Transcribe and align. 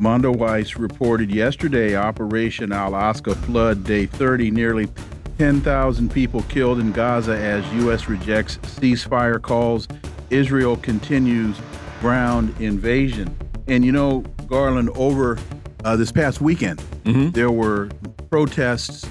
Mondoweiss 0.00 0.78
reported 0.78 1.30
yesterday 1.30 1.94
Operation 1.94 2.72
Al-Aqsa 2.72 3.36
flood 3.44 3.84
day 3.84 4.06
30, 4.06 4.50
nearly 4.50 4.88
10,000 5.36 6.10
people 6.10 6.42
killed 6.44 6.80
in 6.80 6.90
Gaza 6.90 7.36
as 7.36 7.70
U.S. 7.74 8.08
rejects 8.08 8.56
ceasefire 8.58 9.40
calls. 9.40 9.86
Israel 10.30 10.76
continues 10.78 11.60
ground 12.00 12.54
invasion. 12.60 13.36
And 13.68 13.84
you 13.84 13.92
know, 13.92 14.20
Garland, 14.46 14.88
over 14.94 15.38
uh, 15.84 15.96
this 15.96 16.10
past 16.10 16.40
weekend, 16.40 16.82
mm 17.04 17.12
-hmm. 17.12 17.32
there 17.32 17.50
were 17.50 17.88
protests 18.30 19.06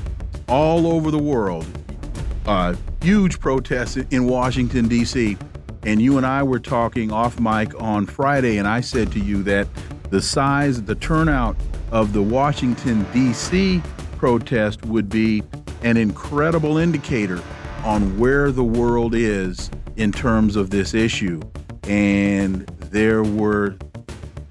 all 0.47 0.87
over 0.87 1.11
the 1.11 1.23
world, 1.23 1.65
uh, 2.47 2.73
huge 3.03 3.37
protests 3.39 3.97
in 4.09 4.25
Washington, 4.25 4.87
D.C. 4.87 5.37
And 5.85 6.01
you 6.01 6.17
and 6.17 6.25
I 6.25 6.43
were 6.43 6.59
talking 6.59 7.11
off 7.11 7.39
mic 7.39 7.73
on 7.81 8.05
Friday, 8.07 8.59
and 8.59 8.67
I 8.67 8.81
said 8.81 9.11
to 9.11 9.19
you 9.19 9.43
that 9.43 9.67
the 10.09 10.21
size, 10.21 10.81
the 10.83 10.95
turnout 10.95 11.55
of 11.91 12.13
the 12.13 12.21
Washington, 12.21 13.05
D.C. 13.13 13.81
protest 14.17 14.85
would 14.85 15.09
be 15.09 15.43
an 15.83 15.97
incredible 15.97 16.77
indicator 16.77 17.41
on 17.83 18.17
where 18.17 18.51
the 18.51 18.63
world 18.63 19.15
is 19.15 19.69
in 19.95 20.11
terms 20.11 20.55
of 20.55 20.69
this 20.69 20.93
issue. 20.93 21.39
And 21.83 22.67
there 22.91 23.23
were 23.23 23.77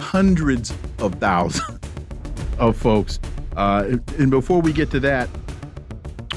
hundreds 0.01 0.73
of 0.99 1.15
thousands 1.17 1.79
of 2.59 2.77
folks. 2.77 3.21
Uh, 3.57 3.99
and 4.19 4.31
before 4.31 4.61
we 4.61 4.73
get 4.73 4.91
to 4.93 5.01
that, 5.01 5.29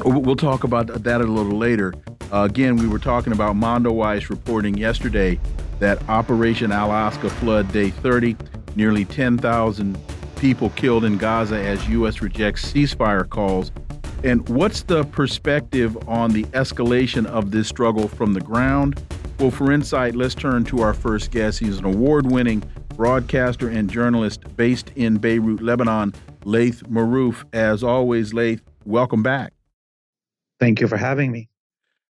we'll 0.03 0.35
talk 0.35 0.63
about 0.63 0.87
that 0.87 1.21
a 1.21 1.25
little 1.25 1.57
later. 1.57 1.93
Uh, 2.33 2.43
again, 2.43 2.75
we 2.75 2.87
were 2.87 2.99
talking 2.99 3.33
about 3.33 3.55
Mondoweiss 3.55 4.29
reporting 4.29 4.77
yesterday 4.77 5.39
that 5.79 6.07
Operation 6.09 6.71
Al-Aqsa 6.71 7.29
Flood 7.31 7.71
Day 7.71 7.89
30 7.89 8.35
Nearly 8.75 9.05
10,000 9.05 9.97
people 10.37 10.69
killed 10.71 11.03
in 11.03 11.17
Gaza 11.17 11.57
as 11.57 11.87
U.S. 11.89 12.21
rejects 12.21 12.71
ceasefire 12.71 13.27
calls. 13.29 13.71
And 14.23 14.47
what's 14.49 14.83
the 14.83 15.03
perspective 15.05 15.97
on 16.07 16.31
the 16.31 16.43
escalation 16.45 17.25
of 17.25 17.51
this 17.51 17.67
struggle 17.67 18.07
from 18.07 18.33
the 18.33 18.41
ground? 18.41 19.01
Well, 19.39 19.51
for 19.51 19.71
insight, 19.71 20.15
let's 20.15 20.35
turn 20.35 20.63
to 20.65 20.81
our 20.81 20.93
first 20.93 21.31
guest. 21.31 21.59
He's 21.59 21.79
an 21.79 21.85
award 21.85 22.31
winning 22.31 22.63
broadcaster 22.95 23.67
and 23.67 23.89
journalist 23.89 24.41
based 24.55 24.91
in 24.95 25.17
Beirut, 25.17 25.61
Lebanon, 25.61 26.13
Laith 26.43 26.83
Marouf. 26.83 27.43
As 27.51 27.83
always, 27.83 28.33
Laith, 28.33 28.61
welcome 28.85 29.23
back. 29.23 29.53
Thank 30.59 30.79
you 30.79 30.87
for 30.87 30.97
having 30.97 31.31
me. 31.31 31.49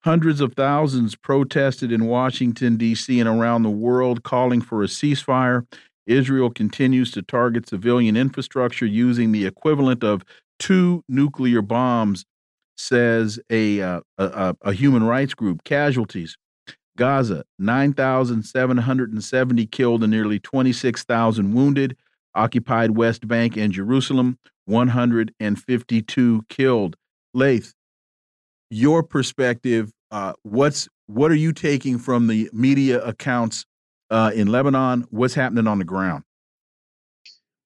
Hundreds 0.05 0.41
of 0.41 0.55
thousands 0.55 1.17
protested 1.17 1.91
in 1.91 2.05
Washington, 2.05 2.77
D.C. 2.77 3.19
and 3.19 3.29
around 3.29 3.65
the 3.65 3.71
world 3.71 4.22
calling 4.22 4.61
for 4.61 4.84
a 4.84 4.87
ceasefire. 4.87 5.66
Israel 6.06 6.50
continues 6.50 7.11
to 7.12 7.22
target 7.22 7.69
civilian 7.69 8.17
infrastructure 8.17 8.87
using 8.87 9.33
the 9.33 9.47
equivalent 9.47 10.05
of 10.05 10.25
two 10.59 11.03
nuclear 11.09 11.62
bombs, 11.62 12.25
says 12.77 13.39
a, 13.50 13.81
uh, 13.81 14.00
a, 14.19 14.55
a, 14.62 14.72
human 14.72 15.05
rights 15.05 15.34
group. 15.34 15.65
Casualties 15.65 16.37
Gaza, 16.97 17.45
9,770 17.59 19.66
killed 19.66 20.03
and 20.03 20.11
nearly 20.11 20.41
26,000 20.41 21.55
wounded. 21.55 21.97
Occupied 22.34 22.93
West 22.93 23.27
Bank 23.27 23.56
and 23.56 23.72
Jerusalem, 23.72 24.39
152 24.66 26.43
killed. 26.50 26.97
Laith, 27.33 27.72
your 28.71 29.03
perspective, 29.03 29.91
uh, 30.11 30.34
what's 30.43 30.89
what 31.06 31.31
are 31.31 31.37
you 31.37 31.53
taking 31.53 31.99
from 31.99 32.27
the 32.27 32.50
media 32.53 33.03
accounts 33.05 33.65
uh, 34.11 34.33
in 34.34 34.49
Lebanon? 34.49 35.06
What's 35.11 35.34
happening 35.34 35.67
on 35.67 35.78
the 35.78 35.84
ground? 35.84 36.25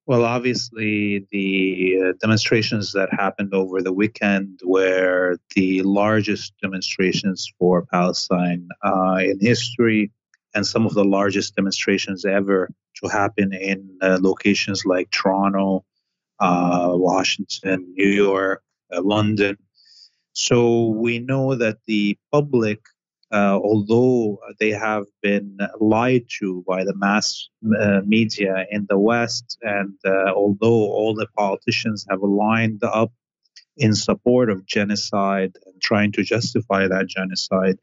Well, 0.07 0.25
obviously, 0.25 1.27
the 1.31 1.99
uh, 2.03 2.13
demonstrations 2.21 2.93
that 2.93 3.13
happened 3.13 3.55
over 3.55 3.81
the 3.81 3.93
weekend 3.93 4.59
were 4.65 5.37
the 5.55 5.83
largest 5.83 6.55
demonstrations 6.61 7.49
for 7.59 7.87
Palestine 7.87 8.69
uh, 8.83 9.19
in 9.23 9.39
history, 9.41 10.11
and 10.55 10.67
some 10.67 10.85
of 10.85 10.95
the 10.95 11.05
largest 11.05 11.55
demonstrations 11.55 12.25
ever 12.25 12.71
to 12.97 13.09
happen 13.09 13.53
in 13.53 13.99
uh, 14.03 14.19
locations 14.21 14.85
like 14.85 15.11
Toronto, 15.11 15.85
uh, 16.41 16.91
Washington, 16.93 17.93
New 17.95 18.09
York, 18.09 18.63
uh, 18.93 19.01
London. 19.03 19.57
So 20.33 20.89
we 20.89 21.19
know 21.19 21.55
that 21.55 21.79
the 21.87 22.19
public 22.33 22.81
uh, 23.33 23.59
although 23.63 24.39
they 24.59 24.71
have 24.71 25.05
been 25.23 25.59
lied 25.81 26.25
to 26.39 26.65
by 26.67 26.85
the 26.85 26.95
mass 26.97 27.49
uh, 27.79 28.01
media 28.05 28.67
in 28.71 28.87
the 28.89 28.99
West, 28.99 29.57
and 29.63 29.95
uh, 30.05 30.33
although 30.35 30.83
all 30.97 31.15
the 31.15 31.29
politicians 31.37 32.07
have 32.11 32.23
lined 32.23 32.83
up 32.83 33.13
in 33.77 33.95
support 33.95 34.51
of 34.51 34.67
genocide 34.67 35.57
and 35.65 35.81
trying 35.81 36.13
to 36.13 36.23
justify 36.23 36.89
that 36.89 37.07
genocide, 37.07 37.79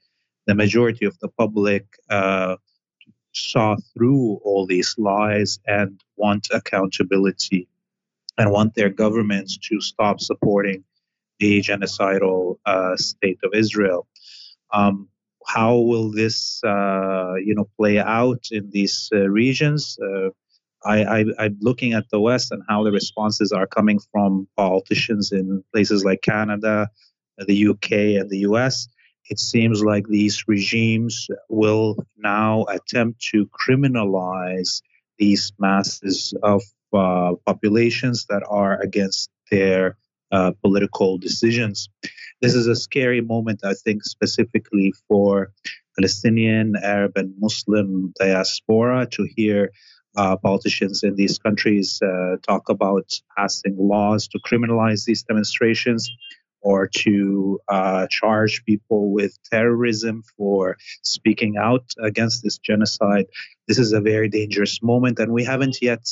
the 0.48 0.56
majority 0.56 1.06
of 1.06 1.18
the 1.20 1.30
public 1.30 1.86
uh, 2.10 2.56
saw 3.34 3.76
through 3.94 4.40
all 4.44 4.66
these 4.66 4.96
lies 4.98 5.60
and 5.66 6.02
want 6.18 6.48
accountability 6.52 7.68
and 8.38 8.52
want 8.52 8.76
their 8.76 8.90
governments 8.90 9.58
to 9.58 9.80
stop 9.82 10.20
supporting 10.20 10.84
the 11.40 11.62
genocidal 11.62 12.58
uh, 12.66 12.96
state 12.96 13.40
of 13.44 13.54
Israel. 13.54 14.08
Um, 14.72 15.08
how 15.48 15.78
will 15.78 16.12
this 16.12 16.62
uh, 16.64 17.34
you 17.44 17.56
know 17.56 17.70
play 17.78 18.00
out 18.00 18.46
in 18.52 18.70
these 18.70 19.10
uh, 19.14 19.30
regions? 19.30 19.98
Uh, 20.00 20.30
I, 20.86 21.26
am 21.40 21.58
looking 21.60 21.94
at 21.94 22.10
the 22.12 22.20
West 22.20 22.52
and 22.52 22.64
how 22.70 22.84
the 22.84 22.92
responses 22.92 23.52
are 23.52 23.68
coming 23.68 24.00
from 24.12 24.48
politicians 24.56 25.32
in 25.32 25.64
places 25.74 26.06
like 26.06 26.22
Canada, 26.22 26.90
the 27.38 27.68
UK, 27.68 27.92
and 28.20 28.30
the 28.30 28.40
US. 28.50 28.88
It 29.30 29.40
seems 29.40 29.84
like 29.84 30.08
these 30.08 30.48
regimes 30.48 31.28
will 31.50 31.98
now 32.18 32.66
attempt 32.70 33.20
to 33.32 33.48
criminalize 33.48 34.82
these 35.18 35.52
masses 35.60 36.34
of 36.44 36.62
uh, 36.94 37.34
populations 37.46 38.26
that 38.30 38.44
are 38.48 38.80
against 38.80 39.30
their 39.52 39.98
uh, 40.32 40.52
political 40.62 41.18
decisions. 41.18 41.90
This 42.42 42.54
is 42.54 42.68
a 42.68 42.76
scary 42.76 43.22
moment, 43.22 43.62
I 43.64 43.74
think, 43.74 44.04
specifically 44.04 44.94
for 45.08 45.52
Palestinian, 45.98 46.76
Arab, 46.76 47.14
and 47.16 47.34
Muslim 47.40 48.14
diaspora 48.20 49.08
to 49.12 49.28
hear 49.36 49.72
uh, 50.16 50.36
politicians 50.38 51.04
in 51.04 51.16
these 51.16 51.38
countries 51.38 52.00
uh, 52.02 52.38
talk 52.48 52.70
about 52.70 53.12
passing 53.38 53.76
laws 53.78 54.28
to 54.28 54.40
criminalize 54.40 55.06
these 55.06 55.24
demonstrations 55.24 56.10
or 56.62 56.88
to 56.88 57.60
uh, 57.70 58.08
charge 58.10 58.66
people 58.66 59.12
with 59.12 59.38
terrorism 59.52 60.24
for 60.36 60.78
speaking 61.04 61.56
out 61.58 61.86
against 62.00 62.44
this 62.44 62.58
genocide. 62.58 63.26
This 63.68 63.80
is 63.80 63.94
a 63.94 64.02
very 64.02 64.28
dangerous 64.28 64.82
moment, 64.82 65.20
and 65.20 65.32
we 65.32 65.44
haven't 65.44 65.78
yet 65.82 66.04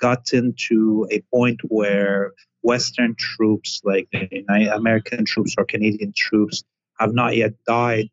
gotten 0.00 0.54
to 0.68 1.06
a 1.10 1.20
point 1.34 1.60
where 1.64 2.32
Western 2.62 3.14
troops, 3.16 3.80
like 3.84 4.08
American 4.48 5.24
troops 5.24 5.54
or 5.56 5.64
Canadian 5.64 6.12
troops, 6.16 6.64
have 6.98 7.14
not 7.14 7.36
yet 7.36 7.52
died 7.66 8.10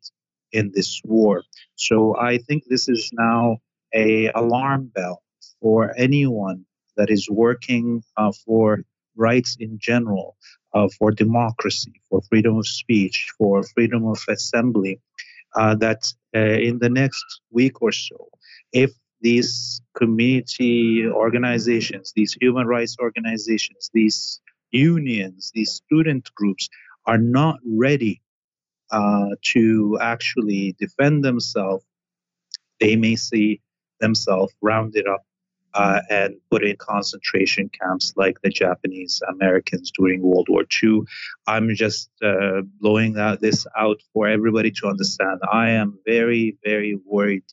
in 0.52 0.70
this 0.74 1.00
war. 1.04 1.42
So 1.74 2.16
I 2.16 2.38
think 2.38 2.64
this 2.68 2.88
is 2.88 3.10
now 3.12 3.58
a 3.92 4.30
alarm 4.34 4.92
bell 4.94 5.22
for 5.60 5.92
anyone 5.96 6.64
that 6.96 7.10
is 7.10 7.28
working 7.28 8.02
uh, 8.16 8.32
for 8.44 8.84
rights 9.16 9.56
in 9.58 9.78
general, 9.78 10.36
uh, 10.74 10.88
for 10.98 11.10
democracy, 11.10 12.00
for 12.08 12.20
freedom 12.28 12.58
of 12.58 12.66
speech, 12.66 13.32
for 13.38 13.62
freedom 13.62 14.06
of 14.06 14.22
assembly. 14.28 15.00
Uh, 15.56 15.74
that 15.76 16.02
uh, 16.34 16.40
in 16.40 16.80
the 16.80 16.88
next 16.88 17.40
week 17.52 17.80
or 17.80 17.92
so, 17.92 18.28
if 18.72 18.90
these 19.20 19.80
community 19.96 21.06
organizations, 21.06 22.12
these 22.14 22.36
human 22.40 22.66
rights 22.66 22.96
organizations, 23.00 23.90
these 23.94 24.40
unions, 24.70 25.50
these 25.54 25.72
student 25.72 26.32
groups 26.34 26.68
are 27.06 27.18
not 27.18 27.58
ready 27.64 28.20
uh, 28.90 29.30
to 29.42 29.98
actually 30.00 30.76
defend 30.78 31.24
themselves, 31.24 31.84
they 32.80 32.96
may 32.96 33.16
see 33.16 33.60
themselves 34.00 34.52
rounded 34.60 35.06
up 35.06 35.24
uh, 35.74 36.00
and 36.08 36.36
put 36.50 36.64
in 36.64 36.76
concentration 36.76 37.68
camps 37.68 38.12
like 38.16 38.40
the 38.42 38.50
Japanese 38.50 39.20
Americans 39.28 39.90
during 39.90 40.22
World 40.22 40.46
War 40.48 40.64
II. 40.82 41.00
I'm 41.46 41.74
just 41.74 42.10
uh, 42.22 42.62
blowing 42.80 43.14
that, 43.14 43.40
this 43.40 43.66
out 43.76 44.00
for 44.12 44.28
everybody 44.28 44.70
to 44.70 44.86
understand. 44.86 45.40
I 45.50 45.70
am 45.70 45.98
very, 46.06 46.56
very 46.64 46.98
worried 47.04 47.44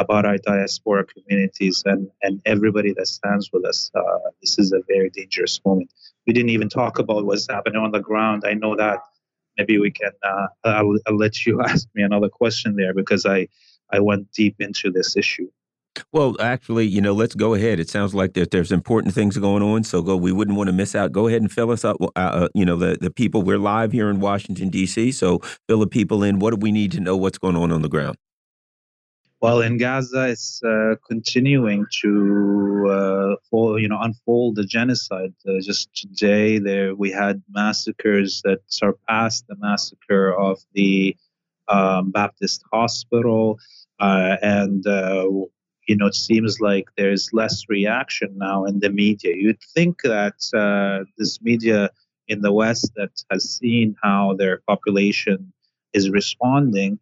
about 0.00 0.24
our 0.24 0.38
diaspora 0.38 1.04
communities 1.04 1.82
and, 1.84 2.10
and 2.22 2.40
everybody 2.46 2.94
that 2.94 3.06
stands 3.06 3.50
with 3.52 3.66
us. 3.66 3.90
Uh, 3.94 4.30
this 4.40 4.58
is 4.58 4.72
a 4.72 4.80
very 4.88 5.10
dangerous 5.10 5.60
moment. 5.64 5.92
We 6.26 6.32
didn't 6.32 6.50
even 6.50 6.70
talk 6.70 6.98
about 6.98 7.26
what's 7.26 7.46
happening 7.48 7.80
on 7.80 7.92
the 7.92 8.00
ground. 8.00 8.44
I 8.46 8.54
know 8.54 8.74
that. 8.76 9.00
Maybe 9.58 9.78
we 9.78 9.90
can. 9.90 10.12
Uh, 10.22 10.46
I'll, 10.64 10.96
I'll 11.06 11.16
let 11.16 11.44
you 11.44 11.60
ask 11.68 11.86
me 11.94 12.02
another 12.02 12.30
question 12.30 12.76
there 12.76 12.94
because 12.94 13.26
I 13.26 13.48
I 13.92 14.00
went 14.00 14.32
deep 14.32 14.56
into 14.60 14.90
this 14.90 15.16
issue. 15.16 15.48
Well, 16.12 16.36
actually, 16.40 16.86
you 16.86 17.00
know, 17.00 17.12
let's 17.12 17.34
go 17.34 17.54
ahead. 17.54 17.80
It 17.80 17.90
sounds 17.90 18.14
like 18.14 18.34
there's 18.34 18.72
important 18.72 19.12
things 19.12 19.36
going 19.36 19.62
on, 19.62 19.82
so 19.82 20.00
go. 20.00 20.16
We 20.16 20.32
wouldn't 20.32 20.56
want 20.56 20.68
to 20.68 20.72
miss 20.72 20.94
out. 20.94 21.12
Go 21.12 21.26
ahead 21.26 21.42
and 21.42 21.50
fill 21.50 21.70
us 21.72 21.84
up. 21.84 21.96
Uh, 22.00 22.08
uh 22.16 22.48
you 22.54 22.64
know, 22.64 22.76
the 22.76 22.96
the 22.98 23.10
people. 23.10 23.42
We're 23.42 23.58
live 23.58 23.92
here 23.92 24.08
in 24.08 24.20
Washington 24.20 24.70
D.C., 24.70 25.12
so 25.12 25.40
fill 25.68 25.80
the 25.80 25.86
people 25.86 26.22
in. 26.22 26.38
What 26.38 26.54
do 26.54 26.56
we 26.56 26.72
need 26.72 26.92
to 26.92 27.00
know? 27.00 27.16
What's 27.16 27.38
going 27.38 27.56
on 27.56 27.72
on 27.72 27.82
the 27.82 27.88
ground? 27.88 28.16
Well, 29.40 29.62
in 29.62 29.78
Gaza, 29.78 30.28
it's 30.28 30.62
uh, 30.62 30.96
continuing 31.08 31.86
to 32.02 33.36
uh, 33.54 33.76
you 33.76 33.88
know 33.88 33.98
unfold 33.98 34.56
the 34.56 34.64
genocide. 34.64 35.32
Uh, 35.48 35.60
just 35.62 35.88
today, 35.94 36.58
there 36.58 36.94
we 36.94 37.10
had 37.10 37.42
massacres 37.48 38.42
that 38.44 38.58
surpassed 38.66 39.46
the 39.48 39.56
massacre 39.56 40.38
of 40.38 40.58
the 40.74 41.16
um, 41.68 42.10
Baptist 42.10 42.62
Hospital, 42.70 43.58
uh, 43.98 44.36
and 44.42 44.86
uh, 44.86 45.26
you 45.88 45.96
know, 45.96 46.06
it 46.06 46.14
seems 46.14 46.60
like 46.60 46.88
there's 46.98 47.30
less 47.32 47.64
reaction 47.70 48.36
now 48.36 48.66
in 48.66 48.80
the 48.80 48.90
media. 48.90 49.34
You'd 49.34 49.62
think 49.74 50.02
that 50.02 50.36
uh, 50.52 51.04
this 51.16 51.40
media 51.40 51.88
in 52.28 52.42
the 52.42 52.52
West 52.52 52.92
that 52.96 53.24
has 53.30 53.56
seen 53.56 53.96
how 54.02 54.34
their 54.34 54.60
population 54.68 55.50
is 55.94 56.10
responding 56.10 56.98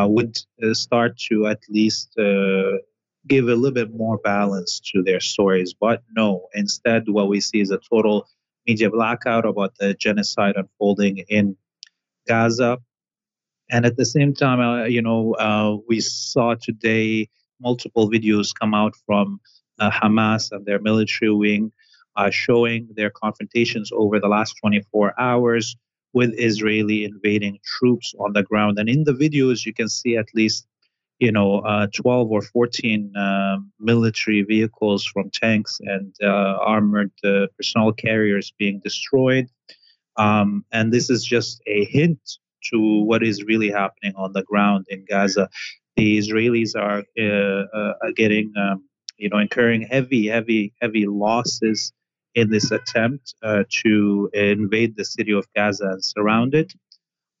would 0.00 0.36
uh, 0.62 0.74
start 0.74 1.18
to 1.30 1.46
at 1.46 1.60
least 1.68 2.16
uh, 2.18 2.78
give 3.26 3.44
a 3.48 3.54
little 3.54 3.72
bit 3.72 3.94
more 3.94 4.18
balance 4.18 4.80
to 4.92 5.02
their 5.02 5.20
stories. 5.20 5.74
But 5.78 6.02
no, 6.16 6.48
instead, 6.54 7.08
what 7.08 7.28
we 7.28 7.40
see 7.40 7.60
is 7.60 7.70
a 7.70 7.78
total 7.78 8.26
media 8.66 8.90
blackout 8.90 9.44
about 9.44 9.74
the 9.78 9.94
genocide 9.94 10.54
unfolding 10.56 11.18
in 11.28 11.56
Gaza. 12.28 12.78
And 13.70 13.86
at 13.86 13.96
the 13.96 14.04
same 14.04 14.34
time, 14.34 14.60
uh, 14.60 14.84
you 14.84 15.02
know, 15.02 15.34
uh, 15.34 15.76
we 15.88 16.00
saw 16.00 16.54
today 16.54 17.28
multiple 17.60 18.10
videos 18.10 18.52
come 18.58 18.74
out 18.74 18.94
from 19.06 19.40
uh, 19.78 19.90
Hamas 19.90 20.52
and 20.52 20.64
their 20.66 20.80
military 20.80 21.32
wing 21.32 21.72
uh, 22.16 22.30
showing 22.30 22.88
their 22.94 23.10
confrontations 23.10 23.90
over 23.92 24.20
the 24.20 24.28
last 24.28 24.54
24 24.60 25.14
hours 25.18 25.76
with 26.12 26.34
Israeli 26.38 27.04
invading 27.04 27.58
troops 27.64 28.14
on 28.18 28.32
the 28.32 28.42
ground. 28.42 28.78
And 28.78 28.88
in 28.88 29.04
the 29.04 29.12
videos, 29.12 29.64
you 29.64 29.72
can 29.72 29.88
see 29.88 30.16
at 30.16 30.26
least, 30.34 30.66
you 31.18 31.32
know, 31.32 31.60
uh, 31.60 31.86
12 31.94 32.30
or 32.30 32.42
14 32.42 33.16
uh, 33.16 33.56
military 33.78 34.42
vehicles 34.42 35.04
from 35.04 35.30
tanks 35.30 35.80
and 35.80 36.14
uh, 36.22 36.26
armored 36.26 37.12
uh, 37.24 37.46
personnel 37.56 37.92
carriers 37.92 38.52
being 38.58 38.80
destroyed. 38.80 39.48
Um, 40.16 40.64
and 40.72 40.92
this 40.92 41.08
is 41.08 41.24
just 41.24 41.62
a 41.66 41.84
hint 41.86 42.20
to 42.70 43.02
what 43.04 43.22
is 43.22 43.42
really 43.44 43.70
happening 43.70 44.14
on 44.16 44.32
the 44.34 44.42
ground 44.42 44.86
in 44.88 45.04
Gaza 45.08 45.48
the 45.96 46.18
Israelis 46.18 46.74
are 46.76 47.04
uh, 47.18 47.76
uh, 47.76 48.10
getting, 48.16 48.52
um, 48.56 48.84
you 49.16 49.28
know, 49.28 49.38
incurring 49.38 49.82
heavy, 49.82 50.26
heavy, 50.26 50.72
heavy 50.80 51.06
losses 51.06 51.92
in 52.34 52.50
this 52.50 52.70
attempt 52.70 53.34
uh, 53.42 53.64
to 53.82 54.30
invade 54.32 54.96
the 54.96 55.04
city 55.04 55.32
of 55.32 55.46
Gaza 55.54 55.90
and 55.92 56.04
surround 56.04 56.54
it. 56.54 56.72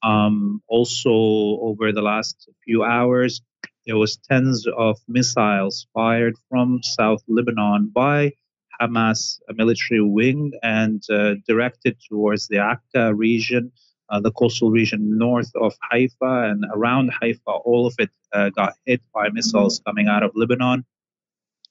Um, 0.02 0.62
also, 0.68 1.10
over 1.10 1.92
the 1.92 2.02
last 2.02 2.48
few 2.64 2.82
hours, 2.82 3.40
there 3.86 3.96
was 3.96 4.16
tens 4.16 4.66
of 4.66 4.98
missiles 5.08 5.86
fired 5.94 6.34
from 6.48 6.82
South 6.82 7.22
Lebanon 7.28 7.90
by 7.92 8.32
Hamas 8.80 9.38
military 9.54 10.00
wing 10.00 10.52
and 10.62 11.02
uh, 11.10 11.34
directed 11.46 11.96
towards 12.08 12.48
the 12.48 12.58
Akka 12.58 13.14
region 13.14 13.72
uh, 14.12 14.20
the 14.20 14.30
coastal 14.30 14.70
region 14.70 15.16
north 15.16 15.50
of 15.56 15.74
Haifa 15.90 16.50
and 16.50 16.64
around 16.74 17.10
Haifa, 17.18 17.50
all 17.50 17.86
of 17.86 17.94
it 17.98 18.10
uh, 18.32 18.50
got 18.50 18.74
hit 18.84 19.00
by 19.14 19.30
missiles 19.30 19.80
coming 19.86 20.06
out 20.06 20.22
of 20.22 20.32
Lebanon. 20.34 20.84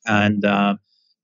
And, 0.07 0.44
uh, 0.44 0.77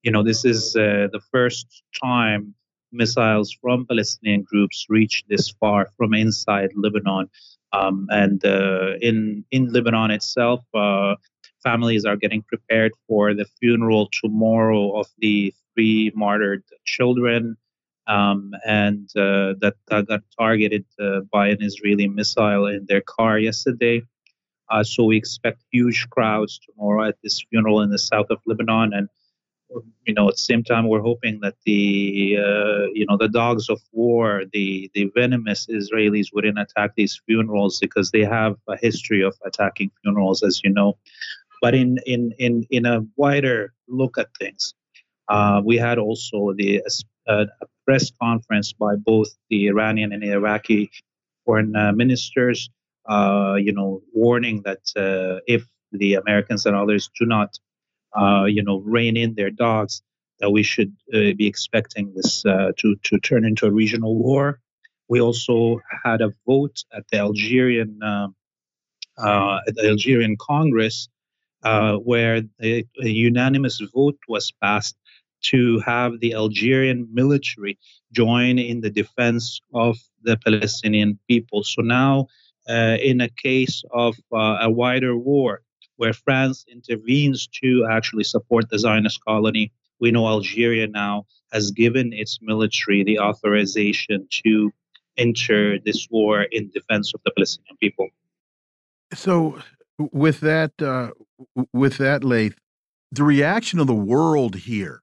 you 0.03 0.11
know, 0.11 0.23
this 0.23 0.45
is 0.45 0.75
uh, 0.75 1.07
the 1.11 1.21
first 1.31 1.83
time 2.03 2.53
missiles 2.91 3.51
from 3.61 3.85
Palestinian 3.85 4.43
groups 4.43 4.85
reach 4.89 5.23
this 5.27 5.49
far 5.59 5.89
from 5.97 6.13
inside 6.13 6.69
Lebanon. 6.75 7.29
Um, 7.73 8.07
and 8.09 8.43
uh, 8.45 8.93
in, 9.01 9.43
in 9.51 9.73
Lebanon 9.73 10.11
itself, 10.11 10.61
uh, 10.73 11.15
families 11.63 12.05
are 12.05 12.15
getting 12.15 12.41
prepared 12.43 12.93
for 13.07 13.33
the 13.33 13.45
funeral 13.59 14.09
tomorrow 14.11 14.97
of 14.97 15.07
the 15.17 15.53
three 15.73 16.11
martyred 16.15 16.63
children 16.85 17.57
um, 18.07 18.53
and 18.65 19.09
uh, 19.17 19.53
that 19.59 19.75
got 19.89 20.21
targeted 20.39 20.85
uh, 20.99 21.21
by 21.31 21.49
an 21.49 21.61
Israeli 21.61 22.07
missile 22.07 22.67
in 22.67 22.85
their 22.87 23.01
car 23.01 23.37
yesterday. 23.37 24.01
Uh, 24.69 24.83
so 24.83 25.03
we 25.03 25.17
expect 25.17 25.63
huge 25.71 26.09
crowds 26.09 26.59
tomorrow 26.59 27.07
at 27.07 27.17
this 27.23 27.43
funeral 27.49 27.81
in 27.81 27.89
the 27.89 27.99
south 27.99 28.27
of 28.29 28.39
Lebanon, 28.45 28.93
and 28.93 29.09
you 30.05 30.13
know 30.13 30.27
at 30.27 30.35
the 30.35 30.41
same 30.41 30.63
time 30.63 30.87
we're 30.87 31.01
hoping 31.01 31.39
that 31.41 31.55
the 31.65 32.37
uh, 32.37 32.87
you 32.93 33.05
know 33.05 33.17
the 33.17 33.27
dogs 33.27 33.69
of 33.69 33.81
war, 33.91 34.43
the 34.53 34.89
the 34.93 35.11
venomous 35.15 35.67
Israelis 35.67 36.27
wouldn't 36.33 36.59
attack 36.59 36.91
these 36.95 37.19
funerals 37.25 37.79
because 37.79 38.11
they 38.11 38.23
have 38.23 38.55
a 38.67 38.77
history 38.77 39.21
of 39.21 39.35
attacking 39.45 39.91
funerals, 40.03 40.43
as 40.43 40.61
you 40.63 40.71
know. 40.71 40.97
But 41.61 41.75
in 41.75 41.99
in 42.05 42.33
in 42.39 42.65
in 42.69 42.85
a 42.85 43.05
wider 43.15 43.73
look 43.87 44.17
at 44.17 44.27
things, 44.39 44.73
uh, 45.27 45.61
we 45.63 45.77
had 45.77 45.97
also 45.97 46.53
the 46.55 46.81
uh, 47.27 47.45
a 47.61 47.65
press 47.85 48.11
conference 48.21 48.73
by 48.73 48.95
both 48.95 49.29
the 49.49 49.67
Iranian 49.67 50.13
and 50.13 50.23
Iraqi 50.23 50.89
foreign 51.45 51.75
uh, 51.75 51.93
ministers, 51.93 52.69
uh, 53.09 53.55
you 53.57 53.71
know, 53.71 54.01
warning 54.13 54.61
that 54.63 54.83
uh, 54.95 55.39
if 55.47 55.65
the 55.93 56.15
Americans 56.15 56.65
and 56.65 56.75
others 56.75 57.09
do 57.17 57.25
not, 57.25 57.57
uh, 58.15 58.45
you 58.45 58.63
know, 58.63 58.79
rein 58.79 59.17
in 59.17 59.35
their 59.35 59.49
dogs, 59.49 60.01
that 60.39 60.51
we 60.51 60.63
should 60.63 60.95
uh, 61.13 61.33
be 61.35 61.47
expecting 61.47 62.13
this 62.13 62.41
to 62.43 62.95
to 63.03 63.19
turn 63.19 63.45
into 63.45 63.65
a 63.65 63.71
regional 63.71 64.15
war. 64.15 64.59
We 65.09 65.21
also 65.21 65.79
had 66.03 66.21
a 66.21 66.33
vote 66.45 66.83
at 66.93 67.05
the 67.11 67.19
Algerian 67.19 67.99
at 68.03 69.75
the 69.75 69.87
Algerian 69.89 70.35
Congress 70.39 71.09
where 72.03 72.43
a, 72.61 72.85
a 73.01 73.07
unanimous 73.07 73.81
vote 73.93 74.19
was 74.27 74.51
passed 74.61 74.95
to 75.41 75.79
have 75.79 76.19
the 76.19 76.33
Algerian 76.33 77.07
military 77.13 77.77
join 78.11 78.59
in 78.59 78.81
the 78.81 78.89
defense 78.89 79.59
of 79.73 79.97
the 80.23 80.37
Palestinian 80.37 81.19
people. 81.27 81.63
So 81.63 81.81
now, 81.81 82.27
uh, 82.69 82.97
in 83.01 83.21
a 83.21 83.29
case 83.29 83.83
of 83.91 84.17
uh, 84.33 84.57
a 84.61 84.69
wider 84.69 85.15
war 85.15 85.61
where 85.97 86.13
France 86.13 86.65
intervenes 86.71 87.47
to 87.61 87.87
actually 87.89 88.23
support 88.23 88.69
the 88.69 88.79
Zionist 88.79 89.23
colony, 89.25 89.71
we 89.99 90.11
know 90.11 90.27
Algeria 90.27 90.87
now 90.87 91.25
has 91.51 91.71
given 91.71 92.13
its 92.13 92.39
military 92.41 93.03
the 93.03 93.19
authorization 93.19 94.27
to 94.43 94.71
enter 95.17 95.79
this 95.79 96.07
war 96.09 96.43
in 96.43 96.69
defense 96.69 97.13
of 97.13 97.21
the 97.25 97.31
Palestinian 97.31 97.77
people. 97.77 98.07
So, 99.13 99.59
with 99.97 100.41
that, 100.41 100.71
uh, 100.81 101.11
with 101.73 101.97
that, 101.97 102.23
Laith, 102.23 102.55
the 103.11 103.23
reaction 103.23 103.79
of 103.79 103.87
the 103.87 103.95
world 103.95 104.55
here 104.55 105.01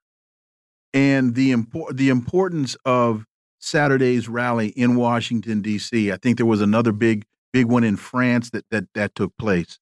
and 0.93 1.35
the 1.35 1.51
import 1.51 1.97
the 1.97 2.09
importance 2.09 2.77
of 2.85 3.25
Saturday's 3.59 4.29
rally 4.29 4.69
in 4.69 4.95
Washington 4.95 5.63
D.C. 5.63 6.13
I 6.13 6.17
think 6.17 6.37
there 6.37 6.47
was 6.47 6.61
another 6.61 6.93
big 6.93 7.25
big 7.53 7.67
one 7.67 7.85
in 7.85 7.97
France 7.97 8.51
that 8.51 8.65
that 8.71 8.85
that 8.95 9.15
took 9.15 9.37
place. 9.37 9.79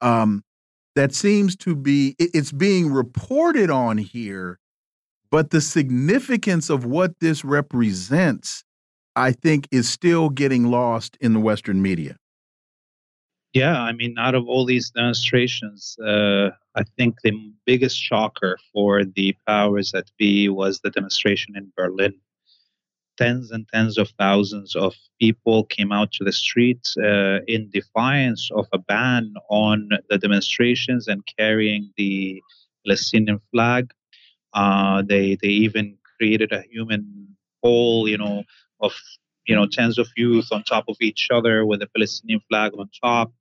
Um, 0.00 0.44
that 0.94 1.14
seems 1.14 1.56
to 1.56 1.74
be 1.74 2.14
it's 2.18 2.52
being 2.52 2.92
reported 2.92 3.70
on 3.70 3.98
here, 3.98 4.58
but 5.30 5.50
the 5.50 5.60
significance 5.60 6.70
of 6.70 6.84
what 6.84 7.18
this 7.20 7.44
represents, 7.44 8.64
I 9.16 9.32
think, 9.32 9.68
is 9.70 9.88
still 9.88 10.30
getting 10.30 10.64
lost 10.64 11.16
in 11.20 11.32
the 11.32 11.40
Western 11.40 11.82
media. 11.82 12.16
Yeah, 13.52 13.80
I 13.80 13.92
mean, 13.92 14.16
out 14.18 14.34
of 14.34 14.48
all 14.48 14.64
these 14.66 14.90
demonstrations, 14.90 15.96
uh, 16.04 16.50
I 16.74 16.82
think 16.96 17.20
the 17.22 17.32
biggest 17.64 17.96
shocker 17.96 18.58
for 18.72 19.04
the 19.04 19.36
powers 19.46 19.92
that 19.92 20.10
be 20.18 20.48
was 20.48 20.80
the 20.80 20.90
demonstration 20.90 21.56
in 21.56 21.72
Berlin. 21.76 22.14
Tens 23.16 23.50
and 23.50 23.66
tens 23.72 23.98
of 23.98 24.10
thousands 24.18 24.74
of 24.74 24.94
people 25.20 25.64
came 25.64 25.92
out 25.92 26.10
to 26.12 26.24
the 26.24 26.32
streets 26.32 26.96
uh, 26.96 27.40
in 27.46 27.70
defiance 27.70 28.50
of 28.54 28.66
a 28.72 28.78
ban 28.78 29.34
on 29.48 29.88
the 30.10 30.18
demonstrations 30.18 31.06
and 31.08 31.22
carrying 31.38 31.92
the 31.96 32.42
Palestinian 32.84 33.40
flag. 33.52 33.92
Uh, 34.52 35.02
they 35.02 35.36
they 35.42 35.48
even 35.48 35.96
created 36.18 36.52
a 36.52 36.62
human 36.70 37.36
hole, 37.62 38.08
you 38.08 38.18
know, 38.18 38.44
of 38.80 38.92
you 39.46 39.54
know 39.54 39.66
tens 39.66 39.98
of 39.98 40.08
youth 40.16 40.48
on 40.52 40.62
top 40.64 40.84
of 40.88 40.96
each 41.00 41.28
other 41.30 41.66
with 41.66 41.82
a 41.82 41.88
Palestinian 41.88 42.40
flag 42.48 42.72
on 42.78 42.88
top. 43.02 43.32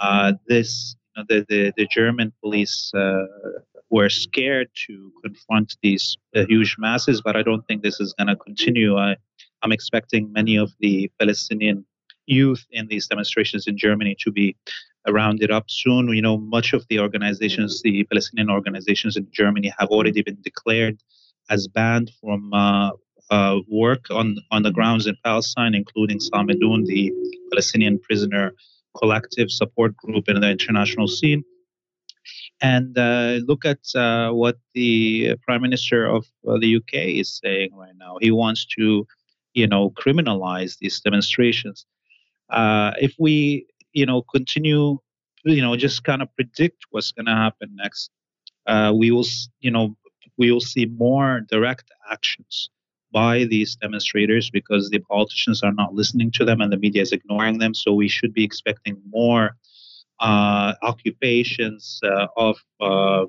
Uh, 0.00 0.32
this 0.46 0.96
you 1.16 1.22
know, 1.22 1.26
the, 1.28 1.46
the 1.48 1.72
the 1.76 1.86
German 1.86 2.32
police 2.42 2.92
uh, 2.94 3.26
were 3.90 4.08
scared 4.08 4.68
to 4.86 5.12
confront 5.24 5.76
these 5.82 6.16
uh, 6.34 6.44
huge 6.48 6.76
masses, 6.78 7.22
but 7.22 7.36
I 7.36 7.42
don't 7.42 7.66
think 7.66 7.82
this 7.82 8.00
is 8.00 8.14
going 8.14 8.28
to 8.28 8.36
continue. 8.36 8.96
I, 8.96 9.16
I'm 9.62 9.72
expecting 9.72 10.32
many 10.32 10.56
of 10.56 10.72
the 10.80 11.10
Palestinian 11.18 11.84
youth 12.26 12.66
in 12.72 12.88
these 12.88 13.06
demonstrations 13.06 13.66
in 13.66 13.78
Germany 13.78 14.16
to 14.20 14.32
be 14.32 14.56
rounded 15.08 15.50
up 15.50 15.66
soon. 15.68 16.08
You 16.08 16.22
know, 16.22 16.36
much 16.38 16.72
of 16.72 16.84
the 16.88 16.98
organizations, 16.98 17.80
the 17.82 18.04
Palestinian 18.04 18.50
organizations 18.50 19.16
in 19.16 19.28
Germany, 19.32 19.72
have 19.78 19.88
already 19.88 20.22
been 20.22 20.38
declared 20.42 21.00
as 21.48 21.68
banned 21.68 22.10
from 22.20 22.52
uh, 22.52 22.90
uh, 23.30 23.58
work 23.68 24.06
on, 24.10 24.36
on 24.50 24.62
the 24.62 24.70
grounds 24.70 25.06
in 25.06 25.16
Palestine, 25.24 25.74
including 25.74 26.18
Samidoun, 26.18 26.86
the 26.86 27.12
Palestinian 27.52 27.98
prisoner 28.00 28.52
collective 28.96 29.50
support 29.50 29.96
group 29.96 30.28
in 30.28 30.40
the 30.40 30.50
international 30.50 31.06
scene. 31.06 31.44
And 32.60 32.96
uh, 32.96 33.40
look 33.46 33.64
at 33.64 33.78
uh, 33.94 34.30
what 34.30 34.58
the 34.74 35.36
Prime 35.42 35.62
Minister 35.62 36.06
of 36.06 36.26
uh, 36.48 36.58
the 36.58 36.76
UK 36.76 36.94
is 37.20 37.40
saying 37.42 37.74
right 37.74 37.94
now. 37.98 38.16
He 38.20 38.30
wants 38.30 38.64
to, 38.78 39.06
you 39.52 39.66
know, 39.66 39.90
criminalize 39.90 40.78
these 40.78 41.00
demonstrations. 41.00 41.84
Uh, 42.48 42.92
if 43.00 43.14
we, 43.18 43.66
you 43.92 44.06
know, 44.06 44.22
continue, 44.22 44.98
you 45.44 45.62
know, 45.62 45.76
just 45.76 46.04
kind 46.04 46.22
of 46.22 46.34
predict 46.34 46.86
what's 46.90 47.12
going 47.12 47.26
to 47.26 47.34
happen 47.34 47.74
next, 47.74 48.10
uh, 48.66 48.92
we 48.96 49.10
will, 49.10 49.26
you 49.60 49.70
know, 49.70 49.96
we 50.38 50.50
will 50.50 50.60
see 50.60 50.86
more 50.86 51.40
direct 51.48 51.90
actions 52.10 52.70
by 53.12 53.44
these 53.44 53.76
demonstrators 53.76 54.50
because 54.50 54.90
the 54.90 54.98
politicians 54.98 55.62
are 55.62 55.72
not 55.72 55.94
listening 55.94 56.30
to 56.30 56.44
them 56.44 56.60
and 56.60 56.72
the 56.72 56.76
media 56.76 57.02
is 57.02 57.12
ignoring 57.12 57.58
them. 57.58 57.74
So 57.74 57.92
we 57.92 58.08
should 58.08 58.32
be 58.32 58.44
expecting 58.44 59.00
more 59.10 59.56
occupations 60.20 62.00
uh, 62.04 62.26
of 62.36 62.56
uh, 62.80 63.26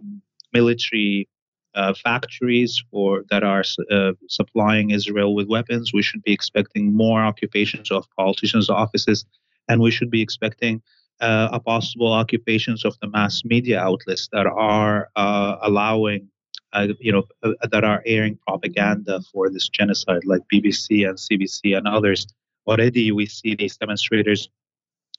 military 0.54 1.28
uh, 1.76 1.94
factories 1.94 2.84
for 2.90 3.24
that 3.30 3.44
are 3.44 3.64
uh, 3.92 4.14
supplying 4.28 4.92
Israel 4.92 5.36
with 5.36 5.48
weapons. 5.48 5.94
We 5.94 6.02
should 6.02 6.24
be 6.24 6.34
expecting 6.34 6.94
more 6.94 7.22
occupations 7.22 7.92
of 7.92 8.08
politicians' 8.18 8.70
offices, 8.70 9.26
and 9.68 9.82
we 9.82 9.92
should 9.92 10.10
be 10.10 10.22
expecting 10.22 10.82
uh, 11.20 11.50
a 11.52 11.60
possible 11.60 12.12
occupations 12.14 12.86
of 12.86 12.98
the 13.02 13.08
mass 13.08 13.44
media 13.44 13.80
outlets 13.80 14.30
that 14.32 14.48
are 14.48 15.10
allowing 15.16 16.30
uh, 16.74 16.88
you 17.00 17.12
know, 17.12 17.24
uh, 17.44 17.54
that 17.72 17.84
are 17.84 18.04
airing 18.06 18.38
propaganda 18.48 19.22
for 19.32 19.50
this 19.50 19.70
genocide, 19.70 20.26
like 20.26 20.42
BBC 20.54 21.08
and 21.08 21.18
CBC 21.18 21.78
and 21.78 21.88
others. 21.88 22.28
Already, 22.68 23.12
we 23.12 23.26
see 23.26 23.56
these 23.56 23.78
demonstrators, 23.78 24.50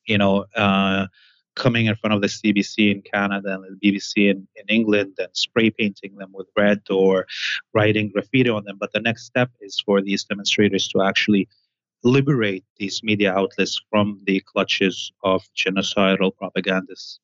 you 0.06 0.18
know, 0.18 0.44
uh, 0.54 1.06
coming 1.59 1.87
in 1.87 1.97
front 1.97 2.15
of 2.15 2.21
the 2.23 2.29
CBC 2.29 2.93
in 2.95 3.03
Canada 3.03 3.55
and 3.55 3.65
the 3.65 3.91
BBC 3.91 4.31
in, 4.31 4.47
in 4.57 4.65
England 4.69 5.15
and 5.19 5.29
spray 5.33 5.71
painting 5.71 6.17
them 6.17 6.31
with 6.33 6.47
red 6.57 6.81
or 6.88 7.27
writing 7.75 8.11
graffiti 8.11 8.49
on 8.49 8.65
them. 8.65 8.77
But 8.79 8.93
the 8.93 9.00
next 9.00 9.25
step 9.27 9.50
is 9.61 9.81
for 9.85 10.00
these 10.00 10.25
demonstrators 10.25 10.88
to 10.88 11.03
actually 11.03 11.49
liberate 12.05 12.65
these 12.79 13.03
media 13.03 13.33
outlets 13.33 13.81
from 13.91 14.21
the 14.25 14.41
clutches 14.41 15.12
of 15.25 15.43
genocidal 15.57 16.35
propagandists. 16.37 17.19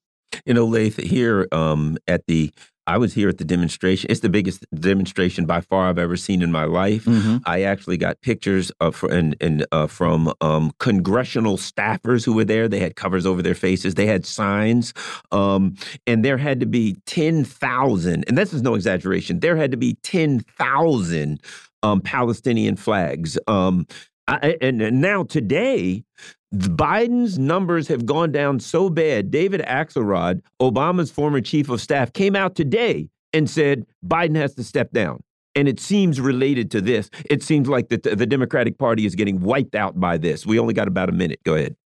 You 0.45 0.55
know, 0.55 0.71
here 0.71 1.47
um, 1.53 1.97
at 2.09 2.27
the 2.27 2.53
I 2.87 2.99
was 2.99 3.15
here 3.15 3.29
at 3.29 3.39
the 3.39 3.45
demonstration. 3.45 4.11
It's 4.11 4.21
the 4.21 4.29
biggest 4.29 4.67
demonstration 4.75 5.47
by 5.47 5.61
far 5.61 5.89
I've 5.89 5.99
ever 5.99 6.17
seen 6.17 6.43
in 6.43 6.53
my 6.53 6.65
life. 6.65 7.07
Mm 7.07 7.21
-hmm. 7.21 7.41
I 7.47 7.63
actually 7.63 7.97
got 7.97 8.21
pictures 8.21 8.73
of 8.79 9.03
and, 9.03 9.37
and 9.41 9.67
uh, 9.73 9.87
from 9.87 10.33
um, 10.41 10.73
congressional 10.79 11.57
staffers 11.57 12.27
who 12.27 12.35
were 12.35 12.47
there. 12.47 12.69
They 12.69 12.81
had 12.81 12.95
covers 12.95 13.27
over 13.27 13.43
their 13.43 13.57
faces. 13.57 13.95
They 13.95 14.07
had 14.07 14.27
signs, 14.27 14.93
um, 15.31 15.75
and 16.07 16.25
there 16.25 16.39
had 16.39 16.61
to 16.61 16.67
be 16.67 16.97
ten 17.05 17.45
thousand. 17.45 18.29
And 18.29 18.37
this 18.37 18.53
is 18.53 18.63
no 18.63 18.75
exaggeration. 18.75 19.41
There 19.41 19.57
had 19.57 19.71
to 19.71 19.79
be 19.79 19.97
ten 20.03 20.41
thousand 20.59 21.41
um, 21.83 22.01
Palestinian 22.01 22.77
flags. 22.77 23.39
Um, 23.47 23.87
I, 24.27 24.57
and, 24.61 24.83
and 24.83 25.01
now 25.01 25.25
today, 25.25 26.05
Biden's 26.55 27.39
numbers 27.39 27.89
have 27.89 28.07
gone 28.07 28.31
down 28.31 28.61
so 28.61 28.89
bad. 28.89 29.31
David 29.31 29.61
Axelrod, 29.63 30.41
Obama's 30.61 31.11
former 31.11 31.41
chief 31.41 31.69
of 31.69 31.81
staff, 31.81 32.13
came 32.13 32.37
out 32.37 32.55
today 32.55 33.09
and 33.33 33.51
said 33.51 33.87
Biden 34.07 34.37
has 34.37 34.55
to 34.55 34.65
step 34.65 34.93
down. 34.93 35.23
And 35.57 35.69
it 35.69 35.81
seems 35.81 36.21
related 36.21 36.71
to 36.73 36.81
this. 36.81 37.11
It 37.31 37.43
seems 37.43 37.69
like 37.69 37.89
the, 37.89 37.99
the 37.99 38.27
Democratic 38.27 38.79
Party 38.79 39.07
is 39.07 39.15
getting 39.15 39.41
wiped 39.41 39.75
out 39.75 39.99
by 39.99 40.17
this. 40.17 40.47
We 40.47 40.59
only 40.59 40.75
got 40.75 40.89
about 40.89 41.09
a 41.09 41.13
minute. 41.13 41.41
Go 41.45 41.55
ahead. 41.55 41.77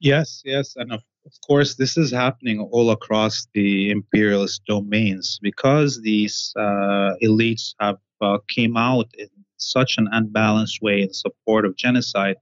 Yes, 0.00 0.42
yes. 0.44 0.74
And 0.76 0.92
of, 0.92 1.00
of 1.26 1.32
course, 1.46 1.76
this 1.76 1.96
is 1.96 2.10
happening 2.10 2.60
all 2.60 2.90
across 2.90 3.46
the 3.54 3.90
imperialist 3.90 4.62
domains 4.66 5.38
because 5.42 6.00
these 6.02 6.52
uh, 6.56 7.14
elites 7.22 7.74
have 7.80 7.98
uh, 8.20 8.38
came 8.48 8.76
out 8.76 9.06
in 9.16 9.28
such 9.58 9.96
an 9.98 10.08
unbalanced 10.10 10.82
way 10.82 11.02
in 11.02 11.12
support 11.12 11.64
of 11.64 11.76
genocide 11.76 12.36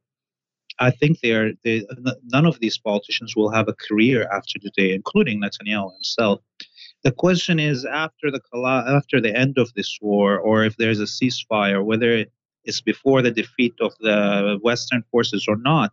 I 0.80 0.90
think 0.90 1.20
they 1.20 1.32
are 1.32 1.52
they, 1.62 1.87
none 2.32 2.46
of 2.46 2.58
these 2.58 2.78
politicians 2.78 3.37
will 3.37 3.50
have 3.50 3.68
a 3.68 3.75
career 3.75 4.28
after 4.32 4.58
today, 4.58 4.94
including 4.94 5.40
Netanyahu 5.40 5.92
himself. 5.92 6.40
The 7.04 7.12
question 7.12 7.58
is 7.58 7.84
after 7.84 8.30
the 8.30 8.40
after 8.88 9.20
the 9.20 9.34
end 9.34 9.58
of 9.58 9.72
this 9.75 9.99
war, 10.00 10.38
or 10.38 10.64
if 10.64 10.76
there's 10.78 11.00
a 11.00 11.04
ceasefire, 11.04 11.84
whether 11.84 12.25
it's 12.64 12.80
before 12.80 13.22
the 13.22 13.30
defeat 13.30 13.75
of 13.80 13.92
the 14.00 14.58
Western 14.62 15.02
forces 15.10 15.46
or 15.49 15.56
not, 15.56 15.92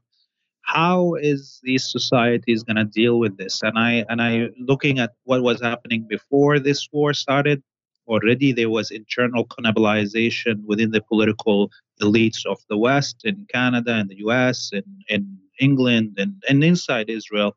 how 0.62 1.16
is 1.16 1.60
these 1.64 1.90
societies 1.90 2.64
going 2.64 2.76
to 2.76 2.84
deal 2.84 3.20
with 3.20 3.38
this? 3.38 3.62
And 3.64 3.78
I 3.78 4.06
and 4.10 4.22
I 4.22 4.50
looking 4.60 5.00
at 5.00 5.14
what 5.24 5.44
was 5.44 5.62
happening 5.62 6.06
before 6.08 6.60
this 6.60 6.88
war 6.92 7.14
started, 7.14 7.62
already 8.08 8.52
there 8.52 8.70
was 8.70 8.92
internal 8.92 9.46
cannibalization 9.46 10.64
within 10.66 10.92
the 10.92 11.02
political 11.02 11.72
elites 12.02 12.46
of 12.46 12.60
the 12.70 12.78
West 12.78 13.22
in 13.24 13.46
Canada 13.54 13.94
and 13.94 14.10
the 14.10 14.18
US 14.28 14.72
and 14.72 14.86
in 15.08 15.38
England 15.60 16.16
and, 16.18 16.42
and 16.50 16.64
inside 16.64 17.10
Israel. 17.10 17.56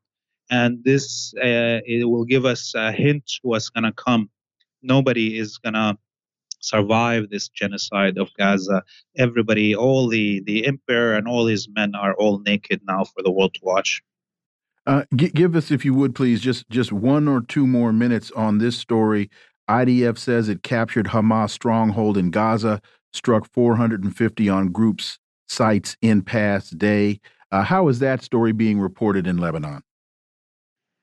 And 0.51 0.83
this 0.85 1.33
uh, 1.39 1.81
it 1.87 2.09
will 2.09 2.25
give 2.25 2.45
us 2.45 2.75
a 2.75 2.91
hint 2.93 3.31
what's 3.43 3.71
going 3.71 3.85
to 3.85 3.93
come. 3.93 4.31
Nobody 4.83 5.39
is 5.39 5.59
going 5.59 5.75
to 5.75 5.97
survive 6.61 7.31
this 7.31 7.49
genocide 7.49 8.19
of 8.19 8.31
Gaza. 8.39 8.83
Everybody, 9.17 9.75
all 9.75 10.09
the, 10.09 10.41
the 10.41 10.67
emperor 10.67 11.15
and 11.15 11.27
all 11.27 11.47
his 11.47 11.69
men 11.69 11.95
are 11.95 12.15
all 12.15 12.39
naked 12.41 12.81
now 12.87 13.05
for 13.05 13.23
the 13.23 13.31
world 13.31 13.55
to 13.55 13.61
watch. 13.63 14.03
Uh, 14.87 15.05
give 15.15 15.55
us, 15.55 15.71
if 15.71 15.85
you 15.85 15.93
would, 15.95 16.15
please, 16.15 16.41
just 16.41 16.69
just 16.71 16.91
one 16.91 17.29
or 17.29 17.43
two 17.43 17.67
more 17.67 17.93
minutes 17.93 18.31
on 18.33 18.59
this 18.59 18.79
story. 18.79 19.31
IDF 19.71 20.19
says 20.19 20.49
it 20.49 20.65
captured 20.65 21.07
Hamas 21.07 21.51
stronghold 21.51 22.19
in 22.19 22.31
Gaza 22.31 22.83
struck 23.13 23.47
450 23.53 24.49
on 24.49 24.69
groups 24.69 25.19
sites 25.49 25.97
in 26.03 26.23
past 26.23 26.77
day. 26.77 27.21
Uh, 27.53 27.63
how 27.63 27.89
is 27.89 28.01
that 28.01 28.23
story 28.23 28.53
being 28.53 28.81
reported 28.81 29.27
in 29.27 29.39
Lebanon? 29.39 29.83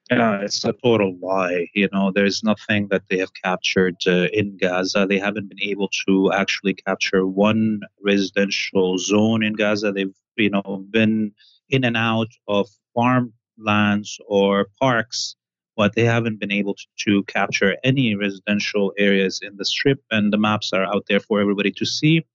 Yeah, 0.09 0.39
it's 0.41 0.63
a 0.63 0.73
total 0.83 1.17
lie. 1.21 1.67
You 1.73 1.89
know, 1.91 2.11
there's 2.11 2.41
nothing 2.43 2.87
that 2.89 3.03
they 3.09 3.17
have 3.17 3.31
captured 3.43 3.97
uh, 4.05 4.27
in 4.31 4.57
Gaza. 4.57 5.05
They 5.07 5.19
haven't 5.19 5.49
been 5.49 5.61
able 5.61 5.89
to 6.07 6.31
actually 6.31 6.73
capture 6.75 7.25
one 7.27 7.81
residential 8.01 8.97
zone 8.97 9.43
in 9.43 9.53
Gaza. 9.53 9.91
They've, 9.91 10.15
you 10.37 10.49
know, 10.49 10.85
been 10.89 11.33
in 11.69 11.83
and 11.83 11.97
out 11.97 12.29
of 12.47 12.69
farmlands 12.93 14.17
or 14.27 14.67
parks 14.79 15.35
but 15.77 15.93
they 15.93 16.03
haven't 16.03 16.39
been 16.39 16.51
able 16.51 16.73
to, 16.73 16.85
to, 17.05 17.23
capture 17.25 17.77
any 17.83 18.15
residential 18.15 18.91
areas 18.97 19.39
in 19.43 19.55
the 19.57 19.63
strip, 19.63 20.01
and 20.11 20.33
the 20.33 20.37
maps 20.37 20.73
are 20.73 20.83
out 20.83 21.05
there 21.07 21.19
for 21.19 21.39
everybody 21.39 21.71
to 21.71 21.85
see. 21.85 22.25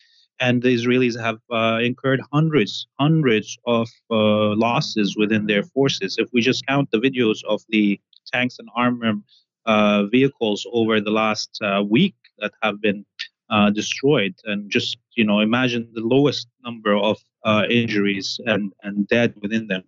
And 0.41 0.63
the 0.63 0.75
Israelis 0.75 1.21
have 1.21 1.39
uh, 1.51 1.79
incurred 1.83 2.23
hundreds, 2.33 2.87
hundreds 2.99 3.59
of 3.67 3.89
uh, 4.11 4.55
losses 4.67 5.17
within 5.17 5.47
their 5.47 5.65
forces. 5.65 6.17
If 6.19 6.29
we 6.33 6.41
just 6.41 6.67
count 6.67 6.91
the 6.91 6.99
videos 6.99 7.39
of 7.47 7.61
the 7.69 8.01
tanks 8.33 8.57
and 8.59 8.69
armored 8.77 9.21
uh, 9.67 10.05
vehicles 10.05 10.67
over 10.73 11.01
the 11.01 11.11
last 11.11 11.51
uh, 11.63 11.83
week 11.89 12.15
that 12.39 12.53
have 12.63 12.81
been 12.81 13.05
uh, 13.51 13.71
destroyed, 13.71 14.35
and 14.45 14.71
just 14.71 14.97
you 15.17 15.25
know, 15.25 15.41
imagine 15.41 15.89
the 15.95 16.01
lowest 16.01 16.47
number 16.65 16.95
of 16.95 17.19
uh, 17.45 17.65
injuries 17.69 18.41
and 18.47 18.73
and 18.83 19.09
dead 19.09 19.35
within 19.43 19.67
them, 19.67 19.83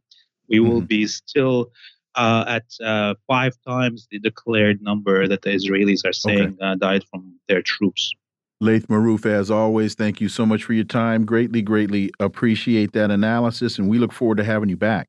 we 0.48 0.60
will 0.60 0.78
mm-hmm. 0.78 0.96
be 0.98 1.06
still 1.06 1.70
uh, 2.14 2.44
at 2.46 2.64
uh, 2.84 3.14
five 3.26 3.56
times 3.66 4.06
the 4.10 4.18
declared 4.18 4.82
number 4.82 5.26
that 5.28 5.42
the 5.42 5.50
Israelis 5.50 6.04
are 6.04 6.12
saying 6.12 6.56
okay. 6.60 6.64
uh, 6.64 6.74
died 6.76 7.04
from 7.04 7.34
their 7.48 7.62
troops. 7.62 8.12
Laith 8.60 8.86
Marouf, 8.88 9.26
as 9.26 9.50
always, 9.50 9.94
thank 9.94 10.20
you 10.20 10.28
so 10.28 10.46
much 10.46 10.64
for 10.64 10.72
your 10.72 10.84
time. 10.84 11.24
Greatly, 11.24 11.60
greatly 11.60 12.10
appreciate 12.20 12.92
that 12.92 13.10
analysis, 13.10 13.78
and 13.78 13.88
we 13.88 13.98
look 13.98 14.12
forward 14.12 14.38
to 14.38 14.44
having 14.44 14.68
you 14.68 14.76
back. 14.76 15.08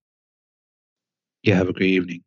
Yeah, 1.44 1.56
have 1.56 1.70
a 1.70 1.74
great 1.74 1.92
evening. 1.92 2.24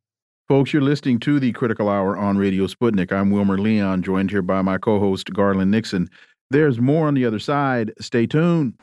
Folks, 0.48 0.72
you're 0.72 0.80
listening 0.80 1.18
to 1.20 1.38
the 1.38 1.52
Critical 1.52 1.88
Hour 1.88 2.16
on 2.16 2.38
Radio 2.38 2.66
Sputnik. 2.66 3.12
I'm 3.12 3.30
Wilmer 3.30 3.58
Leon, 3.58 4.02
joined 4.02 4.30
here 4.30 4.42
by 4.42 4.62
my 4.62 4.78
co 4.78 4.98
host, 4.98 5.30
Garland 5.32 5.70
Nixon. 5.70 6.08
There's 6.50 6.80
more 6.80 7.06
on 7.06 7.14
the 7.14 7.26
other 7.26 7.38
side. 7.38 7.92
Stay 8.00 8.26
tuned. 8.26 8.74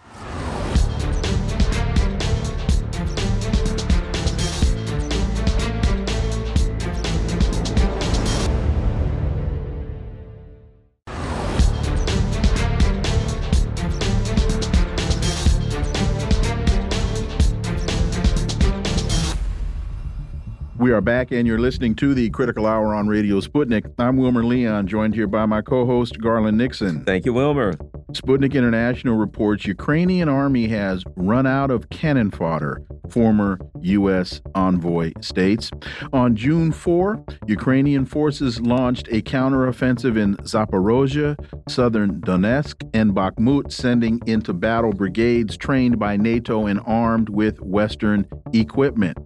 We 20.86 20.92
are 20.92 21.02
back, 21.02 21.32
and 21.32 21.48
you're 21.48 21.58
listening 21.58 21.96
to 21.96 22.14
the 22.14 22.30
Critical 22.30 22.68
Hour 22.68 22.94
on 22.94 23.08
Radio 23.08 23.40
Sputnik. 23.40 23.92
I'm 23.98 24.18
Wilmer 24.18 24.44
Leon, 24.44 24.86
joined 24.86 25.16
here 25.16 25.26
by 25.26 25.48
my 25.48 25.64
co 25.64 25.84
host, 25.84 26.22
Garland 26.22 26.60
Nixon. 26.60 27.04
Thank 27.04 27.26
you, 27.26 27.34
Wilmer. 27.34 27.74
Sputnik 28.12 28.54
International 28.54 29.18
reports 29.18 29.66
Ukrainian 29.66 30.30
army 30.30 30.68
has 30.68 31.04
run 31.16 31.48
out 31.48 31.72
of 31.72 31.90
cannon 31.90 32.30
fodder, 32.30 32.84
former 33.10 33.60
U.S. 33.82 34.42
envoy 34.54 35.14
states. 35.22 35.72
On 36.14 36.36
June 36.36 36.72
4, 36.72 37.26
Ukrainian 37.48 38.06
forces 38.06 38.62
launched 38.62 39.08
a 39.08 39.24
counteroffensive 39.24 40.16
in 40.16 40.38
Zaporozhye, 40.38 41.36
southern 41.68 42.22
Donetsk, 42.22 42.88
and 42.94 43.16
Bakhmut, 43.16 43.72
sending 43.72 44.22
into 44.28 44.54
battle 44.54 44.94
brigades 44.94 45.58
trained 45.58 45.98
by 45.98 46.16
NATO 46.16 46.68
and 46.68 46.80
armed 46.86 47.30
with 47.30 47.60
Western 47.62 48.28
equipment. 48.54 49.18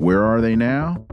Where 0.00 0.24
are 0.24 0.40
they 0.40 0.56
now? 0.56 1.06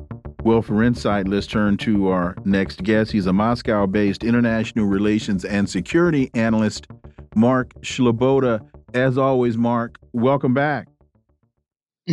Well, 0.46 0.62
for 0.62 0.82
insight, 0.82 1.27
let's 1.27 1.46
turn 1.46 1.75
to 1.79 2.08
our 2.08 2.38
next 2.46 2.84
guest. 2.84 3.12
He's 3.12 3.25
a 3.25 3.34
Moscow 3.34 3.86
based 3.86 4.24
international 4.24 4.86
relations 4.86 5.44
and 5.44 5.70
security 5.70 6.32
analyst, 6.34 6.88
Mark 7.36 7.74
Sleboda. 7.82 8.65
As 8.94 9.17
always, 9.17 9.58
Mark, 9.58 9.98
welcome 10.13 10.53
back. 10.53 10.88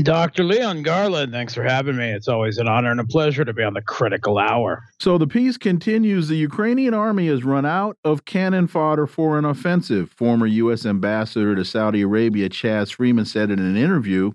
Dr. 0.02 0.43
Leon 0.43 0.83
Garland, 0.83 1.31
thanks 1.31 1.54
for 1.54 1.62
having 1.62 1.97
me. 1.97 2.11
It's 2.11 2.26
always 2.26 2.59
an 2.59 2.66
honor 2.66 2.90
and 2.90 2.99
a 2.99 3.07
pleasure 3.07 3.45
to 3.45 3.52
be 3.52 3.62
on 3.62 3.75
the 3.75 3.83
critical 3.83 4.37
hour. 4.37 4.83
So 4.99 5.16
the 5.16 5.28
piece 5.28 5.57
continues. 5.57 6.26
The 6.26 6.35
Ukrainian 6.35 6.93
army 6.93 7.28
has 7.28 7.45
run 7.45 7.64
out 7.64 7.97
of 8.02 8.25
cannon 8.25 8.66
fodder 8.66 9.07
for 9.07 9.38
an 9.38 9.45
offensive. 9.45 10.11
Former 10.11 10.47
U.S. 10.47 10.85
Ambassador 10.85 11.54
to 11.54 11.64
Saudi 11.64 12.00
Arabia, 12.00 12.49
Chas 12.49 12.90
Freeman, 12.90 13.26
said 13.26 13.52
in 13.52 13.61
an 13.61 13.76
interview 13.76 14.33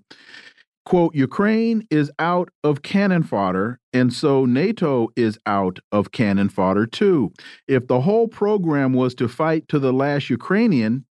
quote, 0.90 1.14
Ukraine 1.14 1.86
is 1.88 2.10
out 2.18 2.50
of 2.64 2.82
cannon 2.82 3.22
fodder, 3.22 3.78
and 3.92 4.12
so 4.12 4.44
NATO 4.44 5.08
is 5.14 5.38
out 5.46 5.78
of 5.92 6.10
cannon 6.10 6.48
fodder 6.48 6.84
too. 6.84 7.32
If 7.68 7.86
the 7.86 8.00
whole 8.00 8.26
program 8.26 8.92
was 8.92 9.14
to 9.14 9.28
fight 9.28 9.68
to 9.68 9.78
the 9.78 9.92
last 9.92 10.28
Ukrainian, 10.28 11.04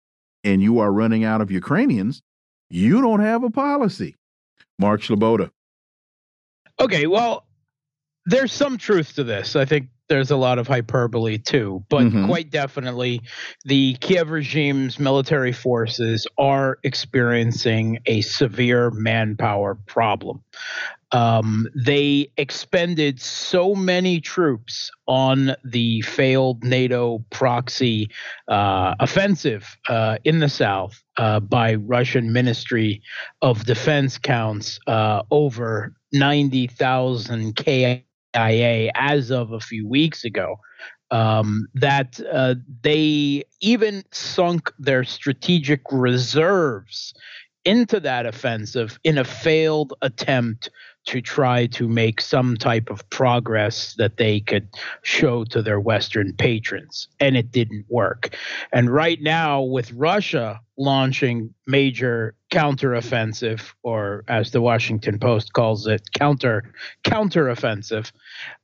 and 0.42 0.60
you 0.60 0.80
are 0.80 0.92
running 0.92 1.22
out 1.22 1.40
of 1.40 1.52
Ukrainians, 1.52 2.22
you 2.68 3.00
don't 3.00 3.20
have 3.20 3.44
a 3.44 3.50
policy. 3.50 4.16
Mark 4.80 5.00
Sleboda. 5.02 5.48
Okay, 6.80 7.06
well, 7.06 7.46
there's 8.26 8.52
some 8.52 8.78
truth 8.78 9.14
to 9.14 9.22
this. 9.22 9.54
I 9.54 9.64
think 9.64 9.90
there's 10.08 10.30
a 10.30 10.36
lot 10.36 10.58
of 10.58 10.66
hyperbole 10.66 11.38
too, 11.38 11.84
but 11.88 12.04
mm-hmm. 12.04 12.26
quite 12.26 12.50
definitely 12.50 13.20
the 13.64 13.94
Kiev 14.00 14.30
regime's 14.30 14.98
military 14.98 15.52
forces 15.52 16.26
are 16.38 16.78
experiencing 16.82 17.98
a 18.06 18.20
severe 18.22 18.90
manpower 18.90 19.74
problem. 19.86 20.42
Um, 21.12 21.66
they 21.74 22.30
expended 22.36 23.20
so 23.20 23.74
many 23.74 24.20
troops 24.20 24.90
on 25.06 25.56
the 25.64 26.02
failed 26.02 26.62
NATO 26.64 27.24
proxy 27.30 28.10
uh, 28.46 28.94
offensive 29.00 29.78
uh, 29.88 30.18
in 30.24 30.40
the 30.40 30.50
south 30.50 31.02
uh, 31.16 31.40
by 31.40 31.76
Russian 31.76 32.32
Ministry 32.32 33.00
of 33.40 33.64
Defense 33.64 34.18
counts 34.18 34.78
uh, 34.86 35.22
over 35.30 35.94
90,000 36.12 37.56
KI 37.56 38.04
CIA 38.34 38.90
as 38.94 39.30
of 39.30 39.52
a 39.52 39.60
few 39.60 39.88
weeks 39.88 40.24
ago 40.24 40.58
um, 41.10 41.66
that 41.74 42.20
uh, 42.30 42.54
they 42.82 43.44
even 43.60 44.04
sunk 44.12 44.72
their 44.78 45.04
strategic 45.04 45.80
reserves 45.90 47.14
into 47.64 48.00
that 48.00 48.26
offensive 48.26 48.98
in 49.04 49.18
a 49.18 49.24
failed 49.24 49.92
attempt 50.02 50.70
to 51.06 51.20
try 51.20 51.66
to 51.66 51.88
make 51.88 52.20
some 52.20 52.56
type 52.56 52.90
of 52.90 53.08
progress 53.10 53.94
that 53.94 54.18
they 54.18 54.40
could 54.40 54.68
show 55.02 55.44
to 55.44 55.62
their 55.62 55.80
Western 55.80 56.34
patrons. 56.34 57.08
And 57.18 57.36
it 57.36 57.50
didn't 57.50 57.86
work. 57.88 58.34
And 58.72 58.90
right 58.90 59.20
now, 59.22 59.62
with 59.62 59.90
Russia 59.92 60.60
launching 60.78 61.52
major 61.66 62.34
counteroffensive, 62.50 63.74
or 63.82 64.24
as 64.28 64.52
the 64.52 64.60
Washington 64.60 65.18
Post 65.18 65.52
calls 65.52 65.86
it, 65.86 66.02
counter 66.12 66.72
counteroffensive, 67.04 68.10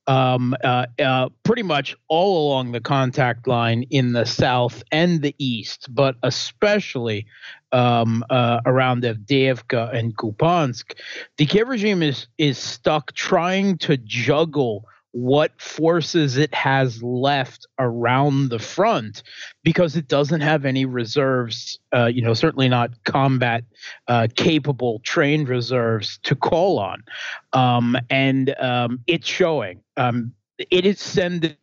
um, 0.06 0.54
uh, 0.62 0.86
uh, 0.98 1.28
pretty 1.42 1.62
much 1.62 1.96
all 2.08 2.48
along 2.48 2.72
the 2.72 2.80
contact 2.80 3.46
line 3.46 3.82
in 3.90 4.12
the 4.12 4.24
south 4.24 4.82
and 4.92 5.20
the 5.22 5.34
east, 5.38 5.88
but 5.94 6.16
especially 6.22 7.26
um, 7.72 8.24
uh, 8.30 8.60
around 8.64 9.02
Avdiivka 9.02 9.94
and 9.94 10.16
Kupiansk, 10.16 10.96
the 11.36 11.46
Kiev 11.46 11.68
regime 11.68 12.02
is 12.02 12.28
is 12.38 12.56
stuck 12.56 13.12
trying 13.12 13.76
to 13.78 13.96
juggle 13.96 14.86
what 15.14 15.52
forces 15.60 16.36
it 16.36 16.52
has 16.52 17.00
left 17.00 17.68
around 17.78 18.48
the 18.48 18.58
front 18.58 19.22
because 19.62 19.94
it 19.94 20.08
doesn't 20.08 20.40
have 20.40 20.64
any 20.64 20.84
reserves, 20.84 21.78
uh, 21.94 22.06
you 22.06 22.20
know, 22.20 22.34
certainly 22.34 22.68
not 22.68 22.90
combat 23.04 23.62
uh, 24.08 24.26
capable 24.34 24.98
trained 25.04 25.48
reserves 25.48 26.18
to 26.24 26.34
call 26.34 26.80
on. 26.80 27.04
Um, 27.52 27.96
and 28.10 28.56
um, 28.58 28.98
it's 29.06 29.28
showing. 29.28 29.82
Um, 29.96 30.32
it 30.58 30.84
is 30.84 30.98
sending 30.98 31.54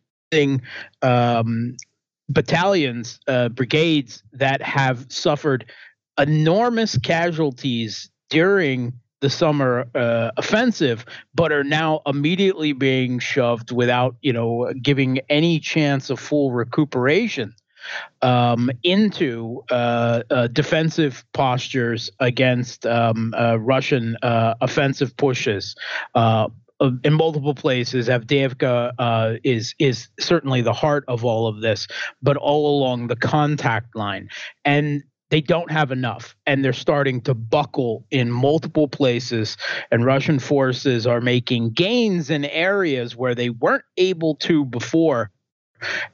um, 1.02 1.76
battalions, 2.30 3.20
uh, 3.26 3.50
brigades 3.50 4.22
that 4.32 4.62
have 4.62 5.04
suffered 5.12 5.66
enormous 6.18 6.96
casualties 6.96 8.08
during 8.30 8.94
the 9.22 9.30
summer 9.30 9.86
uh, 9.94 10.32
offensive, 10.36 11.06
but 11.34 11.52
are 11.52 11.64
now 11.64 12.02
immediately 12.04 12.72
being 12.72 13.20
shoved 13.20 13.70
without, 13.70 14.16
you 14.20 14.32
know, 14.32 14.70
giving 14.82 15.20
any 15.30 15.60
chance 15.60 16.10
of 16.10 16.18
full 16.18 16.50
recuperation 16.50 17.54
um, 18.20 18.68
into 18.82 19.62
uh, 19.70 20.22
uh, 20.30 20.46
defensive 20.48 21.24
postures 21.32 22.10
against 22.18 22.84
um, 22.84 23.32
uh, 23.38 23.56
Russian 23.58 24.16
uh, 24.22 24.54
offensive 24.60 25.16
pushes. 25.16 25.76
Uh, 26.14 26.48
in 27.04 27.12
multiple 27.12 27.54
places, 27.54 28.08
Avdiivka 28.08 29.38
is 29.44 29.72
is 29.78 30.08
certainly 30.18 30.62
the 30.62 30.72
heart 30.72 31.04
of 31.06 31.24
all 31.24 31.46
of 31.46 31.60
this, 31.60 31.86
but 32.22 32.36
all 32.36 32.76
along 32.76 33.06
the 33.06 33.14
contact 33.14 33.94
line, 33.94 34.28
and 34.64 35.04
they 35.32 35.40
don't 35.40 35.70
have 35.70 35.90
enough 35.90 36.36
and 36.46 36.62
they're 36.62 36.74
starting 36.74 37.18
to 37.22 37.32
buckle 37.32 38.04
in 38.10 38.30
multiple 38.30 38.86
places 38.86 39.56
and 39.90 40.04
russian 40.04 40.38
forces 40.38 41.06
are 41.06 41.22
making 41.22 41.70
gains 41.70 42.28
in 42.28 42.44
areas 42.44 43.16
where 43.16 43.34
they 43.34 43.48
weren't 43.48 43.84
able 43.96 44.34
to 44.36 44.66
before 44.66 45.30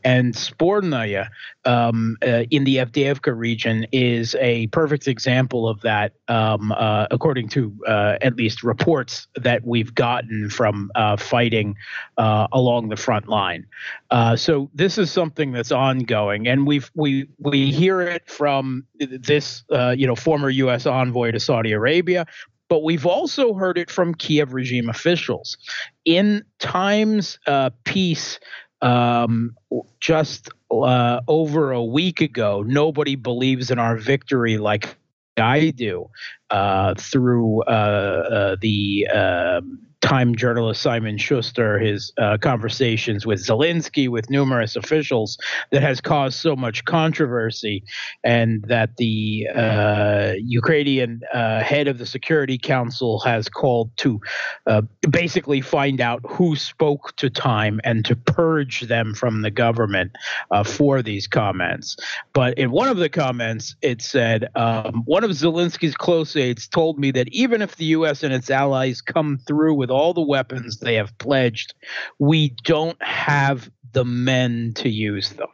and 0.04 0.35
Spornaya 0.35 1.28
um, 1.64 2.16
uh, 2.22 2.44
in 2.50 2.64
the 2.64 2.76
Avdiivka 2.76 3.37
region 3.37 3.87
is 3.92 4.35
a 4.40 4.66
perfect 4.68 5.09
example 5.09 5.68
of 5.68 5.81
that, 5.83 6.12
um, 6.28 6.72
uh, 6.72 7.07
according 7.11 7.48
to 7.50 7.74
uh, 7.87 8.16
at 8.20 8.37
least 8.37 8.62
reports 8.62 9.26
that 9.37 9.64
we've 9.64 9.94
gotten 9.94 10.50
from 10.50 10.90
uh, 10.94 11.16
fighting 11.16 11.76
uh, 12.16 12.46
along 12.52 12.88
the 12.88 12.96
front 12.96 13.28
line. 13.28 13.66
Uh, 14.11 14.37
so 14.37 14.70
this 14.74 14.98
is 14.98 15.11
something 15.11 15.52
that's 15.52 15.72
ongoing, 15.72 16.46
and 16.48 16.66
we've 16.66 16.90
we 16.94 17.28
we 17.38 17.70
hear 17.70 18.00
it 18.00 18.28
from 18.28 18.85
this 18.98 19.64
you 19.70 20.07
know 20.07 20.16
former 20.16 20.50
U.S. 20.50 20.87
envoy 20.87 21.33
to 21.33 21.40
Saudi 21.40 21.72
Arabia, 21.72 22.26
but 22.68 22.83
we've 22.83 23.07
also 23.07 23.54
heard 23.54 23.78
it 23.78 23.90
from 23.90 24.14
Kiev 24.14 24.52
regime 24.52 24.88
officials. 24.88 25.57
In 26.04 26.44
Time's 26.59 27.38
uh, 27.46 27.70
piece 27.85 28.38
um, 28.83 29.57
just 30.01 30.49
uh, 30.71 31.21
over 31.29 31.73
a 31.73 31.83
week 31.83 32.21
ago. 32.21 32.62
Nobody 32.67 33.17
believes 33.17 33.71
in 33.71 33.79
our 33.79 33.97
victory 33.97 34.59
like 34.59 34.97
I 35.37 35.71
do 35.71 36.11
uh, 36.51 36.95
through 36.95 37.62
uh, 37.62 37.71
uh 37.71 38.57
the 38.61 39.07
um, 39.09 39.88
Time 40.00 40.37
journalist 40.37 40.80
Simon 40.80 41.18
Shuster, 41.18 41.78
his 41.78 42.12
uh, 42.18 42.38
conversations 42.38 43.26
with 43.26 43.44
Zelensky, 43.44 44.08
with 44.08 44.30
numerous 44.30 44.76
officials, 44.76 45.38
that 45.72 45.82
has 45.82 46.00
caused 46.00 46.38
so 46.38 46.54
much 46.54 46.84
controversy, 46.84 47.82
and 48.22 48.62
that 48.68 48.96
the 48.96 49.48
uh, 49.54 50.32
Ukrainian 50.38 51.20
uh, 51.34 51.61
head 51.61 51.88
of 51.88 51.98
the 51.98 52.06
Security 52.06 52.58
Council 52.58 53.18
has 53.20 53.48
called 53.48 53.90
to 53.98 54.20
uh, 54.66 54.82
basically 55.11 55.61
find 55.61 56.00
out 56.00 56.20
who 56.28 56.54
spoke 56.54 57.16
to 57.16 57.28
Time 57.28 57.80
and 57.84 58.04
to 58.04 58.14
purge 58.14 58.82
them 58.82 59.14
from 59.14 59.42
the 59.42 59.50
government 59.50 60.12
uh, 60.50 60.62
for 60.62 61.02
these 61.02 61.26
comments. 61.26 61.96
But 62.32 62.56
in 62.56 62.70
one 62.70 62.88
of 62.88 62.98
the 62.98 63.08
comments, 63.08 63.74
it 63.82 64.00
said 64.00 64.48
um, 64.54 65.02
one 65.06 65.24
of 65.24 65.30
Zelensky's 65.30 65.96
close 65.96 66.37
aides 66.37 66.68
told 66.68 66.98
me 66.98 67.11
that 67.12 67.28
even 67.28 67.62
if 67.62 67.76
the 67.76 67.87
U.S. 67.87 68.22
and 68.22 68.32
its 68.32 68.50
allies 68.50 69.00
come 69.00 69.38
through 69.46 69.74
with 69.74 69.88
all 69.90 70.14
the 70.14 70.22
weapons 70.22 70.79
they 70.79 70.94
have 70.94 71.16
pledged, 71.18 71.74
we 72.18 72.51
don't 72.64 73.01
have 73.03 73.70
the 73.92 74.05
men 74.05 74.72
to 74.77 74.88
use 74.88 75.31
them. 75.31 75.48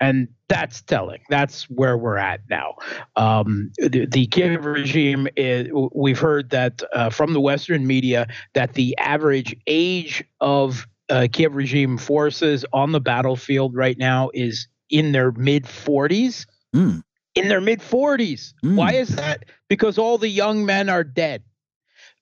And 0.00 0.28
that's 0.48 0.82
telling. 0.82 1.20
That's 1.28 1.64
where 1.70 1.96
we're 1.96 2.16
at 2.16 2.40
now. 2.48 2.76
Um, 3.16 3.72
the, 3.78 4.06
the, 4.06 4.26
Kiev 4.26 4.64
regime, 4.64 5.28
is, 5.36 5.68
we've 5.94 6.18
heard 6.18 6.50
that 6.50 6.82
uh, 6.92 7.10
from 7.10 7.32
the 7.32 7.40
Western 7.40 7.86
media 7.86 8.26
that 8.54 8.74
the 8.74 8.96
average 8.98 9.54
age 9.66 10.24
of 10.40 10.86
uh, 11.08 11.28
Kiev 11.30 11.54
regime 11.54 11.98
forces 11.98 12.64
on 12.72 12.92
the 12.92 13.00
battlefield 13.00 13.74
right 13.74 13.98
now 13.98 14.30
is 14.32 14.68
in 14.88 15.12
their 15.12 15.32
mid 15.32 15.64
40s. 15.64 16.46
Mm. 16.74 17.02
In 17.34 17.48
their 17.48 17.60
mid 17.60 17.80
40s. 17.80 18.54
Mm. 18.64 18.76
Why 18.76 18.92
is 18.92 19.10
that? 19.16 19.44
Because 19.68 19.98
all 19.98 20.18
the 20.18 20.28
young 20.28 20.66
men 20.66 20.88
are 20.88 21.04
dead. 21.04 21.42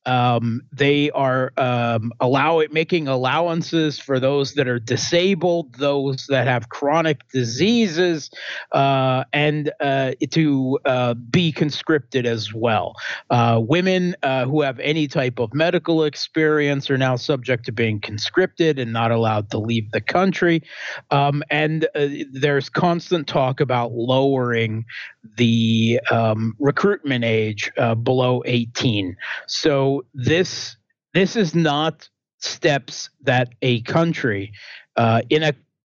Um, 0.09 0.63
they 0.73 1.11
are 1.11 1.53
um, 1.59 2.13
allow 2.19 2.63
making 2.71 3.09
allowances 3.09 3.99
for 3.99 4.19
those 4.19 4.55
that 4.55 4.67
are 4.67 4.79
disabled, 4.79 5.75
those 5.75 6.27
that 6.29 6.47
have 6.47 6.71
chronic 6.71 7.29
diseases, 7.29 8.31
uh, 8.73 9.25
and 9.35 9.71
uh, 9.81 10.13
to 10.31 10.79
uh, 10.87 11.13
be 11.13 11.53
conscripted 11.53 12.25
as 12.25 12.55
well. 12.55 12.95
Uh, 13.29 13.61
women 13.63 14.17
uh, 14.23 14.47
who 14.47 14.63
have 14.63 14.81
any 14.81 15.07
type 15.09 15.39
of 15.39 15.53
medical 15.53 16.05
experience 16.05 16.91
are 16.91 16.97
now 16.97 17.15
subject 17.15 17.67
to 17.67 17.73
being 17.73 18.01
conscripted 18.01 18.79
and 18.79 18.95
not 18.95 19.11
allowed 19.11 19.51
to 19.51 19.59
leave 19.59 19.91
the 19.91 20.01
country. 20.01 20.63
Um, 21.11 21.43
and 21.51 21.85
uh, 21.95 22.09
there's 22.33 22.71
constant 22.71 23.27
talk 23.29 23.61
about 23.61 23.93
lowering 23.93 24.87
the 25.37 26.01
um, 26.11 26.55
recruitment 26.59 27.25
age 27.25 27.71
below 28.03 28.43
18. 28.47 29.15
So 29.47 29.98
this 30.15 30.77
this 31.15 31.37
is 31.37 31.55
not 31.55 32.09
steps 32.39 33.11
that 33.23 33.51
a 33.63 33.83
country 33.83 34.53
uh, 34.97 35.23
in 35.31 35.43
a 35.43 35.53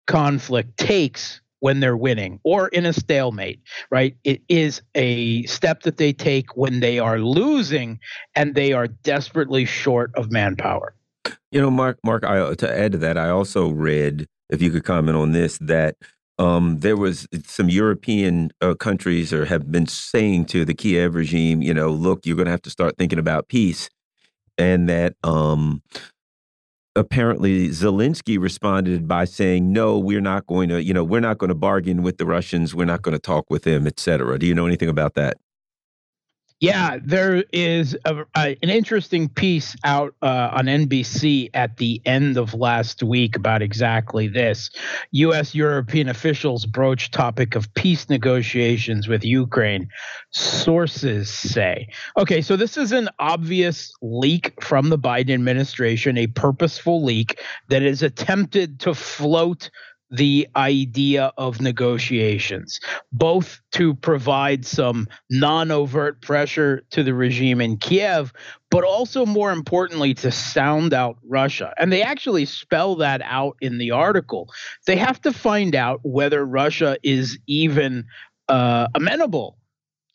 conflict 0.07 0.77
takes 0.77 1.41
when 1.59 1.79
they're 1.79 1.97
winning 1.97 2.39
or 2.43 2.69
in 2.69 2.85
a 2.85 2.93
stalemate, 2.93 3.61
right? 3.89 4.15
It 4.23 4.41
is 4.47 4.81
a 4.95 5.43
step 5.43 5.83
that 5.83 5.97
they 5.97 6.13
take 6.13 6.55
when 6.55 6.79
they 6.79 6.99
are 6.99 7.19
losing 7.19 7.99
and 8.35 8.55
they 8.55 8.73
are 8.73 8.87
desperately 8.87 9.65
short 9.65 10.11
of 10.15 10.31
manpower. 10.31 10.95
You 11.51 11.61
know, 11.61 11.71
Mark, 11.71 11.99
Mark, 12.03 12.23
I, 12.23 12.53
to 12.53 12.77
add 12.77 12.93
to 12.93 12.97
that, 12.99 13.17
I 13.17 13.29
also 13.29 13.69
read, 13.69 14.27
if 14.49 14.61
you 14.61 14.71
could 14.71 14.83
comment 14.83 15.17
on 15.17 15.31
this, 15.31 15.57
that 15.59 15.95
um, 16.39 16.79
there 16.79 16.95
was 16.95 17.27
some 17.45 17.69
European 17.69 18.51
uh, 18.61 18.73
countries 18.73 19.33
or 19.33 19.45
have 19.45 19.71
been 19.71 19.85
saying 19.85 20.45
to 20.45 20.63
the 20.63 20.73
Kiev 20.73 21.13
regime, 21.13 21.61
you 21.61 21.73
know, 21.73 21.89
look, 21.89 22.25
you're 22.25 22.37
going 22.37 22.45
to 22.45 22.51
have 22.51 22.61
to 22.63 22.69
start 22.69 22.97
thinking 22.97 23.19
about 23.19 23.49
peace, 23.49 23.89
and 24.57 24.87
that 24.87 25.15
um, 25.23 25.83
apparently 26.95 27.67
Zelensky 27.69 28.39
responded 28.39 29.07
by 29.07 29.25
saying, 29.25 29.71
"No, 29.73 29.99
we're 29.99 30.21
not 30.21 30.47
going 30.47 30.69
to, 30.69 30.81
you 30.81 30.93
know, 30.93 31.03
we're 31.03 31.19
not 31.19 31.37
going 31.37 31.49
to 31.49 31.55
bargain 31.55 32.03
with 32.03 32.17
the 32.17 32.25
Russians. 32.25 32.73
We're 32.73 32.85
not 32.85 33.01
going 33.01 33.13
to 33.13 33.19
talk 33.19 33.49
with 33.49 33.63
them, 33.63 33.85
etc." 33.85 34.39
Do 34.39 34.47
you 34.47 34.55
know 34.55 34.65
anything 34.65 34.89
about 34.89 35.15
that? 35.15 35.37
Yeah, 36.59 36.97
there 37.01 37.45
is 37.53 37.97
a, 38.03 38.25
a, 38.35 38.57
an 38.61 38.69
interesting 38.69 39.29
piece 39.29 39.77
out 39.85 40.13
uh, 40.21 40.49
on 40.51 40.65
NBC 40.65 41.49
at 41.53 41.77
the 41.77 42.01
end 42.05 42.35
of 42.35 42.53
last 42.53 43.01
week 43.01 43.37
about 43.37 43.61
exactly 43.61 44.27
this. 44.27 44.69
U.S. 45.11 45.55
European 45.55 46.09
officials 46.09 46.65
broach 46.65 47.11
topic 47.11 47.55
of 47.55 47.73
peace 47.75 48.09
negotiations 48.09 49.07
with 49.07 49.23
Ukraine. 49.23 49.87
Sources 50.31 51.29
say. 51.29 51.87
Okay, 52.17 52.41
so 52.41 52.57
this 52.57 52.75
is 52.75 52.91
an 52.91 53.07
obvious 53.19 53.93
leak 54.01 54.53
from 54.61 54.89
the 54.89 54.99
Biden 54.99 55.33
administration, 55.33 56.17
a 56.17 56.27
purposeful 56.27 57.01
leak 57.01 57.39
that 57.69 57.83
is 57.83 58.03
attempted 58.03 58.81
to 58.81 58.93
float 58.93 59.69
the 60.11 60.47
idea 60.55 61.31
of 61.37 61.61
negotiations, 61.61 62.79
both 63.11 63.61
to 63.71 63.93
provide 63.95 64.65
some 64.65 65.07
non 65.29 65.71
overt 65.71 66.21
pressure 66.21 66.83
to 66.91 67.03
the 67.03 67.13
regime 67.13 67.61
in 67.61 67.77
Kiev, 67.77 68.33
but 68.71 68.83
also 68.83 69.25
more 69.25 69.51
importantly, 69.51 70.13
to 70.15 70.31
sound 70.31 70.93
out 70.93 71.17
Russia. 71.23 71.73
And 71.77 71.91
they 71.91 72.01
actually 72.01 72.45
spell 72.45 72.95
that 72.97 73.21
out 73.23 73.57
in 73.61 73.77
the 73.77 73.91
article. 73.91 74.49
They 74.87 74.95
have 74.95 75.21
to 75.21 75.33
find 75.33 75.75
out 75.75 75.99
whether 76.03 76.45
Russia 76.45 76.97
is 77.03 77.37
even 77.47 78.05
uh, 78.47 78.87
amenable 78.95 79.57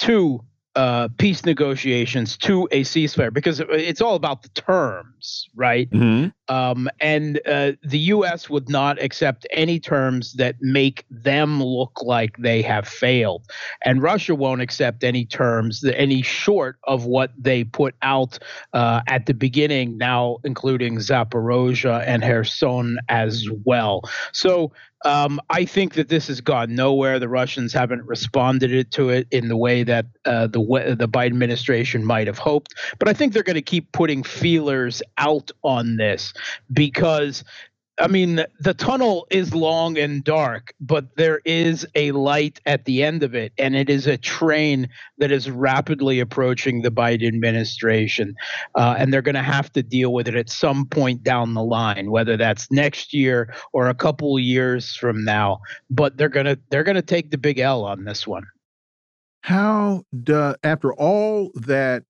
to 0.01 0.41
uh, 0.77 1.09
peace 1.19 1.45
negotiations 1.45 2.37
to 2.37 2.69
a 2.73 2.83
ceasefire 2.83 3.33
because 3.33 3.61
it's 3.61 4.01
all 4.01 4.17
about 4.17 4.43
the 4.43 4.49
terms, 4.51 5.49
right? 5.55 5.89
Mm-hmm. 5.91 6.29
Um, 6.49 6.89
and 7.01 7.41
uh, 7.47 7.73
the 7.83 7.99
U.S. 7.99 8.51
would 8.51 8.69
not 8.69 9.01
accept 9.03 9.47
any 9.51 9.81
terms 9.81 10.35
that 10.35 10.57
make 10.61 11.05
them 11.11 11.63
look 11.63 12.03
like 12.03 12.37
they 12.37 12.63
have 12.63 12.87
failed, 12.87 13.47
and 13.85 14.03
Russia 14.03 14.35
won't 14.35 14.61
accept 14.61 15.05
any 15.05 15.25
terms 15.25 15.81
that 15.81 15.99
any 15.99 16.23
short 16.23 16.77
of 16.85 17.07
what 17.07 17.31
they 17.39 17.65
put 17.65 17.95
out 18.03 18.39
uh, 18.73 19.01
at 19.07 19.27
the 19.27 19.35
beginning. 19.35 19.97
Now, 19.97 20.39
including 20.45 20.99
Zaporozhye 20.99 22.05
and 22.07 22.23
Kherson 22.23 22.99
as 23.09 23.49
well. 23.65 24.03
So 24.33 24.73
um, 25.05 25.39
I 25.51 25.65
think 25.65 25.95
that 25.95 26.09
this 26.09 26.29
has 26.29 26.41
gone 26.41 26.75
nowhere. 26.75 27.19
The 27.19 27.29
Russians 27.29 27.73
haven't 27.73 28.05
responded 28.07 28.91
to 28.93 29.11
it 29.11 29.29
in 29.31 29.49
the 29.49 29.57
way 29.57 29.83
that 29.83 30.07
uh, 30.25 30.47
the 30.47 30.61
the 30.99 31.09
Biden 31.09 31.27
administration 31.27 32.05
might 32.05 32.27
have 32.27 32.39
hoped. 32.39 32.75
But 32.99 33.09
I 33.09 33.13
think 33.13 33.33
they're 33.33 33.43
going 33.43 33.55
to 33.55 33.63
keep 33.63 33.93
putting 33.93 34.23
feelers 34.23 35.03
out 35.19 35.51
on 35.63 35.97
this 35.97 36.33
because 36.73 37.45
I 38.01 38.09
mean, 38.09 38.45
the 38.59 38.75
tunnel 38.75 39.27
is 39.31 39.55
long 39.55 39.97
and 39.97 40.25
dark, 40.25 40.75
but 40.81 41.17
there 41.17 41.41
is 41.45 41.87
a 41.95 42.11
light 42.11 42.61
at 42.67 42.87
the 42.87 43.05
end 43.05 43.23
of 43.23 43.37
it, 43.37 43.53
and 43.57 43.77
it 43.77 43.89
is 43.89 44.09
a 44.09 44.17
train 44.17 44.89
that 45.19 45.31
is 45.31 45.49
rapidly 45.49 46.19
approaching 46.19 46.83
the 46.83 46.91
Biden 46.91 47.29
administration. 47.29 48.35
Uh, 48.75 48.97
and 48.99 49.13
they're 49.13 49.23
going 49.23 49.37
to 49.37 49.43
have 49.43 49.73
to 49.75 49.83
deal 49.83 50.13
with 50.13 50.27
it 50.27 50.35
at 50.35 50.51
some 50.51 50.87
point 50.87 51.23
down 51.23 51.55
the 51.55 51.63
line, 51.63 52.11
whether 52.11 52.37
that's 52.37 52.69
next 52.73 53.15
year 53.15 53.55
or 53.73 53.89
a 53.89 53.95
couple 53.95 54.41
years 54.41 54.97
from 54.97 55.25
now. 55.25 55.61
But 55.89 56.17
they're 56.17 56.29
going 56.29 56.47
to 56.47 56.59
they're 56.71 56.85
going 56.85 56.97
to 56.97 57.03
take 57.03 57.31
the 57.31 57.39
big 57.39 57.61
L 57.61 57.85
on 57.85 58.05
this 58.05 58.27
one. 58.27 58.45
How 59.43 60.03
do, 60.25 60.55
after 60.65 60.93
all 60.95 61.53
that 61.55 62.03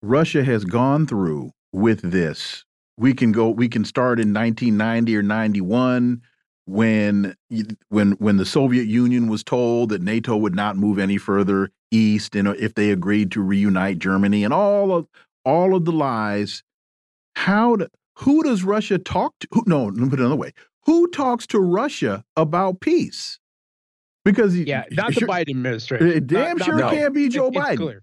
Russia 0.00 0.44
has 0.44 0.64
gone 0.64 1.08
through 1.08 1.50
with 1.72 2.02
this, 2.02 2.64
we 2.98 3.14
can 3.14 3.32
go 3.32 3.48
we 3.48 3.68
can 3.68 3.84
start 3.84 4.20
in 4.20 4.34
1990 4.34 5.16
or 5.16 5.22
91 5.22 6.20
when 6.66 7.34
when 7.88 8.12
when 8.12 8.36
the 8.36 8.44
Soviet 8.44 8.86
Union 8.86 9.28
was 9.28 9.42
told 9.42 9.88
that 9.88 10.02
NATO 10.02 10.36
would 10.36 10.54
not 10.54 10.76
move 10.76 10.98
any 10.98 11.16
further 11.16 11.70
east 11.90 12.36
and 12.36 12.48
if 12.48 12.74
they 12.74 12.90
agreed 12.90 13.30
to 13.32 13.40
reunite 13.40 13.98
Germany 13.98 14.44
and 14.44 14.52
all 14.52 14.92
of 14.92 15.06
all 15.44 15.74
of 15.74 15.84
the 15.84 15.92
lies. 15.92 16.62
How 17.36 17.76
do, 17.76 17.86
who 18.16 18.42
does 18.42 18.64
Russia 18.64 18.98
talk 18.98 19.32
to 19.40 19.48
who, 19.52 19.62
no 19.66 19.84
let 19.84 19.94
me 19.94 20.10
put 20.10 20.18
it 20.18 20.22
another 20.22 20.36
way 20.36 20.52
who 20.84 21.08
talks 21.08 21.46
to 21.48 21.60
Russia 21.60 22.24
about 22.36 22.80
peace? 22.80 23.38
Because 24.24 24.58
yeah 24.58 24.84
not 24.90 25.14
the 25.14 25.20
Biden 25.22 25.50
administration 25.50 26.26
damn 26.26 26.58
not, 26.58 26.66
sure 26.66 26.78
not, 26.78 26.92
can't 26.92 27.14
be 27.14 27.28
Joe 27.28 27.50
Biden. 27.50 27.76
clear. 27.76 28.02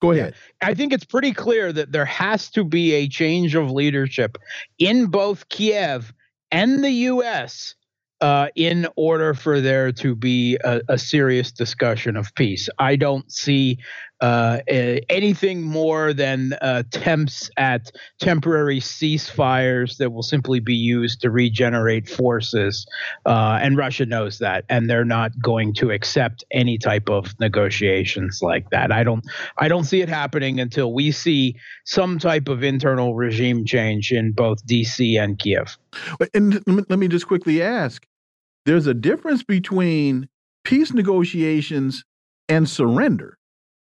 Go 0.00 0.12
ahead. 0.12 0.34
Yeah. 0.62 0.68
I 0.68 0.74
think 0.74 0.92
it's 0.92 1.04
pretty 1.04 1.32
clear 1.32 1.72
that 1.72 1.92
there 1.92 2.04
has 2.04 2.50
to 2.50 2.64
be 2.64 2.92
a 2.92 3.08
change 3.08 3.54
of 3.54 3.70
leadership 3.70 4.38
in 4.78 5.06
both 5.06 5.48
Kiev 5.48 6.12
and 6.50 6.84
the 6.84 6.90
U.S. 6.90 7.74
Uh, 8.20 8.48
in 8.54 8.86
order 8.96 9.34
for 9.34 9.60
there 9.60 9.92
to 9.92 10.14
be 10.14 10.58
a, 10.64 10.80
a, 10.88 10.98
serious 10.98 11.52
discussion 11.52 12.16
of 12.16 12.34
peace. 12.34 12.68
I 12.78 12.96
don't 12.96 13.30
see 13.30 13.78
uh, 14.20 14.58
anything 14.68 15.62
more 15.62 16.12
than 16.12 16.54
uh, 16.54 16.82
attempts 16.86 17.50
at 17.56 17.90
temporary 18.18 18.80
ceasefires 18.80 19.98
that 19.98 20.10
will 20.10 20.22
simply 20.22 20.60
be 20.60 20.74
used 20.74 21.20
to 21.20 21.30
regenerate 21.30 22.08
forces. 22.08 22.86
Uh, 23.26 23.58
and 23.60 23.76
Russia 23.76 24.06
knows 24.06 24.38
that, 24.38 24.64
and 24.68 24.88
they're 24.88 25.04
not 25.04 25.32
going 25.42 25.74
to 25.74 25.90
accept 25.90 26.44
any 26.50 26.78
type 26.78 27.10
of 27.10 27.38
negotiations 27.40 28.40
like 28.40 28.70
that. 28.70 28.90
I 28.90 29.04
don't, 29.04 29.24
I 29.58 29.68
don't 29.68 29.84
see 29.84 30.00
it 30.00 30.08
happening 30.08 30.60
until 30.60 30.92
we 30.92 31.12
see 31.12 31.56
some 31.84 32.18
type 32.18 32.48
of 32.48 32.62
internal 32.62 33.14
regime 33.14 33.64
change 33.66 34.12
in 34.12 34.32
both 34.32 34.64
D.C. 34.66 35.16
and 35.16 35.38
Kiev. 35.38 35.76
And 36.32 36.62
let 36.66 36.98
me 36.98 37.08
just 37.08 37.26
quickly 37.26 37.62
ask: 37.62 38.06
There's 38.64 38.86
a 38.86 38.94
difference 38.94 39.42
between 39.42 40.28
peace 40.64 40.92
negotiations 40.92 42.04
and 42.48 42.68
surrender. 42.68 43.38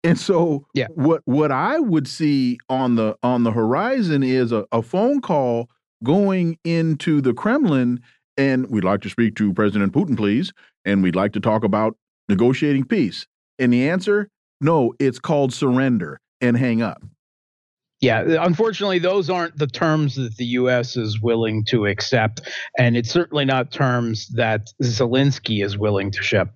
And 0.05 0.19
so 0.19 0.65
yeah. 0.73 0.87
what 0.93 1.21
what 1.25 1.51
I 1.51 1.79
would 1.79 2.07
see 2.07 2.59
on 2.69 2.95
the 2.95 3.17
on 3.23 3.43
the 3.43 3.51
horizon 3.51 4.23
is 4.23 4.51
a, 4.51 4.65
a 4.71 4.81
phone 4.81 5.21
call 5.21 5.69
going 6.03 6.57
into 6.63 7.21
the 7.21 7.33
Kremlin 7.33 8.01
and 8.37 8.69
we'd 8.69 8.83
like 8.83 9.01
to 9.01 9.09
speak 9.09 9.35
to 9.35 9.53
President 9.53 9.93
Putin, 9.93 10.17
please, 10.17 10.51
and 10.83 11.01
we'd 11.01 11.15
like 11.15 11.33
to 11.33 11.39
talk 11.39 11.63
about 11.63 11.97
negotiating 12.29 12.85
peace. 12.85 13.25
And 13.59 13.71
the 13.71 13.89
answer, 13.89 14.29
no, 14.59 14.93
it's 14.99 15.19
called 15.19 15.53
surrender 15.53 16.19
and 16.41 16.57
hang 16.57 16.81
up. 16.81 17.01
Yeah, 18.05 18.45
unfortunately, 18.45 18.99
those 18.99 19.31
aren't 19.31 19.57
the 19.57 19.65
terms 19.65 20.13
that 20.13 20.37
the 20.37 20.45
U.S. 20.61 20.95
is 20.95 21.19
willing 21.19 21.65
to 21.69 21.87
accept, 21.87 22.41
and 22.77 22.95
it's 22.95 23.09
certainly 23.09 23.45
not 23.45 23.71
terms 23.71 24.27
that 24.35 24.71
Zelensky 24.83 25.65
is 25.65 25.75
willing 25.75 26.11
to 26.11 26.21
ship 26.21 26.49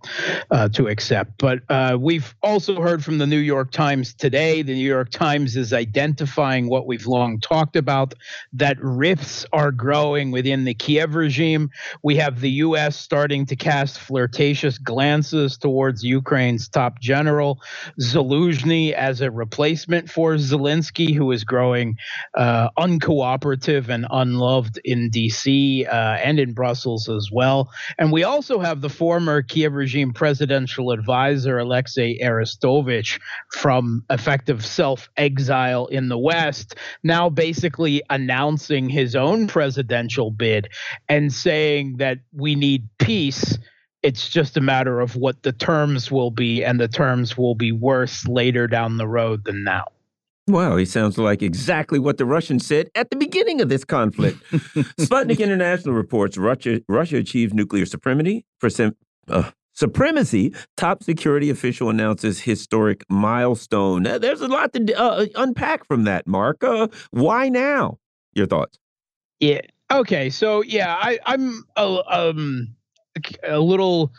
uh, 0.51 0.69
to 0.69 0.87
accept. 0.89 1.39
But 1.39 1.61
uh, 1.67 1.97
we've 1.99 2.35
also 2.43 2.79
heard 2.79 3.03
from 3.03 3.17
the 3.17 3.25
New 3.25 3.39
York 3.39 3.71
Times 3.71 4.13
today. 4.13 4.61
The 4.61 4.75
New 4.75 4.87
York 4.87 5.09
Times 5.09 5.57
is 5.57 5.73
identifying 5.73 6.69
what 6.69 6.85
we've 6.85 7.07
long 7.07 7.39
talked 7.39 7.75
about: 7.75 8.13
that 8.53 8.77
rifts 8.79 9.43
are 9.51 9.71
growing 9.71 10.29
within 10.29 10.65
the 10.65 10.75
Kiev 10.75 11.15
regime. 11.15 11.71
We 12.03 12.15
have 12.17 12.41
the 12.41 12.51
U.S. 12.67 12.95
starting 12.95 13.47
to 13.47 13.55
cast 13.55 13.97
flirtatious 13.97 14.77
glances 14.77 15.57
towards 15.57 16.03
Ukraine's 16.03 16.69
top 16.69 16.99
general 16.99 17.59
Zaluzhny 17.99 18.91
as 18.91 19.21
a 19.21 19.31
replacement 19.31 20.11
for 20.11 20.35
Zelensky, 20.35 21.15
who 21.15 21.31
is 21.31 21.38
growing 21.43 21.97
uh, 22.35 22.69
uncooperative 22.77 23.89
and 23.89 24.05
unloved 24.09 24.79
in 24.83 25.09
DC 25.11 25.87
uh, 25.87 26.17
and 26.23 26.39
in 26.39 26.53
Brussels 26.53 27.09
as 27.09 27.29
well. 27.31 27.69
And 27.97 28.11
we 28.11 28.23
also 28.23 28.59
have 28.59 28.81
the 28.81 28.89
former 28.89 29.41
Kiev 29.41 29.73
regime 29.73 30.13
presidential 30.13 30.91
advisor, 30.91 31.59
Alexei 31.59 32.19
Arestovich, 32.19 33.19
from 33.51 34.03
effective 34.09 34.65
self 34.65 35.09
exile 35.17 35.87
in 35.87 36.09
the 36.09 36.17
West, 36.17 36.75
now 37.03 37.29
basically 37.29 38.01
announcing 38.09 38.89
his 38.89 39.15
own 39.15 39.47
presidential 39.47 40.31
bid 40.31 40.69
and 41.07 41.33
saying 41.33 41.97
that 41.97 42.19
we 42.33 42.55
need 42.55 42.87
peace 42.97 43.57
it's 44.01 44.29
just 44.29 44.57
a 44.57 44.61
matter 44.61 44.99
of 45.01 45.15
what 45.15 45.43
the 45.43 45.51
terms 45.51 46.11
will 46.11 46.31
be, 46.31 46.63
and 46.63 46.79
the 46.79 46.87
terms 46.87 47.37
will 47.37 47.55
be 47.55 47.71
worse 47.71 48.25
later 48.27 48.67
down 48.67 48.97
the 48.97 49.07
road 49.07 49.43
than 49.43 49.63
now. 49.63 49.85
Well, 50.49 50.77
he 50.77 50.85
sounds 50.85 51.19
like 51.19 51.43
exactly 51.43 51.99
what 51.99 52.17
the 52.17 52.25
Russians 52.25 52.65
said 52.65 52.89
at 52.95 53.11
the 53.11 53.15
beginning 53.15 53.61
of 53.61 53.69
this 53.69 53.85
conflict. 53.85 54.41
Sputnik 54.99 55.39
International 55.39 55.93
reports 55.93 56.37
Russia, 56.37 56.81
Russia 56.89 57.17
achieved 57.17 57.53
nuclear 57.53 57.85
supremacy. 57.85 58.45
Uh, 59.27 59.51
supremacy. 59.73 60.55
Top 60.75 61.03
security 61.03 61.51
official 61.51 61.91
announces 61.91 62.41
historic 62.41 63.03
milestone. 63.09 64.01
There's 64.03 64.41
a 64.41 64.47
lot 64.47 64.73
to 64.73 64.93
uh, 64.99 65.27
unpack 65.35 65.85
from 65.85 66.05
that, 66.05 66.25
Mark. 66.25 66.63
Uh, 66.63 66.87
why 67.11 67.49
now? 67.49 67.99
Your 68.33 68.47
thoughts? 68.47 68.79
Yeah. 69.39 69.61
Okay. 69.91 70.31
So 70.31 70.63
yeah, 70.63 70.95
I, 70.99 71.19
I'm 71.27 71.63
a, 71.75 72.01
um, 72.09 72.75
a 73.47 73.59
little 73.59 74.11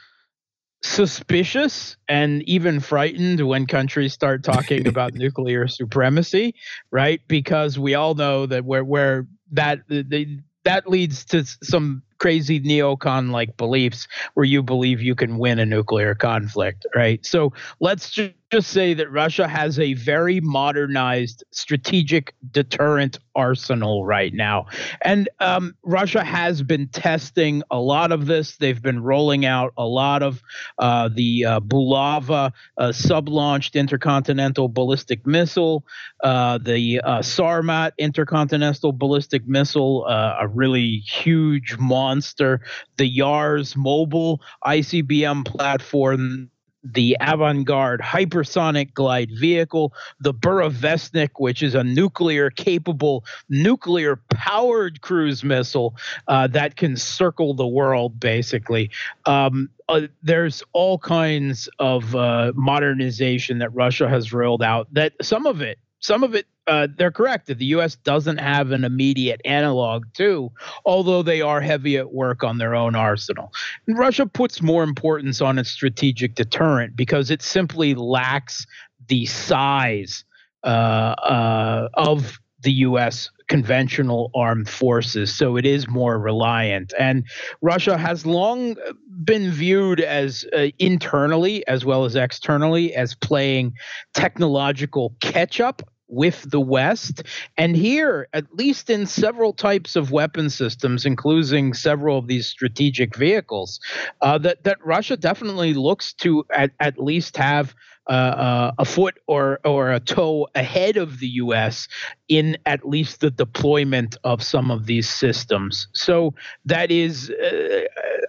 suspicious 0.83 1.97
and 2.09 2.43
even 2.45 2.81
frightened 2.81 3.47
when 3.47 3.67
countries 3.67 4.13
start 4.13 4.43
talking 4.43 4.87
about 4.89 5.15
nuclear 5.15 5.69
supremacy, 5.69 6.55
right? 6.91 7.21
Because 7.29 7.79
we 7.79 7.95
all 7.95 8.15
know 8.15 8.47
that 8.47 8.65
where 8.65 8.85
where 8.85 9.27
that 9.53 9.81
the, 9.89 10.41
that 10.65 10.89
leads 10.89 11.25
to 11.27 11.45
some 11.63 12.03
crazy 12.19 12.61
neocon 12.61 13.31
like 13.31 13.57
beliefs 13.57 14.07
where 14.35 14.45
you 14.45 14.63
believe 14.63 15.01
you 15.01 15.15
can 15.15 15.39
win 15.39 15.59
a 15.59 15.67
nuclear 15.67 16.15
conflict, 16.15 16.87
right? 16.95 17.25
So 17.25 17.53
let's 17.81 18.11
just 18.11 18.35
just 18.51 18.71
say 18.71 18.95
that 18.95 19.11
Russia 19.13 19.47
has 19.47 19.79
a 19.79 19.95
very 19.95 20.41
modernized 20.41 21.45
strategic 21.53 22.35
deterrent 22.51 23.19
arsenal 23.37 24.05
right 24.05 24.35
now. 24.35 24.67
And 25.03 25.29
um, 25.39 25.77
Russia 25.85 26.25
has 26.25 26.61
been 26.63 26.89
testing 26.89 27.63
a 27.71 27.79
lot 27.79 28.11
of 28.11 28.27
this. 28.27 28.57
They've 28.57 28.83
been 28.83 29.03
rolling 29.05 29.47
out 29.47 29.73
a 29.77 29.87
lot 29.87 30.25
of 30.25 30.43
uh, 30.79 31.11
the 31.15 31.45
uh, 31.45 31.61
Bulava 31.61 32.53
uh, 32.77 32.93
sub 32.93 33.29
launched 33.29 33.77
intercontinental 33.77 34.69
ballistic 34.69 35.25
missile, 35.25 35.85
uh, 36.25 36.59
the 36.59 37.01
uh, 37.05 37.19
Sarmat 37.21 37.93
intercontinental 37.99 38.93
ballistic 38.93 39.47
missile, 39.47 40.05
uh, 40.09 40.39
a 40.41 40.49
really 40.49 40.97
huge 40.99 41.77
monster, 41.79 42.61
the 42.97 43.19
Yars 43.19 43.77
mobile 43.77 44.41
ICBM 44.65 45.47
platform 45.47 46.51
the 46.83 47.17
Avangard 47.21 48.01
hypersonic 48.01 48.95
glide 48.95 49.31
vehicle, 49.39 49.93
the 50.21 50.33
Burevestnik, 50.33 51.31
which 51.39 51.63
is 51.63 51.75
a 51.75 51.85
nuclear 51.85 52.51
capable, 52.51 53.25
nuclear 53.49 54.17
powered 54.31 55.01
cruise 55.01 55.45
missile 55.45 55.95
uh, 56.29 56.47
that 56.49 56.77
can 56.77 56.97
circle 56.97 57.55
the 57.55 57.67
world, 57.67 58.19
basically. 58.19 58.91
Um, 59.27 59.71
uh, 59.89 60.03
there's 60.23 60.63
all 60.73 60.99
kinds 60.99 61.69
of 61.79 62.15
uh, 62.15 62.53
modernization 62.55 63.59
that 63.59 63.75
Russia 63.75 64.09
has 64.09 64.33
rolled 64.33 64.63
out, 64.63 64.93
that 64.95 65.13
some 65.21 65.47
of 65.47 65.61
it 65.61 65.79
some 66.01 66.25
of 66.25 66.35
it 66.35 66.47
uh, 66.71 66.87
they're 66.97 67.11
correct 67.11 67.49
that 67.49 67.59
the 67.59 67.65
U.S. 67.67 67.97
doesn't 67.97 68.39
have 68.39 68.71
an 68.71 68.85
immediate 68.85 69.41
analog 69.45 70.05
to, 70.15 70.53
although 70.87 71.21
they 71.21 71.43
are 71.43 71.61
heavy 71.61 71.97
at 71.97 72.13
work 72.13 72.45
on 72.45 72.59
their 72.59 72.77
own 72.77 72.95
arsenal. 72.95 73.51
And 73.89 73.99
Russia 73.99 74.25
puts 74.25 74.63
more 74.63 74.85
importance 74.85 75.41
on 75.41 75.59
its 75.59 75.69
strategic 75.69 76.37
deterrent 76.37 76.95
because 76.95 77.29
it 77.29 77.43
simply 77.43 77.97
lacks 77.97 78.67
the 79.09 79.27
size 79.27 80.25
uh, 80.63 80.67
uh, 80.67 81.89
of 81.95 82.39
the 82.63 82.73
U.S. 82.73 83.31
conventional 83.49 84.31
armed 84.37 84.69
forces, 84.69 85.35
so 85.35 85.57
it 85.57 85.67
is 85.67 85.89
more 85.89 86.21
reliant. 86.21 86.93
And 87.01 87.27
Russia 87.63 87.99
has 87.99 88.25
long 88.25 88.77
been 89.25 89.51
viewed 89.51 90.01
as 90.01 90.45
uh, 90.57 90.69
internally 90.79 91.67
as 91.67 91.85
well 91.85 92.05
as 92.05 92.15
externally 92.15 92.95
as 92.95 93.17
playing 93.17 93.73
technological 94.15 95.17
catch 95.21 95.61
up 95.61 95.83
with 96.11 96.51
the 96.51 96.61
West. 96.61 97.23
And 97.57 97.77
here, 97.77 98.29
at 98.33 98.45
least 98.53 98.91
in 98.91 99.07
several 99.07 99.53
types 99.53 99.97
of 99.97 100.11
weapon 100.11 100.51
systems, 100.51 101.07
including 101.07 101.75
several 101.75 102.19
of 102.19 102.27
these 102.27 102.47
strategic 102.47 103.17
vehicles, 103.17 103.81
uh, 104.21 104.39
that, 104.39 104.65
that 104.65 104.85
Russia 104.85 105.17
definitely 105.17 105.75
looks 105.75 106.13
to 106.15 106.45
at, 106.53 106.73
at 106.81 106.99
least 106.99 107.37
have 107.37 107.75
uh, 108.11 108.13
uh, 108.13 108.73
a 108.79 108.85
foot 108.85 109.19
or 109.29 109.61
or 109.65 109.93
a 109.93 110.01
toe 110.01 110.49
ahead 110.57 110.97
of 110.97 111.21
the 111.21 111.29
U.S. 111.29 111.87
in 112.29 112.59
at 112.67 112.89
least 112.89 113.21
the 113.21 113.31
deployment 113.31 114.17
of 114.25 114.43
some 114.43 114.69
of 114.69 114.87
these 114.87 115.09
systems. 115.09 115.87
So 115.93 116.35
that 116.65 116.91
is, 116.91 117.31
uh, 117.31 117.83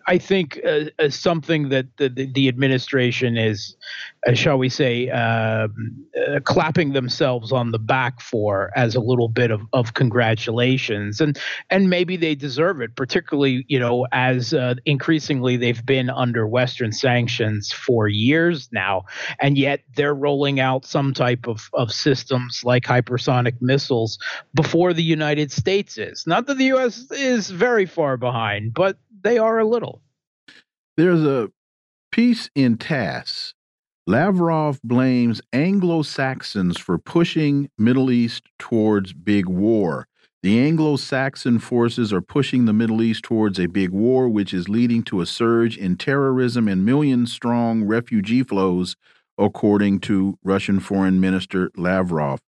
I 0.05 0.19
think, 0.19 0.59
uh, 0.63 0.85
uh, 0.99 1.09
something 1.09 1.69
that 1.69 1.87
the, 1.97 2.09
the 2.09 2.47
administration 2.47 3.37
is, 3.37 3.75
uh, 4.27 4.33
shall 4.33 4.59
we 4.59 4.69
say, 4.69 5.09
um, 5.09 6.05
clapping 6.43 6.93
themselves 6.93 7.51
on 7.51 7.71
the 7.71 7.79
back 7.79 8.21
for 8.21 8.69
as 8.75 8.93
a 8.93 9.01
little 9.01 9.29
bit 9.29 9.49
of, 9.49 9.61
of 9.73 9.95
congratulations, 9.95 11.19
and 11.19 11.39
and 11.71 11.89
maybe 11.89 12.17
they 12.17 12.35
deserve 12.35 12.81
it, 12.81 12.95
particularly 12.95 13.65
you 13.67 13.79
know 13.79 14.05
as 14.11 14.53
increasingly 14.85 15.57
they've 15.57 15.83
been 15.87 16.11
under 16.11 16.47
Western 16.47 16.91
sanctions 16.91 17.71
for 17.71 18.07
years 18.07 18.69
now, 18.71 19.05
and 19.39 19.57
yet 19.57 19.70
they're 19.95 20.13
rolling 20.13 20.59
out 20.59 20.85
some 20.85 21.13
type 21.13 21.47
of, 21.47 21.69
of 21.73 21.91
systems 21.91 22.61
like 22.63 22.83
hypersonic 22.83 23.61
missiles 23.61 24.19
before 24.53 24.93
the 24.93 25.03
United 25.03 25.51
States 25.51 25.97
is. 25.97 26.25
Not 26.27 26.47
that 26.47 26.57
the 26.57 26.65
U.S. 26.65 27.09
is 27.11 27.49
very 27.49 27.85
far 27.85 28.17
behind, 28.17 28.73
but 28.73 28.97
they 29.23 29.37
are 29.37 29.59
a 29.59 29.65
little. 29.65 30.01
There's 30.97 31.23
a 31.23 31.49
piece 32.11 32.49
in 32.55 32.77
TASS. 32.77 33.53
Lavrov 34.07 34.81
blames 34.83 35.41
Anglo 35.53 36.01
Saxons 36.01 36.77
for 36.77 36.97
pushing 36.97 37.69
Middle 37.77 38.11
East 38.11 38.43
towards 38.59 39.13
big 39.13 39.47
war. 39.47 40.07
The 40.43 40.59
Anglo 40.59 40.95
Saxon 40.95 41.59
forces 41.59 42.11
are 42.11 42.21
pushing 42.21 42.65
the 42.65 42.73
Middle 42.73 43.03
East 43.03 43.23
towards 43.23 43.59
a 43.59 43.67
big 43.67 43.91
war, 43.91 44.27
which 44.27 44.55
is 44.55 44.67
leading 44.67 45.03
to 45.03 45.21
a 45.21 45.25
surge 45.27 45.77
in 45.77 45.97
terrorism 45.97 46.67
and 46.67 46.83
million 46.83 47.27
strong 47.27 47.83
refugee 47.83 48.41
flows 48.41 48.95
according 49.37 49.99
to 50.01 50.37
Russian 50.43 50.79
Foreign 50.79 51.19
Minister 51.19 51.71
Lavrov. 51.75 52.41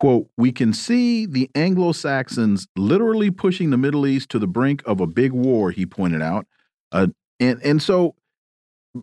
Quote, 0.00 0.28
we 0.36 0.50
can 0.50 0.72
see 0.72 1.26
the 1.26 1.48
Anglo 1.54 1.92
Saxons 1.92 2.66
literally 2.76 3.30
pushing 3.30 3.70
the 3.70 3.78
Middle 3.78 4.06
East 4.06 4.30
to 4.30 4.38
the 4.38 4.48
brink 4.48 4.82
of 4.84 5.00
a 5.00 5.06
big 5.06 5.32
war, 5.32 5.70
he 5.70 5.86
pointed 5.86 6.22
out. 6.22 6.46
Uh, 6.90 7.08
and, 7.38 7.62
and 7.62 7.80
so 7.80 8.16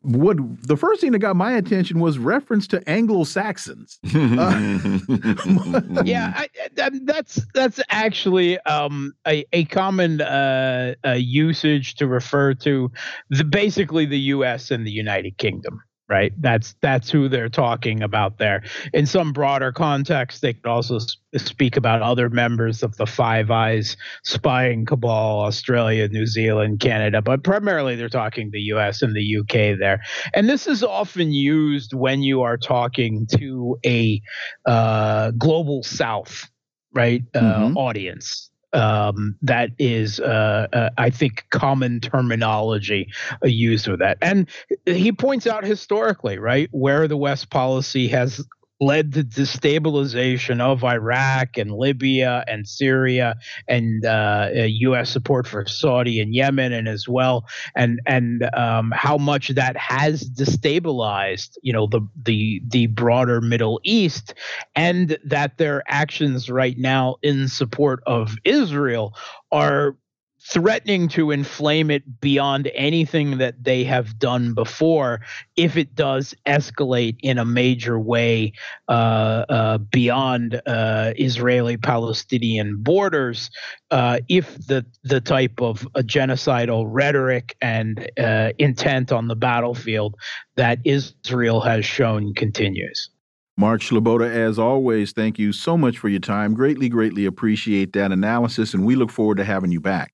what 0.01 0.37
the 0.67 0.77
first 0.77 1.01
thing 1.01 1.13
that 1.13 1.19
got 1.19 1.35
my 1.35 1.53
attention 1.53 1.99
was 1.99 2.19
reference 2.19 2.67
to 2.67 2.87
Anglo 2.89 3.23
Saxons. 3.23 3.99
Uh, 4.39 4.99
yeah, 6.05 6.33
I, 6.35 6.47
I, 6.77 6.91
that's 7.03 7.41
that's 7.53 7.79
actually 7.89 8.59
um, 8.61 9.13
a 9.27 9.45
a 9.53 9.65
common 9.65 10.21
uh, 10.21 10.93
uh, 11.05 11.11
usage 11.13 11.95
to 11.95 12.07
refer 12.07 12.53
to 12.55 12.91
the 13.29 13.43
basically 13.43 14.05
the 14.05 14.19
U.S. 14.19 14.71
and 14.71 14.85
the 14.85 14.91
United 14.91 15.37
Kingdom 15.37 15.81
right? 16.09 16.33
That's 16.41 16.75
that's 16.81 17.09
who 17.09 17.29
they're 17.29 17.49
talking 17.49 18.01
about 18.01 18.39
there. 18.39 18.63
In 18.93 19.05
some 19.05 19.31
broader 19.31 19.71
context, 19.71 20.41
they 20.41 20.53
could 20.53 20.65
also 20.65 20.97
speak 21.37 21.77
about 21.77 22.01
other 22.01 22.29
members 22.29 22.81
of 22.81 22.97
the 22.97 23.05
Five 23.05 23.51
Eyes 23.51 23.95
spying 24.23 24.85
cabal, 24.85 25.41
Australia, 25.41 26.07
New 26.07 26.25
Zealand, 26.25 26.79
Canada, 26.79 27.21
but 27.21 27.43
primarily 27.43 27.95
they're 27.95 28.09
talking 28.09 28.49
the 28.51 28.61
U.S. 28.61 29.03
and 29.03 29.15
the 29.15 29.21
U.K. 29.21 29.75
there. 29.75 30.01
And 30.33 30.49
this 30.49 30.65
is 30.65 30.83
often 30.83 31.31
used 31.31 31.93
when 31.93 32.23
you 32.23 32.41
are 32.41 32.57
talking 32.57 33.27
to 33.37 33.77
a 33.85 34.19
uh, 34.65 35.31
global 35.31 35.83
South, 35.83 36.49
right, 36.93 37.23
uh, 37.35 37.39
mm-hmm. 37.39 37.77
audience 37.77 38.48
um, 38.73 39.35
that 39.41 39.71
is, 39.79 40.19
uh, 40.19 40.67
uh, 40.73 40.89
I 40.97 41.09
think, 41.09 41.45
common 41.49 41.99
terminology 41.99 43.11
used 43.43 43.87
with 43.87 43.99
that. 43.99 44.17
And 44.21 44.47
he 44.85 45.11
points 45.11 45.47
out 45.47 45.63
historically, 45.63 46.37
right, 46.37 46.69
where 46.71 47.07
the 47.07 47.17
West 47.17 47.49
policy 47.49 48.07
has 48.09 48.45
led 48.79 49.13
to 49.13 49.23
destabilization 49.23 50.61
of 50.61 50.83
Iraq 50.83 51.57
and 51.57 51.71
Libya 51.71 52.43
and 52.47 52.67
Syria 52.67 53.35
and 53.67 54.05
uh, 54.05 54.49
U.S. 54.53 55.09
support 55.09 55.47
for 55.47 55.65
Saudi 55.65 56.21
and 56.21 56.33
Yemen 56.33 56.71
and 56.71 56.87
as 56.87 57.07
well, 57.07 57.45
and 57.75 57.99
and 58.05 58.49
um, 58.55 58.91
how 58.95 59.17
much 59.17 59.49
that 59.49 59.75
has 59.77 60.29
destabilized, 60.29 61.57
you 61.61 61.73
know, 61.73 61.87
the 61.87 62.07
the 62.23 62.61
the 62.67 62.87
broader 62.87 63.41
Middle 63.41 63.79
East, 63.83 64.33
and 64.75 65.17
that 65.25 65.57
their 65.57 65.83
actions 65.87 66.49
right 66.49 66.77
now 66.77 67.17
in 67.21 67.47
support 67.47 68.01
of 68.05 68.35
Israel 68.45 69.15
are 69.51 69.97
threatening 70.41 71.07
to 71.09 71.31
inflame 71.31 71.91
it 71.91 72.21
beyond 72.21 72.71
anything 72.73 73.37
that 73.37 73.63
they 73.63 73.83
have 73.83 74.17
done 74.17 74.53
before 74.53 75.21
if 75.55 75.75
it 75.75 75.95
does 75.95 76.33
escalate 76.45 77.17
in 77.21 77.37
a 77.37 77.45
major 77.45 77.99
way 77.99 78.53
uh, 78.87 79.45
uh, 79.49 79.77
beyond 79.77 80.61
uh, 80.65 81.13
Israeli 81.17 81.77
Palestinian 81.77 82.77
borders 82.81 83.49
uh, 83.91 84.19
if 84.29 84.55
the, 84.67 84.85
the 85.03 85.19
type 85.21 85.61
of 85.61 85.81
genocidal 85.97 86.85
rhetoric 86.87 87.55
and 87.61 88.09
uh, 88.17 88.51
intent 88.57 89.11
on 89.11 89.27
the 89.27 89.35
battlefield 89.35 90.15
that 90.55 90.79
Israel 90.85 91.61
has 91.61 91.85
shown 91.85 92.33
continues. 92.33 93.09
Mark 93.57 93.81
Sleboda, 93.81 94.29
as 94.33 94.57
always, 94.57 95.11
thank 95.11 95.37
you 95.37 95.51
so 95.51 95.77
much 95.77 95.97
for 95.97 96.07
your 96.07 96.21
time. 96.21 96.53
Greatly, 96.53 96.87
greatly 96.87 97.25
appreciate 97.25 97.91
that 97.91 98.13
analysis, 98.13 98.73
and 98.73 98.85
we 98.85 98.95
look 98.95 99.11
forward 99.11 99.35
to 99.35 99.43
having 99.43 99.69
you 99.69 99.81
back. 99.81 100.13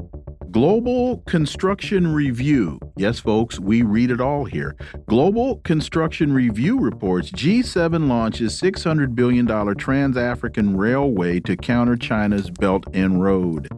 Global 0.51 1.19
Construction 1.27 2.13
Review. 2.13 2.77
Yes, 2.97 3.19
folks, 3.19 3.57
we 3.57 3.83
read 3.83 4.11
it 4.11 4.19
all 4.19 4.43
here. 4.43 4.75
Global 5.07 5.57
Construction 5.59 6.33
Review 6.33 6.77
reports 6.77 7.31
G7 7.31 8.09
launches 8.09 8.59
$600 8.59 9.15
billion 9.15 9.47
trans 9.77 10.17
African 10.17 10.75
railway 10.75 11.39
to 11.41 11.55
counter 11.55 11.95
China's 11.95 12.49
Belt 12.49 12.83
and 12.93 13.23
Road. 13.23 13.69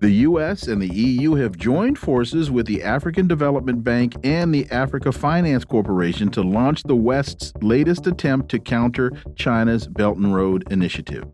The 0.00 0.10
U.S. 0.10 0.68
and 0.68 0.82
the 0.82 0.94
EU 0.94 1.34
have 1.36 1.56
joined 1.56 1.98
forces 1.98 2.50
with 2.50 2.66
the 2.66 2.82
African 2.82 3.26
Development 3.26 3.82
Bank 3.82 4.14
and 4.22 4.54
the 4.54 4.70
Africa 4.70 5.12
Finance 5.12 5.64
Corporation 5.64 6.28
to 6.32 6.42
launch 6.42 6.82
the 6.82 6.96
West's 6.96 7.54
latest 7.62 8.06
attempt 8.06 8.50
to 8.50 8.58
counter 8.58 9.12
China's 9.36 9.86
Belt 9.86 10.18
and 10.18 10.34
Road 10.34 10.70
initiative. 10.70 11.24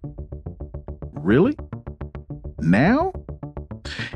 Really? 1.15 1.57
Now? 2.61 3.13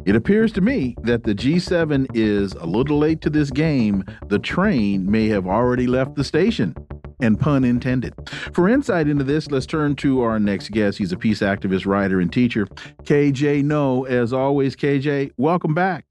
It 0.04 0.16
appears 0.16 0.52
to 0.52 0.61
me 0.61 0.94
that 1.02 1.24
the 1.24 1.35
G7 1.35 2.09
is 2.14 2.52
a 2.54 2.66
little 2.66 2.98
late 2.98 3.20
to 3.22 3.31
this 3.31 3.50
game. 3.50 4.04
The 4.26 4.38
train 4.38 5.11
may 5.11 5.28
have 5.28 5.46
already 5.46 5.87
left 5.87 6.14
the 6.14 6.24
station. 6.24 6.74
And 7.20 7.38
pun 7.38 7.64
intended. 7.64 8.14
For 8.52 8.68
insight 8.68 9.09
into 9.09 9.24
this, 9.24 9.50
let's 9.50 9.66
turn 9.66 9.96
to 9.96 10.22
our 10.22 10.38
next 10.38 10.70
guest. 10.70 10.98
He's 10.98 11.11
a 11.11 11.16
peace 11.16 11.40
activist, 11.40 11.85
writer, 11.85 12.20
and 12.20 12.33
teacher. 12.33 12.66
KJ 13.02 13.64
Noh, 13.64 14.04
as 14.04 14.33
always, 14.33 14.76
KJ, 14.76 15.33
welcome 15.37 15.74
back. 15.74 16.04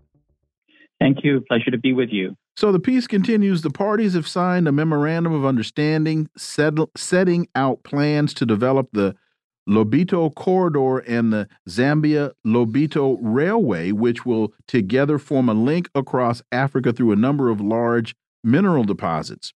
Thank 1.00 1.24
you. 1.24 1.42
Pleasure 1.48 1.72
to 1.72 1.78
be 1.78 1.94
with 1.94 2.10
you. 2.10 2.36
So 2.58 2.72
the 2.72 2.80
piece 2.80 3.08
continues. 3.08 3.62
The 3.62 3.70
parties 3.70 4.16
have 4.16 4.28
signed 4.28 4.68
a 4.68 4.72
memorandum 4.72 5.32
of 5.32 5.46
understanding 5.46 6.28
settle, 6.36 6.90
setting 6.98 7.48
out 7.56 7.84
plans 7.84 8.34
to 8.34 8.46
develop 8.46 8.90
the 8.92 9.16
Lobito 9.68 10.34
Corridor 10.34 11.00
and 11.00 11.34
the 11.34 11.48
Zambia 11.68 12.32
Lobito 12.46 13.18
Railway, 13.22 13.92
which 13.92 14.26
will 14.26 14.54
together 14.68 15.20
form 15.20 15.50
a 15.50 15.54
link 15.54 15.90
across 15.94 16.42
Africa 16.52 16.94
through 16.94 17.12
a 17.12 17.18
number 17.18 17.50
of 17.50 17.60
large 17.60 18.16
mineral 18.44 18.84
deposits. 18.84 19.54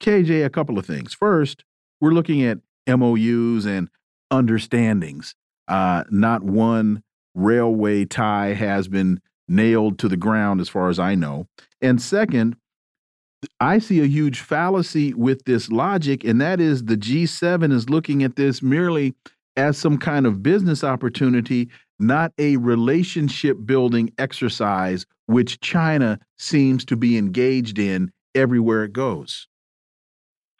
KJ, 0.00 0.44
a 0.44 0.50
couple 0.50 0.78
of 0.78 0.86
things. 0.86 1.14
First, 1.14 1.64
we're 2.00 2.10
looking 2.10 2.42
at 2.42 2.58
MOUs 2.86 3.64
and 3.64 3.88
understandings. 4.30 5.34
Uh, 5.68 6.04
not 6.10 6.42
one 6.42 7.02
railway 7.34 8.04
tie 8.04 8.54
has 8.54 8.88
been 8.88 9.20
nailed 9.48 9.98
to 9.98 10.08
the 10.08 10.16
ground, 10.16 10.60
as 10.60 10.68
far 10.68 10.88
as 10.88 10.98
I 10.98 11.14
know. 11.14 11.46
And 11.80 12.00
second, 12.00 12.56
I 13.60 13.78
see 13.78 14.00
a 14.00 14.06
huge 14.06 14.40
fallacy 14.40 15.12
with 15.14 15.44
this 15.44 15.70
logic, 15.70 16.24
and 16.24 16.40
that 16.40 16.60
is 16.60 16.84
the 16.84 16.96
G7 16.96 17.72
is 17.72 17.90
looking 17.90 18.22
at 18.22 18.36
this 18.36 18.62
merely 18.62 19.14
as 19.56 19.78
some 19.78 19.98
kind 19.98 20.26
of 20.26 20.42
business 20.42 20.82
opportunity, 20.82 21.68
not 21.98 22.32
a 22.38 22.56
relationship 22.56 23.58
building 23.64 24.12
exercise, 24.18 25.06
which 25.26 25.60
China 25.60 26.18
seems 26.38 26.84
to 26.86 26.96
be 26.96 27.16
engaged 27.16 27.78
in 27.78 28.10
everywhere 28.34 28.84
it 28.84 28.92
goes. 28.92 29.46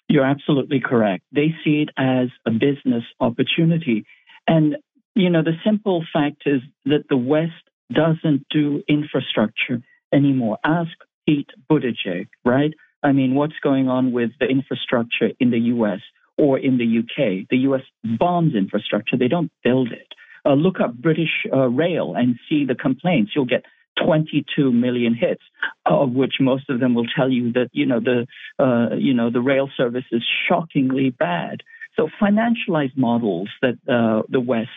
You're 0.09 0.25
absolutely 0.25 0.81
correct. 0.81 1.25
They 1.33 1.55
see 1.65 1.83
it 1.83 1.89
as 1.97 2.29
a 2.47 2.51
business 2.51 3.05
opportunity. 3.21 4.05
And, 4.47 4.77
you 5.15 5.31
know, 5.31 5.43
the 5.43 5.57
simple 5.65 6.05
fact 6.13 6.43
is 6.47 6.61
that 6.85 7.09
the 7.09 7.17
West 7.17 7.53
doesn't 7.93 8.47
do 8.51 8.83
infrastructure 8.89 9.83
anymore. 10.13 10.59
Ask 10.65 10.93
Pete 11.27 11.51
Buttigieg, 11.71 12.29
right? 12.45 12.75
I 13.03 13.13
mean, 13.13 13.35
what's 13.35 13.59
going 13.63 13.89
on 13.89 14.13
with 14.13 14.31
the 14.41 14.47
infrastructure 14.47 15.31
in 15.41 15.51
the 15.51 15.59
US? 15.59 16.01
Or 16.37 16.59
in 16.59 16.79
the 16.79 16.99
UK. 16.99 17.47
The 17.51 17.59
US 17.69 17.83
bombs 18.19 18.55
infrastructure, 18.55 19.17
they 19.17 19.29
don't 19.29 19.51
build 19.63 19.93
it. 19.93 20.09
Uh, 20.47 20.55
look 20.55 20.81
up 20.81 20.95
British 20.95 21.47
uh, 21.53 21.69
Rail 21.69 22.15
and 22.17 22.37
see 22.49 22.65
the 22.67 22.75
complaints. 22.75 23.33
You'll 23.35 23.47
get 23.47 23.65
22 24.05 24.73
million 24.73 25.15
hits, 25.15 25.43
of 25.87 26.13
which 26.13 26.35
most 26.41 26.69
of 26.69 26.81
them 26.81 26.95
will 26.95 27.07
tell 27.17 27.31
you 27.31 27.53
that 27.53 27.69
you 27.73 27.87
know 27.87 28.01
the 28.01 28.27
uh, 28.59 28.97
you 28.97 29.15
know 29.15 29.31
the 29.31 29.41
rail 29.41 29.69
service 29.77 30.05
is 30.13 30.23
shockingly 30.49 31.11
bad. 31.11 31.63
So 31.97 32.09
financialized 32.21 32.97
models 32.97 33.49
that 33.63 33.79
uh, 33.89 34.23
the 34.29 34.41
West 34.41 34.69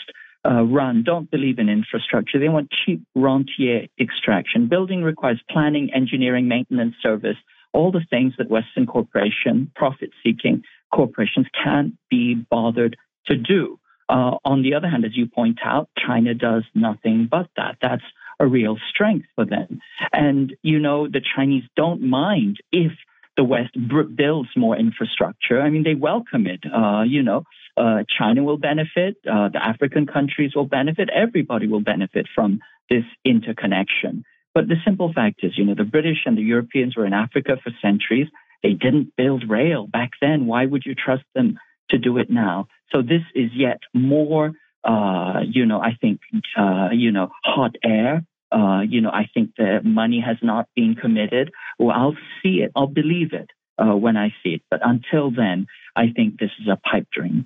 uh, 0.45 0.63
run 0.63 1.03
don't 1.03 1.29
believe 1.29 1.59
in 1.59 1.67
infrastructure. 1.67 2.39
They 2.39 2.49
want 2.49 2.69
cheap 2.85 3.01
rentier 3.15 3.87
extraction. 3.99 4.67
Building 4.69 5.03
requires 5.03 5.41
planning, 5.49 5.89
engineering, 5.93 6.47
maintenance, 6.47 6.95
service, 7.01 7.37
all 7.73 7.91
the 7.91 8.05
things 8.09 8.33
that 8.37 8.49
Western 8.49 8.85
corporation, 8.85 9.71
profit 9.75 10.11
seeking 10.23 10.63
corporations 10.97 11.47
can't 11.63 11.93
be 12.09 12.33
bothered 12.33 12.97
to 13.27 13.35
do. 13.37 13.79
Uh, 14.09 14.37
on 14.43 14.63
the 14.63 14.73
other 14.73 14.89
hand, 14.89 15.05
as 15.05 15.15
you 15.15 15.27
point 15.27 15.59
out, 15.63 15.89
China 16.07 16.33
does 16.33 16.63
nothing 16.73 17.27
but 17.29 17.47
that. 17.57 17.73
That's 17.81 18.07
a 18.39 18.47
real 18.47 18.77
strength 18.91 19.27
for 19.35 19.45
them. 19.45 19.79
And, 20.13 20.55
you 20.63 20.79
know, 20.79 21.07
the 21.07 21.21
Chinese 21.35 21.65
don't 21.75 22.01
mind 22.01 22.57
if 22.71 22.91
the 23.35 23.43
West 23.43 23.73
builds 24.15 24.49
more 24.55 24.75
infrastructure. 24.75 25.61
I 25.61 25.69
mean, 25.69 25.83
they 25.83 25.93
welcome 25.93 26.47
it. 26.47 26.61
Uh, 26.65 27.03
you 27.03 27.21
know, 27.21 27.43
uh, 27.75 27.99
China 28.17 28.43
will 28.43 28.57
benefit, 28.57 29.17
uh, 29.31 29.49
the 29.49 29.63
African 29.63 30.07
countries 30.07 30.51
will 30.55 30.65
benefit, 30.65 31.09
everybody 31.13 31.67
will 31.67 31.81
benefit 31.93 32.25
from 32.33 32.59
this 32.89 33.03
interconnection. 33.23 34.23
But 34.55 34.67
the 34.67 34.77
simple 34.83 35.13
fact 35.13 35.41
is, 35.43 35.51
you 35.57 35.65
know, 35.65 35.75
the 35.75 35.83
British 35.83 36.19
and 36.25 36.35
the 36.35 36.41
Europeans 36.41 36.95
were 36.97 37.05
in 37.05 37.13
Africa 37.13 37.57
for 37.63 37.71
centuries. 37.79 38.27
They 38.63 38.73
didn't 38.73 39.13
build 39.15 39.49
rail 39.49 39.87
back 39.87 40.11
then. 40.21 40.45
Why 40.45 40.65
would 40.65 40.83
you 40.85 40.95
trust 40.95 41.23
them 41.35 41.59
to 41.89 41.97
do 41.97 42.17
it 42.17 42.29
now? 42.29 42.67
So 42.91 43.01
this 43.01 43.21
is 43.35 43.51
yet 43.53 43.79
more, 43.93 44.53
uh, 44.83 45.41
you 45.45 45.65
know, 45.65 45.79
I 45.81 45.97
think, 45.99 46.19
uh, 46.57 46.89
you 46.91 47.11
know, 47.11 47.29
hot 47.43 47.75
air. 47.83 48.23
Uh, 48.49 48.81
you 48.87 49.01
know, 49.01 49.09
I 49.09 49.27
think 49.33 49.51
the 49.57 49.81
money 49.83 50.23
has 50.25 50.37
not 50.41 50.67
been 50.75 50.95
committed. 50.95 51.51
Well, 51.79 51.95
I'll 51.95 52.17
see 52.41 52.61
it. 52.61 52.71
I'll 52.75 52.87
believe 52.87 53.33
it 53.33 53.49
uh, 53.77 53.95
when 53.95 54.15
I 54.15 54.29
see 54.41 54.51
it. 54.51 54.61
But 54.71 54.79
until 54.83 55.31
then, 55.31 55.67
I 55.95 56.11
think 56.15 56.39
this 56.39 56.51
is 56.61 56.67
a 56.67 56.77
pipe 56.77 57.07
dream. 57.11 57.45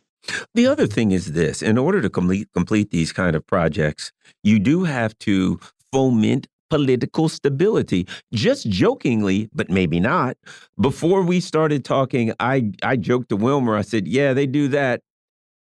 The 0.54 0.68
other 0.68 0.86
thing 0.86 1.12
is 1.12 1.32
this 1.34 1.64
in 1.64 1.78
order 1.78 2.02
to 2.02 2.10
complete, 2.10 2.50
complete 2.54 2.92
these 2.92 3.12
kind 3.12 3.36
of 3.36 3.46
projects, 3.48 4.12
you 4.44 4.60
do 4.60 4.84
have 4.84 5.18
to 5.20 5.60
foment 5.92 6.48
political 6.72 7.28
stability. 7.28 8.08
Just 8.34 8.70
jokingly, 8.70 9.50
but 9.54 9.70
maybe 9.70 10.00
not. 10.00 10.38
Before 10.80 11.22
we 11.22 11.42
started 11.42 11.84
talking, 11.84 12.34
I, 12.40 12.72
I 12.82 12.96
joked 12.96 13.30
to 13.30 13.36
Wilmer, 13.36 13.76
I 13.76 13.82
said, 13.82 14.08
Yeah, 14.08 14.34
they 14.34 14.48
do 14.48 14.70
that 14.70 15.02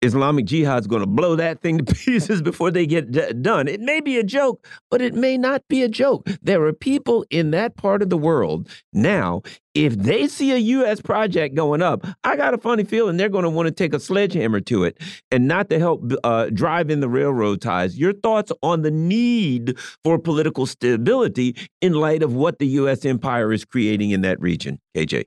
Islamic 0.02 0.46
Jihad's 0.46 0.88
going 0.88 1.02
to 1.02 1.08
blow 1.08 1.36
that 1.36 1.62
thing 1.62 1.80
to 1.80 1.96
pieces 1.96 2.42
before 2.42 2.72
they 2.72 2.86
get 2.86 3.12
done. 3.42 3.68
It 3.68 3.82
may 3.82 4.00
be 4.00 4.18
a 4.18 4.24
joke, 4.24 4.66
but 4.90 5.02
it 5.02 5.14
may 5.14 5.38
not 5.38 5.64
be 5.68 5.84
a 5.84 5.90
joke. 5.90 6.28
There 6.42 6.64
are 6.64 6.74
people 6.74 7.26
in 7.30 7.52
that 7.52 7.76
part 7.76 8.02
of 8.02 8.10
the 8.10 8.18
world 8.18 8.70
now. 8.94 9.42
If 9.80 9.96
they 9.96 10.28
see 10.28 10.52
a 10.52 10.58
U.S. 10.58 11.00
project 11.00 11.56
going 11.56 11.82
up, 11.82 12.06
I 12.26 12.36
got 12.36 12.54
a 12.54 12.58
funny 12.58 12.84
feeling 12.84 13.16
they're 13.16 13.30
going 13.30 13.46
to 13.46 13.50
want 13.50 13.68
to 13.68 13.72
take 13.72 13.94
a 13.94 14.00
sledgehammer 14.02 14.60
to 14.60 14.84
it 14.84 14.98
and 15.32 15.48
not 15.48 15.70
to 15.70 15.80
help 15.80 16.04
uh, 16.26 16.50
drive 16.50 16.90
in 16.90 17.00
the 17.00 17.08
railroad 17.08 17.62
ties. 17.62 17.98
Your 17.98 18.12
thoughts 18.12 18.52
on 18.62 18.82
the 18.82 18.92
need 18.92 19.80
for 20.04 20.20
political 20.20 20.66
stability 20.66 21.56
in 21.80 21.94
light 21.94 22.24
of 22.24 22.34
what 22.34 22.60
the 22.60 22.68
U.S. 22.68 23.06
empire 23.06 23.54
is 23.54 23.64
creating 23.64 24.10
in 24.10 24.20
that 24.20 24.42
region, 24.42 24.82
KJ? 24.98 25.24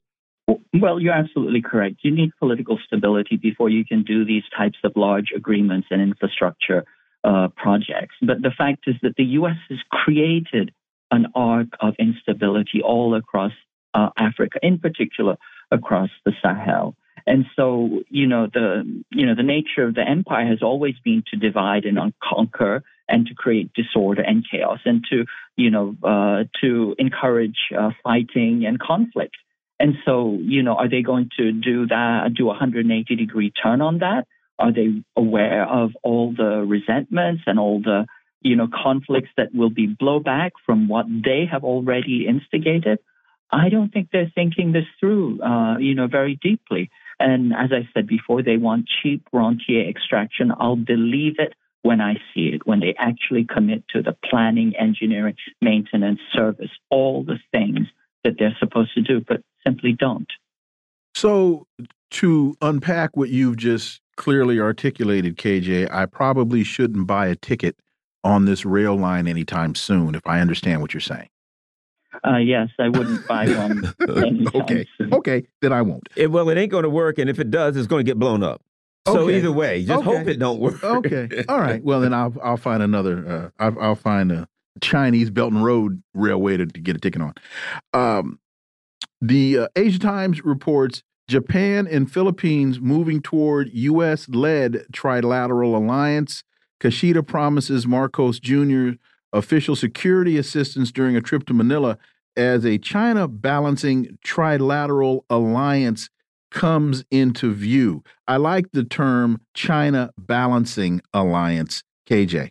Well, 0.74 1.00
you're 1.00 1.14
absolutely 1.14 1.62
correct. 1.62 2.00
You 2.02 2.14
need 2.14 2.32
political 2.38 2.78
stability 2.84 3.38
before 3.38 3.70
you 3.70 3.86
can 3.86 4.02
do 4.02 4.26
these 4.26 4.44
types 4.54 4.76
of 4.84 4.92
large 4.96 5.32
agreements 5.34 5.86
and 5.90 6.02
infrastructure 6.02 6.84
uh, 7.24 7.48
projects. 7.56 8.16
But 8.20 8.42
the 8.42 8.50
fact 8.50 8.84
is 8.86 8.96
that 9.00 9.14
the 9.16 9.24
U.S. 9.40 9.56
has 9.70 9.78
created 9.90 10.72
an 11.10 11.28
arc 11.34 11.68
of 11.80 11.94
instability 11.98 12.82
all 12.82 13.14
across 13.14 13.52
uh, 13.94 14.10
Africa, 14.16 14.58
in 14.62 14.78
particular 14.78 15.36
across 15.70 16.10
the 16.24 16.32
Sahel. 16.42 16.94
And 17.26 17.46
so, 17.54 18.02
you 18.08 18.26
know, 18.26 18.48
the 18.52 18.82
you 19.10 19.26
know 19.26 19.34
the 19.34 19.42
nature 19.42 19.84
of 19.84 19.94
the 19.94 20.02
empire 20.06 20.46
has 20.46 20.62
always 20.62 20.94
been 21.04 21.22
to 21.30 21.36
divide 21.36 21.84
and 21.84 21.98
conquer, 22.22 22.82
and 23.08 23.26
to 23.26 23.34
create 23.34 23.72
disorder 23.74 24.22
and 24.22 24.44
chaos, 24.48 24.80
and 24.84 25.04
to 25.10 25.24
you 25.56 25.70
know 25.70 25.94
uh, 26.02 26.44
to 26.60 26.96
encourage 26.98 27.70
uh, 27.78 27.90
fighting 28.02 28.64
and 28.66 28.80
conflict. 28.80 29.36
And 29.82 29.96
so, 30.04 30.38
you 30.40 30.62
know, 30.62 30.76
are 30.76 30.88
they 30.88 31.02
going 31.02 31.28
to 31.38 31.50
do 31.50 31.88
that, 31.88 32.34
do 32.34 32.44
a 32.44 32.48
180 32.48 33.16
degree 33.16 33.50
turn 33.50 33.80
on 33.80 33.98
that? 33.98 34.28
Are 34.56 34.72
they 34.72 35.02
aware 35.16 35.68
of 35.68 35.90
all 36.04 36.32
the 36.32 36.64
resentments 36.64 37.42
and 37.48 37.58
all 37.58 37.80
the, 37.80 38.06
you 38.42 38.54
know, 38.54 38.68
conflicts 38.68 39.30
that 39.36 39.52
will 39.52 39.70
be 39.70 39.88
blowback 39.88 40.52
from 40.64 40.86
what 40.86 41.06
they 41.08 41.46
have 41.50 41.64
already 41.64 42.28
instigated? 42.28 43.00
I 43.52 43.68
don't 43.68 43.92
think 43.92 44.08
they're 44.10 44.32
thinking 44.34 44.72
this 44.72 44.86
through, 44.98 45.42
uh, 45.42 45.76
you 45.78 45.94
know, 45.94 46.06
very 46.06 46.36
deeply. 46.36 46.90
And 47.20 47.52
as 47.52 47.70
I 47.70 47.88
said 47.92 48.06
before, 48.06 48.42
they 48.42 48.56
want 48.56 48.88
cheap 49.02 49.26
rentier 49.32 49.88
extraction. 49.88 50.52
I'll 50.58 50.76
believe 50.76 51.34
it 51.38 51.54
when 51.82 52.00
I 52.00 52.14
see 52.32 52.48
it, 52.54 52.66
when 52.66 52.80
they 52.80 52.94
actually 52.98 53.44
commit 53.44 53.84
to 53.88 54.02
the 54.02 54.16
planning, 54.28 54.74
engineering, 54.76 55.36
maintenance, 55.60 56.20
service, 56.32 56.70
all 56.90 57.24
the 57.24 57.38
things 57.50 57.88
that 58.24 58.34
they're 58.38 58.56
supposed 58.58 58.94
to 58.94 59.02
do. 59.02 59.20
But 59.20 59.42
simply 59.64 59.92
don't. 59.92 60.30
So, 61.14 61.66
to 62.12 62.56
unpack 62.62 63.16
what 63.16 63.28
you've 63.28 63.56
just 63.56 64.00
clearly 64.16 64.60
articulated, 64.60 65.36
KJ, 65.36 65.92
I 65.92 66.06
probably 66.06 66.64
shouldn't 66.64 67.06
buy 67.06 67.26
a 67.26 67.36
ticket 67.36 67.76
on 68.24 68.44
this 68.44 68.64
rail 68.64 68.96
line 68.96 69.26
anytime 69.26 69.74
soon, 69.74 70.14
if 70.14 70.26
I 70.26 70.40
understand 70.40 70.80
what 70.80 70.94
you're 70.94 71.00
saying. 71.00 71.28
Uh, 72.26 72.36
yes, 72.36 72.68
I 72.78 72.88
wouldn't 72.88 73.26
buy 73.28 73.46
one. 73.48 73.94
okay, 74.54 74.86
soon. 74.98 75.14
okay, 75.14 75.46
then 75.60 75.72
I 75.72 75.82
won't. 75.82 76.08
It, 76.16 76.30
well, 76.30 76.48
it 76.48 76.58
ain't 76.58 76.70
going 76.70 76.84
to 76.84 76.90
work, 76.90 77.18
and 77.18 77.28
if 77.28 77.38
it 77.38 77.50
does, 77.50 77.76
it's 77.76 77.86
going 77.86 78.04
to 78.04 78.08
get 78.08 78.18
blown 78.18 78.42
up. 78.42 78.62
So 79.08 79.20
okay. 79.20 79.38
either 79.38 79.50
way, 79.50 79.84
just 79.84 80.06
okay. 80.06 80.18
hope 80.18 80.28
it 80.28 80.38
don't 80.38 80.60
work. 80.60 80.82
okay, 80.84 81.44
all 81.48 81.58
right. 81.58 81.82
Well, 81.82 82.00
then 82.00 82.14
I'll 82.14 82.34
I'll 82.42 82.56
find 82.56 82.82
another. 82.82 83.50
Uh, 83.58 83.64
I'll, 83.64 83.80
I'll 83.80 83.94
find 83.96 84.30
a 84.30 84.48
Chinese 84.80 85.30
Belt 85.30 85.52
and 85.52 85.64
Road 85.64 86.02
Railway 86.14 86.56
to, 86.56 86.66
to 86.66 86.80
get 86.80 86.96
a 86.96 87.00
ticket 87.00 87.20
on. 87.20 87.34
Um, 87.92 88.38
the 89.20 89.58
uh, 89.58 89.68
Asia 89.74 89.98
Times 89.98 90.44
reports 90.44 91.02
Japan 91.28 91.86
and 91.86 92.12
Philippines 92.12 92.80
moving 92.80 93.22
toward 93.22 93.70
U.S. 93.72 94.28
led 94.28 94.84
trilateral 94.92 95.74
alliance. 95.74 96.44
Kishida 96.80 97.26
promises 97.26 97.86
Marcos 97.86 98.40
Jr. 98.40 98.92
official 99.32 99.76
security 99.76 100.36
assistance 100.38 100.92
during 100.92 101.16
a 101.16 101.20
trip 101.20 101.46
to 101.46 101.54
Manila 101.54 101.98
as 102.36 102.64
a 102.64 102.78
China 102.78 103.28
balancing 103.28 104.18
trilateral 104.24 105.24
alliance 105.28 106.08
comes 106.50 107.04
into 107.10 107.52
view. 107.52 108.02
I 108.28 108.36
like 108.36 108.72
the 108.72 108.84
term 108.84 109.40
China 109.54 110.10
balancing 110.18 111.00
alliance, 111.12 111.82
KJ. 112.08 112.50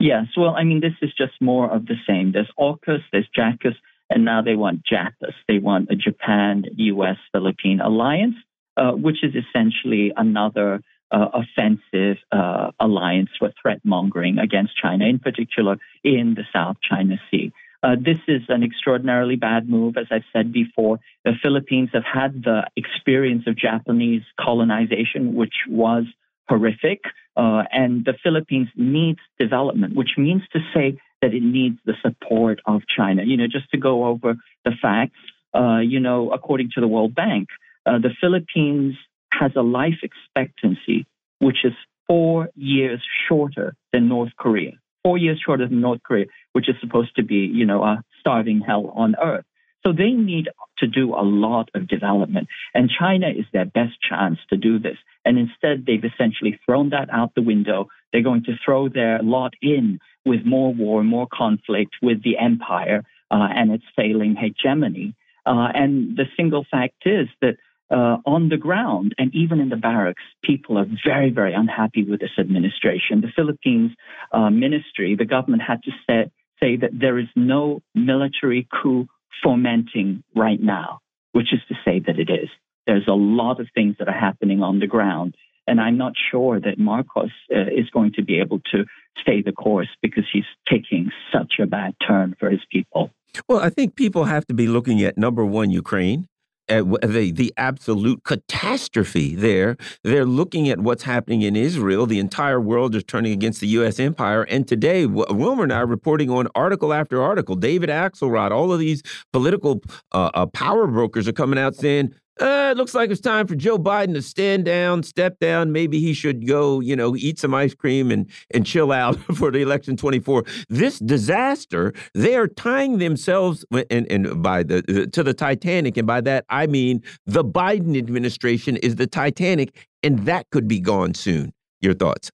Yes, 0.00 0.26
well, 0.36 0.54
I 0.56 0.64
mean, 0.64 0.80
this 0.80 0.92
is 1.02 1.12
just 1.16 1.32
more 1.40 1.70
of 1.70 1.86
the 1.86 1.94
same. 2.06 2.32
There's 2.32 2.50
AUKUS, 2.58 3.00
there's 3.12 3.28
JACUS, 3.36 3.74
and 4.10 4.24
now 4.24 4.42
they 4.42 4.54
want 4.54 4.82
JAPUS. 4.84 5.34
They 5.48 5.58
want 5.58 5.90
a 5.90 5.96
Japan, 5.96 6.64
US, 6.76 7.16
Philippine 7.32 7.80
alliance, 7.80 8.34
uh, 8.76 8.92
which 8.92 9.22
is 9.22 9.34
essentially 9.34 10.12
another 10.16 10.80
uh, 11.14 11.28
offensive 11.32 12.18
uh, 12.32 12.72
alliance 12.80 13.30
for 13.38 13.52
threat 13.60 13.80
mongering 13.84 14.38
against 14.38 14.72
China, 14.76 15.06
in 15.06 15.18
particular 15.18 15.76
in 16.02 16.34
the 16.34 16.42
South 16.52 16.76
China 16.82 17.20
Sea. 17.30 17.52
Uh, 17.84 17.96
this 18.00 18.18
is 18.26 18.42
an 18.48 18.62
extraordinarily 18.62 19.36
bad 19.36 19.68
move. 19.68 19.96
As 19.96 20.06
I've 20.10 20.24
said 20.32 20.52
before, 20.52 20.98
the 21.24 21.34
Philippines 21.40 21.90
have 21.92 22.04
had 22.04 22.42
the 22.42 22.64
experience 22.76 23.44
of 23.46 23.56
Japanese 23.56 24.22
colonization, 24.40 25.34
which 25.34 25.54
was 25.68 26.04
horrific. 26.48 27.02
Uh, 27.36 27.62
and 27.70 28.04
the 28.04 28.14
Philippines 28.22 28.68
needs 28.74 29.20
development, 29.38 29.94
which 29.94 30.12
means 30.16 30.42
to 30.52 30.60
say 30.74 30.98
that 31.20 31.34
it 31.34 31.42
needs 31.42 31.78
the 31.84 31.94
support 32.02 32.60
of 32.66 32.82
China. 32.88 33.22
You 33.22 33.36
know, 33.36 33.46
just 33.46 33.70
to 33.70 33.78
go 33.78 34.06
over 34.06 34.36
the 34.64 34.72
facts, 34.80 35.18
uh, 35.54 35.78
you 35.78 36.00
know, 36.00 36.32
according 36.32 36.70
to 36.74 36.80
the 36.80 36.88
World 36.88 37.14
Bank, 37.14 37.48
uh, 37.86 37.98
the 37.98 38.14
Philippines 38.20 38.96
has 39.40 39.52
a 39.56 39.62
life 39.62 40.02
expectancy 40.02 41.06
which 41.38 41.58
is 41.64 41.72
four 42.06 42.48
years 42.54 43.02
shorter 43.28 43.74
than 43.92 44.08
North 44.08 44.32
Korea. 44.38 44.72
Four 45.02 45.18
years 45.18 45.40
shorter 45.44 45.68
than 45.68 45.80
North 45.80 46.02
Korea, 46.02 46.26
which 46.52 46.68
is 46.68 46.76
supposed 46.80 47.16
to 47.16 47.22
be, 47.22 47.50
you 47.52 47.66
know, 47.66 47.82
a 47.84 48.02
starving 48.20 48.60
hell 48.60 48.92
on 48.94 49.14
earth. 49.22 49.44
So 49.86 49.92
they 49.92 50.12
need 50.12 50.48
to 50.78 50.86
do 50.86 51.14
a 51.14 51.20
lot 51.22 51.68
of 51.74 51.86
development. 51.86 52.48
And 52.72 52.90
China 52.90 53.28
is 53.28 53.44
their 53.52 53.66
best 53.66 54.00
chance 54.08 54.38
to 54.48 54.56
do 54.56 54.78
this. 54.78 54.96
And 55.26 55.38
instead, 55.38 55.84
they've 55.86 56.04
essentially 56.04 56.58
thrown 56.64 56.90
that 56.90 57.10
out 57.12 57.34
the 57.34 57.42
window. 57.42 57.88
They're 58.10 58.22
going 58.22 58.44
to 58.44 58.56
throw 58.64 58.88
their 58.88 59.22
lot 59.22 59.52
in 59.60 59.98
with 60.24 60.46
more 60.46 60.72
war, 60.72 61.04
more 61.04 61.28
conflict 61.30 61.96
with 62.00 62.22
the 62.22 62.38
empire 62.38 63.04
uh, 63.30 63.48
and 63.54 63.72
its 63.72 63.84
failing 63.94 64.36
hegemony. 64.36 65.14
Uh, 65.44 65.68
and 65.74 66.16
the 66.16 66.24
single 66.34 66.64
fact 66.70 67.02
is 67.04 67.28
that 67.42 67.56
uh, 67.90 68.16
on 68.26 68.48
the 68.48 68.56
ground 68.56 69.14
and 69.18 69.34
even 69.34 69.60
in 69.60 69.68
the 69.68 69.76
barracks, 69.76 70.22
people 70.42 70.78
are 70.78 70.86
very, 71.04 71.30
very 71.30 71.54
unhappy 71.54 72.04
with 72.04 72.20
this 72.20 72.38
administration. 72.38 73.20
The 73.20 73.32
Philippines 73.34 73.92
uh, 74.32 74.50
ministry, 74.50 75.16
the 75.16 75.24
government 75.24 75.62
had 75.62 75.82
to 75.84 75.90
say, 76.06 76.30
say 76.60 76.76
that 76.76 76.90
there 76.92 77.18
is 77.18 77.28
no 77.36 77.82
military 77.94 78.66
coup 78.70 79.06
fomenting 79.42 80.22
right 80.34 80.60
now, 80.60 81.00
which 81.32 81.52
is 81.52 81.60
to 81.68 81.74
say 81.84 82.00
that 82.06 82.18
it 82.18 82.30
is. 82.30 82.48
There's 82.86 83.08
a 83.08 83.12
lot 83.12 83.60
of 83.60 83.68
things 83.74 83.96
that 83.98 84.08
are 84.08 84.18
happening 84.18 84.62
on 84.62 84.78
the 84.78 84.86
ground. 84.86 85.36
And 85.66 85.80
I'm 85.80 85.96
not 85.96 86.12
sure 86.30 86.60
that 86.60 86.78
Marcos 86.78 87.30
uh, 87.54 87.60
is 87.60 87.88
going 87.90 88.12
to 88.16 88.22
be 88.22 88.38
able 88.38 88.60
to 88.72 88.84
stay 89.20 89.40
the 89.42 89.52
course 89.52 89.88
because 90.02 90.24
he's 90.30 90.44
taking 90.70 91.10
such 91.32 91.54
a 91.60 91.66
bad 91.66 91.94
turn 92.06 92.34
for 92.38 92.50
his 92.50 92.60
people. 92.70 93.10
Well, 93.48 93.60
I 93.60 93.70
think 93.70 93.96
people 93.96 94.24
have 94.24 94.46
to 94.46 94.54
be 94.54 94.66
looking 94.66 95.02
at 95.02 95.16
number 95.16 95.44
one, 95.44 95.70
Ukraine, 95.70 96.28
at 96.68 96.84
the 97.02 97.32
the 97.32 97.52
absolute 97.56 98.24
catastrophe 98.24 99.34
there. 99.34 99.76
They're 100.02 100.24
looking 100.24 100.68
at 100.68 100.80
what's 100.80 101.02
happening 101.02 101.42
in 101.42 101.56
Israel. 101.56 102.06
The 102.06 102.18
entire 102.18 102.60
world 102.60 102.94
is 102.94 103.04
turning 103.04 103.32
against 103.32 103.60
the 103.60 103.68
U.S. 103.68 103.98
empire. 103.98 104.42
And 104.44 104.66
today, 104.66 105.06
Wilmer 105.06 105.64
and 105.64 105.72
I 105.72 105.78
are 105.78 105.86
reporting 105.86 106.30
on 106.30 106.48
article 106.54 106.92
after 106.92 107.22
article. 107.22 107.56
David 107.56 107.90
Axelrod, 107.90 108.50
all 108.50 108.72
of 108.72 108.78
these 108.78 109.02
political 109.32 109.82
uh, 110.12 110.30
uh, 110.34 110.46
power 110.46 110.86
brokers 110.86 111.28
are 111.28 111.32
coming 111.32 111.58
out 111.58 111.74
saying 111.74 112.14
uh, 112.40 112.70
it 112.72 112.76
looks 112.76 112.94
like 112.94 113.10
it's 113.10 113.20
time 113.20 113.46
for 113.46 113.54
Joe 113.54 113.78
Biden 113.78 114.14
to 114.14 114.22
stand 114.22 114.64
down, 114.64 115.04
step 115.04 115.38
down. 115.38 115.70
Maybe 115.70 116.00
he 116.00 116.12
should 116.12 116.46
go, 116.46 116.80
you 116.80 116.96
know, 116.96 117.14
eat 117.14 117.38
some 117.38 117.54
ice 117.54 117.74
cream 117.74 118.10
and 118.10 118.28
and 118.52 118.66
chill 118.66 118.90
out 118.90 119.16
for 119.36 119.50
the 119.50 119.60
election 119.60 119.96
24. 119.96 120.44
This 120.68 120.98
disaster, 120.98 121.92
they 122.12 122.34
are 122.34 122.48
tying 122.48 122.98
themselves 122.98 123.64
and, 123.90 124.10
and 124.10 124.42
by 124.42 124.64
the 124.64 125.08
to 125.12 125.22
the 125.22 125.34
Titanic, 125.34 125.96
and 125.96 126.06
by 126.06 126.20
that 126.22 126.44
I 126.48 126.66
mean 126.66 127.02
the 127.24 127.44
Biden 127.44 127.96
administration 127.96 128.76
is 128.78 128.96
the 128.96 129.06
Titanic, 129.06 129.86
and 130.02 130.20
that 130.26 130.50
could 130.50 130.66
be 130.66 130.80
gone 130.80 131.14
soon. 131.14 131.52
Your 131.80 131.94
thoughts? 131.94 132.30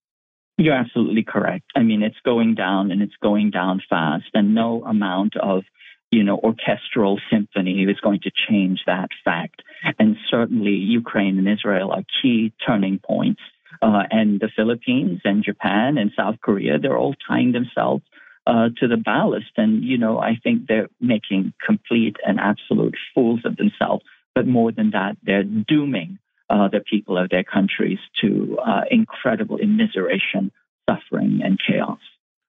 You're 0.57 0.75
absolutely 0.75 1.25
correct. 1.25 1.65
I 1.75 1.83
mean, 1.83 2.03
it's 2.03 2.21
going 2.25 2.55
down 2.55 2.91
and 2.91 3.03
it's 3.03 3.17
going 3.23 3.51
down 3.51 3.83
fast, 3.89 4.27
and 4.35 4.55
no 4.55 4.85
amount 4.85 5.37
of 5.37 5.65
you 6.11 6.25
know, 6.25 6.39
orchestral 6.39 7.21
symphony 7.31 7.85
is 7.85 8.01
going 8.01 8.21
to 8.21 8.31
change 8.49 8.81
that 8.87 9.11
fact. 9.25 9.63
And 9.99 10.16
certainly 10.31 10.72
Ukraine 10.72 11.39
and 11.39 11.49
Israel 11.49 11.93
are 11.93 12.05
key 12.20 12.53
turning 12.66 12.99
points. 12.99 13.41
Uh, 13.83 14.03
and 14.11 14.41
the 14.41 14.51
Philippines 14.55 15.20
and 15.24 15.43
Japan 15.43 15.97
and 15.97 16.11
South 16.14 16.37
Korea, 16.43 16.78
they're 16.78 16.99
all 16.99 17.14
tying 17.26 17.53
themselves 17.53 18.03
uh, 18.47 18.68
to 18.78 18.89
the 18.89 18.97
ballast. 18.97 19.53
And, 19.57 19.83
you 19.85 19.97
know, 19.97 20.18
I 20.18 20.37
think 20.43 20.66
they're 20.66 20.89
making 21.01 21.55
complete 21.64 22.16
and 22.26 22.39
absolute 22.39 22.97
fools 23.14 23.41
of 23.45 23.57
themselves. 23.57 24.05
But 24.35 24.47
more 24.47 24.70
than 24.72 24.91
that, 24.91 25.16
they're 25.22 25.45
dooming 25.45 26.18
uh, 26.51 26.68
the 26.68 26.81
people 26.81 27.16
of 27.16 27.31
their 27.31 27.45
countries 27.45 27.99
to 28.20 28.59
uh, 28.64 28.83
incredible 28.91 29.59
immiseration, 29.59 30.51
suffering, 30.89 31.41
and 31.43 31.59
chaos. 31.66 31.99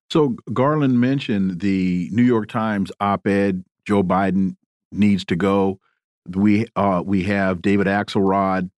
So 0.10 0.36
Garland 0.52 1.00
mentioned 1.00 1.62
the 1.62 2.10
New 2.12 2.24
York 2.24 2.50
Times 2.50 2.92
op-ed. 3.00 3.64
Joe 3.86 4.04
Biden 4.04 4.58
needs 4.92 5.24
to 5.26 5.36
go. 5.36 5.80
We 6.28 6.68
uh, 6.76 7.04
we 7.06 7.24
have 7.24 7.62
David 7.62 7.88
Axelrod 7.88 8.70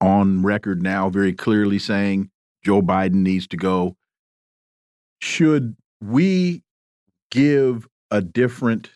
on 0.00 0.42
record 0.42 0.82
now, 0.82 1.08
very 1.08 1.32
clearly 1.32 1.78
saying 1.78 2.30
Joe 2.64 2.82
Biden 2.82 3.22
needs 3.22 3.46
to 3.48 3.56
go. 3.56 3.96
Should 5.20 5.76
we 6.02 6.62
give 7.30 7.88
a 8.10 8.20
different 8.20 8.90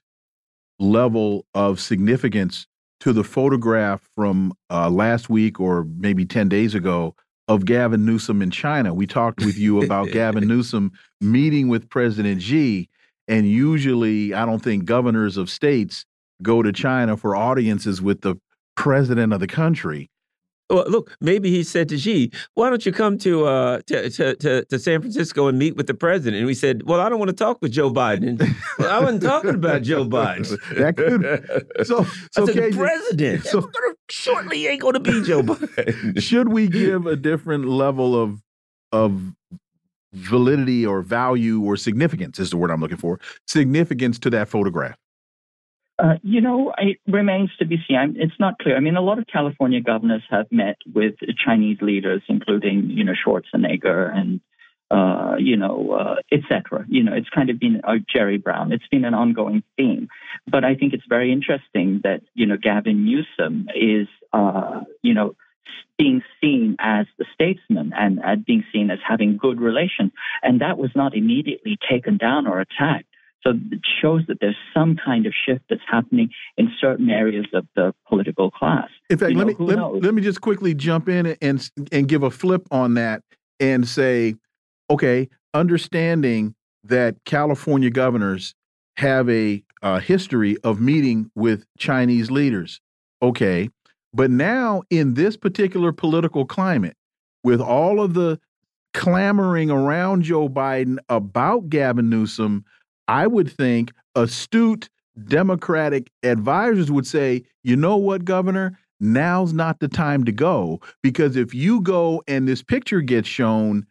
level 0.79 1.47
of 1.55 1.81
significance 1.81 2.67
to 3.01 3.13
the 3.13 3.25
photograph 3.25 4.09
from 4.15 4.53
uh, 4.71 4.91
last 4.91 5.31
week 5.31 5.59
or 5.59 5.87
maybe 5.97 6.25
10 6.25 6.49
days 6.49 6.75
ago 6.75 7.15
of 7.49 7.65
Gavin 7.65 8.05
Newsom 8.05 8.43
in 8.43 8.51
China. 8.51 8.95
We 8.95 9.07
talked 9.07 9.45
with 9.45 9.59
you 9.59 9.83
about 9.83 10.11
Gavin 10.11 10.47
Newsom 10.49 10.93
meeting 11.21 11.69
with 11.69 11.89
President 11.89 12.43
Xi, 12.43 12.89
and 13.27 13.49
usually 13.49 14.33
I 14.35 14.45
don't 14.45 14.63
think 14.63 14.85
governors 14.85 15.37
of 15.37 15.51
states 15.51 16.05
go 16.43 16.63
to 16.63 16.73
China 16.73 17.17
for 17.17 17.37
audiences 17.37 18.01
with 18.01 18.21
the 18.23 18.37
president 18.77 19.33
of 19.33 19.41
the 19.41 19.47
country 19.47 20.11
well, 20.71 20.85
look, 20.89 21.17
maybe 21.21 21.51
he 21.51 21.63
said 21.63 21.89
to 21.89 21.99
Xi, 21.99 22.31
"Why 22.55 22.71
don't 22.71 22.87
you 22.87 22.93
come 22.93 23.19
to, 23.19 23.45
uh, 23.45 23.81
to, 23.87 24.09
to, 24.11 24.37
to 24.37 24.65
to 24.65 24.79
San 24.79 25.01
Francisco 25.01 25.49
and 25.49 25.59
meet 25.59 25.77
with 25.77 25.87
the 25.87 25.95
president?" 25.95 26.39
And 26.39 26.47
we 26.47 26.55
said, 26.55 26.83
"Well, 26.85 27.01
I 27.01 27.09
don't 27.09 27.19
want 27.19 27.31
to 27.31 27.37
talk 27.37 27.61
with 27.61 27.73
Joe 27.73 27.91
Biden. 27.91 28.39
well, 28.79 28.91
I 28.91 29.01
wasn't 29.01 29.23
talking 29.23 29.55
about 29.55 29.83
Joe 29.91 30.05
Biden. 30.05 30.59
that 30.77 30.97
could 30.97 31.87
so 31.87 32.05
so 32.33 32.47
said, 32.47 32.57
the 32.57 32.73
president. 32.73 33.45
So 33.45 33.61
gonna, 33.61 33.95
shortly 34.09 34.67
ain't 34.67 34.81
going 34.81 34.95
to 34.95 35.01
be 35.01 35.23
Joe 35.23 35.43
Biden. 35.43 36.23
Should 36.23 36.49
we 36.49 36.69
give 36.69 37.07
a 37.07 37.17
different 37.17 37.67
level 37.67 38.21
of 38.21 38.41
of 38.93 39.21
validity 40.13 40.87
or 40.87 41.03
value 41.03 41.63
or 41.63 41.77
significance? 41.77 42.39
Is 42.39 42.51
the 42.51 42.57
word 42.57 42.71
I'm 42.71 42.81
looking 42.81 42.97
for. 42.97 43.19
Significance 43.47 44.19
to 44.21 44.31
that 44.31 44.49
photograph. 44.49 44.97
Uh, 46.01 46.15
you 46.23 46.41
know, 46.41 46.73
it 46.79 46.99
remains 47.07 47.51
to 47.59 47.67
be 47.67 47.77
seen. 47.87 47.97
I'm, 47.99 48.15
it's 48.17 48.39
not 48.39 48.59
clear. 48.59 48.77
I 48.77 48.81
mean, 48.81 48.97
a 48.97 49.03
lot 49.03 49.19
of 49.19 49.27
California 49.27 49.83
governors 49.83 50.23
have 50.31 50.47
met 50.51 50.79
with 50.95 51.15
Chinese 51.45 51.79
leaders, 51.83 52.23
including, 52.29 52.89
you 52.91 53.05
know, 53.05 53.13
Schwarzenegger 53.13 54.11
and, 54.17 54.41
uh, 54.91 55.37
you 55.39 55.57
know, 55.59 55.93
uh, 55.93 56.15
etc. 56.33 56.87
You 56.89 57.03
know, 57.03 57.13
it's 57.13 57.29
kind 57.29 57.51
of 57.51 57.61
been 57.61 57.83
uh, 57.85 57.97
Jerry 58.11 58.39
Brown. 58.39 58.73
It's 58.73 58.87
been 58.91 59.05
an 59.05 59.13
ongoing 59.13 59.63
theme. 59.77 60.09
But 60.47 60.65
I 60.65 60.75
think 60.75 60.95
it's 60.95 61.05
very 61.07 61.33
interesting 61.33 62.01
that, 62.03 62.23
you 62.35 62.47
know, 62.47 62.57
Gavin 62.57 63.05
Newsom 63.05 63.69
is, 63.75 64.09
uh, 64.33 64.81
you 65.03 65.13
know, 65.13 65.35
being 65.99 66.23
seen 66.41 66.77
as 66.79 67.05
the 67.19 67.27
statesman 67.35 67.93
and 67.95 68.21
uh, 68.21 68.37
being 68.37 68.65
seen 68.73 68.91
as 68.91 69.01
having 69.07 69.37
good 69.37 69.61
relations. 69.61 70.13
And 70.43 70.63
that 70.63 70.79
was 70.79 70.91
not 70.97 71.15
immediately 71.15 71.77
taken 71.91 72.17
down 72.17 72.47
or 72.47 72.59
attacked. 72.61 73.10
So 73.43 73.51
it 73.51 73.81
shows 74.03 74.23
that 74.29 74.39
there's 74.41 74.57
some 74.75 74.97
kind 75.03 75.27
of 75.27 75.33
shift 75.47 75.65
that's 75.71 75.81
happening 75.89 76.31
in 76.59 76.71
certain 76.81 77.09
areas 77.09 77.47
of 77.55 77.67
the 77.75 77.95
political 78.07 78.51
class. 78.51 78.89
In 79.09 79.19
fact, 79.19 79.33
you 79.33 79.39
let 79.39 79.47
me 79.47 79.55
let, 79.59 79.79
let, 80.03 80.15
me 80.15 80.21
just 80.21 80.41
quickly 80.41 80.75
jump 80.75 81.09
in 81.09 81.37
and 81.41 81.71
and 81.91 82.07
give 82.07 82.23
a 82.23 82.31
flip 82.31 82.67
on 82.71 82.95
that 82.95 83.23
and 83.59 83.89
say, 83.89 84.35
okay, 84.91 85.29
understanding 85.55 86.55
that 86.85 87.17
California 87.25 87.91
governors 87.91 88.55
have 88.97 89.31
a 89.31 89.63
history 90.03 90.57
of 90.63 90.81
meeting 90.81 91.31
with 91.35 91.65
Chinese 91.79 92.31
leaders, 92.31 92.81
okay, 93.23 93.71
but 94.13 94.31
now 94.31 94.83
in 94.91 95.15
this 95.15 95.37
particular 95.37 95.93
political 95.93 96.45
climate, 96.45 96.97
with 97.43 97.61
all 97.61 98.03
of 98.03 98.15
the 98.15 98.39
clamoring 98.93 99.71
around 99.71 100.23
Joe 100.23 100.49
Biden 100.49 100.99
about 101.09 101.69
Gavin 101.69 102.11
Newsom 102.11 102.65
I 103.11 103.27
would 103.27 103.51
think 103.51 103.91
astute 104.15 104.89
Democratic 105.25 106.13
advisors 106.23 106.93
would 106.93 107.09
say, 107.09 107.43
you 107.65 107.75
know 107.75 107.97
what, 107.97 108.25
Governor? 108.25 108.79
Now's 109.01 109.53
not 109.53 109.81
the 109.81 109.89
time 109.89 110.23
to 110.25 110.33
go 110.33 110.81
because 111.03 111.35
if 111.35 111.53
you 111.53 111.81
go 111.81 112.23
and 112.29 112.47
this 112.47 112.63
picture 112.63 113.01
gets 113.01 113.27
shown, 113.27 113.85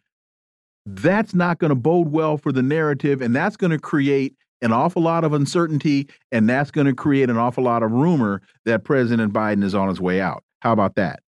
that's 0.86 1.34
not 1.34 1.58
going 1.58 1.68
to 1.68 1.74
bode 1.74 2.08
well 2.08 2.38
for 2.38 2.50
the 2.50 2.62
narrative 2.62 3.20
and 3.20 3.36
that's 3.36 3.58
going 3.58 3.72
to 3.72 3.78
create 3.78 4.34
an 4.62 4.72
awful 4.72 5.02
lot 5.02 5.22
of 5.22 5.34
uncertainty 5.34 6.08
and 6.32 6.48
that's 6.48 6.70
going 6.70 6.86
to 6.86 6.94
create 6.94 7.28
an 7.28 7.36
awful 7.36 7.64
lot 7.64 7.82
of 7.82 7.92
rumor 7.92 8.40
that 8.64 8.84
President 8.84 9.34
Biden 9.34 9.62
is 9.62 9.74
on 9.74 9.90
his 9.90 10.00
way 10.00 10.22
out. 10.22 10.44
How 10.60 10.72
about 10.72 10.94
that? 10.94 11.20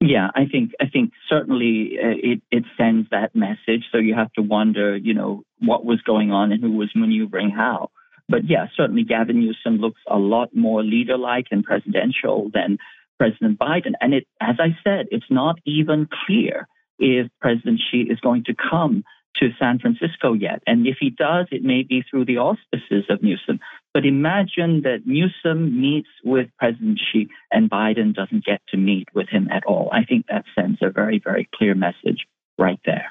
Yeah, 0.00 0.28
I 0.34 0.46
think 0.46 0.72
I 0.80 0.86
think 0.88 1.12
certainly 1.28 1.98
uh, 1.98 2.14
it 2.22 2.42
it 2.52 2.64
sends 2.76 3.10
that 3.10 3.34
message. 3.34 3.84
So 3.90 3.98
you 3.98 4.14
have 4.14 4.32
to 4.34 4.42
wonder, 4.42 4.96
you 4.96 5.12
know, 5.12 5.42
what 5.58 5.84
was 5.84 6.00
going 6.02 6.30
on 6.30 6.52
and 6.52 6.62
who 6.62 6.72
was 6.72 6.90
maneuvering 6.94 7.50
how. 7.50 7.90
But 8.28 8.48
yeah, 8.48 8.66
certainly 8.76 9.02
Gavin 9.02 9.40
Newsom 9.40 9.78
looks 9.78 10.00
a 10.06 10.18
lot 10.18 10.54
more 10.54 10.84
leader-like 10.84 11.46
and 11.50 11.64
presidential 11.64 12.50
than 12.52 12.78
President 13.18 13.58
Biden. 13.58 13.94
And 14.00 14.14
it, 14.14 14.28
as 14.40 14.56
I 14.60 14.76
said, 14.84 15.06
it's 15.10 15.30
not 15.30 15.58
even 15.64 16.08
clear 16.26 16.68
if 16.98 17.28
President 17.40 17.80
Xi 17.90 18.02
is 18.02 18.20
going 18.20 18.44
to 18.44 18.54
come 18.54 19.02
to 19.36 19.50
San 19.58 19.78
Francisco 19.78 20.32
yet. 20.32 20.62
And 20.66 20.86
if 20.86 20.96
he 21.00 21.10
does, 21.10 21.46
it 21.50 21.62
may 21.62 21.82
be 21.82 22.04
through 22.08 22.26
the 22.26 22.38
auspices 22.38 23.04
of 23.08 23.22
Newsom. 23.22 23.60
But 23.98 24.06
imagine 24.06 24.82
that 24.82 25.06
Newsom 25.06 25.80
meets 25.80 26.06
with 26.22 26.46
President 26.56 27.00
Xi 27.10 27.28
and 27.50 27.68
Biden 27.68 28.14
doesn't 28.14 28.44
get 28.44 28.60
to 28.68 28.76
meet 28.76 29.08
with 29.12 29.28
him 29.28 29.48
at 29.50 29.64
all. 29.66 29.90
I 29.92 30.04
think 30.04 30.26
that 30.28 30.44
sends 30.54 30.78
a 30.82 30.90
very, 30.90 31.18
very 31.18 31.48
clear 31.52 31.74
message 31.74 32.28
right 32.56 32.78
there. 32.86 33.06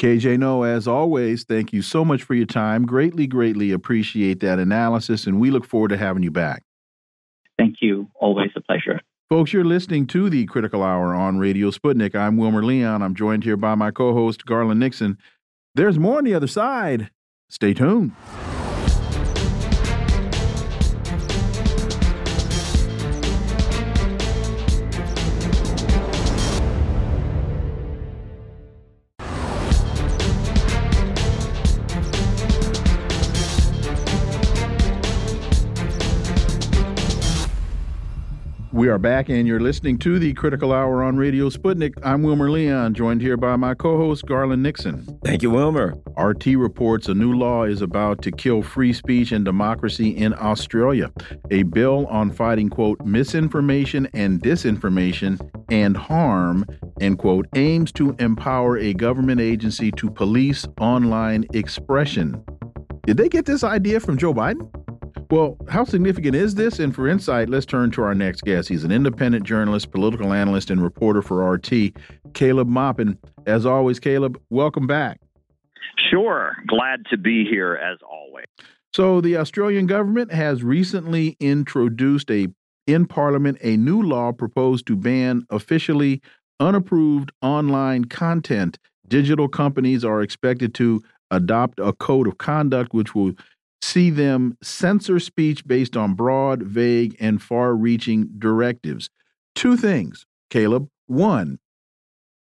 KJ 0.00 0.40
Noh, 0.40 0.62
as 0.62 0.88
always, 0.88 1.44
thank 1.44 1.72
you 1.72 1.82
so 1.82 2.04
much 2.04 2.24
for 2.24 2.34
your 2.34 2.46
time. 2.46 2.84
Greatly, 2.84 3.28
greatly 3.28 3.70
appreciate 3.70 4.40
that 4.40 4.58
analysis, 4.58 5.28
and 5.28 5.38
we 5.38 5.52
look 5.52 5.64
forward 5.64 5.90
to 5.90 5.96
having 5.96 6.24
you 6.24 6.32
back. 6.32 6.64
Thank 7.56 7.76
you. 7.80 8.10
Always 8.16 8.50
a 8.56 8.60
pleasure. 8.60 9.00
Folks, 9.28 9.52
you're 9.52 9.62
listening 9.62 10.04
to 10.08 10.28
the 10.28 10.46
Critical 10.46 10.82
Hour 10.82 11.14
on 11.14 11.38
Radio 11.38 11.70
Sputnik. 11.70 12.16
I'm 12.16 12.36
Wilmer 12.36 12.64
Leon. 12.64 13.02
I'm 13.02 13.14
joined 13.14 13.44
here 13.44 13.56
by 13.56 13.76
my 13.76 13.92
co 13.92 14.12
host, 14.12 14.44
Garland 14.46 14.80
Nixon. 14.80 15.16
There's 15.76 15.96
more 15.96 16.18
on 16.18 16.24
the 16.24 16.34
other 16.34 16.48
side. 16.48 17.12
Stay 17.48 17.72
tuned. 17.72 18.10
We 38.84 38.90
are 38.90 38.98
back, 38.98 39.30
and 39.30 39.48
you're 39.48 39.60
listening 39.60 39.96
to 40.00 40.18
the 40.18 40.34
Critical 40.34 40.70
Hour 40.70 41.02
on 41.02 41.16
Radio 41.16 41.48
Sputnik. 41.48 41.94
I'm 42.02 42.22
Wilmer 42.22 42.50
Leon, 42.50 42.92
joined 42.92 43.22
here 43.22 43.38
by 43.38 43.56
my 43.56 43.72
co 43.72 43.96
host, 43.96 44.26
Garland 44.26 44.62
Nixon. 44.62 45.18
Thank 45.24 45.42
you, 45.42 45.50
Wilmer. 45.50 45.94
RT 46.18 46.44
reports 46.48 47.08
a 47.08 47.14
new 47.14 47.32
law 47.32 47.64
is 47.64 47.80
about 47.80 48.20
to 48.20 48.30
kill 48.30 48.60
free 48.60 48.92
speech 48.92 49.32
and 49.32 49.42
democracy 49.42 50.10
in 50.10 50.34
Australia. 50.34 51.10
A 51.50 51.62
bill 51.62 52.06
on 52.08 52.30
fighting, 52.30 52.68
quote, 52.68 53.00
misinformation 53.06 54.06
and 54.12 54.42
disinformation 54.42 55.40
and 55.70 55.96
harm, 55.96 56.66
end 57.00 57.18
quote, 57.18 57.46
aims 57.54 57.90
to 57.92 58.14
empower 58.18 58.76
a 58.76 58.92
government 58.92 59.40
agency 59.40 59.92
to 59.92 60.10
police 60.10 60.66
online 60.78 61.46
expression. 61.54 62.44
Did 63.06 63.16
they 63.16 63.30
get 63.30 63.46
this 63.46 63.64
idea 63.64 63.98
from 63.98 64.18
Joe 64.18 64.34
Biden? 64.34 64.83
Well, 65.30 65.56
how 65.68 65.84
significant 65.84 66.36
is 66.36 66.54
this? 66.54 66.78
And 66.78 66.94
for 66.94 67.08
insight, 67.08 67.48
let's 67.48 67.66
turn 67.66 67.90
to 67.92 68.02
our 68.02 68.14
next 68.14 68.42
guest. 68.42 68.68
He's 68.68 68.84
an 68.84 68.92
independent 68.92 69.44
journalist, 69.44 69.90
political 69.90 70.32
analyst, 70.32 70.70
and 70.70 70.82
reporter 70.82 71.22
for 71.22 71.48
RT, 71.50 71.92
Caleb 72.34 72.68
Maupin. 72.68 73.18
As 73.46 73.66
always, 73.66 73.98
Caleb, 73.98 74.40
welcome 74.50 74.86
back. 74.86 75.20
Sure. 76.10 76.56
Glad 76.66 77.06
to 77.10 77.16
be 77.16 77.44
here 77.44 77.74
as 77.74 77.98
always. 78.08 78.46
So, 78.92 79.20
the 79.20 79.36
Australian 79.36 79.86
government 79.86 80.32
has 80.32 80.62
recently 80.62 81.36
introduced 81.40 82.30
a 82.30 82.48
in 82.86 83.06
Parliament 83.06 83.58
a 83.62 83.76
new 83.76 84.02
law 84.02 84.30
proposed 84.30 84.86
to 84.86 84.96
ban 84.96 85.46
officially 85.50 86.20
unapproved 86.60 87.32
online 87.42 88.04
content. 88.04 88.78
Digital 89.08 89.48
companies 89.48 90.04
are 90.04 90.22
expected 90.22 90.74
to 90.74 91.02
adopt 91.30 91.78
a 91.80 91.92
code 91.94 92.26
of 92.26 92.38
conduct 92.38 92.92
which 92.92 93.14
will 93.14 93.32
see 93.84 94.10
them 94.10 94.56
censor 94.62 95.20
speech 95.20 95.66
based 95.66 95.96
on 95.96 96.14
broad, 96.14 96.62
vague, 96.62 97.16
and 97.20 97.42
far 97.42 97.74
reaching 97.74 98.28
directives. 98.38 99.10
Two 99.54 99.76
things, 99.76 100.26
Caleb. 100.50 100.88
One, 101.06 101.58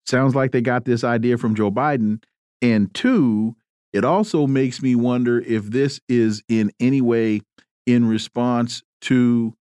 sounds 0.05 0.35
like 0.35 0.51
they 0.51 0.61
got 0.61 0.85
this 0.85 1.03
idea 1.03 1.37
from 1.37 1.55
Joe 1.55 1.71
Biden. 1.71 2.21
And 2.61 2.93
two, 2.93 3.55
it 3.93 4.03
also 4.03 4.45
makes 4.45 4.81
me 4.81 4.95
wonder 4.95 5.39
if 5.39 5.65
this 5.65 6.01
is 6.09 6.43
in 6.49 6.71
any 6.79 7.01
way 7.01 7.41
in 7.87 8.07
response 8.07 8.83
to. 9.01 9.55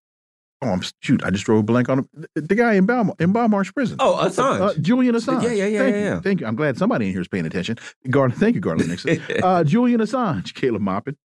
Oh, 0.61 0.71
I'm, 0.71 0.81
shoot! 1.01 1.23
I 1.23 1.29
just 1.29 1.45
drove 1.45 1.61
a 1.61 1.63
blank 1.63 1.87
on 1.87 1.99
him. 1.99 2.09
The 2.35 2.53
guy 2.53 2.73
in 2.73 2.85
Bal 2.85 3.15
in 3.17 3.31
Belmarsh 3.31 3.73
prison. 3.73 3.95
Oh, 4.01 4.19
Assange. 4.21 4.59
Uh, 4.59 4.73
Julian 4.81 5.15
Assange. 5.15 5.43
Yeah, 5.43 5.51
yeah, 5.51 5.67
yeah, 5.67 5.79
Thank 5.79 5.95
yeah, 5.95 6.15
you. 6.15 6.21
Thank 6.21 6.41
you. 6.41 6.47
I'm 6.47 6.57
glad 6.57 6.77
somebody 6.77 7.05
in 7.05 7.13
here 7.13 7.21
is 7.21 7.29
paying 7.29 7.45
attention. 7.45 7.77
Garland, 8.09 8.35
thank 8.35 8.55
you, 8.55 8.61
Garland 8.61 8.89
Nixon. 8.89 9.21
uh, 9.43 9.63
Julian 9.63 10.01
Assange, 10.01 10.53
Caleb 10.53 10.81
Maupin. 10.81 11.15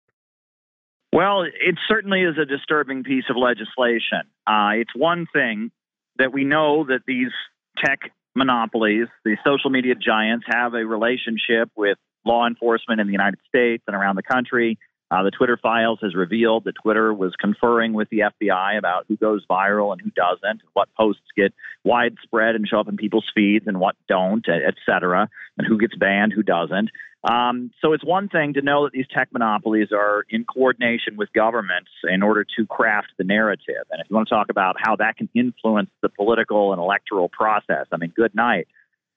Well, 1.14 1.42
it 1.42 1.76
certainly 1.86 2.22
is 2.22 2.38
a 2.42 2.44
disturbing 2.44 3.04
piece 3.04 3.26
of 3.30 3.36
legislation. 3.36 4.26
Uh, 4.48 4.70
it's 4.74 4.90
one 4.96 5.28
thing 5.32 5.70
that 6.18 6.32
we 6.32 6.42
know 6.42 6.82
that 6.88 7.02
these 7.06 7.30
tech 7.78 8.10
monopolies, 8.34 9.06
the 9.24 9.36
social 9.46 9.70
media 9.70 9.94
giants, 9.94 10.44
have 10.48 10.74
a 10.74 10.84
relationship 10.84 11.70
with 11.76 11.98
law 12.26 12.48
enforcement 12.48 13.00
in 13.00 13.06
the 13.06 13.12
United 13.12 13.38
States 13.46 13.84
and 13.86 13.94
around 13.94 14.16
the 14.16 14.24
country. 14.24 14.76
Uh, 15.08 15.22
the 15.22 15.30
Twitter 15.30 15.56
files 15.56 16.00
has 16.02 16.16
revealed 16.16 16.64
that 16.64 16.74
Twitter 16.82 17.14
was 17.14 17.32
conferring 17.40 17.92
with 17.92 18.08
the 18.10 18.24
FBI 18.42 18.76
about 18.76 19.04
who 19.06 19.16
goes 19.16 19.46
viral 19.48 19.92
and 19.92 20.00
who 20.00 20.10
doesn't, 20.10 20.62
what 20.72 20.88
posts 20.98 21.22
get 21.36 21.54
widespread 21.84 22.56
and 22.56 22.66
show 22.66 22.80
up 22.80 22.88
in 22.88 22.96
people's 22.96 23.30
feeds 23.32 23.68
and 23.68 23.78
what 23.78 23.94
don't, 24.08 24.44
et 24.48 24.74
cetera, 24.84 25.28
and 25.58 25.66
who 25.68 25.78
gets 25.78 25.94
banned, 25.94 26.32
who 26.32 26.42
doesn't. 26.42 26.90
Um, 27.24 27.70
so 27.80 27.94
it's 27.94 28.04
one 28.04 28.28
thing 28.28 28.52
to 28.54 28.62
know 28.62 28.84
that 28.84 28.92
these 28.92 29.06
tech 29.12 29.28
monopolies 29.32 29.88
are 29.92 30.24
in 30.28 30.44
coordination 30.44 31.16
with 31.16 31.32
governments 31.32 31.90
in 32.06 32.22
order 32.22 32.44
to 32.58 32.66
craft 32.66 33.08
the 33.16 33.24
narrative. 33.24 33.86
And 33.90 34.00
if 34.00 34.10
you 34.10 34.16
want 34.16 34.28
to 34.28 34.34
talk 34.34 34.50
about 34.50 34.76
how 34.78 34.96
that 34.96 35.16
can 35.16 35.30
influence 35.34 35.88
the 36.02 36.10
political 36.10 36.72
and 36.72 36.80
electoral 36.80 37.30
process, 37.30 37.86
I 37.90 37.96
mean, 37.96 38.12
good 38.14 38.34
night. 38.34 38.68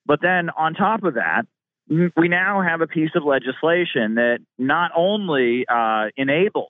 But 0.05 0.21
then 0.21 0.49
on 0.49 0.73
top 0.73 1.03
of 1.03 1.15
that, 1.15 1.43
we 1.89 2.27
now 2.27 2.61
have 2.61 2.81
a 2.81 2.87
piece 2.87 3.11
of 3.15 3.23
legislation 3.23 4.15
that 4.15 4.39
not 4.57 4.91
only 4.95 5.65
uh, 5.67 6.05
enables 6.15 6.69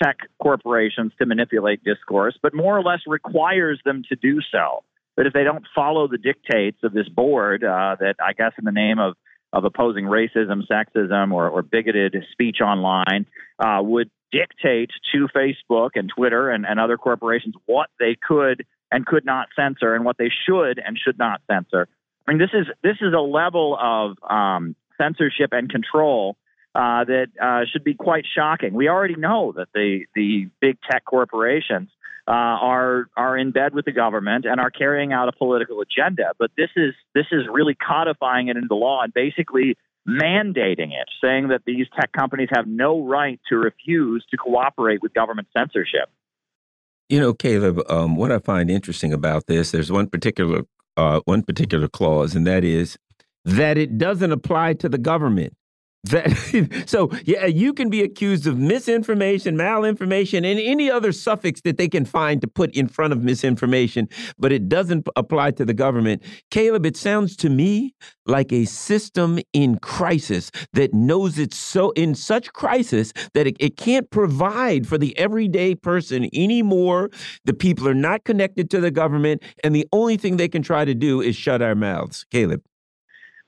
tech 0.00 0.18
corporations 0.40 1.12
to 1.18 1.26
manipulate 1.26 1.82
discourse, 1.84 2.36
but 2.42 2.54
more 2.54 2.76
or 2.76 2.82
less 2.82 3.00
requires 3.06 3.80
them 3.84 4.02
to 4.08 4.16
do 4.16 4.40
so. 4.50 4.84
That 5.16 5.26
if 5.26 5.32
they 5.32 5.44
don't 5.44 5.64
follow 5.74 6.08
the 6.08 6.18
dictates 6.18 6.78
of 6.82 6.92
this 6.92 7.08
board, 7.08 7.62
uh, 7.62 7.96
that 8.00 8.14
I 8.24 8.32
guess 8.32 8.52
in 8.58 8.64
the 8.64 8.72
name 8.72 8.98
of 8.98 9.14
of 9.52 9.64
opposing 9.64 10.04
racism, 10.04 10.62
sexism, 10.70 11.32
or, 11.32 11.48
or 11.48 11.62
bigoted 11.62 12.16
speech 12.32 12.60
online, 12.60 13.26
uh, 13.58 13.80
would 13.82 14.10
dictate 14.30 14.90
to 15.12 15.28
Facebook 15.28 15.90
and 15.94 16.10
Twitter 16.14 16.50
and, 16.50 16.64
and 16.66 16.80
other 16.80 16.96
corporations 16.96 17.54
what 17.66 17.90
they 17.98 18.16
could 18.26 18.64
and 18.90 19.06
could 19.06 19.24
not 19.24 19.48
censor 19.54 19.94
and 19.94 20.04
what 20.04 20.16
they 20.18 20.30
should 20.46 20.78
and 20.78 20.98
should 20.98 21.18
not 21.18 21.42
censor. 21.50 21.88
I 22.26 22.32
mean, 22.32 22.38
this 22.38 22.50
is 22.54 22.66
this 22.82 22.96
is 23.00 23.12
a 23.14 23.20
level 23.20 23.76
of 23.80 24.16
um, 24.28 24.76
censorship 24.96 25.50
and 25.52 25.68
control 25.70 26.36
uh, 26.74 27.04
that 27.04 27.26
uh, 27.40 27.60
should 27.70 27.84
be 27.84 27.94
quite 27.94 28.24
shocking. 28.34 28.72
We 28.72 28.88
already 28.88 29.16
know 29.16 29.52
that 29.56 29.68
the 29.74 30.06
the 30.14 30.48
big 30.60 30.78
tech 30.88 31.04
corporations 31.04 31.90
uh, 32.28 32.30
are 32.30 33.06
are 33.16 33.36
in 33.36 33.50
bed 33.50 33.74
with 33.74 33.84
the 33.84 33.92
government 33.92 34.44
and 34.44 34.60
are 34.60 34.70
carrying 34.70 35.12
out 35.12 35.28
a 35.28 35.32
political 35.32 35.80
agenda. 35.80 36.32
But 36.38 36.50
this 36.56 36.70
is 36.76 36.94
this 37.14 37.26
is 37.32 37.42
really 37.50 37.74
codifying 37.74 38.48
it 38.48 38.56
into 38.56 38.74
law 38.74 39.02
and 39.02 39.12
basically 39.12 39.76
mandating 40.08 40.90
it, 40.90 41.08
saying 41.22 41.48
that 41.48 41.62
these 41.66 41.86
tech 41.98 42.12
companies 42.12 42.48
have 42.54 42.66
no 42.66 43.04
right 43.04 43.40
to 43.48 43.56
refuse 43.56 44.24
to 44.30 44.36
cooperate 44.36 45.02
with 45.02 45.14
government 45.14 45.48
censorship. 45.56 46.08
You 47.08 47.20
know, 47.20 47.34
Caleb, 47.34 47.80
um, 47.88 48.16
what 48.16 48.32
I 48.32 48.38
find 48.38 48.70
interesting 48.70 49.12
about 49.12 49.46
this, 49.46 49.70
there's 49.70 49.92
one 49.92 50.08
particular 50.08 50.62
uh, 50.96 51.20
one 51.24 51.42
particular 51.42 51.88
clause, 51.88 52.34
and 52.34 52.46
that 52.46 52.64
is 52.64 52.98
that 53.44 53.76
it 53.78 53.98
doesn't 53.98 54.32
apply 54.32 54.74
to 54.74 54.88
the 54.88 54.98
government. 54.98 55.54
That 56.04 56.84
so 56.86 57.10
yeah, 57.24 57.46
you 57.46 57.72
can 57.72 57.88
be 57.88 58.02
accused 58.02 58.46
of 58.46 58.58
misinformation, 58.58 59.56
malinformation, 59.56 60.38
and 60.38 60.58
any 60.58 60.90
other 60.90 61.12
suffix 61.12 61.60
that 61.60 61.78
they 61.78 61.88
can 61.88 62.04
find 62.04 62.40
to 62.40 62.48
put 62.48 62.74
in 62.74 62.88
front 62.88 63.12
of 63.12 63.22
misinformation, 63.22 64.08
but 64.38 64.50
it 64.50 64.68
doesn't 64.68 65.08
apply 65.14 65.52
to 65.52 65.64
the 65.64 65.74
government. 65.74 66.22
Caleb, 66.50 66.86
it 66.86 66.96
sounds 66.96 67.36
to 67.36 67.50
me 67.50 67.94
like 68.26 68.52
a 68.52 68.64
system 68.64 69.38
in 69.52 69.78
crisis 69.78 70.50
that 70.72 70.92
knows 70.92 71.38
it's 71.38 71.56
so 71.56 71.90
in 71.92 72.14
such 72.14 72.52
crisis 72.52 73.12
that 73.34 73.46
it, 73.46 73.56
it 73.60 73.76
can't 73.76 74.10
provide 74.10 74.86
for 74.88 74.98
the 74.98 75.16
everyday 75.16 75.74
person 75.74 76.28
anymore. 76.32 77.10
The 77.44 77.54
people 77.54 77.88
are 77.88 77.94
not 77.94 78.24
connected 78.24 78.70
to 78.70 78.80
the 78.80 78.90
government, 78.90 79.42
and 79.62 79.74
the 79.74 79.86
only 79.92 80.16
thing 80.16 80.36
they 80.36 80.48
can 80.48 80.62
try 80.62 80.84
to 80.84 80.94
do 80.94 81.20
is 81.20 81.36
shut 81.36 81.62
our 81.62 81.76
mouths. 81.76 82.24
Caleb. 82.30 82.62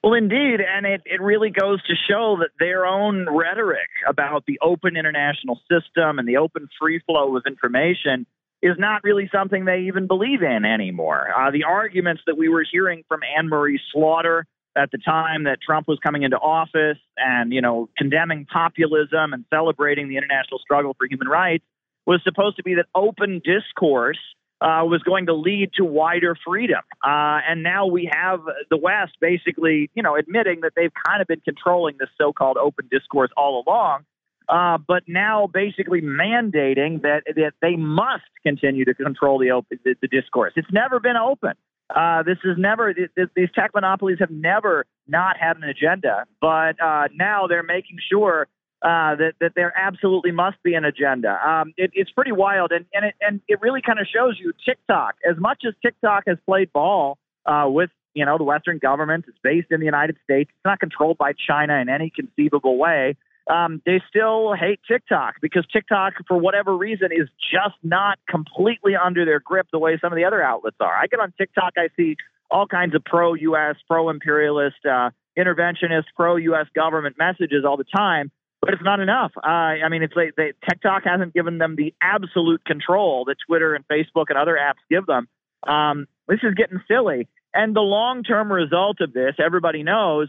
Well, 0.04 0.12
indeed, 0.12 0.60
and 0.60 0.84
it, 0.84 1.00
it 1.06 1.22
really 1.22 1.48
goes 1.48 1.82
to 1.84 1.94
show 2.06 2.36
that 2.40 2.50
their 2.60 2.84
own 2.84 3.26
rhetoric 3.26 3.88
about 4.06 4.44
the 4.46 4.58
open 4.60 4.98
international 4.98 5.58
system 5.62 6.18
and 6.18 6.28
the 6.28 6.36
open 6.36 6.68
free 6.78 7.00
flow 7.06 7.38
of 7.38 7.44
information 7.46 8.26
is 8.60 8.76
not 8.78 9.02
really 9.02 9.30
something 9.32 9.64
they 9.64 9.84
even 9.88 10.06
believe 10.06 10.42
in 10.42 10.66
anymore. 10.66 11.28
Uh, 11.34 11.50
the 11.52 11.64
arguments 11.64 12.20
that 12.26 12.36
we 12.36 12.50
were 12.50 12.66
hearing 12.70 13.02
from 13.08 13.20
Anne 13.34 13.48
Marie 13.48 13.80
Slaughter 13.94 14.44
at 14.76 14.90
the 14.90 14.98
time 14.98 15.44
that 15.44 15.62
Trump 15.64 15.88
was 15.88 15.98
coming 16.02 16.22
into 16.22 16.36
office 16.36 16.98
and, 17.16 17.50
you 17.50 17.62
know, 17.62 17.88
condemning 17.96 18.44
populism 18.44 19.32
and 19.32 19.46
celebrating 19.48 20.10
the 20.10 20.18
international 20.18 20.58
struggle 20.58 20.94
for 20.98 21.06
human 21.08 21.28
rights 21.28 21.64
was 22.04 22.20
supposed 22.24 22.58
to 22.58 22.62
be 22.62 22.74
that 22.74 22.88
open 22.94 23.40
discourse 23.42 24.18
uh, 24.64 24.82
was 24.84 25.02
going 25.02 25.26
to 25.26 25.34
lead 25.34 25.70
to 25.74 25.84
wider 25.84 26.34
freedom. 26.46 26.80
Uh, 27.04 27.38
and 27.46 27.62
now 27.62 27.86
we 27.86 28.10
have 28.10 28.40
the 28.70 28.78
West 28.78 29.12
basically, 29.20 29.90
you 29.94 30.02
know, 30.02 30.16
admitting 30.16 30.62
that 30.62 30.72
they've 30.74 30.92
kind 31.06 31.20
of 31.20 31.28
been 31.28 31.42
controlling 31.42 31.96
this 31.98 32.08
so-called 32.18 32.56
open 32.56 32.88
discourse 32.90 33.30
all 33.36 33.62
along. 33.66 34.04
Uh, 34.48 34.78
but 34.78 35.02
now 35.06 35.46
basically 35.46 36.00
mandating 36.00 37.02
that 37.02 37.22
that 37.34 37.52
they 37.62 37.76
must 37.76 38.24
continue 38.42 38.84
to 38.84 38.94
control 38.94 39.38
the 39.38 39.50
open 39.50 39.78
the, 39.84 39.94
the 40.02 40.08
discourse. 40.08 40.52
It's 40.56 40.72
never 40.72 41.00
been 41.00 41.16
open. 41.16 41.52
Uh, 41.94 42.22
this 42.22 42.38
is 42.44 42.56
never 42.58 42.94
these 43.36 43.48
tech 43.54 43.70
monopolies 43.74 44.18
have 44.20 44.30
never 44.30 44.84
not 45.06 45.36
had 45.38 45.56
an 45.56 45.64
agenda, 45.64 46.24
but 46.40 46.80
uh, 46.80 47.08
now 47.14 47.46
they're 47.46 47.62
making 47.62 47.96
sure 48.10 48.46
uh, 48.84 49.16
that 49.16 49.32
that 49.40 49.52
there 49.56 49.72
absolutely 49.74 50.30
must 50.30 50.62
be 50.62 50.74
an 50.74 50.84
agenda. 50.84 51.38
Um, 51.48 51.72
it, 51.78 51.90
it's 51.94 52.10
pretty 52.10 52.32
wild, 52.32 52.70
and 52.70 52.84
and 52.92 53.06
it 53.06 53.14
and 53.22 53.40
it 53.48 53.62
really 53.62 53.80
kind 53.80 53.98
of 53.98 54.06
shows 54.06 54.38
you 54.38 54.52
TikTok. 54.62 55.14
As 55.28 55.38
much 55.38 55.62
as 55.66 55.72
TikTok 55.80 56.24
has 56.26 56.36
played 56.44 56.70
ball 56.70 57.16
uh, 57.46 57.64
with 57.66 57.88
you 58.12 58.26
know 58.26 58.36
the 58.36 58.44
Western 58.44 58.76
government, 58.76 59.24
it's 59.26 59.38
based 59.42 59.68
in 59.70 59.80
the 59.80 59.86
United 59.86 60.16
States. 60.22 60.50
It's 60.50 60.64
not 60.66 60.80
controlled 60.80 61.16
by 61.16 61.32
China 61.32 61.74
in 61.80 61.88
any 61.88 62.12
conceivable 62.14 62.76
way. 62.76 63.16
Um, 63.50 63.80
they 63.86 64.02
still 64.08 64.52
hate 64.52 64.80
TikTok 64.86 65.36
because 65.40 65.64
TikTok, 65.72 66.14
for 66.28 66.36
whatever 66.36 66.76
reason, 66.76 67.08
is 67.10 67.28
just 67.40 67.76
not 67.82 68.18
completely 68.28 68.96
under 68.96 69.24
their 69.24 69.40
grip 69.40 69.66
the 69.72 69.78
way 69.78 69.98
some 69.98 70.12
of 70.12 70.16
the 70.16 70.24
other 70.26 70.42
outlets 70.42 70.76
are. 70.80 70.94
I 70.94 71.06
get 71.06 71.20
on 71.20 71.32
TikTok, 71.38 71.72
I 71.78 71.88
see 71.96 72.16
all 72.50 72.66
kinds 72.66 72.94
of 72.94 73.02
pro-U.S., 73.04 73.76
pro-imperialist, 73.88 74.76
uh, 74.86 75.10
interventionist, 75.38 76.04
pro-U.S. 76.16 76.66
government 76.74 77.16
messages 77.18 77.64
all 77.66 77.76
the 77.78 77.84
time 77.84 78.30
but 78.64 78.74
it's 78.74 78.82
not 78.82 79.00
enough. 79.00 79.32
Uh, 79.36 79.48
I 79.84 79.88
mean, 79.90 80.02
it's 80.02 80.14
like 80.16 80.34
they, 80.36 80.52
TikTok 80.68 81.02
hasn't 81.04 81.34
given 81.34 81.58
them 81.58 81.76
the 81.76 81.94
absolute 82.00 82.64
control 82.64 83.26
that 83.26 83.36
Twitter 83.46 83.74
and 83.74 83.86
Facebook 83.86 84.26
and 84.28 84.38
other 84.38 84.58
apps 84.60 84.80
give 84.90 85.06
them. 85.06 85.28
Um, 85.66 86.06
this 86.28 86.40
is 86.42 86.54
getting 86.54 86.80
silly. 86.88 87.28
And 87.52 87.76
the 87.76 87.80
long 87.80 88.22
term 88.22 88.50
result 88.50 89.00
of 89.00 89.12
this, 89.12 89.34
everybody 89.38 89.82
knows, 89.82 90.28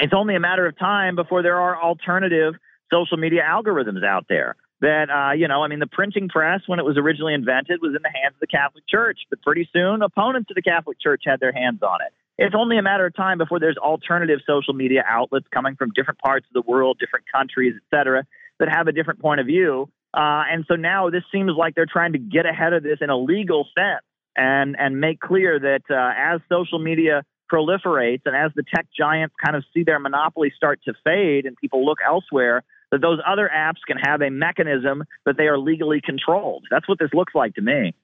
it's 0.00 0.12
only 0.14 0.34
a 0.34 0.40
matter 0.40 0.66
of 0.66 0.76
time 0.78 1.14
before 1.14 1.42
there 1.42 1.60
are 1.60 1.80
alternative 1.80 2.54
social 2.92 3.16
media 3.16 3.42
algorithms 3.48 4.04
out 4.04 4.26
there. 4.28 4.56
That, 4.80 5.10
uh, 5.10 5.32
you 5.34 5.46
know, 5.46 5.62
I 5.62 5.68
mean, 5.68 5.78
the 5.78 5.86
printing 5.86 6.28
press, 6.28 6.62
when 6.66 6.80
it 6.80 6.84
was 6.84 6.98
originally 6.98 7.34
invented, 7.34 7.80
was 7.80 7.94
in 7.94 8.02
the 8.02 8.10
hands 8.10 8.34
of 8.34 8.40
the 8.40 8.48
Catholic 8.48 8.82
Church. 8.88 9.20
But 9.30 9.40
pretty 9.40 9.68
soon, 9.72 10.02
opponents 10.02 10.50
of 10.50 10.56
the 10.56 10.62
Catholic 10.62 11.00
Church 11.00 11.22
had 11.24 11.38
their 11.38 11.52
hands 11.52 11.82
on 11.82 12.00
it. 12.04 12.12
It's 12.42 12.56
only 12.58 12.76
a 12.76 12.82
matter 12.82 13.06
of 13.06 13.14
time 13.14 13.38
before 13.38 13.60
there's 13.60 13.76
alternative 13.76 14.40
social 14.44 14.74
media 14.74 15.04
outlets 15.06 15.46
coming 15.54 15.76
from 15.76 15.92
different 15.94 16.18
parts 16.18 16.44
of 16.48 16.54
the 16.54 16.68
world, 16.68 16.98
different 16.98 17.26
countries, 17.32 17.74
et 17.76 17.96
cetera, 17.96 18.24
that 18.58 18.68
have 18.68 18.88
a 18.88 18.92
different 18.92 19.20
point 19.20 19.40
of 19.40 19.46
view. 19.46 19.88
Uh, 20.12 20.42
and 20.50 20.64
so 20.66 20.74
now 20.74 21.08
this 21.08 21.22
seems 21.30 21.52
like 21.56 21.76
they're 21.76 21.86
trying 21.86 22.14
to 22.14 22.18
get 22.18 22.44
ahead 22.44 22.72
of 22.72 22.82
this 22.82 22.98
in 23.00 23.10
a 23.10 23.16
legal 23.16 23.66
sense 23.78 24.04
and 24.36 24.74
and 24.76 25.00
make 25.00 25.20
clear 25.20 25.60
that 25.60 25.82
uh, 25.88 26.34
as 26.34 26.40
social 26.48 26.80
media 26.80 27.22
proliferates 27.50 28.22
and 28.24 28.34
as 28.34 28.50
the 28.56 28.64
tech 28.74 28.86
giants 28.98 29.34
kind 29.42 29.56
of 29.56 29.64
see 29.72 29.84
their 29.84 30.00
monopoly 30.00 30.52
start 30.56 30.80
to 30.84 30.94
fade 31.04 31.46
and 31.46 31.56
people 31.58 31.84
look 31.84 31.98
elsewhere, 32.04 32.64
that 32.90 33.00
those 33.00 33.20
other 33.24 33.48
apps 33.54 33.80
can 33.86 33.98
have 33.98 34.20
a 34.20 34.30
mechanism 34.30 35.04
that 35.26 35.36
they 35.36 35.44
are 35.44 35.58
legally 35.58 36.00
controlled. 36.04 36.64
That's 36.72 36.88
what 36.88 36.98
this 36.98 37.10
looks 37.14 37.34
like 37.36 37.54
to 37.54 37.62
me. 37.62 37.94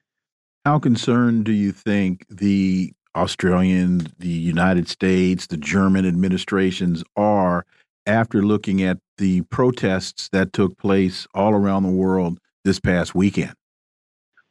How 0.65 0.79
concerned 0.79 1.45
do 1.45 1.51
you 1.51 1.71
think 1.71 2.25
the 2.29 2.93
Australian, 3.19 4.07
the 4.17 4.27
United 4.27 4.87
States, 4.87 5.47
the 5.47 5.57
German 5.57 6.05
administrations 6.05 7.03
are 7.15 7.65
after 8.05 8.41
looking 8.41 8.81
at 8.81 8.97
the 9.17 9.41
protests 9.43 10.29
that 10.29 10.53
took 10.53 10.77
place 10.77 11.27
all 11.33 11.53
around 11.53 11.83
the 11.83 11.89
world 11.89 12.39
this 12.63 12.79
past 12.79 13.13
weekend? 13.13 13.53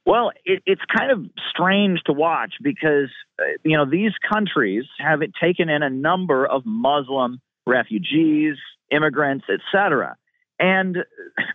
Well, 0.06 0.32
it, 0.44 0.62
it's 0.64 0.80
kind 0.96 1.10
of 1.10 1.24
strange 1.50 2.00
to 2.06 2.12
watch 2.12 2.54
because 2.62 3.10
uh, 3.38 3.44
you 3.64 3.76
know 3.76 3.84
these 3.84 4.12
countries 4.32 4.84
have 4.98 5.20
taken 5.42 5.68
in 5.68 5.82
a 5.82 5.90
number 5.90 6.46
of 6.46 6.62
Muslim 6.64 7.40
refugees, 7.66 8.56
immigrants, 8.90 9.44
etc. 9.50 10.16
And 10.58 10.98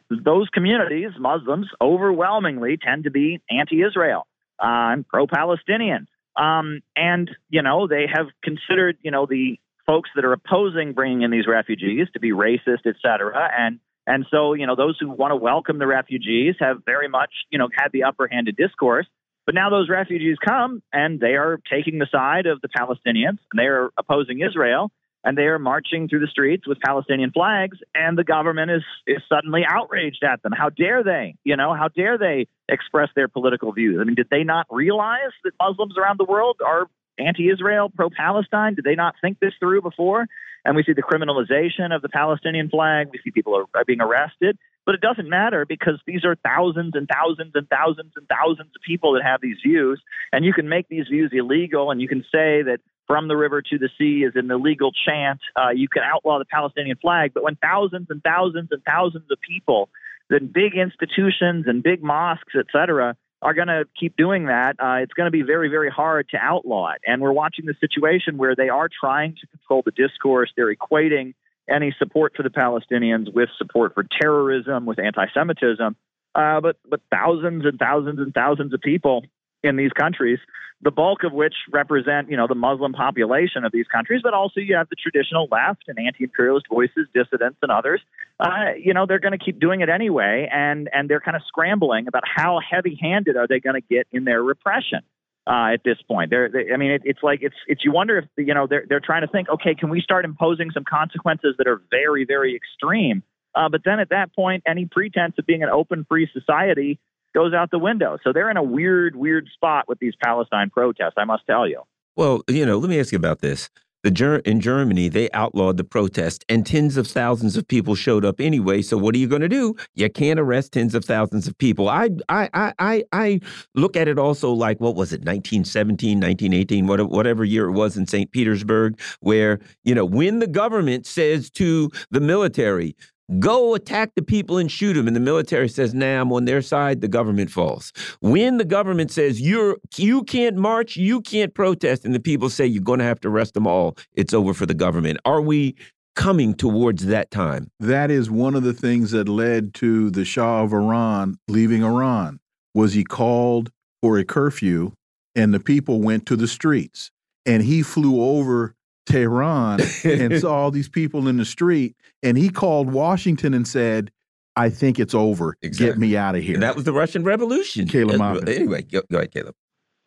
those 0.09 0.49
communities, 0.49 1.11
Muslims, 1.19 1.67
overwhelmingly 1.81 2.77
tend 2.77 3.05
to 3.05 3.11
be 3.11 3.41
anti-Israel 3.49 4.27
uh, 4.59 4.93
and 4.93 5.07
pro-Palestinian. 5.07 6.07
Um, 6.35 6.81
and 6.95 7.29
you 7.49 7.61
know 7.61 7.87
they 7.87 8.05
have 8.11 8.27
considered 8.43 8.97
you 9.01 9.11
know 9.11 9.25
the 9.25 9.59
folks 9.85 10.09
that 10.15 10.25
are 10.25 10.33
opposing 10.33 10.93
bringing 10.93 11.21
in 11.21 11.31
these 11.31 11.47
refugees 11.47 12.07
to 12.13 12.19
be 12.19 12.31
racist, 12.31 12.85
et 12.85 12.95
cetera. 13.01 13.49
And 13.57 13.79
and 14.05 14.25
so, 14.29 14.53
you 14.53 14.67
know, 14.67 14.75
those 14.75 14.97
who 14.99 15.09
want 15.09 15.31
to 15.31 15.35
welcome 15.35 15.79
the 15.79 15.87
refugees 15.87 16.55
have 16.59 16.83
very 16.85 17.07
much, 17.07 17.31
you 17.49 17.57
know, 17.57 17.69
had 17.73 17.89
the 17.93 18.03
upper 18.03 18.27
hand 18.27 18.49
in 18.49 18.55
discourse. 18.55 19.07
But 19.45 19.55
now 19.55 19.69
those 19.69 19.89
refugees 19.89 20.37
come 20.43 20.81
and 20.91 21.19
they 21.19 21.35
are 21.35 21.59
taking 21.69 21.99
the 21.99 22.07
side 22.11 22.45
of 22.45 22.61
the 22.61 22.69
Palestinians 22.69 23.39
and 23.51 23.57
they 23.57 23.65
are 23.65 23.91
opposing 23.97 24.41
Israel 24.41 24.91
and 25.23 25.37
they 25.37 25.43
are 25.43 25.59
marching 25.59 26.07
through 26.07 26.19
the 26.19 26.27
streets 26.27 26.67
with 26.67 26.79
Palestinian 26.79 27.31
flags 27.31 27.77
and 27.95 28.17
the 28.17 28.23
government 28.23 28.71
is 28.71 28.83
is 29.07 29.21
suddenly 29.29 29.63
outraged 29.67 30.23
at 30.23 30.41
them. 30.43 30.51
How 30.51 30.69
dare 30.69 31.03
they? 31.03 31.35
You 31.43 31.55
know, 31.55 31.73
how 31.73 31.87
dare 31.87 32.17
they 32.17 32.47
express 32.69 33.09
their 33.15 33.27
political 33.27 33.71
views? 33.71 33.99
I 34.01 34.03
mean, 34.03 34.15
did 34.15 34.27
they 34.29 34.43
not 34.43 34.67
realize 34.69 35.31
that 35.43 35.51
Muslims 35.61 35.95
around 35.97 36.19
the 36.19 36.25
world 36.25 36.57
are 36.65 36.87
anti-Israel, 37.17 37.91
pro-Palestine? 37.95 38.75
Did 38.75 38.85
they 38.85 38.95
not 38.95 39.15
think 39.21 39.39
this 39.39 39.53
through 39.59 39.81
before? 39.81 40.25
And 40.65 40.75
we 40.75 40.83
see 40.83 40.93
the 40.93 41.03
criminalization 41.03 41.93
of 41.93 42.01
the 42.01 42.09
Palestinian 42.09 42.69
flag. 42.69 43.07
We 43.11 43.19
see 43.23 43.31
people 43.31 43.55
are, 43.55 43.65
are 43.75 43.85
being 43.85 44.01
arrested. 44.01 44.57
But 44.85 44.95
it 44.95 45.01
doesn't 45.01 45.29
matter 45.29 45.65
because 45.65 46.01
these 46.05 46.25
are 46.25 46.35
thousands 46.35 46.93
and 46.95 47.07
thousands 47.07 47.53
and 47.55 47.67
thousands 47.69 48.13
and 48.15 48.27
thousands 48.27 48.71
of 48.75 48.81
people 48.85 49.13
that 49.13 49.23
have 49.23 49.39
these 49.41 49.57
views. 49.65 50.01
And 50.31 50.43
you 50.43 50.53
can 50.53 50.67
make 50.67 50.89
these 50.89 51.07
views 51.07 51.31
illegal 51.33 51.91
and 51.91 52.01
you 52.01 52.07
can 52.07 52.21
say 52.23 52.63
that 52.63 52.79
from 53.13 53.27
the 53.27 53.37
river 53.37 53.61
to 53.61 53.77
the 53.77 53.89
sea 53.95 54.25
is 54.27 54.33
an 54.33 54.49
illegal 54.49 54.91
chant. 55.05 55.39
Uh, 55.55 55.69
you 55.69 55.87
can 55.87 56.01
outlaw 56.01 56.39
the 56.39 56.45
Palestinian 56.45 56.97
flag. 56.99 57.31
But 57.31 57.43
when 57.43 57.55
thousands 57.57 58.07
and 58.09 58.23
thousands 58.23 58.69
and 58.71 58.81
thousands 58.83 59.25
of 59.29 59.37
people, 59.39 59.89
then 60.31 60.49
big 60.51 60.73
institutions 60.73 61.65
and 61.67 61.83
big 61.83 62.01
mosques, 62.01 62.55
et 62.57 62.65
cetera, 62.71 63.15
are 63.43 63.53
going 63.53 63.67
to 63.67 63.83
keep 63.99 64.17
doing 64.17 64.47
that, 64.47 64.77
uh, 64.79 65.03
it's 65.03 65.13
going 65.13 65.27
to 65.27 65.31
be 65.31 65.43
very, 65.43 65.69
very 65.69 65.91
hard 65.91 66.27
to 66.29 66.37
outlaw 66.37 66.93
it. 66.93 67.01
And 67.05 67.21
we're 67.21 67.33
watching 67.33 67.65
the 67.67 67.75
situation 67.79 68.37
where 68.37 68.55
they 68.55 68.69
are 68.69 68.89
trying 68.89 69.35
to 69.41 69.45
control 69.45 69.83
the 69.85 69.91
discourse. 69.91 70.51
They're 70.57 70.73
equating 70.73 71.35
any 71.69 71.95
support 71.99 72.33
for 72.35 72.41
the 72.41 72.49
Palestinians 72.49 73.31
with 73.31 73.49
support 73.59 73.93
for 73.93 74.07
terrorism, 74.19 74.87
with 74.87 74.97
anti-Semitism. 74.97 75.95
Uh, 76.33 76.61
but 76.61 76.77
but 76.89 77.01
thousands 77.11 77.63
and 77.63 77.77
thousands 77.77 78.17
and 78.17 78.33
thousands 78.33 78.73
of 78.73 78.81
people 78.81 79.23
in 79.63 79.77
these 79.77 79.91
countries, 79.91 80.39
the 80.83 80.91
bulk 80.91 81.23
of 81.23 81.31
which 81.31 81.53
represent, 81.71 82.29
you 82.29 82.35
know, 82.35 82.47
the 82.47 82.55
Muslim 82.55 82.93
population 82.93 83.63
of 83.63 83.71
these 83.71 83.87
countries, 83.87 84.21
but 84.21 84.33
also 84.33 84.59
you 84.59 84.75
have 84.75 84.89
the 84.89 84.95
traditional 84.95 85.47
left 85.49 85.83
and 85.87 85.97
anti-imperialist 85.97 86.67
voices, 86.69 87.07
dissidents, 87.13 87.57
and 87.61 87.71
others. 87.71 88.01
Uh, 88.39 88.73
you 88.77 88.93
know, 88.93 89.05
they're 89.05 89.19
going 89.19 89.37
to 89.37 89.43
keep 89.43 89.59
doing 89.59 89.81
it 89.81 89.89
anyway, 89.89 90.47
and 90.51 90.89
and 90.93 91.09
they're 91.09 91.21
kind 91.21 91.37
of 91.37 91.43
scrambling 91.47 92.07
about 92.07 92.23
how 92.27 92.59
heavy-handed 92.59 93.37
are 93.37 93.47
they 93.47 93.59
going 93.59 93.81
to 93.81 93.87
get 93.87 94.07
in 94.11 94.25
their 94.25 94.43
repression. 94.43 94.99
Uh, 95.45 95.73
at 95.73 95.83
this 95.83 95.97
point, 96.07 96.29
they're, 96.29 96.47
they, 96.47 96.71
I 96.73 96.77
mean, 96.77 96.91
it, 96.91 97.01
it's 97.05 97.19
like 97.21 97.39
it's 97.41 97.55
it's 97.67 97.83
you 97.83 97.91
wonder 97.91 98.17
if 98.19 98.25
you 98.37 98.53
know 98.53 98.67
they're 98.67 98.85
they're 98.87 99.01
trying 99.01 99.21
to 99.21 99.27
think, 99.27 99.49
okay, 99.49 99.75
can 99.75 99.89
we 99.89 100.01
start 100.01 100.25
imposing 100.25 100.71
some 100.71 100.83
consequences 100.83 101.55
that 101.57 101.67
are 101.67 101.81
very 101.89 102.25
very 102.25 102.55
extreme? 102.55 103.23
Uh, 103.55 103.69
but 103.69 103.81
then 103.85 103.99
at 103.99 104.09
that 104.09 104.33
point, 104.33 104.63
any 104.65 104.85
pretense 104.85 105.35
of 105.37 105.45
being 105.45 105.61
an 105.63 105.69
open, 105.69 106.05
free 106.09 106.27
society 106.33 106.99
goes 107.33 107.53
out 107.53 107.71
the 107.71 107.79
window. 107.79 108.17
So 108.23 108.31
they're 108.33 108.49
in 108.49 108.57
a 108.57 108.63
weird, 108.63 109.15
weird 109.15 109.49
spot 109.53 109.87
with 109.87 109.99
these 109.99 110.13
Palestine 110.23 110.69
protests, 110.69 111.13
I 111.17 111.25
must 111.25 111.45
tell 111.45 111.67
you. 111.67 111.81
Well, 112.15 112.43
you 112.47 112.65
know, 112.65 112.77
let 112.77 112.89
me 112.89 112.99
ask 112.99 113.11
you 113.11 113.17
about 113.17 113.39
this. 113.39 113.69
The 114.03 114.11
Ger 114.11 114.35
in 114.39 114.59
Germany, 114.59 115.07
they 115.07 115.29
outlawed 115.31 115.77
the 115.77 115.85
protest, 115.85 116.43
and 116.49 116.65
tens 116.65 116.97
of 116.97 117.07
thousands 117.07 117.55
of 117.55 117.65
people 117.65 117.95
showed 117.95 118.25
up 118.25 118.41
anyway. 118.41 118.81
So 118.81 118.97
what 118.97 119.15
are 119.15 119.17
you 119.17 119.27
going 119.27 119.41
to 119.41 119.47
do? 119.47 119.77
You 119.95 120.09
can't 120.09 120.41
arrest 120.41 120.73
tens 120.73 120.93
of 120.93 121.05
thousands 121.05 121.47
of 121.47 121.57
people. 121.57 121.87
I, 121.87 122.09
I, 122.27 122.73
I, 122.79 123.03
I 123.13 123.39
look 123.75 123.95
at 123.95 124.09
it 124.09 124.19
also 124.19 124.51
like 124.51 124.81
what 124.81 124.95
was 124.95 125.13
it, 125.13 125.21
1917, 125.21 126.19
1918, 126.19 126.85
whatever 127.07 127.45
year 127.45 127.69
it 127.69 127.71
was 127.71 127.95
in 127.95 128.05
St. 128.05 128.29
Petersburg, 128.29 128.99
where 129.21 129.61
you 129.85 129.95
know 129.95 130.03
when 130.03 130.39
the 130.39 130.47
government 130.47 131.05
says 131.05 131.49
to 131.51 131.89
the 132.11 132.19
military, 132.19 132.97
Go 133.39 133.73
attack 133.73 134.11
the 134.15 134.21
people 134.21 134.57
and 134.57 134.71
shoot 134.71 134.93
them. 134.93 135.07
And 135.07 135.15
the 135.15 135.21
military 135.21 135.69
says, 135.69 135.93
nah, 135.93 136.21
I'm 136.21 136.31
on 136.33 136.45
their 136.45 136.61
side, 136.61 137.01
the 137.01 137.07
government 137.07 137.49
falls. 137.49 137.93
When 138.19 138.57
the 138.57 138.65
government 138.65 139.11
says 139.11 139.41
you're 139.41 139.77
you 139.95 140.23
can't 140.23 140.57
march, 140.57 140.95
you 140.97 141.21
can't 141.21 141.53
protest, 141.53 142.05
and 142.05 142.13
the 142.13 142.19
people 142.19 142.49
say 142.49 142.65
you're 142.65 142.83
gonna 142.83 143.05
have 143.05 143.19
to 143.21 143.29
arrest 143.29 143.53
them 143.53 143.65
all, 143.65 143.95
it's 144.13 144.33
over 144.33 144.53
for 144.53 144.65
the 144.65 144.73
government. 144.73 145.19
Are 145.25 145.41
we 145.41 145.75
coming 146.15 146.53
towards 146.53 147.05
that 147.07 147.31
time? 147.31 147.71
That 147.79 148.11
is 148.11 148.29
one 148.29 148.55
of 148.55 148.63
the 148.63 148.73
things 148.73 149.11
that 149.11 149.29
led 149.29 149.73
to 149.75 150.09
the 150.09 150.25
Shah 150.25 150.63
of 150.63 150.73
Iran 150.73 151.37
leaving 151.47 151.83
Iran 151.83 152.39
was 152.75 152.93
he 152.93 153.03
called 153.03 153.71
for 154.01 154.17
a 154.17 154.25
curfew 154.25 154.91
and 155.35 155.53
the 155.53 155.59
people 155.59 156.01
went 156.01 156.25
to 156.27 156.35
the 156.35 156.47
streets. 156.47 157.11
And 157.45 157.63
he 157.63 157.81
flew 157.81 158.21
over 158.21 158.75
Tehran 159.05 159.81
and 160.03 160.39
saw 160.39 160.53
all 160.63 160.71
these 160.71 160.89
people 160.89 161.27
in 161.27 161.37
the 161.37 161.45
street, 161.45 161.95
and 162.21 162.37
he 162.37 162.49
called 162.49 162.91
Washington 162.91 163.53
and 163.53 163.67
said, 163.67 164.11
"I 164.55 164.69
think 164.69 164.99
it's 164.99 165.13
over. 165.13 165.55
Exactly. 165.61 165.87
Get 165.87 165.97
me 165.97 166.17
out 166.17 166.35
of 166.35 166.43
here." 166.43 166.55
And 166.55 166.63
that 166.63 166.75
was 166.75 166.85
the 166.85 166.93
Russian 166.93 167.23
Revolution. 167.23 167.87
Caleb, 167.87 168.21
uh, 168.21 168.39
anyway, 168.49 168.83
go, 168.83 169.01
go, 169.11 169.17
ahead, 169.17 169.31
Caleb. 169.31 169.55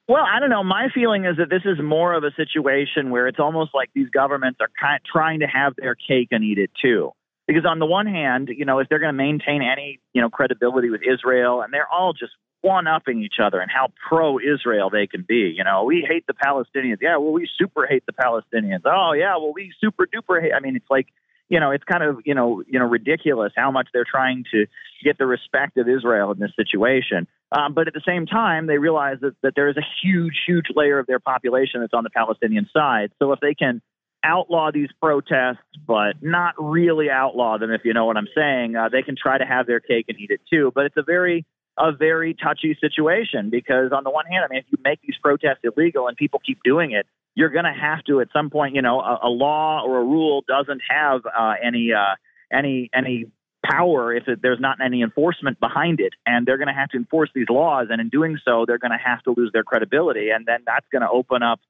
Well, 0.08 0.24
I 0.24 0.38
don't 0.38 0.50
know. 0.50 0.62
My 0.62 0.88
feeling 0.94 1.24
is 1.24 1.36
that 1.38 1.50
this 1.50 1.62
is 1.64 1.82
more 1.82 2.14
of 2.14 2.22
a 2.22 2.30
situation 2.36 3.10
where 3.10 3.26
it's 3.26 3.40
almost 3.40 3.72
like 3.74 3.90
these 3.94 4.08
governments 4.08 4.58
are 4.60 4.68
kind 4.80 4.96
of 4.96 5.04
trying 5.04 5.40
to 5.40 5.46
have 5.46 5.74
their 5.76 5.96
cake 5.96 6.28
and 6.30 6.44
eat 6.44 6.58
it 6.58 6.70
too. 6.80 7.10
Because 7.48 7.64
on 7.64 7.78
the 7.78 7.86
one 7.86 8.06
hand, 8.06 8.48
you 8.56 8.64
know, 8.64 8.78
if 8.78 8.88
they're 8.88 8.98
going 8.98 9.12
to 9.12 9.16
maintain 9.16 9.62
any, 9.62 10.00
you 10.12 10.20
know, 10.20 10.30
credibility 10.30 10.90
with 10.90 11.00
Israel, 11.02 11.60
and 11.62 11.72
they're 11.72 11.88
all 11.92 12.12
just 12.12 12.32
one 12.66 12.86
upping 12.88 13.22
each 13.22 13.36
other 13.40 13.60
and 13.60 13.70
how 13.70 13.92
pro 14.08 14.38
Israel 14.38 14.90
they 14.90 15.06
can 15.06 15.24
be. 15.26 15.54
You 15.56 15.64
know, 15.64 15.84
we 15.84 16.04
hate 16.06 16.26
the 16.26 16.34
Palestinians. 16.34 16.98
Yeah, 17.00 17.16
well, 17.18 17.32
we 17.32 17.48
super 17.56 17.86
hate 17.86 18.04
the 18.06 18.12
Palestinians. 18.12 18.82
Oh, 18.84 19.12
yeah, 19.12 19.36
well, 19.36 19.52
we 19.54 19.72
super 19.80 20.06
duper 20.06 20.42
hate. 20.42 20.52
I 20.52 20.60
mean, 20.60 20.74
it's 20.74 20.90
like, 20.90 21.06
you 21.48 21.60
know, 21.60 21.70
it's 21.70 21.84
kind 21.84 22.02
of, 22.02 22.18
you 22.24 22.34
know, 22.34 22.62
you 22.66 22.78
know, 22.80 22.86
ridiculous 22.86 23.52
how 23.56 23.70
much 23.70 23.88
they're 23.92 24.10
trying 24.10 24.44
to 24.50 24.66
get 25.04 25.16
the 25.16 25.26
respect 25.26 25.78
of 25.78 25.88
Israel 25.88 26.32
in 26.32 26.40
this 26.40 26.50
situation. 26.56 27.28
Um, 27.52 27.72
but 27.72 27.86
at 27.86 27.94
the 27.94 28.02
same 28.04 28.26
time, 28.26 28.66
they 28.66 28.78
realize 28.78 29.18
that, 29.20 29.36
that 29.42 29.52
there 29.54 29.68
is 29.68 29.76
a 29.76 29.86
huge, 30.02 30.34
huge 30.44 30.66
layer 30.74 30.98
of 30.98 31.06
their 31.06 31.20
population 31.20 31.80
that's 31.80 31.94
on 31.94 32.02
the 32.02 32.10
Palestinian 32.10 32.68
side. 32.72 33.12
So 33.20 33.32
if 33.32 33.38
they 33.38 33.54
can 33.54 33.80
outlaw 34.24 34.72
these 34.72 34.88
protests, 35.00 35.62
but 35.86 36.14
not 36.20 36.54
really 36.58 37.10
outlaw 37.10 37.58
them, 37.58 37.70
if 37.70 37.82
you 37.84 37.94
know 37.94 38.06
what 38.06 38.16
I'm 38.16 38.28
saying, 38.34 38.74
uh, 38.74 38.88
they 38.88 39.02
can 39.02 39.14
try 39.16 39.38
to 39.38 39.44
have 39.44 39.68
their 39.68 39.78
cake 39.78 40.06
and 40.08 40.18
eat 40.18 40.30
it 40.30 40.40
too. 40.50 40.72
But 40.74 40.86
it's 40.86 40.96
a 40.96 41.04
very 41.04 41.46
a 41.78 41.92
very 41.92 42.34
touchy 42.34 42.76
situation 42.80 43.50
because 43.50 43.92
on 43.92 44.04
the 44.04 44.10
one 44.10 44.26
hand, 44.26 44.44
I 44.44 44.48
mean, 44.48 44.60
if 44.60 44.66
you 44.70 44.78
make 44.82 45.00
these 45.02 45.16
protests 45.22 45.60
illegal 45.62 46.08
and 46.08 46.16
people 46.16 46.40
keep 46.44 46.62
doing 46.64 46.92
it, 46.92 47.06
you're 47.34 47.50
going 47.50 47.66
to 47.66 47.72
have 47.72 48.02
to 48.04 48.20
at 48.20 48.28
some 48.32 48.48
point, 48.50 48.74
you 48.74 48.82
know, 48.82 49.00
a, 49.00 49.20
a, 49.24 49.28
law 49.28 49.82
or 49.84 49.98
a 49.98 50.04
rule 50.04 50.42
doesn't 50.48 50.80
have 50.88 51.20
uh, 51.26 51.54
any 51.62 51.92
uh, 51.92 52.14
any 52.50 52.88
any 52.94 53.26
power 53.70 54.14
if 54.14 54.28
it, 54.28 54.40
there's 54.42 54.60
not 54.60 54.78
any 54.84 55.02
enforcement 55.02 55.60
behind 55.60 56.00
it. 56.00 56.14
And 56.24 56.46
they're 56.46 56.58
going 56.58 56.68
to 56.68 56.74
have 56.74 56.88
to 56.90 56.96
enforce 56.96 57.30
these 57.34 57.48
laws. 57.50 57.88
And 57.90 58.00
in 58.00 58.08
doing 58.08 58.38
so, 58.44 58.64
they're 58.66 58.78
going 58.78 58.92
to 58.92 59.04
have 59.04 59.22
to 59.24 59.34
lose 59.36 59.50
their 59.52 59.64
credibility. 59.64 60.30
And 60.30 60.46
then 60.46 60.60
that's 60.66 60.86
going 60.90 61.02
to 61.02 61.10
open 61.10 61.42
up 61.42 61.60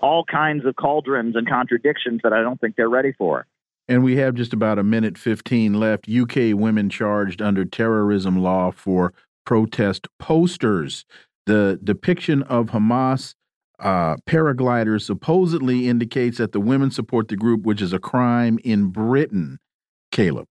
all 0.00 0.24
kinds 0.24 0.66
of 0.66 0.76
cauldrons 0.76 1.36
and 1.36 1.48
contradictions 1.48 2.20
that 2.22 2.32
I 2.32 2.42
don't 2.42 2.60
think 2.60 2.76
they're 2.76 2.88
ready 2.88 3.12
for. 3.12 3.46
And 3.88 4.02
we 4.02 4.16
have 4.16 4.34
just 4.34 4.52
about 4.52 4.78
a 4.78 4.82
minute 4.82 5.16
15 5.16 5.74
left. 5.74 6.08
UK 6.08 6.54
women 6.54 6.90
charged 6.90 7.40
under 7.40 7.64
terrorism 7.64 8.38
law 8.38 8.70
for 8.72 9.14
protest 9.46 10.08
posters. 10.18 11.06
The 11.46 11.80
depiction 11.82 12.42
of 12.42 12.66
Hamas 12.66 13.34
uh, 13.78 14.16
paragliders 14.28 15.02
supposedly 15.02 15.88
indicates 15.88 16.38
that 16.38 16.52
the 16.52 16.60
women 16.60 16.90
support 16.90 17.28
the 17.28 17.36
group, 17.36 17.62
which 17.62 17.80
is 17.80 17.92
a 17.92 17.98
crime 17.98 18.58
in 18.64 18.88
Britain. 18.88 19.58
Caleb. 20.12 20.46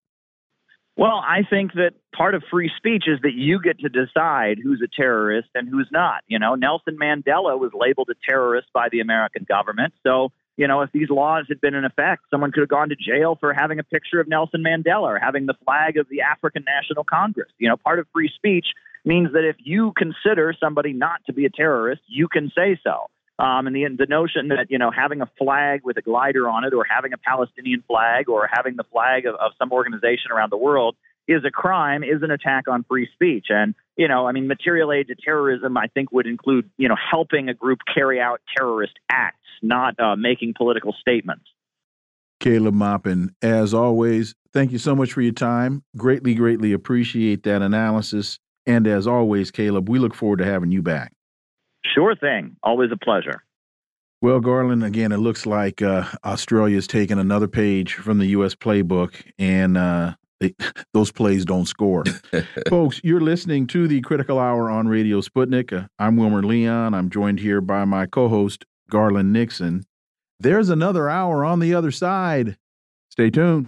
Well, 0.98 1.22
I 1.28 1.42
think 1.50 1.74
that 1.74 1.92
part 2.16 2.36
of 2.36 2.44
free 2.50 2.72
speech 2.78 3.04
is 3.08 3.20
that 3.24 3.34
you 3.34 3.60
get 3.62 3.80
to 3.80 3.90
decide 3.90 4.60
who's 4.64 4.82
a 4.82 4.88
terrorist 4.88 5.50
and 5.54 5.68
who's 5.68 5.90
not. 5.92 6.22
You 6.28 6.40
know, 6.40 6.56
Nelson 6.56 6.98
Mandela 7.02 7.60
was 7.60 7.72
labeled 7.74 8.10
a 8.10 8.16
terrorist 8.30 8.68
by 8.74 8.88
the 8.90 9.02
American 9.02 9.46
government. 9.48 9.94
So, 10.04 10.30
you 10.56 10.68
know, 10.70 10.82
if 10.82 10.92
these 10.94 11.10
laws 11.10 11.46
had 11.50 11.60
been 11.60 11.74
in 11.74 11.84
effect, 11.84 12.24
someone 12.30 12.54
could 12.54 12.62
have 12.62 12.70
gone 12.70 12.90
to 12.90 12.96
jail 12.96 13.36
for 13.38 13.54
having 13.54 13.80
a 13.80 13.84
picture 13.84 14.22
of 14.22 14.30
Nelson 14.30 14.64
Mandela 14.64 15.02
or 15.02 15.20
having 15.20 15.48
the 15.48 15.56
flag 15.66 15.98
of 15.98 16.08
the 16.10 16.22
African 16.22 16.64
National 16.64 17.04
Congress. 17.04 17.52
You 17.58 17.68
know, 17.68 17.76
part 17.76 18.00
of 18.00 18.08
free 18.14 18.32
speech 18.34 18.68
means 19.06 19.34
that 19.34 19.48
if 19.48 19.56
you 19.60 19.94
consider 19.96 20.54
somebody 20.60 20.94
not 20.94 21.22
to 21.28 21.34
be 21.34 21.46
a 21.46 21.50
terrorist, 21.50 22.02
you 22.08 22.28
can 22.28 22.52
say 22.56 22.80
so. 22.84 23.08
Um, 23.38 23.68
and 23.68 23.76
the 23.76 23.86
the 23.98 24.06
notion 24.06 24.48
that 24.48 24.68
you 24.70 24.78
know 24.78 24.92
having 24.92 25.22
a 25.22 25.30
flag 25.38 25.82
with 25.84 25.98
a 25.98 26.02
glider 26.02 26.48
on 26.48 26.64
it, 26.64 26.74
or 26.74 26.86
having 26.90 27.12
a 27.12 27.18
Palestinian 27.18 27.84
flag, 27.86 28.30
or 28.30 28.50
having 28.52 28.78
the 28.78 28.86
flag 28.86 29.26
of, 29.26 29.36
of 29.36 29.52
some 29.60 29.74
organization 29.74 30.32
around 30.32 30.52
the 30.52 30.58
world 30.58 30.96
is 31.28 31.44
a 31.44 31.52
crime, 31.52 32.04
is 32.04 32.22
an 32.22 32.32
attack 32.32 32.68
on 32.70 32.86
free 32.88 33.10
speech. 33.14 33.48
And 33.50 33.76
you 33.98 34.08
know, 34.08 34.26
I 34.26 34.32
mean, 34.32 34.48
material 34.48 34.94
aid 34.94 35.08
to 35.08 35.16
terrorism, 35.16 35.76
I 35.78 35.88
think, 35.88 36.14
would 36.14 36.28
include 36.28 36.70
you 36.78 36.88
know 36.88 36.96
helping 37.12 37.50
a 37.50 37.54
group 37.54 37.80
carry 37.94 38.22
out 38.22 38.40
terrorist 38.56 38.94
acts, 39.12 39.38
not 39.62 40.00
uh, 40.00 40.16
making 40.16 40.54
political 40.56 40.94
statements. 40.94 41.44
Caleb 42.40 42.74
Maupin, 42.74 43.36
as 43.42 43.74
always, 43.74 44.36
thank 44.54 44.72
you 44.72 44.78
so 44.78 44.96
much 44.96 45.14
for 45.14 45.22
your 45.22 45.34
time. 45.34 45.84
Greatly, 45.98 46.36
greatly 46.36 46.74
appreciate 46.74 47.44
that 47.44 47.62
analysis. 47.62 48.40
And 48.66 48.88
as 48.88 49.08
always, 49.08 49.52
Caleb, 49.52 49.90
we 49.90 50.00
look 50.00 50.14
forward 50.16 50.40
to 50.40 50.46
having 50.46 50.72
you 50.72 50.82
back. 50.82 51.14
Sure 51.94 52.16
thing. 52.16 52.56
Always 52.64 52.92
a 52.92 52.98
pleasure. 52.98 53.44
Well, 54.22 54.40
Garland, 54.40 54.84
again, 54.84 55.12
it 55.12 55.18
looks 55.18 55.46
like 55.46 55.82
uh, 55.82 56.06
Australia's 56.24 56.88
taken 56.88 57.20
another 57.20 57.48
page 57.48 57.94
from 57.94 58.18
the 58.18 58.28
U.S. 58.28 58.56
playbook, 58.56 59.22
and 59.38 59.78
uh, 59.78 60.16
they, 60.40 60.56
those 60.94 61.12
plays 61.12 61.46
don't 61.46 61.68
score. 61.68 62.04
Folks, 62.70 63.02
you're 63.04 63.22
listening 63.22 63.68
to 63.68 63.88
the 63.88 64.02
Critical 64.02 64.40
Hour 64.40 64.70
on 64.70 64.88
Radio 64.88 65.22
Sputnik. 65.22 65.72
Uh, 65.72 65.88
I'm 66.00 66.18
Wilmer 66.18 66.42
Leon. 66.42 66.94
I'm 66.94 67.10
joined 67.10 67.40
here 67.40 67.62
by 67.62 67.86
my 67.86 68.08
co 68.08 68.28
host, 68.28 68.66
Garland 68.90 69.32
Nixon. 69.32 69.86
There's 70.40 70.70
another 70.70 71.10
hour 71.10 71.46
on 71.46 71.60
the 71.60 71.74
other 71.74 71.92
side. 71.92 72.58
Stay 73.10 73.30
tuned. 73.30 73.68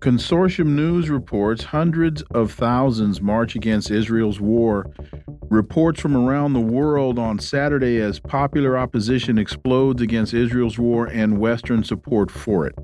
Consortium 0.00 0.68
News 0.68 1.10
reports 1.10 1.62
hundreds 1.62 2.22
of 2.30 2.52
thousands 2.52 3.20
march 3.20 3.54
against 3.54 3.90
Israel's 3.90 4.40
war. 4.40 4.86
Reports 5.50 6.00
from 6.00 6.16
around 6.16 6.54
the 6.54 6.60
world 6.60 7.18
on 7.18 7.38
Saturday 7.38 8.00
as 8.00 8.18
popular 8.18 8.78
opposition 8.78 9.36
explodes 9.36 10.00
against 10.00 10.32
Israel's 10.32 10.78
war 10.78 11.06
and 11.06 11.38
Western 11.38 11.84
support 11.84 12.30
for 12.30 12.66
it. 12.66 12.74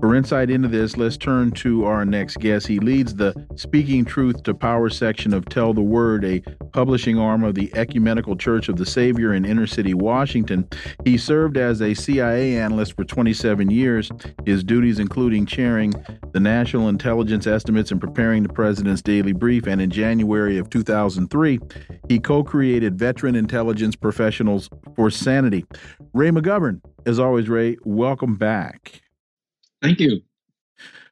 For 0.00 0.14
insight 0.14 0.50
into 0.50 0.68
this, 0.68 0.98
let's 0.98 1.16
turn 1.16 1.52
to 1.52 1.86
our 1.86 2.04
next 2.04 2.40
guest. 2.40 2.66
He 2.66 2.78
leads 2.78 3.14
the 3.14 3.46
Speaking 3.54 4.04
Truth 4.04 4.42
to 4.42 4.52
Power 4.54 4.90
section 4.90 5.32
of 5.32 5.46
Tell 5.46 5.72
the 5.72 5.82
Word, 5.82 6.24
a 6.24 6.40
publishing 6.72 7.16
arm 7.16 7.42
of 7.42 7.54
the 7.54 7.72
Ecumenical 7.74 8.36
Church 8.36 8.68
of 8.68 8.76
the 8.76 8.84
Savior 8.84 9.32
in 9.32 9.46
inner 9.46 9.66
city 9.66 9.94
Washington. 9.94 10.68
He 11.04 11.16
served 11.16 11.56
as 11.56 11.80
a 11.80 11.94
CIA 11.94 12.58
analyst 12.58 12.96
for 12.96 13.04
27 13.04 13.70
years, 13.70 14.10
his 14.44 14.62
duties 14.62 14.98
including 14.98 15.46
chairing 15.46 15.94
the 16.32 16.40
National 16.40 16.65
Intelligence 16.74 17.46
Estimates 17.46 17.92
and 17.92 18.00
preparing 18.00 18.42
the 18.42 18.48
President's 18.48 19.00
Daily 19.00 19.32
Brief. 19.32 19.66
And 19.66 19.80
in 19.80 19.90
January 19.90 20.58
of 20.58 20.68
2003, 20.68 21.60
he 22.08 22.18
co 22.18 22.42
created 22.42 22.98
Veteran 22.98 23.36
Intelligence 23.36 23.94
Professionals 23.94 24.68
for 24.96 25.10
Sanity. 25.10 25.64
Ray 26.12 26.30
McGovern, 26.30 26.80
as 27.06 27.18
always, 27.18 27.48
Ray, 27.48 27.76
welcome 27.84 28.34
back. 28.34 29.00
Thank 29.80 30.00
you. 30.00 30.22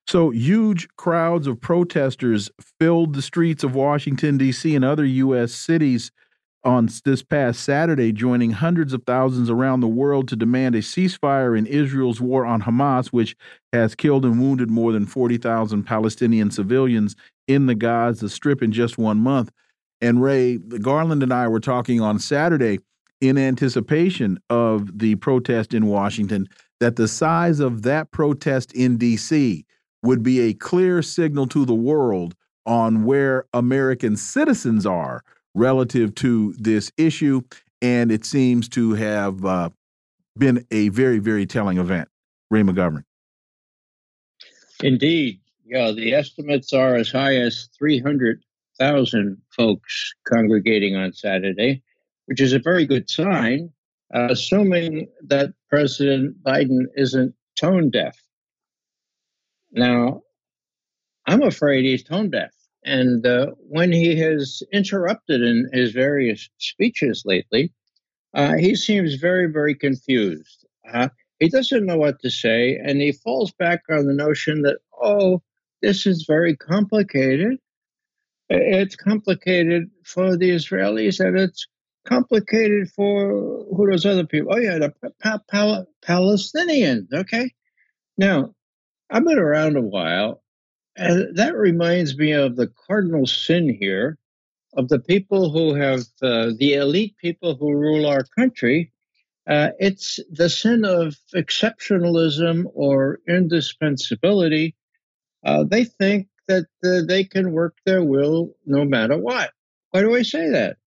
So, 0.06 0.30
huge 0.30 0.88
crowds 0.96 1.46
of 1.46 1.60
protesters 1.60 2.50
filled 2.78 3.14
the 3.14 3.22
streets 3.22 3.64
of 3.64 3.74
Washington, 3.74 4.36
D.C., 4.36 4.74
and 4.74 4.84
other 4.84 5.04
U.S. 5.04 5.52
cities 5.52 6.10
on 6.64 6.88
this 7.04 7.22
past 7.22 7.60
Saturday, 7.60 8.12
joining 8.12 8.52
hundreds 8.52 8.92
of 8.92 9.02
thousands 9.04 9.50
around 9.50 9.80
the 9.80 9.88
world 9.88 10.28
to 10.28 10.36
demand 10.36 10.74
a 10.74 10.78
ceasefire 10.78 11.56
in 11.56 11.66
Israel's 11.66 12.20
war 12.20 12.46
on 12.46 12.62
Hamas, 12.62 13.08
which 13.08 13.36
has 13.72 13.94
killed 13.94 14.24
and 14.24 14.40
wounded 14.40 14.70
more 14.70 14.92
than 14.92 15.06
40,000 15.06 15.84
Palestinian 15.84 16.50
civilians 16.50 17.16
in 17.46 17.66
the 17.66 17.74
Gaza 17.74 18.28
Strip 18.28 18.62
in 18.62 18.72
just 18.72 18.96
one 18.96 19.18
month. 19.18 19.50
And 20.00 20.22
Ray, 20.22 20.58
Garland 20.58 21.22
and 21.22 21.32
I 21.32 21.48
were 21.48 21.60
talking 21.60 22.00
on 22.00 22.18
Saturday 22.18 22.78
in 23.20 23.38
anticipation 23.38 24.38
of 24.50 24.98
the 24.98 25.16
protest 25.16 25.74
in 25.74 25.86
Washington 25.86 26.48
that 26.80 26.96
the 26.96 27.08
size 27.08 27.60
of 27.60 27.82
that 27.82 28.10
protest 28.10 28.72
in 28.72 28.96
D.C. 28.96 29.64
would 30.02 30.22
be 30.22 30.40
a 30.40 30.54
clear 30.54 31.02
signal 31.02 31.46
to 31.48 31.64
the 31.64 31.74
world 31.74 32.34
on 32.66 33.04
where 33.04 33.46
American 33.52 34.16
citizens 34.16 34.86
are 34.86 35.22
relative 35.54 36.14
to 36.16 36.52
this 36.58 36.90
issue, 36.96 37.42
and 37.80 38.10
it 38.10 38.24
seems 38.24 38.68
to 38.70 38.94
have 38.94 39.44
uh, 39.44 39.70
been 40.36 40.66
a 40.70 40.88
very, 40.88 41.18
very 41.18 41.46
telling 41.46 41.78
event. 41.78 42.08
Ray 42.50 42.62
McGovern. 42.62 43.04
Indeed. 44.82 45.40
Yeah, 45.64 45.92
the 45.92 46.12
estimates 46.12 46.72
are 46.72 46.94
as 46.94 47.10
high 47.10 47.36
as 47.36 47.68
300,000 47.78 49.42
folks 49.56 50.14
congregating 50.28 50.94
on 50.94 51.12
Saturday, 51.12 51.82
which 52.26 52.40
is 52.40 52.52
a 52.52 52.58
very 52.58 52.84
good 52.84 53.08
sign, 53.08 53.70
uh, 54.14 54.28
assuming 54.30 55.08
that 55.22 55.54
President 55.70 56.42
Biden 56.42 56.84
isn't 56.96 57.34
tone 57.58 57.90
deaf. 57.90 58.20
Now, 59.72 60.22
I'm 61.26 61.42
afraid 61.42 61.84
he's 61.84 62.04
tone 62.04 62.30
deaf. 62.30 62.52
And 62.84 63.26
uh, 63.26 63.52
when 63.58 63.92
he 63.92 64.16
has 64.16 64.62
interrupted 64.72 65.42
in 65.42 65.70
his 65.72 65.92
various 65.92 66.48
speeches 66.58 67.22
lately, 67.24 67.72
uh, 68.34 68.54
he 68.54 68.76
seems 68.76 69.14
very, 69.14 69.50
very 69.50 69.74
confused. 69.74 70.66
Uh, 70.92 71.08
he 71.38 71.48
doesn't 71.48 71.86
know 71.86 71.96
what 71.96 72.20
to 72.20 72.30
say, 72.30 72.76
and 72.76 73.00
he 73.00 73.12
falls 73.12 73.52
back 73.52 73.82
on 73.90 74.06
the 74.06 74.12
notion 74.12 74.62
that, 74.62 74.78
oh, 75.00 75.42
this 75.82 76.06
is 76.06 76.24
very 76.26 76.56
complicated. 76.56 77.58
It's 78.50 78.96
complicated 78.96 79.90
for 80.04 80.36
the 80.36 80.50
Israelis, 80.50 81.20
and 81.20 81.38
it's 81.38 81.66
complicated 82.04 82.90
for 82.90 83.64
who 83.74 83.90
those 83.90 84.06
other 84.06 84.26
people? 84.26 84.52
Oh, 84.54 84.58
yeah, 84.58 84.78
the 84.78 84.92
pa- 85.22 85.40
pa- 85.50 85.84
Palestinians. 86.04 87.12
Okay. 87.12 87.50
Now, 88.16 88.54
I've 89.10 89.24
been 89.24 89.38
around 89.38 89.76
a 89.76 89.82
while, 89.82 90.42
and 90.96 91.36
that 91.36 91.56
reminds 91.56 92.16
me 92.16 92.32
of 92.32 92.56
the 92.56 92.70
cardinal 92.86 93.26
sin 93.26 93.76
here 93.80 94.18
of 94.76 94.88
the 94.88 94.98
people 94.98 95.50
who 95.50 95.74
have, 95.74 96.00
uh, 96.22 96.50
the 96.58 96.74
elite 96.74 97.16
people 97.18 97.54
who 97.56 97.72
rule 97.72 98.06
our 98.06 98.24
country. 98.24 98.92
Uh, 99.46 99.70
it's 99.78 100.20
the 100.30 100.48
sin 100.48 100.84
of 100.84 101.16
exceptionalism 101.34 102.64
or 102.74 103.20
indispensability. 103.28 104.74
Uh, 105.44 105.64
they 105.64 105.84
think 105.84 106.28
that 106.48 106.66
uh, 106.84 107.02
they 107.06 107.24
can 107.24 107.52
work 107.52 107.76
their 107.84 108.02
will 108.02 108.54
no 108.66 108.84
matter 108.84 109.18
what. 109.18 109.52
Why 109.90 110.00
do 110.00 110.14
I 110.14 110.22
say 110.22 110.50
that? 110.50 110.78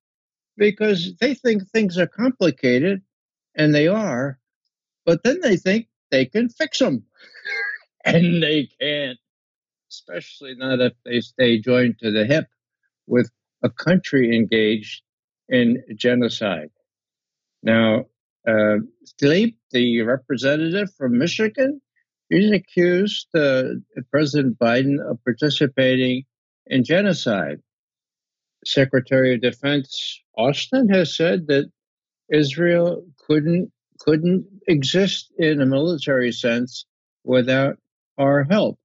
Because 0.57 1.13
they 1.21 1.33
think 1.33 1.69
things 1.69 1.97
are 1.97 2.07
complicated, 2.07 3.01
and 3.55 3.73
they 3.73 3.87
are, 3.87 4.39
but 5.05 5.23
then 5.23 5.39
they 5.41 5.55
think 5.55 5.87
they 6.09 6.25
can 6.25 6.49
fix 6.49 6.79
them, 6.79 7.03
and 8.05 8.41
they 8.41 8.69
can't 8.81 9.19
especially 9.97 10.55
not 10.55 10.79
if 10.79 10.93
they 11.05 11.21
stay 11.21 11.59
joined 11.59 11.97
to 11.99 12.11
the 12.11 12.25
hip 12.25 12.47
with 13.07 13.29
a 13.63 13.69
country 13.69 14.35
engaged 14.35 15.01
in 15.49 15.83
genocide. 15.95 16.69
Now, 17.63 18.05
uh, 18.47 18.77
Tlaib, 19.21 19.55
the 19.71 20.01
representative 20.01 20.93
from 20.95 21.17
Michigan, 21.17 21.81
he's 22.29 22.51
accused 22.51 23.27
uh, 23.35 23.63
President 24.11 24.59
Biden 24.59 24.99
of 24.99 25.23
participating 25.23 26.23
in 26.67 26.83
genocide. 26.83 27.59
Secretary 28.65 29.35
of 29.35 29.41
Defense 29.41 30.21
Austin 30.37 30.89
has 30.89 31.15
said 31.15 31.47
that 31.47 31.71
Israel 32.31 33.05
couldn't 33.25 33.71
couldn't 33.99 34.45
exist 34.67 35.31
in 35.37 35.59
a 35.59 35.65
military 35.65 36.31
sense 36.31 36.85
without 37.23 37.77
our 38.17 38.43
help. 38.43 38.77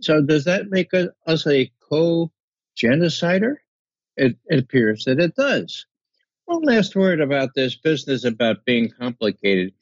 So 0.00 0.22
does 0.22 0.44
that 0.44 0.70
make 0.70 0.94
us 0.94 1.46
a 1.46 1.70
co-genocider? 1.88 3.56
It, 4.16 4.36
it 4.46 4.58
appears 4.58 5.04
that 5.04 5.20
it 5.20 5.36
does. 5.36 5.86
One 6.46 6.62
last 6.62 6.96
word 6.96 7.20
about 7.20 7.54
this 7.54 7.76
business 7.76 8.24
about 8.24 8.64
being 8.64 8.90
complicated. 8.90 9.74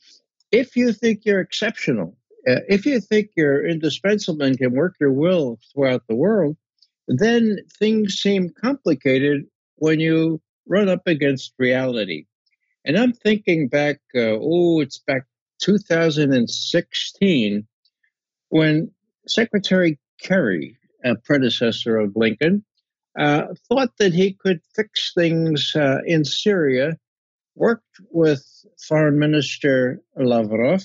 If 0.51 0.77
you 0.77 0.93
think 0.93 1.25
you're 1.25 1.41
exceptional, 1.41 2.17
uh, 2.49 2.61
if 2.69 2.87
you 2.87 3.01
think 3.01 3.31
you're 3.37 3.67
indispensable 3.67 4.43
and 4.43 4.59
can 4.59 4.73
work 4.73 4.97
your 5.01 5.13
will 5.13 5.59
throughout 5.73 6.07
the 6.09 6.15
world, 6.15 6.57
then 7.09 7.59
things 7.79 8.15
seem 8.15 8.51
complicated 8.51 9.45
when 9.77 10.01
you 10.01 10.41
run 10.67 10.89
up 10.89 11.07
against 11.07 11.53
reality. 11.59 12.25
And 12.85 12.97
I'm 12.97 13.13
thinking 13.13 13.69
back, 13.69 14.01
uh, 14.15 14.39
oh, 14.41 14.81
it's 14.81 14.99
back 14.99 15.27
2016 15.61 17.67
when 18.49 18.91
Secretary 19.27 19.99
Kerry, 20.25 20.79
a 21.05 21.15
predecessor 21.15 21.99
of 21.99 22.11
Blinken, 22.11 22.65
uh, 23.17 23.55
thought 23.69 23.97
that 23.99 24.13
he 24.13 24.33
could 24.33 24.61
fix 24.75 25.13
things 25.15 25.77
uh, 25.77 25.99
in 26.05 26.25
Syria, 26.25 26.99
worked 27.55 28.01
with 28.11 28.45
Foreign 28.89 29.19
Minister 29.19 30.01
Lavrov 30.17 30.83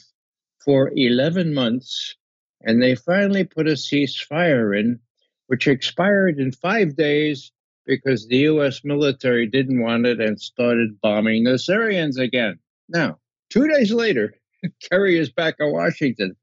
for 0.64 0.92
11 0.96 1.54
months, 1.54 2.16
and 2.62 2.82
they 2.82 2.94
finally 2.96 3.46
put 3.46 3.68
a 3.68 3.72
ceasefire 3.72 4.78
in, 4.78 5.00
which 5.48 5.68
expired 5.68 6.38
in 6.38 6.52
five 6.52 6.96
days 6.96 7.52
because 7.88 8.28
the 8.28 8.38
U.S. 8.38 8.82
military 8.84 9.48
didn't 9.48 9.82
want 9.82 10.06
it 10.06 10.20
and 10.20 10.40
started 10.40 11.02
bombing 11.02 11.46
the 11.46 11.58
Syrians 11.58 12.20
again. 12.20 12.60
Now, 12.88 13.18
two 13.50 13.68
days 13.68 13.92
later, 13.92 14.36
Kerry 14.92 15.18
is 15.18 15.32
back 15.32 15.56
in 15.60 15.72
Washington. 15.72 16.36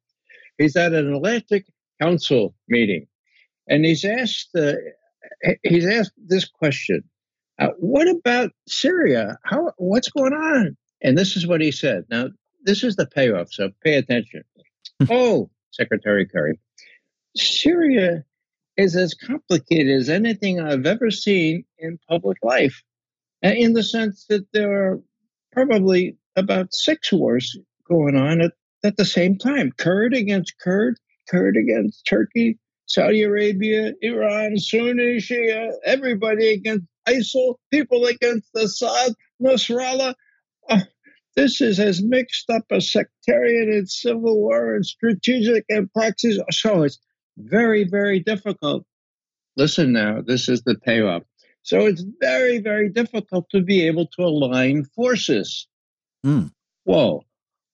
He's 0.58 0.74
at 0.74 0.94
an 0.94 1.14
Atlantic 1.14 1.66
Council 2.00 2.54
meeting, 2.68 3.06
and 3.68 3.84
he's 3.84 4.04
asked 4.04 4.50
uh, 4.54 4.74
he's 5.62 5.86
asked 5.86 6.12
this 6.16 6.44
question: 6.46 7.02
uh, 7.58 7.68
What 7.78 8.08
about 8.08 8.50
Syria? 8.68 9.38
How 9.44 9.72
what's 9.76 10.10
going 10.10 10.32
on? 10.32 10.76
And 11.02 11.16
this 11.16 11.36
is 11.36 11.46
what 11.46 11.60
he 11.60 11.70
said. 11.70 12.04
Now, 12.10 12.28
this 12.62 12.82
is 12.82 12.96
the 12.96 13.06
payoff, 13.06 13.52
so 13.52 13.70
pay 13.82 13.94
attention. 13.96 14.42
oh, 15.10 15.50
Secretary 15.70 16.26
Kerry, 16.26 16.58
Syria 17.36 18.24
is 18.76 18.96
as 18.96 19.14
complicated 19.14 19.94
as 19.96 20.08
anything 20.08 20.60
I've 20.60 20.86
ever 20.86 21.10
seen 21.10 21.64
in 21.78 21.98
public 22.08 22.38
life, 22.42 22.82
in 23.42 23.72
the 23.72 23.82
sense 23.82 24.26
that 24.28 24.46
there 24.52 24.90
are 24.90 25.00
probably 25.52 26.16
about 26.34 26.74
six 26.74 27.12
wars 27.12 27.56
going 27.88 28.16
on 28.16 28.40
at, 28.40 28.52
at 28.84 28.96
the 28.96 29.04
same 29.04 29.38
time 29.38 29.72
Kurd 29.76 30.14
against 30.14 30.58
Kurd, 30.58 30.98
Kurd 31.28 31.56
against 31.56 32.06
Turkey, 32.06 32.58
Saudi 32.86 33.22
Arabia, 33.22 33.92
Iran, 34.00 34.56
Sunni, 34.58 35.16
Shia, 35.16 35.72
everybody 35.84 36.48
against 36.50 36.86
ISIL, 37.08 37.56
people 37.72 38.04
against 38.06 38.48
Assad, 38.54 39.12
Nasrallah. 39.42 40.14
Oh, 40.70 40.82
this 41.34 41.60
is 41.60 41.78
as 41.78 42.02
mixed 42.02 42.48
up 42.50 42.64
as 42.70 42.90
sectarian 42.90 43.70
and 43.70 43.88
civil 43.88 44.40
war 44.40 44.74
and 44.74 44.86
strategic 44.86 45.64
and 45.68 45.92
proxies. 45.92 46.40
So 46.50 46.82
it's 46.82 46.98
very, 47.36 47.84
very 47.84 48.20
difficult. 48.20 48.84
Listen 49.56 49.92
now, 49.92 50.22
this 50.22 50.48
is 50.48 50.62
the 50.62 50.76
payoff. 50.76 51.22
So 51.62 51.86
it's 51.86 52.04
very, 52.20 52.58
very 52.58 52.88
difficult 52.90 53.46
to 53.50 53.60
be 53.60 53.86
able 53.86 54.06
to 54.16 54.22
align 54.22 54.84
forces. 54.84 55.66
Mm. 56.24 56.52
Whoa, 56.84 57.22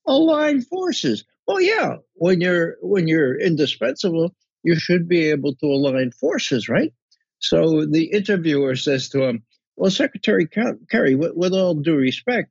align 0.07 0.63
forces. 0.63 1.25
Well, 1.53 1.61
yeah, 1.61 1.97
when 2.15 2.41
you're 2.41 2.79
when 2.81 3.09
you're 3.09 3.39
indispensable, 3.39 4.35
you 4.63 4.75
should 4.75 5.07
be 5.07 5.29
able 5.29 5.55
to 5.57 5.67
align 5.67 6.11
forces, 6.13 6.67
right? 6.67 6.95
So 7.41 7.85
the 7.85 8.05
interviewer 8.05 8.75
says 8.75 9.11
to 9.11 9.25
him, 9.25 9.43
"Well, 9.77 9.91
Secretary 9.91 10.49
Kerry, 10.49 11.15
with, 11.15 11.33
with 11.35 11.53
all 11.53 11.75
due 11.75 11.97
respect, 11.97 12.51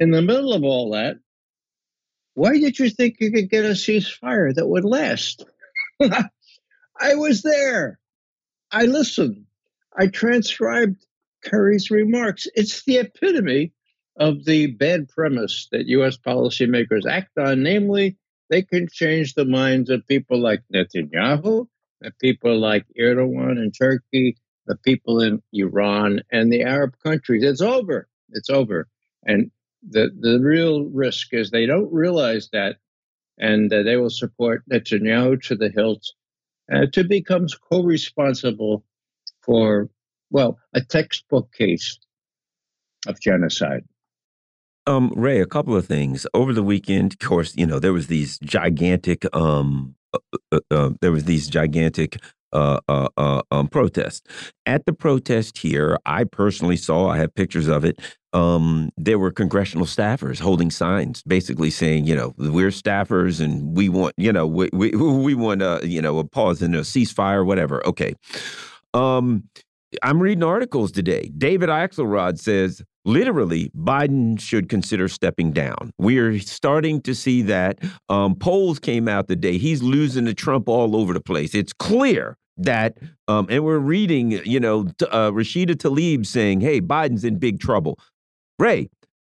in 0.00 0.10
the 0.10 0.20
middle 0.20 0.52
of 0.52 0.64
all 0.64 0.90
that, 0.94 1.18
why 2.34 2.58
did 2.58 2.76
you 2.80 2.90
think 2.90 3.18
you 3.20 3.30
could 3.30 3.50
get 3.50 3.66
a 3.66 3.68
ceasefire 3.68 4.52
that 4.52 4.66
would 4.66 4.84
last?" 4.84 5.46
I 6.00 7.14
was 7.14 7.42
there. 7.42 8.00
I 8.72 8.86
listened. 8.86 9.46
I 9.96 10.08
transcribed 10.08 11.06
Kerry's 11.44 11.88
remarks. 11.88 12.48
It's 12.56 12.82
the 12.82 12.96
epitome 12.96 13.74
of 14.16 14.44
the 14.44 14.66
bad 14.66 15.08
premise 15.08 15.68
that 15.70 15.86
U.S. 15.86 16.16
policymakers 16.16 17.06
act 17.08 17.38
on, 17.38 17.62
namely, 17.62 18.16
they 18.50 18.62
can 18.62 18.88
change 18.88 19.34
the 19.34 19.44
minds 19.44 19.90
of 19.90 20.06
people 20.06 20.40
like 20.40 20.62
Netanyahu, 20.72 21.66
the 22.00 22.12
people 22.20 22.58
like 22.58 22.86
Erdogan 22.98 23.62
in 23.62 23.70
Turkey, 23.70 24.36
the 24.66 24.76
people 24.76 25.20
in 25.20 25.42
Iran, 25.52 26.20
and 26.30 26.52
the 26.52 26.62
Arab 26.62 26.94
countries. 27.02 27.42
It's 27.42 27.60
over. 27.60 28.08
It's 28.30 28.50
over. 28.50 28.88
And 29.24 29.50
the, 29.88 30.10
the 30.18 30.40
real 30.40 30.84
risk 30.84 31.28
is 31.32 31.50
they 31.50 31.66
don't 31.66 31.92
realize 31.92 32.48
that, 32.52 32.76
and 33.38 33.72
uh, 33.72 33.82
they 33.82 33.96
will 33.96 34.10
support 34.10 34.62
Netanyahu 34.70 35.42
to 35.44 35.56
the 35.56 35.70
hilt 35.70 36.04
uh, 36.72 36.86
to 36.92 37.04
become 37.04 37.46
co-responsible 37.70 38.84
for 39.42 39.90
well 40.30 40.58
a 40.72 40.80
textbook 40.80 41.52
case 41.52 41.98
of 43.06 43.20
genocide. 43.20 43.84
Um, 44.86 45.12
Ray, 45.16 45.40
a 45.40 45.46
couple 45.46 45.76
of 45.76 45.86
things 45.86 46.26
over 46.34 46.52
the 46.52 46.62
weekend. 46.62 47.14
Of 47.14 47.18
course, 47.20 47.56
you 47.56 47.66
know 47.66 47.78
there 47.78 47.92
was 47.92 48.08
these 48.08 48.38
gigantic 48.38 49.24
um, 49.34 49.94
uh, 50.12 50.18
uh, 50.52 50.60
uh 50.70 50.90
there 51.00 51.12
was 51.12 51.24
these 51.24 51.48
gigantic 51.48 52.18
uh, 52.54 52.80
uh, 52.88 53.08
uh, 53.16 53.42
um. 53.50 53.68
At 54.64 54.86
the 54.86 54.92
protest 54.92 55.58
here, 55.58 55.98
I 56.06 56.24
personally 56.24 56.76
saw, 56.76 57.08
I 57.08 57.18
have 57.18 57.34
pictures 57.34 57.66
of 57.66 57.84
it. 57.84 58.00
Um, 58.32 58.90
there 58.96 59.18
were 59.18 59.30
congressional 59.30 59.86
staffers 59.86 60.40
holding 60.40 60.70
signs, 60.70 61.22
basically 61.22 61.70
saying, 61.70 62.06
you 62.06 62.14
know, 62.14 62.32
we're 62.38 62.70
staffers 62.70 63.40
and 63.40 63.76
we 63.76 63.88
want, 63.88 64.14
you 64.16 64.32
know, 64.32 64.46
we 64.46 64.70
we, 64.72 64.90
we 64.96 65.34
want, 65.34 65.62
a, 65.62 65.80
you 65.82 66.00
know, 66.00 66.18
a 66.18 66.24
pause 66.24 66.62
and 66.62 66.74
a 66.74 66.80
ceasefire, 66.80 67.44
whatever. 67.44 67.84
Okay. 67.86 68.14
Um, 68.94 69.44
I'm 70.02 70.20
reading 70.20 70.42
articles 70.42 70.92
today. 70.92 71.30
David 71.36 71.68
Axelrod 71.68 72.38
says 72.38 72.82
literally 73.04 73.70
Biden 73.76 74.40
should 74.40 74.68
consider 74.68 75.08
stepping 75.08 75.52
down. 75.52 75.90
We're 75.98 76.38
starting 76.40 77.00
to 77.02 77.14
see 77.14 77.42
that. 77.42 77.78
Um, 78.08 78.34
polls 78.34 78.78
came 78.78 79.08
out 79.08 79.28
today. 79.28 79.58
He's 79.58 79.82
losing 79.82 80.24
to 80.26 80.34
Trump 80.34 80.68
all 80.68 80.96
over 80.96 81.12
the 81.12 81.20
place. 81.20 81.54
It's 81.54 81.72
clear 81.72 82.36
that 82.56 82.98
um, 83.28 83.46
and 83.50 83.64
we're 83.64 83.78
reading 83.78 84.30
you 84.44 84.60
know 84.60 84.86
uh, 85.10 85.30
Rashida 85.30 85.74
Tlaib 85.74 86.24
saying 86.24 86.60
hey 86.60 86.80
Biden's 86.80 87.24
in 87.24 87.38
big 87.38 87.60
trouble 87.60 87.98
Ray 88.58 88.90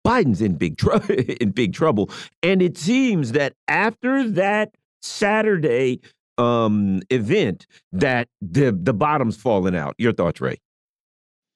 Biden's 0.07 0.41
in 0.41 0.55
big 0.55 0.79
trouble 0.79 1.15
in 1.41 1.51
big 1.51 1.75
trouble 1.75 2.11
and 2.43 2.63
it 2.63 2.79
seems 2.79 3.33
that 3.33 3.55
after 3.69 4.29
that 4.31 4.75
Saturday 5.03 6.01
um, 6.41 7.01
event 7.11 7.67
that 7.93 8.29
the 8.41 8.73
the 8.73 8.95
bottom's 8.95 9.37
falling 9.37 9.77
out 9.77 9.95
your 9.99 10.13
thoughts 10.13 10.41
Ray 10.41 10.59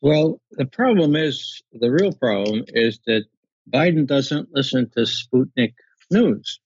well 0.00 0.40
the 0.52 0.66
problem 0.66 1.16
is 1.16 1.62
the 1.72 1.90
real 1.90 2.12
problem 2.12 2.64
is 2.68 2.98
that 3.06 3.24
Biden 3.72 4.06
doesn't 4.06 4.48
listen 4.52 4.90
to 4.90 5.00
Sputnik 5.00 5.74
news 6.10 6.60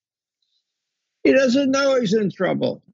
he 1.22 1.32
doesn't 1.32 1.70
know 1.70 2.00
he's 2.00 2.14
in 2.14 2.30
trouble 2.30 2.82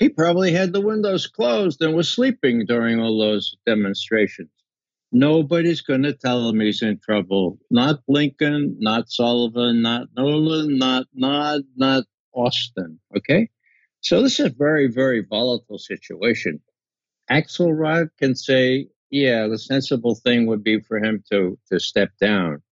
he 0.00 0.08
probably 0.08 0.50
had 0.50 0.72
the 0.72 0.80
windows 0.80 1.26
closed 1.26 1.80
and 1.82 1.94
was 1.94 2.08
sleeping 2.08 2.64
during 2.66 2.98
all 2.98 3.18
those 3.18 3.54
demonstrations. 3.66 4.48
Nobody's 5.12 5.82
going 5.82 6.04
to 6.04 6.14
tell 6.14 6.48
him 6.48 6.60
he's 6.60 6.82
in 6.82 6.98
trouble. 6.98 7.58
Not 7.70 8.00
Blinken, 8.08 8.76
not 8.78 9.10
Sullivan, 9.10 9.82
not 9.82 10.08
Nuland, 10.16 10.78
not 10.78 11.06
not 11.12 11.60
not 11.76 12.04
Austin. 12.32 12.98
Okay, 13.16 13.50
so 14.00 14.22
this 14.22 14.40
is 14.40 14.46
a 14.46 14.50
very 14.50 14.88
very 14.88 15.24
volatile 15.28 15.78
situation. 15.78 16.60
Axelrod 17.30 18.08
can 18.18 18.34
say, 18.34 18.88
yeah, 19.10 19.46
the 19.46 19.58
sensible 19.58 20.14
thing 20.14 20.46
would 20.46 20.64
be 20.64 20.80
for 20.80 20.98
him 20.98 21.22
to 21.30 21.58
to 21.70 21.78
step 21.78 22.10
down. 22.20 22.62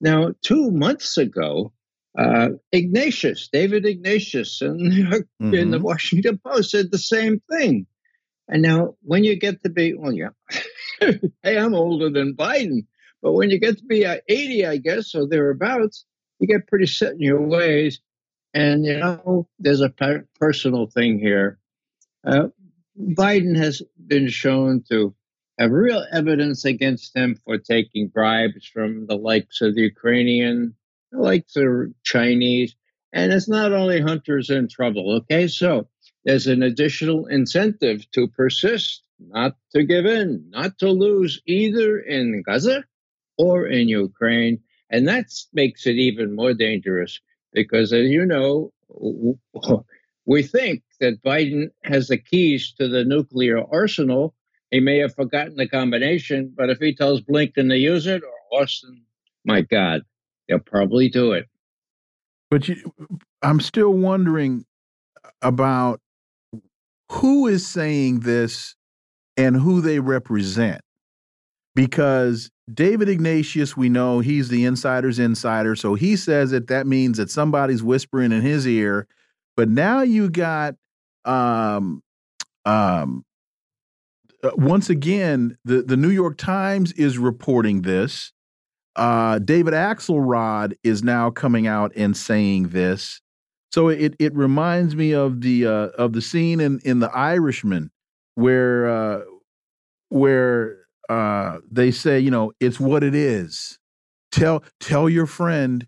Now, 0.00 0.32
two 0.42 0.70
months 0.70 1.16
ago, 1.16 1.72
uh, 2.18 2.50
Ignatius, 2.72 3.48
David 3.52 3.86
Ignatius, 3.86 4.60
in, 4.62 4.78
mm-hmm. 4.78 5.54
in 5.54 5.70
the 5.70 5.76
mm-hmm. 5.76 5.84
Washington 5.84 6.38
Post 6.44 6.70
said 6.70 6.90
the 6.90 6.98
same 6.98 7.40
thing. 7.50 7.86
And 8.48 8.62
now, 8.62 8.94
when 9.02 9.24
you 9.24 9.38
get 9.38 9.62
to 9.64 9.70
be, 9.70 9.94
well, 9.94 10.12
yeah, 10.12 10.30
hey, 11.00 11.58
I'm 11.58 11.74
older 11.74 12.10
than 12.10 12.36
Biden. 12.36 12.86
But 13.22 13.32
when 13.32 13.50
you 13.50 13.58
get 13.58 13.78
to 13.78 13.84
be 13.84 14.04
80, 14.04 14.66
I 14.66 14.76
guess, 14.76 15.14
or 15.14 15.26
thereabouts, 15.26 16.04
you 16.38 16.46
get 16.46 16.68
pretty 16.68 16.86
set 16.86 17.12
in 17.12 17.20
your 17.20 17.42
ways. 17.42 18.00
And, 18.56 18.86
you 18.86 18.96
know, 18.96 19.46
there's 19.58 19.82
a 19.82 19.92
personal 20.40 20.86
thing 20.86 21.18
here. 21.18 21.58
Uh, 22.26 22.48
Biden 22.98 23.54
has 23.54 23.82
been 24.06 24.28
shown 24.30 24.82
to 24.88 25.14
have 25.58 25.72
real 25.72 26.02
evidence 26.10 26.64
against 26.64 27.14
him 27.14 27.36
for 27.44 27.58
taking 27.58 28.08
bribes 28.08 28.66
from 28.66 29.08
the 29.08 29.16
likes 29.16 29.60
of 29.60 29.74
the 29.74 29.82
Ukrainian, 29.82 30.74
the 31.12 31.20
likes 31.20 31.54
of 31.56 31.92
Chinese. 32.02 32.74
And 33.12 33.30
it's 33.30 33.46
not 33.46 33.72
only 33.72 34.00
Hunter's 34.00 34.48
in 34.48 34.68
trouble, 34.68 35.16
okay? 35.16 35.48
So 35.48 35.88
there's 36.24 36.46
an 36.46 36.62
additional 36.62 37.26
incentive 37.26 38.10
to 38.12 38.26
persist, 38.26 39.02
not 39.20 39.54
to 39.74 39.84
give 39.84 40.06
in, 40.06 40.48
not 40.48 40.78
to 40.78 40.88
lose 40.88 41.42
either 41.44 41.98
in 41.98 42.42
Gaza 42.42 42.84
or 43.36 43.66
in 43.66 43.90
Ukraine. 43.90 44.60
And 44.88 45.06
that 45.08 45.26
makes 45.52 45.86
it 45.86 45.96
even 45.96 46.34
more 46.34 46.54
dangerous 46.54 47.20
because, 47.56 47.92
as 47.92 48.08
you 48.08 48.24
know, 48.24 48.70
we 50.26 50.42
think 50.44 50.82
that 51.00 51.22
Biden 51.24 51.70
has 51.82 52.06
the 52.06 52.18
keys 52.18 52.72
to 52.78 52.86
the 52.86 53.02
nuclear 53.02 53.64
arsenal. 53.72 54.34
He 54.70 54.78
may 54.78 54.98
have 54.98 55.14
forgotten 55.14 55.56
the 55.56 55.66
combination, 55.66 56.52
but 56.56 56.70
if 56.70 56.78
he 56.78 56.94
tells 56.94 57.22
Blinken 57.22 57.68
to 57.70 57.76
use 57.76 58.06
it 58.06 58.22
or 58.22 58.60
Austin, 58.60 59.02
my 59.44 59.62
God, 59.62 60.02
they'll 60.48 60.58
probably 60.58 61.08
do 61.08 61.32
it. 61.32 61.46
But 62.50 62.68
you, 62.68 62.76
I'm 63.42 63.60
still 63.60 63.92
wondering 63.92 64.66
about 65.40 66.00
who 67.10 67.46
is 67.46 67.66
saying 67.66 68.20
this 68.20 68.74
and 69.36 69.56
who 69.56 69.80
they 69.80 69.98
represent. 69.98 70.82
Because 71.76 72.50
David 72.72 73.10
Ignatius, 73.10 73.76
we 73.76 73.90
know 73.90 74.20
he's 74.20 74.48
the 74.48 74.64
insider's 74.64 75.18
insider. 75.18 75.76
So 75.76 75.94
he 75.94 76.16
says 76.16 76.50
that 76.52 76.68
that 76.68 76.86
means 76.86 77.18
that 77.18 77.30
somebody's 77.30 77.82
whispering 77.82 78.32
in 78.32 78.40
his 78.40 78.66
ear. 78.66 79.06
But 79.56 79.68
now 79.68 80.00
you 80.00 80.30
got, 80.30 80.74
um, 81.26 82.02
um, 82.64 83.24
uh, 84.42 84.50
once 84.56 84.88
again, 84.88 85.58
the, 85.66 85.82
the 85.82 85.98
New 85.98 86.08
York 86.10 86.38
Times 86.38 86.92
is 86.92 87.18
reporting 87.18 87.82
this. 87.82 88.32
Uh, 88.96 89.38
David 89.38 89.74
Axelrod 89.74 90.72
is 90.82 91.04
now 91.04 91.30
coming 91.30 91.66
out 91.66 91.92
and 91.94 92.16
saying 92.16 92.68
this. 92.68 93.20
So 93.70 93.88
it 93.88 94.14
it 94.18 94.34
reminds 94.34 94.96
me 94.96 95.12
of 95.12 95.42
the 95.42 95.66
uh, 95.66 95.88
of 95.98 96.14
the 96.14 96.22
scene 96.22 96.60
in 96.60 96.80
in 96.84 97.00
The 97.00 97.10
Irishman 97.10 97.90
where 98.34 98.88
uh, 98.88 99.20
where 100.08 100.85
uh, 101.08 101.58
they 101.70 101.90
say, 101.90 102.18
you 102.18 102.30
know, 102.30 102.52
it's 102.60 102.80
what 102.80 103.02
it 103.02 103.14
is. 103.14 103.78
Tell 104.32 104.62
tell 104.80 105.08
your 105.08 105.26
friend 105.26 105.86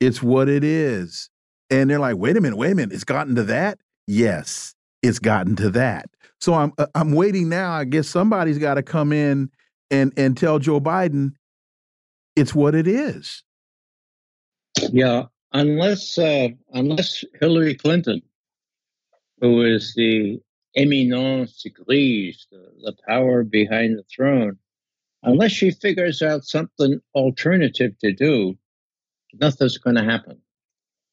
it's 0.00 0.22
what 0.22 0.48
it 0.48 0.64
is. 0.64 1.30
And 1.70 1.90
they're 1.90 1.98
like, 1.98 2.16
wait 2.16 2.36
a 2.36 2.40
minute, 2.40 2.56
wait 2.56 2.72
a 2.72 2.74
minute, 2.74 2.94
it's 2.94 3.04
gotten 3.04 3.34
to 3.36 3.42
that? 3.44 3.78
Yes, 4.06 4.74
it's 5.02 5.18
gotten 5.18 5.56
to 5.56 5.70
that. 5.70 6.06
So 6.40 6.54
I'm 6.54 6.72
uh, 6.78 6.86
I'm 6.94 7.12
waiting 7.12 7.48
now. 7.48 7.72
I 7.72 7.84
guess 7.84 8.08
somebody's 8.08 8.58
got 8.58 8.74
to 8.74 8.82
come 8.82 9.12
in 9.12 9.50
and 9.90 10.12
and 10.16 10.36
tell 10.36 10.58
Joe 10.58 10.80
Biden 10.80 11.32
it's 12.34 12.54
what 12.54 12.74
it 12.74 12.86
is. 12.86 13.42
Yeah, 14.92 15.24
unless 15.52 16.18
uh, 16.18 16.48
unless 16.72 17.24
Hillary 17.40 17.74
Clinton, 17.74 18.20
who 19.40 19.62
is 19.62 19.94
the 19.94 20.40
eminence 20.76 21.64
grise, 21.74 22.46
the, 22.50 22.72
the 22.82 22.94
power 23.06 23.42
behind 23.42 23.98
the 23.98 24.04
throne, 24.14 24.58
unless 25.22 25.52
she 25.52 25.70
figures 25.70 26.22
out 26.22 26.44
something 26.44 27.00
alternative 27.14 27.92
to 28.00 28.12
do, 28.12 28.56
nothing's 29.40 29.78
going 29.78 29.96
to 29.96 30.04
happen. 30.04 30.40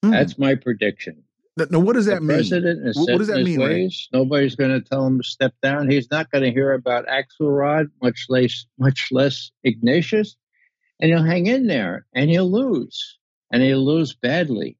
Mm. 0.03 0.11
That's 0.11 0.37
my 0.37 0.55
prediction. 0.55 1.23
Now, 1.55 1.79
what 1.79 1.93
does 1.93 2.07
that 2.07 2.15
the 2.15 2.21
mean? 2.21 2.37
President 2.37 2.87
is 2.87 2.97
what, 2.97 3.19
does 3.19 3.27
that 3.27 3.43
mean? 3.43 3.59
Ways. 3.59 4.09
Nobody's 4.11 4.55
going 4.55 4.71
to 4.71 4.81
tell 4.81 5.05
him 5.05 5.19
to 5.19 5.23
step 5.23 5.53
down. 5.61 5.89
He's 5.89 6.09
not 6.09 6.31
going 6.31 6.43
to 6.43 6.51
hear 6.51 6.73
about 6.73 7.05
Axelrod, 7.07 7.91
much 8.01 8.25
less, 8.27 8.65
much 8.79 9.09
less 9.11 9.51
Ignatius, 9.63 10.35
and 10.99 11.11
he'll 11.11 11.23
hang 11.23 11.45
in 11.45 11.67
there 11.67 12.07
and 12.15 12.29
he'll 12.29 12.51
lose, 12.51 13.19
and 13.51 13.61
he'll 13.61 13.85
lose 13.85 14.13
badly. 14.15 14.77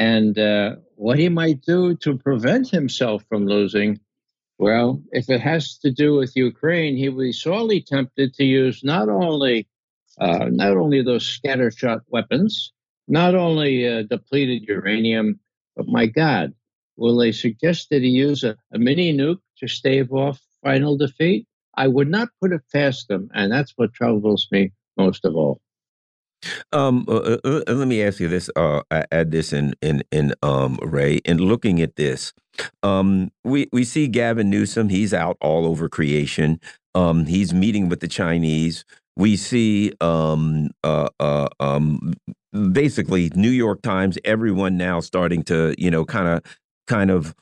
And 0.00 0.38
uh, 0.38 0.76
what 0.94 1.18
he 1.18 1.28
might 1.28 1.60
do 1.60 1.94
to 1.96 2.16
prevent 2.16 2.70
himself 2.70 3.22
from 3.28 3.46
losing, 3.46 4.00
well, 4.58 5.02
if 5.12 5.28
it 5.28 5.42
has 5.42 5.76
to 5.80 5.90
do 5.90 6.14
with 6.14 6.34
Ukraine, 6.36 6.96
he 6.96 7.10
will 7.10 7.24
be 7.24 7.32
sorely 7.32 7.82
tempted 7.82 8.32
to 8.34 8.44
use 8.44 8.82
not 8.82 9.10
only 9.10 9.68
uh, 10.18 10.46
not 10.50 10.78
only 10.78 11.02
those 11.02 11.24
scattershot 11.24 12.00
weapons, 12.08 12.72
not 13.08 13.34
only 13.34 13.86
uh, 13.86 14.04
depleted 14.04 14.62
uranium, 14.62 15.38
but 15.76 15.86
my 15.86 16.06
God, 16.06 16.54
will 16.96 17.18
they 17.18 17.32
suggest 17.32 17.90
that 17.90 18.00
he 18.00 18.08
use 18.08 18.42
a, 18.42 18.56
a 18.72 18.78
mini 18.78 19.12
nuke 19.12 19.42
to 19.58 19.68
stave 19.68 20.10
off 20.14 20.40
final 20.62 20.96
defeat? 20.96 21.46
I 21.74 21.88
would 21.88 22.08
not 22.08 22.30
put 22.40 22.52
it 22.52 22.62
past 22.72 23.08
them, 23.08 23.28
and 23.34 23.52
that's 23.52 23.74
what 23.76 23.92
troubles 23.92 24.48
me 24.50 24.72
most 24.96 25.26
of 25.26 25.36
all. 25.36 25.60
Um, 26.72 27.04
uh, 27.08 27.38
uh, 27.44 27.62
uh, 27.66 27.72
let 27.72 27.88
me 27.88 28.02
ask 28.02 28.20
you 28.20 28.28
this. 28.28 28.50
Uh, 28.56 28.82
add 28.90 29.30
this 29.30 29.52
in 29.52 29.74
in 29.82 30.02
in 30.10 30.34
um 30.42 30.78
Ray. 30.82 31.16
In 31.24 31.38
looking 31.38 31.80
at 31.80 31.96
this, 31.96 32.32
um, 32.82 33.30
we 33.44 33.68
we 33.72 33.84
see 33.84 34.08
Gavin 34.08 34.50
Newsom. 34.50 34.88
He's 34.88 35.12
out 35.12 35.36
all 35.40 35.66
over 35.66 35.88
creation. 35.88 36.60
Um, 36.94 37.26
he's 37.26 37.54
meeting 37.54 37.88
with 37.88 38.00
the 38.00 38.08
Chinese. 38.08 38.84
We 39.16 39.36
see 39.36 39.92
um 40.00 40.70
uh, 40.82 41.08
uh 41.18 41.48
um 41.58 42.14
basically 42.72 43.30
New 43.34 43.50
York 43.50 43.82
Times. 43.82 44.18
Everyone 44.24 44.76
now 44.76 45.00
starting 45.00 45.42
to 45.44 45.74
you 45.78 45.90
know 45.90 46.04
kind 46.04 46.28
of 46.28 46.56
kind 46.86 47.10
of 47.10 47.34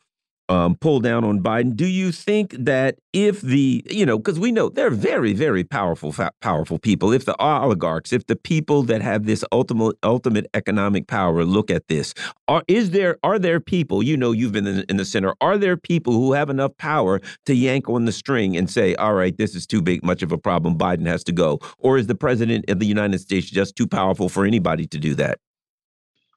um, 0.49 0.77
pull 0.77 1.01
down 1.01 1.25
on 1.25 1.41
Biden. 1.41 1.77
Do 1.77 1.87
you 1.87 2.13
think 2.13 2.55
that 2.59 2.97
if 3.13 3.41
the, 3.41 3.85
you 3.91 4.07
know, 4.07 4.19
because 4.19 4.39
we 4.39 4.53
know 4.53 4.69
they're 4.69 4.91
very, 4.91 5.33
very 5.33 5.65
powerful, 5.65 6.15
powerful 6.41 6.79
people. 6.79 7.13
If 7.13 7.25
the 7.25 7.37
oligarchs, 7.41 8.13
if 8.13 8.27
the 8.27 8.37
people 8.37 8.83
that 8.85 9.03
have 9.03 9.25
this 9.25 9.45
ultimate, 9.51 9.97
ultimate 10.03 10.47
economic 10.55 11.07
power 11.07 11.45
look 11.45 11.71
at 11.71 11.89
this, 11.89 12.15
are 12.47 12.63
is 12.69 12.91
there 12.91 13.19
are 13.23 13.39
there 13.39 13.61
people? 13.61 14.03
You 14.03 14.17
know, 14.17 14.33
you've 14.33 14.53
been 14.53 14.67
in, 14.67 14.85
in 14.89 14.97
the 14.97 15.05
center. 15.05 15.35
Are 15.41 15.59
there 15.59 15.77
people 15.77 16.13
who 16.13 16.33
have 16.33 16.51
enough 16.51 16.77
power 16.79 17.21
to 17.47 17.55
yank 17.55 17.89
on 17.89 18.05
the 18.05 18.13
string 18.13 18.57
and 18.57 18.71
say, 18.71 18.95
"All 18.97 19.15
right, 19.15 19.37
this 19.37 19.55
is 19.55 19.67
too 19.67 19.83
big, 19.83 20.05
much 20.05 20.23
of 20.23 20.33
a 20.33 20.39
problem. 20.39 20.77
Biden 20.77 21.07
has 21.07 21.25
to 21.25 21.33
go," 21.33 21.59
or 21.79 21.99
is 21.99 22.07
the 22.07 22.15
president 22.15 22.69
of 22.69 22.79
the 22.79 22.87
United 22.87 23.21
States 23.21 23.51
just 23.51 23.77
too 23.77 23.87
powerful 23.87 24.29
for 24.29 24.45
anybody 24.45 24.87
to 24.87 24.99
do 24.99 25.15
that? 25.17 25.39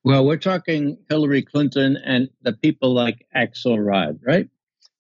Well, 0.04 0.26
we're 0.26 0.38
talking 0.38 0.97
Hillary 1.10 1.43
Clinton 1.43 1.95
and 1.95 2.30
the 2.41 2.54
people 2.54 2.91
like 2.93 3.28
Axelrod, 3.36 4.20
right? 4.26 4.49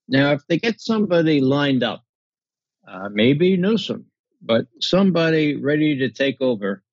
Now, 0.07 0.33
if 0.33 0.45
they 0.47 0.59
get 0.59 0.79
somebody 0.79 1.41
lined 1.41 1.81
up, 1.81 2.03
uh, 2.87 3.09
maybe 3.11 3.57
Newsom, 3.57 4.05
but 4.43 4.67
somebody 4.79 5.55
ready 5.55 5.97
to 5.99 6.09
take 6.09 6.39
over, 6.39 6.83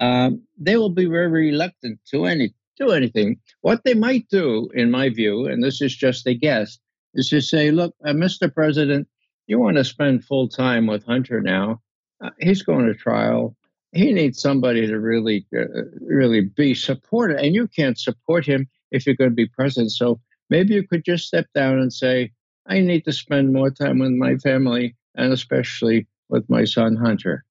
um, 0.00 0.42
they 0.58 0.76
will 0.76 0.90
be 0.90 1.06
very 1.06 1.28
reluctant 1.50 2.00
to 2.10 2.24
any 2.24 2.54
do 2.76 2.90
anything. 2.90 3.38
What 3.60 3.84
they 3.84 3.94
might 3.94 4.28
do, 4.28 4.68
in 4.74 4.90
my 4.90 5.08
view, 5.10 5.46
and 5.46 5.62
this 5.62 5.80
is 5.80 5.94
just 5.94 6.26
a 6.26 6.34
guess, 6.34 6.78
is 7.14 7.28
to 7.28 7.40
say, 7.40 7.70
"Look, 7.70 7.94
uh, 8.04 8.12
Mr. 8.14 8.52
President, 8.52 9.06
you 9.46 9.60
want 9.60 9.76
to 9.76 9.84
spend 9.84 10.24
full 10.24 10.48
time 10.48 10.88
with 10.88 11.04
Hunter 11.04 11.40
now. 11.40 11.82
Uh, 12.20 12.30
he's 12.40 12.62
going 12.62 12.86
to 12.86 12.94
trial 12.94 13.56
he 13.94 14.12
needs 14.12 14.40
somebody 14.40 14.86
to 14.86 14.98
really, 14.98 15.46
uh, 15.56 15.82
really 16.00 16.42
be 16.42 16.74
supportive. 16.74 17.38
And 17.38 17.54
you 17.54 17.68
can't 17.68 17.98
support 17.98 18.44
him 18.44 18.68
if 18.90 19.06
you're 19.06 19.14
going 19.14 19.30
to 19.30 19.34
be 19.34 19.46
president. 19.46 19.92
So 19.92 20.20
maybe 20.50 20.74
you 20.74 20.86
could 20.86 21.04
just 21.04 21.26
step 21.26 21.46
down 21.54 21.78
and 21.78 21.92
say, 21.92 22.32
I 22.66 22.80
need 22.80 23.04
to 23.04 23.12
spend 23.12 23.52
more 23.52 23.70
time 23.70 24.00
with 24.00 24.10
my 24.10 24.36
family 24.36 24.96
and 25.14 25.32
especially 25.32 26.06
with 26.28 26.48
my 26.50 26.64
son 26.64 26.96
Hunter. 26.96 27.44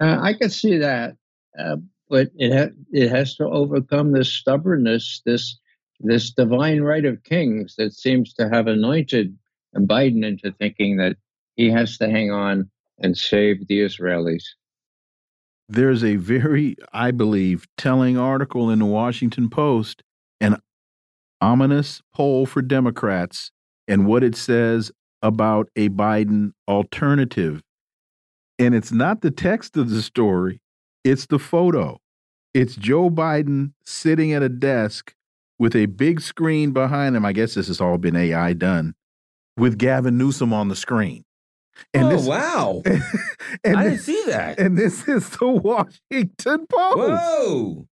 Uh, 0.00 0.18
I 0.20 0.34
could 0.34 0.52
see 0.52 0.78
that, 0.78 1.16
uh, 1.58 1.76
but 2.08 2.28
it 2.34 2.52
ha- 2.52 2.74
it 2.90 3.10
has 3.10 3.36
to 3.36 3.44
overcome 3.44 4.12
this 4.12 4.32
stubbornness, 4.32 5.22
this 5.24 5.58
this 6.00 6.32
divine 6.32 6.80
right 6.80 7.04
of 7.04 7.22
kings 7.22 7.76
that 7.78 7.92
seems 7.92 8.34
to 8.34 8.48
have 8.48 8.66
anointed 8.66 9.38
Biden 9.76 10.24
into 10.24 10.52
thinking 10.52 10.96
that 10.96 11.16
he 11.54 11.70
has 11.70 11.96
to 11.98 12.10
hang 12.10 12.32
on 12.32 12.68
and 12.98 13.16
save 13.16 13.68
the 13.68 13.80
Israelis 13.80 14.42
there's 15.68 16.04
a 16.04 16.16
very, 16.16 16.76
I 16.92 17.10
believe, 17.10 17.66
telling 17.76 18.18
article 18.18 18.70
in 18.70 18.80
the 18.80 18.84
Washington 18.84 19.48
Post, 19.48 20.02
an 20.40 20.60
ominous 21.40 22.02
poll 22.14 22.46
for 22.46 22.62
Democrats, 22.62 23.50
and 23.88 24.06
what 24.06 24.22
it 24.24 24.36
says 24.36 24.90
about 25.22 25.68
a 25.76 25.88
Biden 25.88 26.52
alternative. 26.68 27.62
And 28.58 28.74
it's 28.74 28.92
not 28.92 29.20
the 29.20 29.30
text 29.30 29.76
of 29.76 29.90
the 29.90 30.02
story, 30.02 30.60
it's 31.02 31.26
the 31.26 31.38
photo. 31.38 31.98
It's 32.52 32.76
Joe 32.76 33.10
Biden 33.10 33.72
sitting 33.84 34.32
at 34.32 34.42
a 34.42 34.48
desk 34.48 35.12
with 35.58 35.74
a 35.74 35.86
big 35.86 36.20
screen 36.20 36.70
behind 36.70 37.16
him. 37.16 37.24
I 37.24 37.32
guess 37.32 37.54
this 37.54 37.66
has 37.66 37.80
all 37.80 37.98
been 37.98 38.14
AI 38.14 38.52
done 38.52 38.94
with 39.56 39.78
Gavin 39.78 40.16
Newsom 40.16 40.52
on 40.52 40.68
the 40.68 40.76
screen. 40.76 41.24
And 41.92 42.04
oh 42.04 42.10
this, 42.10 42.26
wow! 42.26 42.82
And, 43.64 43.76
I 43.76 43.84
didn't 43.84 44.00
see 44.00 44.22
that. 44.26 44.58
And 44.58 44.76
this 44.76 45.06
is 45.08 45.30
the 45.30 45.46
Washington 45.46 46.66
Post. 46.66 46.98
Whoa! 46.98 47.86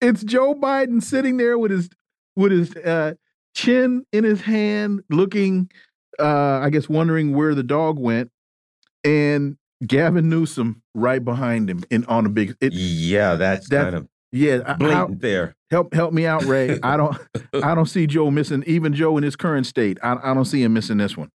It's 0.00 0.22
Joe 0.22 0.54
Biden 0.54 1.02
sitting 1.02 1.36
there 1.36 1.58
with 1.58 1.70
his 1.70 1.88
with 2.36 2.52
his 2.52 2.74
uh, 2.76 3.14
chin 3.54 4.04
in 4.12 4.24
his 4.24 4.40
hand, 4.40 5.02
looking, 5.10 5.70
uh, 6.18 6.60
I 6.62 6.70
guess, 6.70 6.88
wondering 6.88 7.34
where 7.34 7.54
the 7.54 7.62
dog 7.62 7.98
went, 7.98 8.30
and 9.04 9.56
Gavin 9.86 10.28
Newsom 10.28 10.82
right 10.94 11.24
behind 11.24 11.68
him 11.68 11.84
in 11.90 12.04
on 12.06 12.26
a 12.26 12.28
big. 12.28 12.56
It, 12.60 12.72
yeah, 12.72 13.34
that's 13.34 13.68
that, 13.70 13.84
kind 13.84 13.96
of 13.96 14.08
yeah 14.30 14.74
blatant 14.78 15.20
there. 15.20 15.54
Help 15.70 15.94
help 15.94 16.12
me 16.12 16.26
out, 16.26 16.44
Ray. 16.44 16.78
I 16.82 16.96
don't 16.96 17.16
I 17.62 17.74
don't 17.74 17.86
see 17.86 18.06
Joe 18.06 18.30
missing 18.30 18.64
even 18.66 18.94
Joe 18.94 19.16
in 19.16 19.24
his 19.24 19.36
current 19.36 19.66
state. 19.66 19.98
I, 20.02 20.16
I 20.22 20.34
don't 20.34 20.44
see 20.44 20.62
him 20.62 20.72
missing 20.72 20.98
this 20.98 21.16
one. 21.16 21.30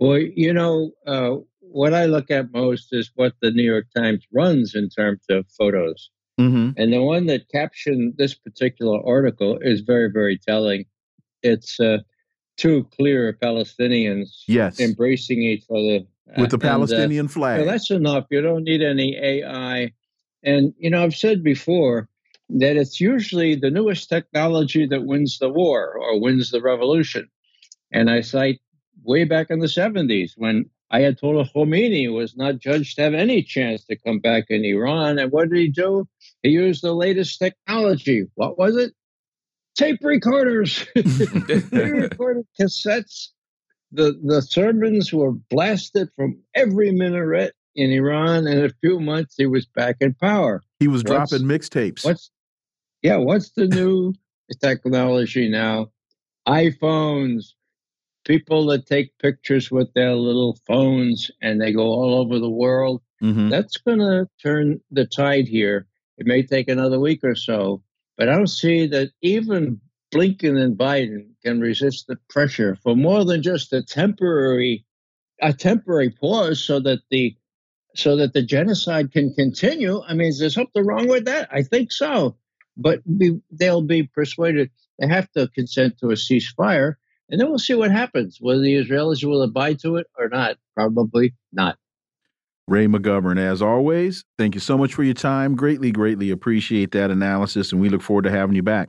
Well, 0.00 0.18
you 0.18 0.52
know, 0.52 0.92
uh, 1.06 1.36
what 1.60 1.92
I 1.92 2.06
look 2.06 2.30
at 2.30 2.52
most 2.52 2.88
is 2.92 3.10
what 3.14 3.34
the 3.42 3.50
New 3.50 3.62
York 3.62 3.86
Times 3.94 4.24
runs 4.32 4.74
in 4.74 4.88
terms 4.88 5.24
of 5.28 5.46
photos. 5.58 6.10
Mm 6.40 6.52
-hmm. 6.52 6.82
And 6.82 6.92
the 6.92 7.02
one 7.02 7.26
that 7.26 7.52
captioned 7.52 8.16
this 8.16 8.34
particular 8.34 8.98
article 9.04 9.58
is 9.60 9.82
very, 9.82 10.10
very 10.10 10.38
telling. 10.38 10.86
It's 11.42 11.78
uh, 11.78 11.98
two 12.56 12.84
clear 12.96 13.36
Palestinians 13.42 14.28
yes. 14.46 14.80
embracing 14.80 15.42
each 15.42 15.64
other 15.70 16.06
with 16.36 16.50
the 16.50 16.56
uh, 16.56 16.70
Palestinian 16.72 17.26
and, 17.26 17.32
flag. 17.32 17.66
that's 17.66 17.90
enough. 17.90 18.26
You 18.30 18.42
don't 18.42 18.64
need 18.64 18.82
any 18.82 19.16
AI. 19.16 19.92
And 20.42 20.74
you 20.78 20.90
know, 20.90 21.04
I've 21.04 21.16
said 21.16 21.42
before 21.42 22.08
that 22.60 22.76
it's 22.76 23.00
usually 23.00 23.54
the 23.54 23.70
newest 23.70 24.08
technology 24.08 24.86
that 24.86 25.04
wins 25.04 25.38
the 25.38 25.48
war 25.48 25.96
or 25.98 26.20
wins 26.20 26.50
the 26.50 26.60
revolution. 26.60 27.28
And 27.92 28.08
I 28.10 28.22
cite 28.22 28.60
way 29.02 29.24
back 29.24 29.50
in 29.50 29.60
the 29.60 29.66
70s 29.66 30.32
when 30.36 30.68
Ayatollah 30.92 31.52
Khomeini 31.52 32.12
was 32.12 32.36
not 32.36 32.58
judged 32.58 32.96
to 32.96 33.02
have 33.02 33.14
any 33.14 33.42
chance 33.42 33.84
to 33.84 33.96
come 33.96 34.18
back 34.18 34.46
in 34.48 34.64
Iran. 34.64 35.18
And 35.18 35.30
what 35.30 35.50
did 35.50 35.58
he 35.58 35.68
do? 35.68 36.08
He 36.42 36.50
used 36.50 36.82
the 36.82 36.92
latest 36.92 37.38
technology. 37.38 38.26
What 38.34 38.58
was 38.58 38.76
it? 38.76 38.92
Tape 39.76 40.00
recorders. 40.02 40.86
he 40.94 41.00
recorded 41.72 42.46
cassettes. 42.60 43.28
The, 43.92 44.18
the 44.22 44.42
sermons 44.42 45.12
were 45.12 45.32
blasted 45.32 46.08
from 46.16 46.40
every 46.54 46.90
minaret 46.90 47.54
in 47.74 47.90
Iran. 47.90 48.46
In 48.46 48.64
a 48.64 48.70
few 48.80 49.00
months, 49.00 49.34
he 49.36 49.46
was 49.46 49.66
back 49.66 49.96
in 50.00 50.14
power. 50.14 50.62
He 50.80 50.88
was 50.88 51.04
what's, 51.04 51.30
dropping 51.30 51.46
mixtapes. 51.46 52.04
What's 52.04 52.30
yeah? 53.02 53.16
What's 53.16 53.50
the 53.50 53.66
new 53.66 54.14
technology 54.60 55.48
now? 55.48 55.90
iPhones, 56.48 57.52
people 58.24 58.66
that 58.66 58.86
take 58.86 59.18
pictures 59.18 59.70
with 59.70 59.92
their 59.94 60.14
little 60.14 60.58
phones 60.66 61.30
and 61.40 61.60
they 61.60 61.72
go 61.72 61.86
all 61.86 62.14
over 62.14 62.38
the 62.38 62.50
world. 62.50 63.02
Mm-hmm. 63.22 63.48
That's 63.48 63.76
going 63.78 63.98
to 63.98 64.28
turn 64.42 64.80
the 64.90 65.06
tide 65.06 65.48
here. 65.48 65.86
It 66.18 66.26
may 66.26 66.42
take 66.42 66.68
another 66.68 67.00
week 67.00 67.20
or 67.22 67.34
so, 67.34 67.82
but 68.16 68.28
I 68.28 68.36
don't 68.36 68.46
see 68.46 68.86
that 68.88 69.10
even 69.22 69.80
Blinken 70.12 70.60
and 70.60 70.76
Biden 70.76 71.30
can 71.44 71.60
resist 71.60 72.06
the 72.06 72.16
pressure 72.28 72.76
for 72.82 72.94
more 72.96 73.24
than 73.24 73.42
just 73.42 73.72
a 73.72 73.82
temporary 73.82 74.84
a 75.42 75.54
temporary 75.54 76.10
pause 76.10 76.62
so 76.62 76.80
that 76.80 77.00
the 77.10 77.34
so 77.96 78.16
that 78.16 78.34
the 78.34 78.42
genocide 78.42 79.10
can 79.10 79.32
continue. 79.34 80.02
I 80.06 80.14
mean, 80.14 80.28
is 80.28 80.38
there 80.38 80.50
something 80.50 80.84
wrong 80.84 81.08
with 81.08 81.24
that? 81.24 81.48
I 81.50 81.62
think 81.62 81.90
so. 81.90 82.36
But 82.76 83.00
be, 83.18 83.40
they'll 83.50 83.82
be 83.82 84.04
persuaded 84.04 84.70
they 85.00 85.08
have 85.08 85.30
to 85.32 85.48
consent 85.48 85.98
to 85.98 86.10
a 86.10 86.14
ceasefire 86.14 86.96
and 87.30 87.40
then 87.40 87.48
we'll 87.48 87.58
see 87.58 87.74
what 87.74 87.90
happens, 87.90 88.38
whether 88.40 88.60
the 88.60 88.74
Israelis 88.74 89.24
will 89.24 89.42
abide 89.42 89.78
to 89.80 89.96
it 89.96 90.06
or 90.18 90.28
not. 90.28 90.56
Probably 90.74 91.34
not. 91.52 91.78
Ray 92.66 92.86
McGovern, 92.86 93.38
as 93.38 93.62
always, 93.62 94.24
thank 94.38 94.54
you 94.54 94.60
so 94.60 94.78
much 94.78 94.94
for 94.94 95.02
your 95.02 95.14
time. 95.14 95.56
Greatly, 95.56 95.90
greatly 95.90 96.30
appreciate 96.30 96.92
that 96.92 97.10
analysis, 97.10 97.72
and 97.72 97.80
we 97.80 97.88
look 97.88 98.02
forward 98.02 98.22
to 98.24 98.30
having 98.30 98.54
you 98.54 98.62
back. 98.62 98.88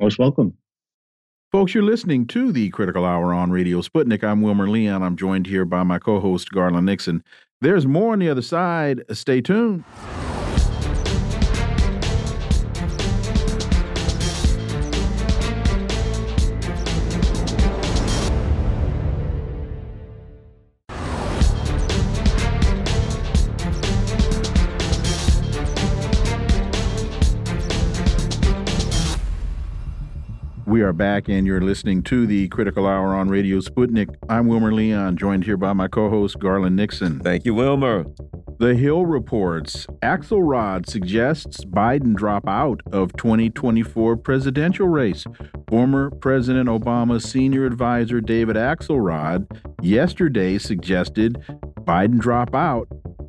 Most 0.00 0.18
welcome. 0.18 0.56
Folks, 1.50 1.74
you're 1.74 1.82
listening 1.82 2.26
to 2.28 2.52
the 2.52 2.68
Critical 2.70 3.04
Hour 3.04 3.32
on 3.32 3.50
Radio 3.50 3.80
Sputnik. 3.80 4.22
I'm 4.22 4.42
Wilmer 4.42 4.68
Leon. 4.68 5.02
I'm 5.02 5.16
joined 5.16 5.46
here 5.46 5.64
by 5.64 5.82
my 5.82 5.98
co 5.98 6.20
host, 6.20 6.50
Garland 6.50 6.86
Nixon. 6.86 7.24
There's 7.60 7.86
more 7.86 8.12
on 8.12 8.20
the 8.20 8.28
other 8.28 8.42
side. 8.42 9.02
Stay 9.10 9.40
tuned. 9.40 9.82
We 30.78 30.84
are 30.84 30.92
back, 30.92 31.28
and 31.28 31.44
you're 31.44 31.60
listening 31.60 32.04
to 32.04 32.24
the 32.24 32.46
Critical 32.50 32.86
Hour 32.86 33.12
on 33.12 33.28
Radio 33.28 33.58
Sputnik. 33.58 34.14
I'm 34.28 34.46
Wilmer 34.46 34.72
Leon, 34.72 35.16
joined 35.16 35.42
here 35.42 35.56
by 35.56 35.72
my 35.72 35.88
co 35.88 36.08
host, 36.08 36.38
Garland 36.38 36.76
Nixon. 36.76 37.18
Thank 37.18 37.44
you, 37.44 37.52
Wilmer. 37.52 38.06
The 38.60 38.76
Hill 38.76 39.04
reports 39.04 39.88
Axelrod 40.04 40.88
suggests 40.88 41.64
Biden 41.64 42.14
drop 42.14 42.46
out 42.46 42.80
of 42.92 43.12
2024 43.14 44.18
presidential 44.18 44.86
race. 44.86 45.24
Former 45.68 46.10
President 46.10 46.68
Obama's 46.68 47.24
senior 47.24 47.66
advisor, 47.66 48.20
David 48.20 48.54
Axelrod, 48.54 49.48
yesterday 49.82 50.58
suggested 50.58 51.44
Biden 51.80 52.20
drop 52.20 52.54
out 52.54 52.86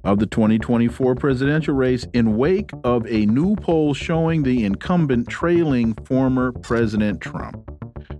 of 0.10 0.18
the 0.18 0.26
2024 0.26 1.14
presidential 1.14 1.76
race 1.76 2.08
in 2.14 2.36
wake 2.36 2.72
of 2.84 3.06
a 3.06 3.28
new 3.28 3.56
poll 3.56 3.94
showing 3.94 4.42
the 4.42 4.66
incumbent 4.66 5.28
trailing 5.30 5.94
former 6.06 6.52
President 6.52 7.22
Trump. 7.22 7.64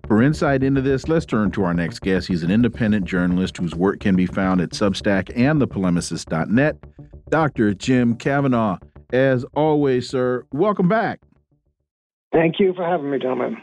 For 0.08 0.22
insight 0.22 0.62
into 0.62 0.82
this, 0.82 1.08
let's 1.08 1.26
turn 1.26 1.50
to 1.52 1.64
our 1.64 1.74
next 1.74 2.00
guest. 2.00 2.28
He's 2.28 2.44
an 2.44 2.52
independent 2.52 3.06
journalist 3.06 3.58
whose 3.58 3.74
work 3.74 4.00
can 4.02 4.16
be 4.16 4.28
found 4.28 4.62
at 4.62 4.70
Substack 4.70 5.32
and 5.36 5.60
thepolemicist.net. 5.60 6.76
Dr. 7.30 7.74
Jim 7.74 8.16
Kavanagh, 8.16 8.78
as 9.12 9.44
always, 9.56 10.08
sir, 10.08 10.46
welcome 10.52 10.88
back. 10.88 11.22
Thank 12.32 12.60
you 12.60 12.74
for 12.76 12.86
having 12.86 13.10
me, 13.10 13.18
gentlemen. 13.18 13.58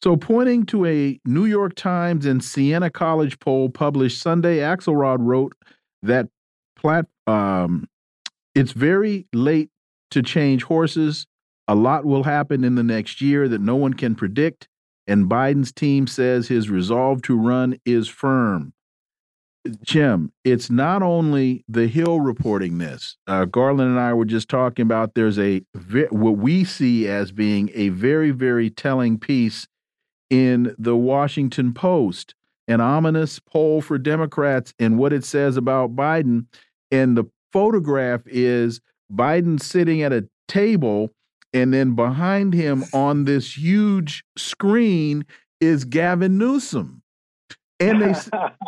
So, 0.00 0.16
pointing 0.16 0.64
to 0.66 0.86
a 0.86 1.18
New 1.24 1.46
York 1.46 1.74
Times 1.74 2.24
and 2.24 2.44
Siena 2.44 2.90
College 2.90 3.40
poll 3.40 3.68
published 3.68 4.20
Sunday, 4.20 4.58
Axelrod 4.58 5.16
wrote 5.20 5.54
that 6.02 6.28
plat 6.76 7.06
um, 7.26 7.88
it's 8.54 8.72
very 8.72 9.26
late 9.32 9.70
to 10.10 10.22
change 10.22 10.64
horses. 10.64 11.26
A 11.66 11.74
lot 11.74 12.04
will 12.04 12.24
happen 12.24 12.64
in 12.64 12.74
the 12.74 12.82
next 12.82 13.20
year 13.20 13.48
that 13.48 13.60
no 13.60 13.76
one 13.76 13.94
can 13.94 14.14
predict. 14.14 14.68
And 15.06 15.28
Biden's 15.28 15.72
team 15.72 16.06
says 16.06 16.48
his 16.48 16.70
resolve 16.70 17.22
to 17.22 17.36
run 17.36 17.78
is 17.84 18.08
firm. 18.08 18.72
Jim, 19.82 20.30
it's 20.44 20.68
not 20.68 21.02
only 21.02 21.64
the 21.68 21.86
Hill 21.86 22.20
reporting 22.20 22.78
this. 22.78 23.16
Uh, 23.26 23.46
Garland 23.46 23.90
and 23.90 23.98
I 23.98 24.12
were 24.12 24.26
just 24.26 24.48
talking 24.48 24.82
about 24.82 25.14
there's 25.14 25.38
a 25.38 25.62
what 26.10 26.36
we 26.36 26.64
see 26.64 27.08
as 27.08 27.32
being 27.32 27.70
a 27.74 27.88
very, 27.88 28.30
very 28.30 28.68
telling 28.68 29.18
piece 29.18 29.66
in 30.28 30.74
the 30.78 30.96
Washington 30.96 31.72
Post, 31.72 32.34
an 32.68 32.82
ominous 32.82 33.38
poll 33.38 33.80
for 33.80 33.96
Democrats, 33.96 34.74
and 34.78 34.98
what 34.98 35.14
it 35.14 35.24
says 35.24 35.56
about 35.56 35.96
Biden. 35.96 36.46
And 36.94 37.16
the 37.16 37.24
photograph 37.52 38.22
is 38.26 38.80
Biden 39.12 39.60
sitting 39.60 40.02
at 40.02 40.12
a 40.12 40.28
table, 40.46 41.10
and 41.52 41.74
then 41.74 41.96
behind 41.96 42.54
him 42.54 42.84
on 42.92 43.24
this 43.24 43.58
huge 43.58 44.24
screen 44.36 45.24
is 45.60 45.84
Gavin 45.84 46.38
Newsom. 46.38 47.02
And 47.80 48.00
they 48.00 48.14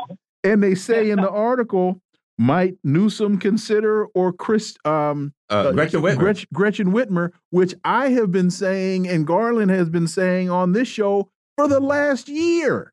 and 0.45 0.61
they 0.61 0.75
say 0.75 1.11
in 1.11 1.21
the 1.21 1.31
article, 1.31 2.01
might 2.37 2.75
Newsom 2.83 3.39
consider 3.39 4.07
or 4.07 4.33
Chris 4.33 4.77
um, 4.85 5.33
uh, 5.49 5.71
Gretchen 5.71 6.03
Whitmer. 6.03 6.19
Gretchen, 6.19 6.49
Gretchen 6.53 6.93
Whitmer, 6.93 7.31
which 7.51 7.75
I 7.85 8.11
have 8.11 8.33
been 8.33 8.51
saying 8.51 9.07
and 9.07 9.25
Garland 9.25 9.71
has 9.71 9.89
been 9.89 10.09
saying 10.09 10.51
on 10.51 10.73
this 10.73 10.89
show 10.89 11.31
for 11.57 11.69
the 11.69 11.81
last 11.81 12.29
year. 12.29 12.93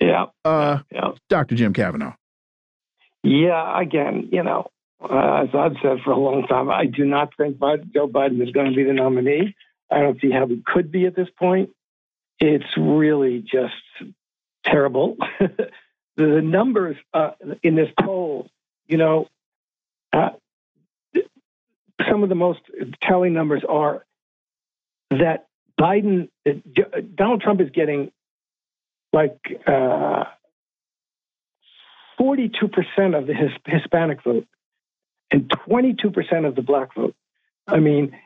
Yeah. 0.00 0.26
Uh, 0.44 0.78
yeah. 0.92 1.10
Dr. 1.28 1.56
Jim 1.56 1.72
Kavanagh. 1.72 2.14
Yeah, 3.24 3.80
again, 3.80 4.28
you 4.32 4.42
know, 4.42 4.70
uh, 5.02 5.44
as 5.44 5.48
I've 5.54 5.76
said 5.82 5.98
for 6.04 6.12
a 6.12 6.18
long 6.18 6.46
time, 6.46 6.70
I 6.70 6.84
do 6.84 7.06
not 7.06 7.30
think 7.36 7.56
Biden, 7.56 7.92
Joe 7.92 8.06
Biden 8.06 8.42
is 8.42 8.50
going 8.50 8.70
to 8.70 8.76
be 8.76 8.84
the 8.84 8.92
nominee. 8.92 9.56
I 9.90 10.00
don't 10.00 10.20
see 10.20 10.30
how 10.30 10.46
he 10.46 10.62
could 10.64 10.92
be 10.92 11.06
at 11.06 11.16
this 11.16 11.28
point. 11.38 11.70
It's 12.38 12.66
really 12.76 13.40
just 13.40 13.74
terrible. 14.62 15.16
the 16.16 16.42
numbers 16.42 16.96
uh, 17.14 17.30
in 17.62 17.76
this 17.76 17.88
poll, 17.98 18.50
you 18.86 18.98
know, 18.98 19.28
uh, 20.12 20.30
some 22.06 22.22
of 22.22 22.28
the 22.28 22.34
most 22.34 22.60
telling 23.00 23.32
numbers 23.32 23.62
are 23.66 24.04
that 25.10 25.46
Biden, 25.80 26.28
uh, 26.46 26.52
Donald 27.14 27.40
Trump 27.40 27.62
is 27.62 27.70
getting 27.70 28.12
like 29.14 29.38
uh, 29.66 30.24
42% 32.24 33.18
of 33.18 33.26
the 33.26 33.34
his, 33.34 33.50
Hispanic 33.66 34.22
vote 34.22 34.46
and 35.30 35.50
22% 35.68 36.46
of 36.46 36.54
the 36.54 36.62
black 36.62 36.94
vote. 36.94 37.14
I 37.66 37.80
mean, 37.80 38.16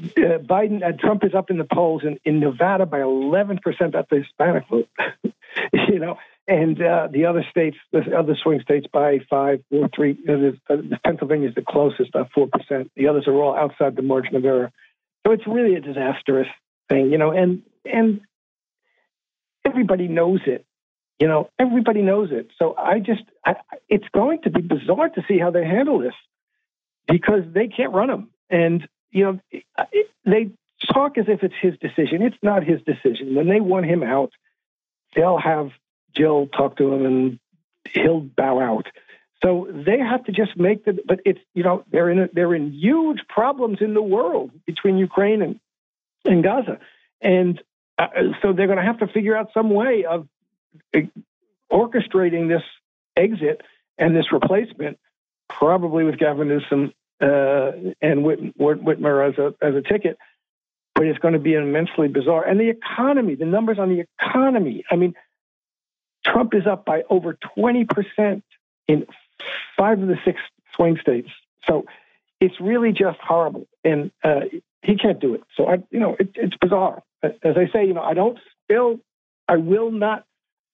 uh, 0.00 0.38
Biden, 0.38 0.82
uh, 0.82 0.92
Trump 0.98 1.24
is 1.24 1.34
up 1.34 1.50
in 1.50 1.58
the 1.58 1.66
polls 1.72 2.02
in, 2.04 2.18
in 2.24 2.40
Nevada 2.40 2.86
by 2.86 2.98
11% 2.98 3.58
of 3.94 4.06
the 4.10 4.16
Hispanic 4.16 4.64
vote. 4.68 4.88
you 5.72 5.98
know, 5.98 6.18
and 6.48 6.80
uh, 6.82 7.08
the 7.10 7.26
other 7.26 7.44
states, 7.48 7.76
the 7.92 8.16
other 8.18 8.36
swing 8.42 8.60
states, 8.60 8.86
by 8.92 9.20
five 9.30 9.62
or 9.70 9.88
three. 9.94 10.18
Uh, 10.28 10.72
uh 10.72 10.76
Pennsylvania 11.04 11.48
is 11.48 11.54
the 11.54 11.64
closest, 11.66 12.10
four 12.34 12.48
percent. 12.48 12.90
The 12.96 13.08
others 13.08 13.26
are 13.26 13.34
all 13.34 13.56
outside 13.56 13.96
the 13.96 14.02
margin 14.02 14.36
of 14.36 14.44
error. 14.44 14.70
So 15.26 15.32
it's 15.32 15.46
really 15.46 15.74
a 15.74 15.80
disastrous 15.80 16.48
thing, 16.90 17.10
you 17.10 17.18
know. 17.18 17.30
And 17.30 17.62
and 17.90 18.20
everybody 19.64 20.06
knows 20.06 20.40
it. 20.46 20.66
You 21.18 21.28
know, 21.28 21.48
everybody 21.58 22.02
knows 22.02 22.30
it. 22.32 22.48
So 22.58 22.74
I 22.76 22.98
just, 22.98 23.22
I, 23.44 23.54
it's 23.88 24.06
going 24.12 24.42
to 24.42 24.50
be 24.50 24.60
bizarre 24.60 25.08
to 25.10 25.22
see 25.28 25.38
how 25.38 25.50
they 25.50 25.64
handle 25.64 26.00
this 26.00 26.14
because 27.06 27.42
they 27.52 27.68
can't 27.68 27.92
run 27.92 28.10
him. 28.10 28.30
And, 28.50 28.88
you 29.10 29.24
know, 29.24 29.40
it, 29.52 30.10
they 30.24 30.50
talk 30.92 31.16
as 31.16 31.26
if 31.28 31.42
it's 31.42 31.54
his 31.60 31.74
decision. 31.78 32.22
It's 32.22 32.36
not 32.42 32.64
his 32.64 32.80
decision. 32.82 33.34
When 33.34 33.48
they 33.48 33.60
want 33.60 33.86
him 33.86 34.02
out, 34.02 34.32
they'll 35.14 35.38
have 35.38 35.70
Jill 36.16 36.48
talk 36.48 36.76
to 36.78 36.92
him 36.92 37.06
and 37.06 37.38
he'll 37.92 38.20
bow 38.20 38.60
out. 38.60 38.86
So 39.42 39.68
they 39.70 39.98
have 39.98 40.24
to 40.24 40.32
just 40.32 40.56
make 40.56 40.84
the, 40.84 40.98
but 41.06 41.20
it's, 41.24 41.40
you 41.54 41.62
know, 41.62 41.84
they're 41.90 42.10
in, 42.10 42.18
a, 42.18 42.28
they're 42.32 42.54
in 42.54 42.72
huge 42.72 43.20
problems 43.28 43.78
in 43.80 43.94
the 43.94 44.02
world 44.02 44.50
between 44.66 44.96
Ukraine 44.96 45.42
and, 45.42 45.60
and 46.24 46.42
Gaza. 46.42 46.78
And 47.20 47.62
uh, 47.98 48.06
so 48.40 48.52
they're 48.52 48.66
going 48.66 48.78
to 48.78 48.84
have 48.84 48.98
to 48.98 49.06
figure 49.06 49.36
out 49.36 49.50
some 49.52 49.70
way 49.70 50.04
of 50.08 50.26
orchestrating 51.72 52.48
this 52.48 52.62
exit 53.16 53.60
and 53.98 54.14
this 54.14 54.32
replacement, 54.32 54.98
probably 55.48 56.04
with 56.04 56.18
Gavin 56.18 56.48
Newsom 56.48 56.92
uh, 57.20 57.72
and 58.00 58.24
Whit- 58.24 58.58
Whitmer 58.58 59.28
as 59.28 59.38
a 59.38 59.54
as 59.64 59.74
a 59.74 59.82
ticket. 59.82 60.18
But 60.94 61.06
it's 61.06 61.18
going 61.18 61.34
to 61.34 61.40
be 61.40 61.54
immensely 61.54 62.06
bizarre. 62.06 62.44
And 62.44 62.60
the 62.60 62.68
economy, 62.68 63.34
the 63.34 63.46
numbers 63.46 63.78
on 63.80 63.88
the 63.88 64.04
economy. 64.20 64.84
I 64.90 64.96
mean, 64.96 65.14
Trump 66.24 66.54
is 66.54 66.66
up 66.66 66.84
by 66.84 67.02
over 67.10 67.36
twenty 67.56 67.84
percent 67.84 68.44
in 68.86 69.06
five 69.76 70.00
of 70.00 70.08
the 70.08 70.18
six 70.24 70.40
swing 70.74 70.98
states. 71.00 71.30
So 71.66 71.84
it's 72.40 72.60
really 72.60 72.92
just 72.92 73.18
horrible, 73.20 73.66
and 73.82 74.12
uh, 74.22 74.42
he 74.82 74.96
can't 74.96 75.18
do 75.18 75.34
it. 75.34 75.42
So 75.56 75.66
I, 75.66 75.78
you 75.90 75.98
know, 75.98 76.16
it, 76.18 76.30
it's 76.34 76.56
bizarre. 76.60 77.02
As 77.22 77.56
I 77.56 77.68
say, 77.72 77.86
you 77.86 77.94
know, 77.94 78.02
I 78.02 78.14
don't 78.14 78.38
still, 78.64 79.00
I 79.48 79.56
will 79.56 79.90
not 79.90 80.24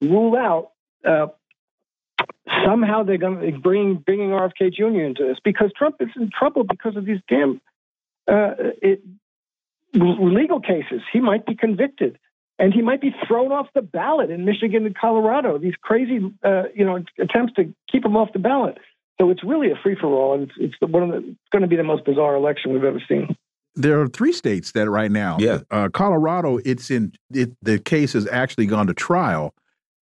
rule 0.01 0.37
out 0.37 0.71
uh, 1.07 1.27
somehow 2.65 3.03
they're 3.03 3.19
going 3.19 3.41
to 3.41 3.59
bring 3.59 3.97
bringing 3.97 4.31
RFK 4.31 4.73
Jr. 4.73 5.01
into 5.01 5.27
this 5.27 5.39
because 5.45 5.73
Trump 5.77 5.97
is 6.01 6.09
in 6.17 6.31
trouble 6.37 6.65
because 6.65 6.97
of 6.97 7.05
these 7.05 7.21
damn 7.29 7.61
uh, 8.29 8.55
it, 8.83 9.03
legal 9.95 10.61
cases. 10.61 11.03
He 11.13 11.21
might 11.21 11.47
be 11.47 11.55
convicted, 11.55 12.19
and 12.59 12.73
he 12.73 12.83
might 12.83 13.01
be 13.01 13.15
thrown 13.27 13.53
off 13.53 13.69
the 13.75 13.83
ballot 13.83 14.31
in 14.31 14.45
Michigan 14.45 14.87
and 14.87 14.97
Colorado. 14.97 15.59
These 15.59 15.75
crazy, 15.81 16.21
uh, 16.45 16.65
you 16.75 16.85
know, 16.85 17.03
attempts 17.19 17.55
to 17.55 17.75
keep 17.91 18.05
him 18.05 18.17
off 18.17 18.33
the 18.33 18.39
ballot. 18.39 18.79
So 19.21 19.31
it's 19.31 19.45
really 19.45 19.71
a 19.71 19.75
free 19.83 19.97
for 20.01 20.07
all, 20.07 20.35
and 20.35 20.45
it's, 20.45 20.53
it's 20.59 20.93
one 20.93 21.03
of 21.03 21.11
the, 21.11 21.29
it's 21.29 21.51
going 21.53 21.63
to 21.63 21.69
be 21.69 21.77
the 21.77 21.85
most 21.85 22.05
bizarre 22.07 22.35
election 22.37 22.73
we've 22.73 22.85
ever 22.85 23.03
seen 23.07 23.37
there 23.77 24.01
are 24.01 24.09
three 24.09 24.33
states 24.33 24.73
that 24.73 24.91
right 24.91 25.11
now. 25.11 25.37
Yeah. 25.39 25.61
Uh, 25.71 25.89
Colorado, 25.89 26.59
it's 26.65 26.91
in 26.91 27.13
it. 27.33 27.53
The 27.63 27.79
case 27.79 28.13
has 28.15 28.27
actually 28.29 28.67
gone 28.67 28.87
to 28.89 28.95
trial, 28.95 29.55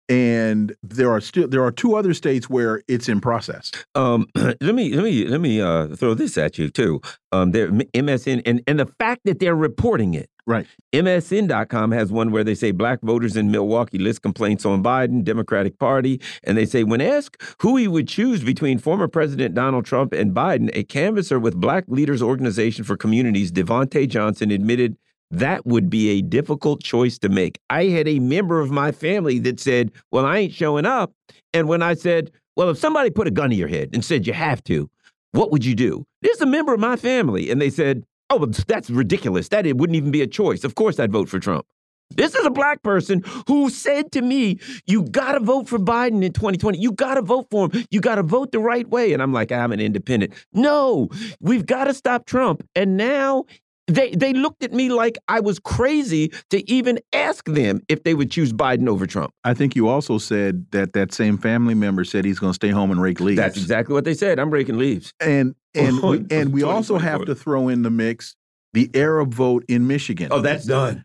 and 0.08 0.74
there 0.82 1.10
are 1.10 1.20
still 1.20 1.48
there 1.48 1.62
are 1.64 1.72
two 1.72 1.96
other 1.96 2.14
states 2.14 2.48
where 2.48 2.82
it's 2.88 3.08
in 3.08 3.20
process. 3.20 3.70
Um, 3.94 4.26
let 4.34 4.74
me 4.74 4.94
let 4.94 5.04
me 5.04 5.26
let 5.26 5.40
me 5.40 5.60
uh, 5.60 5.88
throw 5.88 6.14
this 6.14 6.38
at 6.38 6.58
you 6.58 6.70
too. 6.70 7.00
Um, 7.32 7.52
there 7.52 7.70
MSN 7.70 8.42
and 8.46 8.62
and 8.66 8.80
the 8.80 8.86
fact 8.86 9.22
that 9.24 9.38
they're 9.38 9.56
reporting 9.56 10.14
it. 10.14 10.30
Right. 10.46 10.66
MSN.com 10.94 11.92
has 11.92 12.10
one 12.10 12.30
where 12.30 12.42
they 12.42 12.54
say 12.54 12.70
black 12.70 13.00
voters 13.02 13.36
in 13.36 13.50
Milwaukee 13.50 13.98
list 13.98 14.22
complaints 14.22 14.64
on 14.64 14.82
Biden, 14.82 15.22
Democratic 15.22 15.78
Party. 15.78 16.22
And 16.42 16.56
they 16.56 16.64
say, 16.64 16.84
when 16.84 17.02
asked 17.02 17.42
who 17.60 17.76
he 17.76 17.86
would 17.86 18.08
choose 18.08 18.42
between 18.42 18.78
former 18.78 19.08
President 19.08 19.54
Donald 19.54 19.84
Trump 19.84 20.14
and 20.14 20.34
Biden, 20.34 20.70
a 20.72 20.84
canvasser 20.84 21.38
with 21.38 21.60
Black 21.60 21.84
Leaders 21.86 22.22
Organization 22.22 22.82
for 22.82 22.96
Communities, 22.96 23.52
Devontae 23.52 24.08
Johnson, 24.08 24.50
admitted 24.50 24.96
that 25.30 25.66
would 25.66 25.90
be 25.90 26.10
a 26.10 26.22
difficult 26.22 26.82
choice 26.82 27.18
to 27.18 27.28
make. 27.28 27.58
I 27.70 27.84
had 27.86 28.08
a 28.08 28.18
member 28.18 28.60
of 28.60 28.70
my 28.70 28.92
family 28.92 29.38
that 29.40 29.60
said, 29.60 29.92
Well, 30.10 30.24
I 30.24 30.38
ain't 30.38 30.54
showing 30.54 30.86
up. 30.86 31.12
And 31.52 31.68
when 31.68 31.82
I 31.82 31.94
said, 31.94 32.30
Well, 32.56 32.70
if 32.70 32.78
somebody 32.78 33.10
put 33.10 33.26
a 33.26 33.30
gun 33.30 33.50
to 33.50 33.56
your 33.56 33.68
head 33.68 33.90
and 33.92 34.04
said 34.04 34.26
you 34.26 34.32
have 34.32 34.62
to, 34.64 34.90
what 35.32 35.52
would 35.52 35.64
you 35.64 35.74
do? 35.74 36.04
There's 36.22 36.40
a 36.40 36.46
member 36.46 36.72
of 36.72 36.80
my 36.80 36.96
family. 36.96 37.50
And 37.50 37.60
they 37.60 37.70
said, 37.70 38.04
Oh, 38.30 38.44
that's 38.46 38.90
ridiculous. 38.90 39.48
That 39.48 39.66
it 39.66 39.76
wouldn't 39.76 39.96
even 39.96 40.10
be 40.10 40.22
a 40.22 40.26
choice. 40.26 40.64
Of 40.64 40.74
course 40.74 40.98
I'd 40.98 41.12
vote 41.12 41.28
for 41.28 41.38
Trump. 41.38 41.66
This 42.10 42.34
is 42.34 42.46
a 42.46 42.50
black 42.50 42.82
person 42.82 43.22
who 43.46 43.68
said 43.68 44.12
to 44.12 44.22
me, 44.22 44.58
You 44.86 45.02
got 45.04 45.32
to 45.32 45.40
vote 45.40 45.68
for 45.68 45.78
Biden 45.78 46.24
in 46.24 46.32
2020. 46.32 46.78
You 46.78 46.92
got 46.92 47.14
to 47.14 47.22
vote 47.22 47.48
for 47.50 47.68
him. 47.68 47.84
You 47.90 48.00
got 48.00 48.14
to 48.14 48.22
vote 48.22 48.52
the 48.52 48.60
right 48.60 48.88
way. 48.88 49.12
And 49.12 49.22
I'm 49.22 49.32
like, 49.32 49.52
I'm 49.52 49.72
an 49.72 49.80
independent. 49.80 50.32
No, 50.52 51.08
we've 51.40 51.66
got 51.66 51.84
to 51.84 51.94
stop 51.94 52.24
Trump. 52.24 52.66
And 52.74 52.96
now 52.96 53.44
they 53.88 54.10
they 54.10 54.32
looked 54.32 54.62
at 54.62 54.72
me 54.72 54.90
like 54.90 55.18
I 55.26 55.40
was 55.40 55.58
crazy 55.58 56.32
to 56.50 56.70
even 56.70 57.00
ask 57.12 57.44
them 57.46 57.80
if 57.88 58.04
they 58.04 58.14
would 58.14 58.30
choose 58.30 58.52
Biden 58.52 58.88
over 58.88 59.06
Trump. 59.06 59.32
I 59.44 59.54
think 59.54 59.74
you 59.74 59.88
also 59.88 60.18
said 60.18 60.66
that 60.70 60.92
that 60.92 61.12
same 61.12 61.38
family 61.38 61.74
member 61.74 62.04
said 62.04 62.24
he's 62.24 62.38
going 62.38 62.50
to 62.50 62.54
stay 62.54 62.70
home 62.70 62.90
and 62.90 63.00
rake 63.00 63.20
leaves. 63.20 63.38
That's 63.38 63.56
exactly 63.56 63.94
what 63.94 64.04
they 64.04 64.14
said. 64.14 64.38
I'm 64.38 64.50
raking 64.50 64.78
leaves. 64.78 65.12
And 65.20 65.54
and 65.74 66.00
we, 66.02 66.24
and 66.30 66.52
we 66.52 66.62
also 66.62 66.98
have 66.98 67.24
to 67.24 67.34
throw 67.34 67.68
in 67.68 67.82
the 67.82 67.90
mix 67.90 68.36
the 68.74 68.90
Arab 68.94 69.32
vote 69.32 69.64
in 69.68 69.86
Michigan. 69.86 70.28
Oh, 70.30 70.40
that's 70.40 70.66
done. 70.66 71.04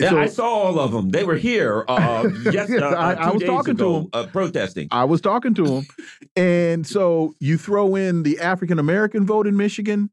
Yeah, 0.00 0.10
so, 0.10 0.18
I 0.18 0.26
saw 0.26 0.48
all 0.48 0.78
of 0.78 0.92
them. 0.92 1.10
They 1.10 1.24
were 1.24 1.36
here. 1.36 1.84
Uh, 1.88 2.28
yes, 2.52 2.70
uh, 2.70 2.84
I, 2.84 3.14
I, 3.14 3.30
was 3.32 3.42
talking 3.42 3.72
ago, 3.72 3.84
to 3.84 4.00
them, 4.00 4.10
uh, 4.12 4.26
protesting. 4.26 4.86
I 4.92 5.04
was 5.04 5.20
talking 5.20 5.54
to 5.54 5.64
them, 5.64 5.86
and 6.36 6.86
so 6.86 7.34
you 7.40 7.58
throw 7.58 7.96
in 7.96 8.22
the 8.22 8.38
African 8.38 8.78
American 8.78 9.26
vote 9.26 9.48
in 9.48 9.56
Michigan, 9.56 10.10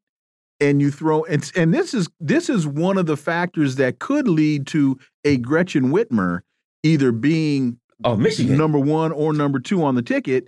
and 0.60 0.82
you 0.82 0.91
throw 0.91 1.23
and 1.26 1.52
and 1.56 1.73
this 1.73 1.94
is 1.94 2.07
this 2.19 2.49
is 2.49 2.65
one 2.65 2.98
of 2.98 3.06
the 3.06 3.18
factors 3.18 3.76
that 3.76 3.99
could 3.99 4.27
lead 4.27 4.68
to 4.68 4.98
a 5.23 5.38
Gretchen 5.38 5.91
Whitmer 5.91 6.41
either 6.84 7.11
being 7.11 7.80
oh 8.03 8.15
Michigan 8.15 8.57
number 8.57 8.80
one 8.80 9.11
or 9.11 9.34
number 9.34 9.60
two 9.60 9.84
on 9.84 9.95
the 9.95 10.02
ticket. 10.02 10.48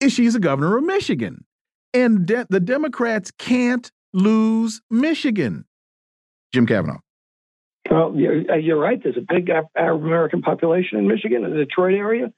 Is 0.00 0.12
she's 0.12 0.34
a 0.34 0.40
governor 0.40 0.76
of 0.76 0.84
Michigan, 0.84 1.44
and 1.92 2.24
de 2.26 2.46
the 2.48 2.60
Democrats 2.60 3.30
can't 3.32 3.90
lose 4.12 4.80
Michigan. 4.90 5.64
Jim 6.52 6.66
Kavanagh. 6.66 6.98
Well, 7.90 8.14
you're, 8.14 8.50
uh, 8.50 8.56
you're 8.56 8.78
right. 8.78 9.02
There's 9.02 9.16
a 9.16 9.24
big 9.26 9.50
Arab 9.50 10.02
American 10.04 10.42
population 10.42 10.98
in 10.98 11.08
Michigan, 11.08 11.44
in 11.44 11.50
the 11.50 11.56
Detroit 11.64 11.94
area. 11.94 12.32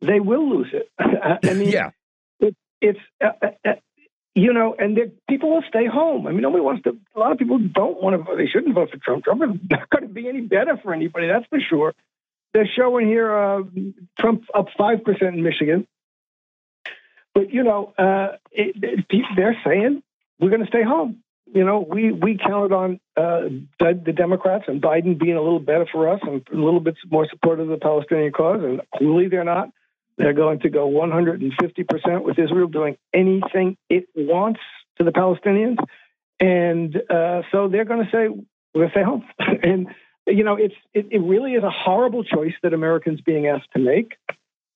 They 0.00 0.20
will 0.20 0.48
lose 0.48 0.72
it. 0.72 0.88
I 0.98 1.54
mean, 1.54 1.68
yeah. 1.68 1.90
It, 2.40 2.56
it's 2.80 2.98
uh, 3.24 3.28
uh, 3.40 3.48
uh 3.64 3.72
you 4.36 4.52
know, 4.52 4.76
and 4.78 4.98
people 5.30 5.50
will 5.50 5.64
stay 5.66 5.86
home. 5.86 6.26
I 6.26 6.30
mean, 6.30 6.42
nobody 6.42 6.62
wants 6.62 6.82
to. 6.82 6.98
A 7.16 7.18
lot 7.18 7.32
of 7.32 7.38
people 7.38 7.58
don't 7.58 8.02
want 8.02 8.14
to. 8.14 8.22
vote. 8.22 8.36
They 8.36 8.46
shouldn't 8.46 8.74
vote 8.74 8.90
for 8.90 8.98
Trump. 8.98 9.24
Trump 9.24 9.42
is 9.42 9.60
not 9.70 9.88
going 9.88 10.06
to 10.06 10.12
be 10.12 10.28
any 10.28 10.42
better 10.42 10.76
for 10.76 10.92
anybody. 10.92 11.26
That's 11.26 11.46
for 11.46 11.58
sure. 11.58 11.94
They're 12.52 12.68
showing 12.76 13.08
here 13.08 13.34
uh, 13.34 13.62
Trump 14.20 14.44
up 14.54 14.66
five 14.76 15.04
percent 15.04 15.36
in 15.36 15.42
Michigan, 15.42 15.86
but 17.34 17.50
you 17.50 17.64
know, 17.64 17.94
uh, 17.98 18.36
it, 18.52 18.76
it, 19.10 19.24
they're 19.36 19.56
saying 19.64 20.02
we're 20.38 20.50
going 20.50 20.62
to 20.62 20.68
stay 20.68 20.82
home. 20.82 21.22
You 21.46 21.64
know, 21.64 21.86
we 21.88 22.12
we 22.12 22.36
counted 22.36 22.74
on 22.74 23.00
uh, 23.16 23.48
the, 23.80 24.02
the, 24.04 24.12
Democrats 24.12 24.64
and 24.68 24.82
Biden 24.82 25.18
being 25.18 25.36
a 25.36 25.42
little 25.42 25.60
better 25.60 25.86
for 25.90 26.10
us 26.10 26.20
and 26.22 26.46
a 26.52 26.56
little 26.56 26.80
bit 26.80 26.96
more 27.10 27.26
supportive 27.30 27.70
of 27.70 27.78
the 27.78 27.82
Palestinian 27.82 28.32
cause, 28.32 28.60
and 28.62 28.82
clearly 28.96 29.28
they're 29.28 29.44
not. 29.44 29.70
They're 30.18 30.32
going 30.32 30.60
to 30.60 30.70
go 30.70 30.88
150% 30.88 32.22
with 32.22 32.38
Israel 32.38 32.68
doing 32.68 32.96
anything 33.12 33.76
it 33.90 34.06
wants 34.14 34.60
to 34.98 35.04
the 35.04 35.12
Palestinians. 35.12 35.76
And 36.40 36.96
uh, 37.10 37.42
so 37.52 37.68
they're 37.68 37.84
going 37.84 38.04
to 38.04 38.10
say, 38.10 38.28
we're 38.74 38.88
going 38.88 38.88
to 38.88 38.92
stay 38.92 39.02
home. 39.02 39.24
and, 39.62 39.88
you 40.26 40.44
know, 40.44 40.56
it's 40.56 40.74
it, 40.94 41.06
it 41.10 41.20
really 41.20 41.52
is 41.52 41.62
a 41.62 41.70
horrible 41.70 42.24
choice 42.24 42.54
that 42.62 42.72
Americans 42.72 43.20
being 43.20 43.46
asked 43.46 43.68
to 43.74 43.78
make. 43.78 44.16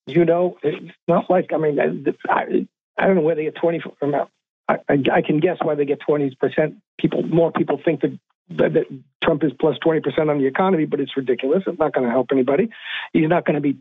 You 0.07 0.25
know, 0.25 0.59
it's 0.62 0.95
not 1.07 1.31
like, 1.31 1.53
I 1.53 1.59
mean, 1.59 1.79
I, 2.29 2.43
I 2.99 3.07
don't 3.07 3.17
know 3.17 3.23
where 3.23 3.35
they 3.35 3.45
get 3.45 3.57
20 3.57 3.81
from. 3.99 4.15
I, 4.69 4.77
I, 4.89 5.03
I 5.12 5.23
can 5.23 5.41
guess 5.41 5.59
why 5.62 5.75
they 5.75 5.85
get 5.85 6.01
20% 6.07 6.37
people, 6.99 7.23
more 7.23 7.53
people 7.53 7.81
think 7.85 8.01
that 8.03 8.19
that 8.57 8.87
Trump 9.23 9.45
is 9.45 9.53
plus 9.59 9.77
20% 9.79 10.03
on 10.29 10.39
the 10.39 10.47
economy, 10.47 10.85
but 10.85 11.01
it's 11.01 11.17
ridiculous. 11.17 11.62
It's 11.67 11.79
not 11.79 11.93
going 11.93 12.07
to 12.07 12.11
help 12.11 12.29
anybody. 12.33 12.71
He's 13.12 13.29
not 13.29 13.45
going 13.45 13.55
to 13.55 13.61
be 13.61 13.79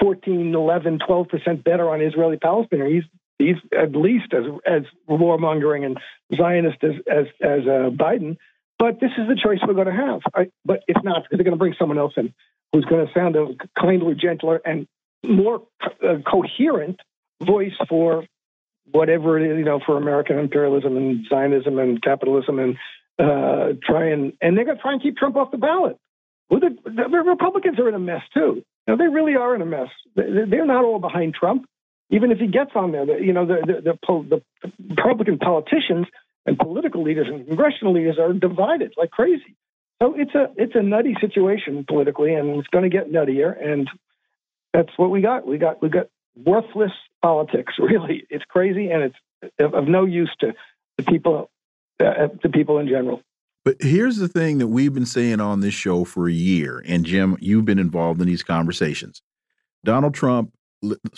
14, 0.00 0.54
11, 0.54 0.98
12 1.06 1.28
percent 1.28 1.64
better 1.64 1.88
on 1.90 2.00
Israeli 2.00 2.36
Palestine. 2.36 2.86
He's 2.86 3.04
he's 3.38 3.56
at 3.76 3.92
least 3.92 4.32
as 4.32 4.44
as 4.66 4.82
warmongering 5.08 5.84
and 5.84 5.98
Zionist 6.36 6.82
as 6.82 6.94
as, 7.10 7.26
as 7.40 7.60
uh, 7.66 7.90
Biden. 7.90 8.36
But 8.78 9.00
this 9.00 9.12
is 9.16 9.28
the 9.28 9.36
choice 9.40 9.58
we're 9.66 9.74
going 9.74 9.86
to 9.86 9.92
have. 9.92 10.20
I, 10.34 10.50
but 10.64 10.82
if 10.88 11.02
not 11.04 11.24
they're 11.30 11.38
going 11.38 11.52
to 11.52 11.56
bring 11.56 11.74
someone 11.78 11.98
else 11.98 12.14
in 12.16 12.34
who's 12.72 12.84
going 12.84 13.06
to 13.06 13.12
sound 13.12 13.36
a 13.36 13.46
kinder, 13.80 14.14
gentler, 14.14 14.60
and 14.64 14.88
more 15.24 15.62
uh, 15.82 16.16
coherent 16.28 17.00
voice 17.42 17.72
for 17.88 18.24
whatever 18.90 19.38
it 19.38 19.50
is, 19.50 19.58
you 19.58 19.64
know, 19.64 19.80
for 19.84 19.96
American 19.96 20.38
imperialism 20.38 20.96
and 20.96 21.24
Zionism 21.28 21.78
and 21.78 22.02
capitalism 22.02 22.58
and 22.58 22.76
uh, 23.18 23.74
try 23.82 24.08
and 24.08 24.32
and 24.40 24.56
they're 24.56 24.64
going 24.64 24.76
to 24.76 24.82
try 24.82 24.92
and 24.92 25.02
keep 25.02 25.16
Trump 25.16 25.36
off 25.36 25.50
the 25.50 25.58
ballot. 25.58 25.96
Well, 26.50 26.60
the, 26.60 26.76
the, 26.84 27.18
Republicans 27.18 27.78
are 27.78 27.88
in 27.88 27.94
a 27.94 27.98
mess 27.98 28.22
too. 28.34 28.64
Know, 28.86 28.96
they 28.96 29.08
really 29.08 29.34
are 29.36 29.54
in 29.54 29.62
a 29.62 29.66
mess. 29.66 29.88
They're 30.14 30.66
not 30.66 30.84
all 30.84 30.98
behind 30.98 31.34
Trump. 31.34 31.66
Even 32.10 32.30
if 32.30 32.38
he 32.38 32.48
gets 32.48 32.72
on 32.74 32.92
there, 32.92 33.18
you 33.18 33.32
know, 33.32 33.46
the 33.46 33.56
the, 33.66 33.98
the, 34.06 34.42
the 34.60 34.70
Republican 34.90 35.38
politicians 35.38 36.06
and 36.46 36.58
political 36.58 37.02
leaders 37.02 37.26
and 37.28 37.46
congressional 37.46 37.94
leaders 37.94 38.18
are 38.18 38.32
divided 38.32 38.92
like 38.96 39.10
crazy. 39.10 39.56
So 40.02 40.14
it's 40.14 40.34
a 40.34 40.52
it's 40.56 40.74
a 40.74 40.82
nutty 40.82 41.16
situation 41.20 41.84
politically, 41.88 42.34
and 42.34 42.58
it's 42.58 42.68
going 42.68 42.88
to 42.88 42.90
get 42.90 43.10
nuttier. 43.10 43.54
And 43.58 43.88
that's 44.72 44.90
what 44.96 45.10
we 45.10 45.22
got. 45.22 45.46
We 45.46 45.56
got 45.56 45.80
we 45.80 45.88
got 45.88 46.08
worthless 46.36 46.92
politics. 47.22 47.74
Really, 47.78 48.26
it's 48.28 48.44
crazy, 48.44 48.90
and 48.90 49.04
it's 49.04 49.16
of 49.58 49.88
no 49.88 50.04
use 50.04 50.34
to 50.40 50.52
the 50.98 51.04
people 51.04 51.50
uh, 52.00 52.28
to 52.42 52.48
people 52.48 52.78
in 52.78 52.88
general. 52.88 53.22
But 53.64 53.76
here's 53.80 54.18
the 54.18 54.28
thing 54.28 54.58
that 54.58 54.66
we've 54.66 54.92
been 54.92 55.06
saying 55.06 55.40
on 55.40 55.60
this 55.60 55.72
show 55.72 56.04
for 56.04 56.28
a 56.28 56.32
year, 56.32 56.82
and 56.86 57.04
Jim, 57.04 57.38
you've 57.40 57.64
been 57.64 57.78
involved 57.78 58.20
in 58.20 58.26
these 58.26 58.42
conversations. 58.42 59.22
Donald 59.84 60.14
Trump, 60.14 60.52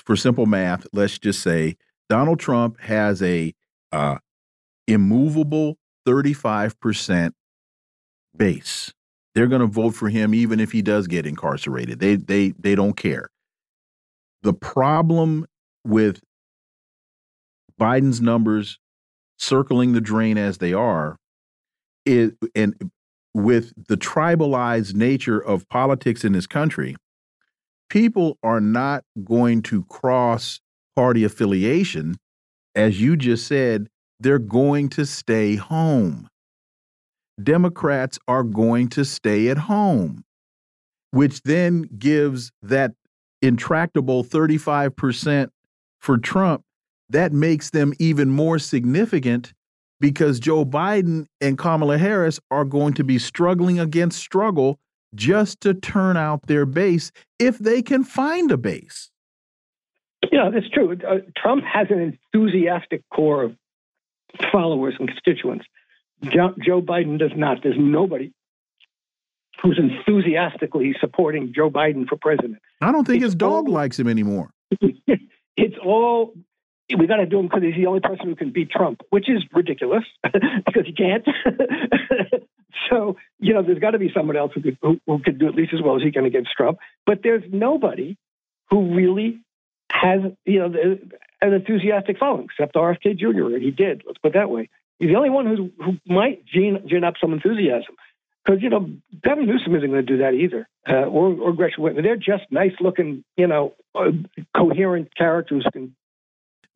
for 0.04 0.14
simple 0.14 0.46
math, 0.46 0.86
let's 0.92 1.18
just 1.18 1.42
say 1.42 1.76
Donald 2.08 2.38
Trump 2.38 2.80
has 2.80 3.20
a 3.20 3.52
uh, 3.90 4.18
immovable 4.86 5.76
35% 6.06 7.32
base. 8.36 8.92
They're 9.34 9.48
going 9.48 9.60
to 9.60 9.66
vote 9.66 9.94
for 9.94 10.08
him 10.08 10.32
even 10.32 10.60
if 10.60 10.70
he 10.70 10.82
does 10.82 11.08
get 11.08 11.26
incarcerated. 11.26 11.98
They 11.98 12.16
they 12.16 12.52
they 12.58 12.74
don't 12.74 12.96
care. 12.96 13.28
The 14.42 14.54
problem 14.54 15.46
with 15.84 16.20
Biden's 17.78 18.20
numbers 18.20 18.78
circling 19.36 19.92
the 19.92 20.00
drain 20.00 20.38
as 20.38 20.58
they 20.58 20.72
are 20.72 21.18
is 22.06 22.32
and 22.54 22.90
with 23.34 23.74
the 23.88 23.96
tribalized 23.96 24.94
nature 24.94 25.38
of 25.38 25.68
politics 25.68 26.24
in 26.24 26.32
this 26.32 26.46
country, 26.46 26.96
people 27.90 28.38
are 28.42 28.60
not 28.60 29.04
going 29.24 29.60
to 29.62 29.84
cross 29.84 30.60
party 30.94 31.22
affiliation. 31.24 32.16
As 32.74 33.00
you 33.00 33.16
just 33.16 33.46
said, 33.46 33.88
they're 34.20 34.38
going 34.38 34.88
to 34.90 35.04
stay 35.04 35.56
home. 35.56 36.28
Democrats 37.42 38.18
are 38.26 38.42
going 38.42 38.88
to 38.88 39.04
stay 39.04 39.48
at 39.48 39.58
home, 39.58 40.24
which 41.10 41.42
then 41.42 41.82
gives 41.98 42.50
that 42.62 42.92
intractable 43.42 44.24
35% 44.24 45.48
for 46.00 46.16
Trump. 46.16 46.62
That 47.10 47.32
makes 47.32 47.70
them 47.70 47.92
even 47.98 48.30
more 48.30 48.58
significant 48.58 49.52
because 50.00 50.40
Joe 50.40 50.64
Biden 50.64 51.26
and 51.40 51.58
Kamala 51.58 51.98
Harris 51.98 52.38
are 52.50 52.64
going 52.64 52.94
to 52.94 53.04
be 53.04 53.18
struggling 53.18 53.78
against 53.78 54.18
struggle 54.18 54.78
just 55.14 55.60
to 55.62 55.74
turn 55.74 56.16
out 56.16 56.46
their 56.46 56.66
base 56.66 57.10
if 57.38 57.58
they 57.58 57.82
can 57.82 58.04
find 58.04 58.50
a 58.50 58.56
base. 58.56 59.10
Yeah, 60.30 60.50
that's 60.52 60.68
true. 60.68 60.92
Uh, 60.92 61.18
Trump 61.36 61.64
has 61.64 61.86
an 61.90 62.18
enthusiastic 62.34 63.02
core 63.14 63.44
of 63.44 63.56
followers 64.52 64.94
and 64.98 65.08
constituents. 65.08 65.64
Joe, 66.24 66.54
Joe 66.64 66.82
Biden 66.82 67.18
does 67.18 67.32
not. 67.36 67.62
There's 67.62 67.76
nobody 67.78 68.32
who's 69.62 69.78
enthusiastically 69.78 70.94
supporting 71.00 71.52
Joe 71.54 71.70
Biden 71.70 72.06
for 72.06 72.16
president. 72.16 72.58
I 72.80 72.92
don't 72.92 73.06
think 73.06 73.18
it's 73.18 73.26
his 73.26 73.34
dog 73.34 73.66
all, 73.66 73.72
likes 73.72 73.98
him 73.98 74.08
anymore. 74.08 74.50
it's 75.56 75.76
all 75.82 76.34
we 76.96 77.06
got 77.06 77.16
to 77.16 77.26
do 77.26 77.38
him 77.38 77.46
because 77.46 77.62
he's 77.62 77.74
the 77.74 77.86
only 77.86 78.00
person 78.00 78.26
who 78.26 78.36
can 78.36 78.52
beat 78.52 78.70
Trump, 78.70 79.00
which 79.10 79.28
is 79.28 79.42
ridiculous 79.52 80.04
because 80.22 80.84
he 80.86 80.92
can't. 80.92 81.26
so 82.90 83.16
you 83.38 83.54
know, 83.54 83.62
there's 83.62 83.78
got 83.78 83.92
to 83.92 83.98
be 83.98 84.10
someone 84.14 84.36
else 84.36 84.52
who 84.54 84.62
could 84.62 84.78
who, 84.80 85.00
who 85.06 85.18
could 85.18 85.38
do 85.38 85.48
at 85.48 85.54
least 85.54 85.74
as 85.74 85.82
well 85.82 85.96
as 85.96 86.02
he 86.02 86.12
can 86.12 86.24
against 86.24 86.50
Trump. 86.56 86.78
But 87.04 87.20
there's 87.22 87.42
nobody 87.50 88.16
who 88.70 88.94
really 88.94 89.40
has 89.90 90.20
you 90.44 90.60
know 90.60 90.98
an 91.40 91.52
enthusiastic 91.52 92.18
following 92.18 92.44
except 92.46 92.74
RFK 92.74 93.18
Jr. 93.18 93.54
and 93.54 93.62
he 93.62 93.70
did. 93.70 94.02
Let's 94.06 94.18
put 94.18 94.28
it 94.28 94.34
that 94.34 94.50
way. 94.50 94.68
He's 94.98 95.08
the 95.08 95.16
only 95.16 95.30
one 95.30 95.46
who 95.46 95.70
who 95.82 95.98
might 96.06 96.44
gin, 96.46 96.86
gin 96.88 97.04
up 97.04 97.14
some 97.20 97.32
enthusiasm 97.32 97.94
because 98.46 98.62
you 98.62 98.70
know 98.70 98.88
Gavin 99.22 99.46
Newsom 99.46 99.74
isn't 99.74 99.90
going 99.90 100.06
to 100.06 100.12
do 100.12 100.18
that 100.18 100.34
either, 100.34 100.68
uh, 100.88 101.06
or 101.06 101.32
or 101.34 101.52
Gretchen 101.52 101.82
Whitmer. 101.82 102.02
They're 102.02 102.16
just 102.16 102.44
nice 102.50 102.72
looking, 102.80 103.24
you 103.36 103.46
know, 103.46 103.74
uh, 103.94 104.12
coherent 104.56 105.14
characters 105.16 105.64
who 105.64 105.70
can. 105.70 105.96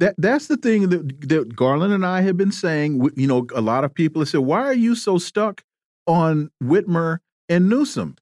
That 0.01 0.15
that's 0.19 0.47
the 0.47 0.57
thing 0.57 0.89
that, 0.89 1.29
that 1.29 1.55
Garland 1.55 1.93
and 1.93 2.05
I 2.05 2.23
have 2.23 2.37
been 2.37 2.53
saying. 2.53 3.11
You 3.17 3.27
know, 3.27 3.47
a 3.55 3.61
lot 3.61 3.85
of 3.85 3.95
people 3.95 4.23
have 4.23 4.29
said, 4.31 4.41
"Why 4.41 4.63
are 4.63 4.75
you 4.75 4.95
so 4.95 5.19
stuck 5.19 5.63
on 6.07 6.51
Whitmer 6.63 7.19
and 7.49 7.69
Newsom?" 7.69 8.17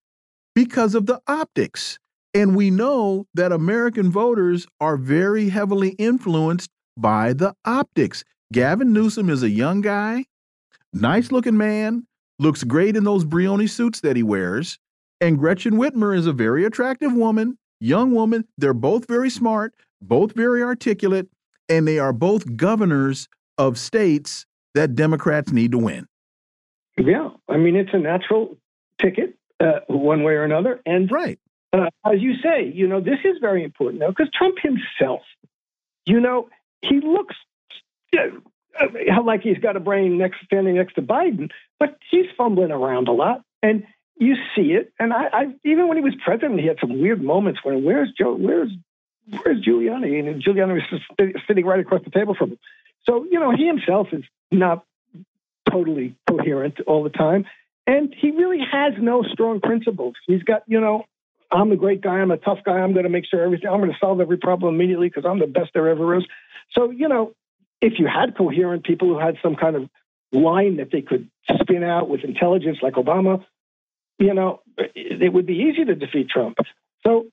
Because 0.54 0.94
of 0.94 1.06
the 1.06 1.20
optics. 1.28 1.98
And 2.34 2.54
we 2.54 2.70
know 2.70 3.26
that 3.34 3.52
American 3.52 4.10
voters 4.10 4.66
are 4.80 4.96
very 4.96 5.48
heavily 5.48 5.90
influenced 5.90 6.70
by 6.96 7.32
the 7.32 7.54
optics. 7.64 8.22
Gavin 8.52 8.92
Newsom 8.92 9.30
is 9.30 9.42
a 9.42 9.48
young 9.48 9.80
guy, 9.80 10.26
nice 10.92 11.32
looking 11.32 11.56
man, 11.56 12.06
looks 12.38 12.64
great 12.64 12.96
in 12.96 13.04
those 13.04 13.24
Brioni 13.24 13.68
suits 13.68 14.00
that 14.00 14.16
he 14.16 14.22
wears. 14.22 14.78
And 15.20 15.38
Gretchen 15.38 15.74
Whitmer 15.74 16.16
is 16.16 16.26
a 16.26 16.32
very 16.32 16.64
attractive 16.64 17.12
woman, 17.12 17.56
young 17.80 18.12
woman. 18.12 18.44
They're 18.58 18.74
both 18.74 19.06
very 19.06 19.30
smart, 19.30 19.74
both 20.02 20.32
very 20.32 20.62
articulate, 20.62 21.28
and 21.68 21.86
they 21.86 21.98
are 21.98 22.12
both 22.12 22.56
governors 22.56 23.28
of 23.56 23.78
states 23.78 24.46
that 24.74 24.94
Democrats 24.94 25.52
need 25.52 25.72
to 25.72 25.78
win. 25.78 26.06
Yeah, 26.98 27.30
I 27.48 27.56
mean 27.56 27.76
it's 27.76 27.90
a 27.92 27.98
natural 27.98 28.56
ticket, 29.00 29.36
uh, 29.60 29.80
one 29.86 30.22
way 30.22 30.34
or 30.34 30.44
another. 30.44 30.80
And 30.84 31.10
right, 31.10 31.38
uh, 31.72 31.90
as 32.04 32.20
you 32.20 32.34
say, 32.42 32.70
you 32.72 32.86
know 32.86 33.00
this 33.00 33.20
is 33.24 33.36
very 33.40 33.62
important 33.64 34.00
now 34.00 34.08
because 34.08 34.28
Trump 34.36 34.56
himself, 34.60 35.22
you 36.06 36.20
know, 36.20 36.48
he 36.82 37.00
looks 37.00 37.34
uh, 38.16 39.22
like 39.24 39.42
he's 39.42 39.58
got 39.58 39.76
a 39.76 39.80
brain 39.80 40.18
next 40.18 40.38
standing 40.44 40.76
next 40.76 40.94
to 40.94 41.02
Biden, 41.02 41.50
but 41.78 41.96
he's 42.10 42.26
fumbling 42.36 42.70
around 42.70 43.08
a 43.08 43.12
lot, 43.12 43.42
and 43.62 43.84
you 44.16 44.34
see 44.56 44.72
it. 44.72 44.92
And 44.98 45.12
I, 45.12 45.28
I 45.32 45.44
even 45.64 45.88
when 45.88 45.96
he 45.96 46.02
was 46.02 46.14
president, 46.24 46.60
he 46.60 46.66
had 46.66 46.78
some 46.80 47.00
weird 47.00 47.22
moments 47.22 47.60
when 47.62 47.84
where's 47.84 48.10
Joe, 48.18 48.34
where's 48.34 48.70
where's 49.30 49.64
Giuliani, 49.64 50.18
and 50.28 50.42
Giuliani 50.42 50.80
was 51.18 51.32
sitting 51.46 51.66
right 51.66 51.80
across 51.80 52.02
the 52.04 52.10
table 52.10 52.34
from 52.34 52.50
him. 52.50 52.58
So 53.04 53.24
you 53.24 53.38
know 53.40 53.52
he 53.54 53.66
himself 53.66 54.08
is 54.12 54.24
not 54.50 54.84
totally 55.70 56.14
coherent 56.28 56.80
all 56.86 57.02
the 57.02 57.10
time, 57.10 57.46
and 57.86 58.14
he 58.16 58.30
really 58.30 58.60
has 58.70 58.94
no 58.98 59.22
strong 59.22 59.60
principles. 59.60 60.14
He's 60.26 60.42
got 60.42 60.62
you 60.66 60.80
know 60.80 61.04
I'm 61.50 61.72
a 61.72 61.76
great 61.76 62.00
guy. 62.00 62.18
I'm 62.18 62.30
a 62.30 62.36
tough 62.36 62.58
guy. 62.64 62.78
I'm 62.78 62.92
going 62.92 63.04
to 63.04 63.10
make 63.10 63.24
sure 63.26 63.42
everything. 63.42 63.68
I'm 63.70 63.78
going 63.78 63.90
to 63.92 63.98
solve 63.98 64.20
every 64.20 64.36
problem 64.36 64.74
immediately 64.74 65.08
because 65.08 65.24
I'm 65.24 65.38
the 65.38 65.46
best 65.46 65.70
there 65.74 65.88
ever 65.88 66.16
is. 66.16 66.24
So 66.72 66.90
you 66.90 67.08
know, 67.08 67.32
if 67.80 67.98
you 67.98 68.06
had 68.06 68.36
coherent 68.36 68.84
people 68.84 69.08
who 69.08 69.18
had 69.18 69.36
some 69.42 69.56
kind 69.56 69.76
of 69.76 69.88
line 70.32 70.76
that 70.76 70.90
they 70.92 71.00
could 71.00 71.30
spin 71.62 71.82
out 71.82 72.08
with 72.08 72.24
intelligence 72.24 72.78
like 72.82 72.94
Obama, 72.94 73.44
you 74.18 74.34
know, 74.34 74.60
it 74.76 75.32
would 75.32 75.46
be 75.46 75.70
easy 75.70 75.84
to 75.84 75.94
defeat 75.94 76.28
Trump. 76.28 76.58
So 77.06 77.26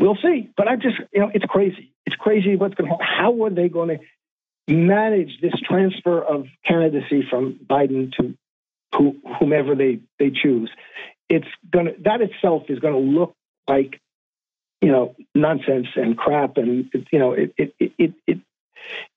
we'll 0.00 0.16
see. 0.22 0.50
But 0.56 0.66
I 0.66 0.76
just, 0.76 0.96
you 1.12 1.20
know, 1.20 1.30
it's 1.32 1.44
crazy. 1.44 1.92
It's 2.06 2.16
crazy 2.16 2.56
what's 2.56 2.74
going 2.74 2.90
to 2.90 2.96
happen. 2.96 3.06
How 3.06 3.44
are 3.44 3.50
they 3.50 3.68
going 3.68 3.98
to 3.98 4.74
manage 4.74 5.40
this 5.40 5.54
transfer 5.68 6.22
of 6.22 6.46
candidacy 6.66 7.24
from 7.28 7.60
Biden 7.68 8.12
to 8.16 8.34
who, 8.96 9.16
whomever 9.38 9.74
they, 9.74 10.00
they 10.18 10.30
choose? 10.30 10.70
It's 11.28 11.46
going 11.70 11.86
to, 11.86 11.94
that 12.04 12.20
itself 12.20 12.64
is 12.68 12.80
going 12.80 12.94
to 12.94 13.00
look 13.20 13.36
like, 13.68 14.00
you 14.80 14.90
know, 14.90 15.14
nonsense 15.34 15.88
and 15.94 16.16
crap. 16.16 16.56
And, 16.56 16.90
you 17.12 17.18
know, 17.18 17.32
it, 17.32 17.54
it, 17.56 17.74
it, 17.78 18.14
it 18.26 18.38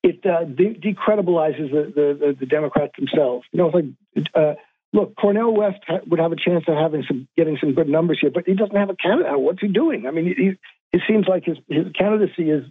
it 0.04 0.26
uh, 0.26 0.44
de- 0.44 0.76
decredibilizes 0.76 1.72
the, 1.72 1.92
the, 1.96 2.36
the, 2.38 2.46
Democrats 2.46 2.94
themselves. 2.98 3.46
You 3.52 3.60
know, 3.60 3.72
it's 3.72 3.76
like, 4.16 4.26
uh, 4.36 4.54
look, 4.94 5.16
Cornel 5.16 5.56
West 5.56 5.80
ha- 5.88 6.00
would 6.08 6.20
have 6.20 6.32
a 6.32 6.38
chance 6.38 6.64
of 6.68 6.76
having 6.76 7.04
some 7.08 7.28
getting 7.36 7.58
some 7.60 7.74
good 7.74 7.90
numbers 7.90 8.20
here, 8.22 8.32
but 8.32 8.46
he 8.46 8.54
doesn't 8.54 8.76
have 8.76 8.90
a 8.90 8.96
candidate. 8.96 9.40
What's 9.40 9.62
he 9.62 9.68
doing? 9.68 10.06
I 10.08 10.12
mean, 10.12 10.26
he, 10.26 10.98
it 10.98 11.02
seems 11.08 11.28
like 11.28 11.44
his, 11.44 11.58
his 11.68 11.92
candidacy 11.98 12.50
is 12.50 12.64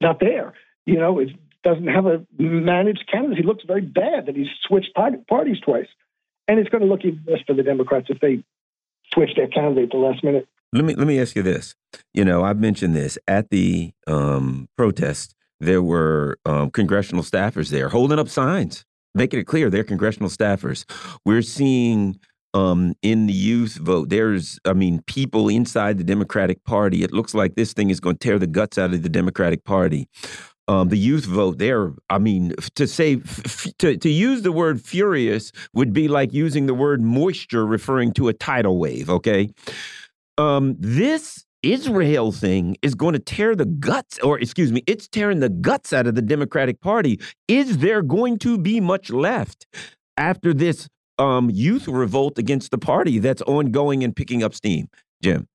not 0.00 0.20
there. 0.20 0.52
You 0.86 0.98
know, 0.98 1.18
it 1.18 1.30
doesn't 1.64 1.88
have 1.88 2.06
a 2.06 2.24
managed 2.38 3.08
candidacy. 3.10 3.40
He 3.40 3.46
looks 3.46 3.64
very 3.66 3.80
bad 3.80 4.26
that 4.26 4.36
he's 4.36 4.48
switched 4.66 4.94
parties 4.94 5.60
twice, 5.60 5.88
and 6.46 6.58
it's 6.58 6.68
going 6.68 6.82
to 6.82 6.88
look 6.88 7.04
even 7.04 7.24
worse 7.26 7.42
for 7.46 7.54
the 7.54 7.62
Democrats 7.62 8.06
if 8.10 8.20
they 8.20 8.44
switch 9.12 9.30
their 9.36 9.48
candidate 9.48 9.84
at 9.84 9.90
the 9.90 9.96
last 9.96 10.22
minute. 10.22 10.46
Let 10.72 10.84
me 10.84 10.94
let 10.94 11.06
me 11.06 11.20
ask 11.20 11.36
you 11.36 11.42
this. 11.42 11.74
You 12.12 12.24
know, 12.24 12.44
I've 12.44 12.58
mentioned 12.58 12.94
this 12.94 13.16
at 13.26 13.50
the 13.50 13.92
um, 14.06 14.68
protest 14.76 15.34
there 15.60 15.82
were 15.82 16.38
um, 16.44 16.70
congressional 16.70 17.22
staffers 17.22 17.70
there 17.70 17.88
holding 17.88 18.18
up 18.18 18.28
signs, 18.28 18.84
making 19.14 19.40
it 19.40 19.46
clear 19.46 19.70
they're 19.70 19.84
congressional 19.84 20.28
staffers. 20.28 20.84
We're 21.24 21.42
seeing 21.42 22.18
um, 22.54 22.94
in 23.02 23.26
the 23.26 23.32
youth 23.32 23.74
vote. 23.74 24.08
There's, 24.08 24.58
I 24.64 24.72
mean, 24.72 25.02
people 25.06 25.48
inside 25.48 25.98
the 25.98 26.04
Democratic 26.04 26.64
Party. 26.64 27.02
It 27.02 27.12
looks 27.12 27.34
like 27.34 27.56
this 27.56 27.72
thing 27.72 27.90
is 27.90 28.00
going 28.00 28.16
to 28.16 28.26
tear 28.26 28.38
the 28.38 28.46
guts 28.46 28.78
out 28.78 28.94
of 28.94 29.02
the 29.02 29.08
Democratic 29.08 29.64
Party. 29.64 30.08
Um, 30.66 30.88
the 30.88 30.96
youth 30.96 31.26
vote 31.26 31.58
there. 31.58 31.92
I 32.08 32.18
mean, 32.18 32.54
to 32.76 32.86
say 32.86 33.16
to 33.78 33.98
to 33.98 34.08
use 34.08 34.42
the 34.42 34.52
word 34.52 34.80
furious 34.80 35.52
would 35.74 35.92
be 35.92 36.08
like 36.08 36.32
using 36.32 36.64
the 36.64 36.72
word 36.72 37.02
moisture 37.02 37.66
referring 37.66 38.12
to 38.14 38.28
a 38.28 38.32
tidal 38.32 38.78
wave. 38.78 39.10
Okay, 39.10 39.50
um, 40.38 40.74
this 40.78 41.44
Israel 41.72 42.30
thing 42.30 42.76
is 42.82 42.94
going 42.94 43.14
to 43.14 43.18
tear 43.18 43.56
the 43.56 43.64
guts, 43.64 44.18
or 44.20 44.38
excuse 44.38 44.70
me, 44.70 44.82
it's 44.86 45.08
tearing 45.08 45.40
the 45.40 45.48
guts 45.48 45.92
out 45.92 46.06
of 46.06 46.14
the 46.14 46.22
Democratic 46.22 46.80
Party. 46.80 47.18
Is 47.48 47.78
there 47.78 48.02
going 48.02 48.38
to 48.40 48.58
be 48.58 48.80
much 48.80 49.10
left 49.10 49.66
after 50.16 50.52
this 50.52 50.88
um, 51.18 51.50
youth 51.50 51.88
revolt 51.88 52.38
against 52.38 52.70
the 52.70 52.78
party 52.78 53.18
that's 53.18 53.42
ongoing 53.42 54.04
and 54.04 54.14
picking 54.14 54.42
up 54.42 54.54
steam? 54.54 54.88
Jim. 55.22 55.48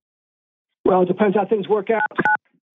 Well, 0.86 1.04
it 1.04 1.08
depends 1.08 1.36
how 1.36 1.46
things 1.46 1.68
work 1.68 1.90
out 1.90 2.02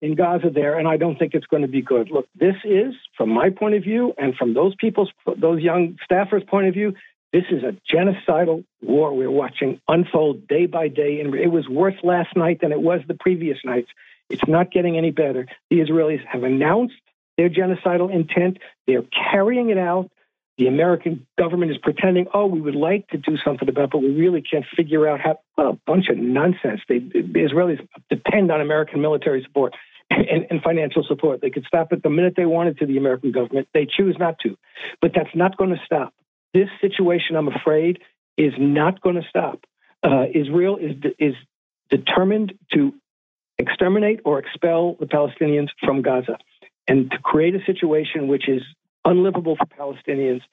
in 0.01 0.15
Gaza 0.15 0.49
there, 0.53 0.77
and 0.77 0.87
I 0.87 0.97
don't 0.97 1.17
think 1.17 1.33
it's 1.33 1.47
going 1.47 1.63
to 1.63 1.67
be 1.67 1.81
good. 1.81 2.11
Look, 2.11 2.27
this 2.35 2.55
is, 2.63 2.93
from 3.17 3.29
my 3.29 3.49
point 3.49 3.75
of 3.75 3.83
view, 3.83 4.13
and 4.17 4.35
from 4.35 4.53
those 4.53 4.73
people's, 4.79 5.11
those 5.37 5.61
young 5.61 5.97
staffers' 6.09 6.47
point 6.47 6.67
of 6.67 6.73
view, 6.73 6.93
this 7.35 7.43
is 7.51 7.63
a 7.63 7.75
genocidal 7.93 8.63
war 8.81 9.13
we're 9.13 9.29
watching 9.29 9.81
unfold 9.89 10.47
day 10.47 10.67
by 10.67 10.87
day, 10.87 11.19
and 11.19 11.35
it 11.35 11.51
was 11.51 11.67
worse 11.67 11.95
last 12.01 12.33
night 12.33 12.61
than 12.61 12.71
it 12.71 12.79
was 12.79 13.01
the 13.09 13.13
previous 13.13 13.57
nights. 13.65 13.89
It's 14.29 14.47
not 14.47 14.71
getting 14.71 14.97
any 14.97 15.11
better. 15.11 15.45
The 15.69 15.79
Israelis 15.81 16.25
have 16.31 16.43
announced 16.43 16.95
their 17.37 17.49
genocidal 17.49 18.09
intent. 18.09 18.59
They're 18.87 19.03
carrying 19.33 19.69
it 19.69 19.77
out. 19.77 20.09
The 20.57 20.67
American 20.67 21.27
government 21.37 21.71
is 21.71 21.77
pretending, 21.77 22.27
oh, 22.33 22.45
we 22.45 22.61
would 22.61 22.73
like 22.73 23.09
to 23.09 23.17
do 23.17 23.35
something 23.43 23.67
about, 23.67 23.83
it, 23.83 23.89
but 23.91 23.97
we 23.97 24.11
really 24.11 24.41
can't 24.41 24.65
figure 24.73 25.05
out 25.05 25.19
how. 25.19 25.37
A 25.57 25.73
bunch 25.85 26.07
of 26.07 26.17
nonsense! 26.17 26.81
They, 26.87 26.99
the 26.99 27.47
Israelis 27.49 27.85
depend 28.09 28.49
on 28.49 28.61
American 28.61 29.01
military 29.01 29.43
support 29.43 29.73
and, 30.09 30.45
and, 30.49 30.61
financial 30.61 31.03
support. 31.03 31.41
They 31.41 31.49
could 31.49 31.65
stop 31.65 31.91
it 31.91 32.03
the 32.03 32.09
minute 32.09 32.35
they 32.37 32.45
wanted 32.45 32.77
to. 32.79 32.85
The 32.85 32.97
American 32.97 33.31
government, 33.31 33.67
they 33.73 33.85
choose 33.85 34.15
not 34.17 34.39
to, 34.39 34.57
but 35.01 35.11
that's 35.13 35.33
not 35.33 35.57
going 35.57 35.71
to 35.71 35.79
stop. 35.85 36.13
This 36.55 36.69
situation, 36.79 37.35
I'm 37.35 37.49
afraid, 37.49 37.99
is 38.37 38.53
not 38.57 39.01
going 39.01 39.17
to 39.17 39.27
stop. 39.29 39.65
Uh, 40.01 40.23
Israel 40.33 40.77
is, 40.77 40.95
is 41.19 41.35
determined 41.89 42.53
to 42.73 42.93
exterminate 43.57 44.21
or 44.23 44.39
expel 44.39 44.95
the 44.97 45.05
Palestinians 45.05 45.67
from 45.83 46.01
Gaza 46.01 46.37
and 46.87 47.11
to 47.11 47.17
create 47.17 47.55
a 47.55 47.65
situation 47.65 48.29
which 48.29 48.47
is 48.47 48.61
unlivable 49.03 49.57
for 49.57 49.65
Palestinians 49.65 50.43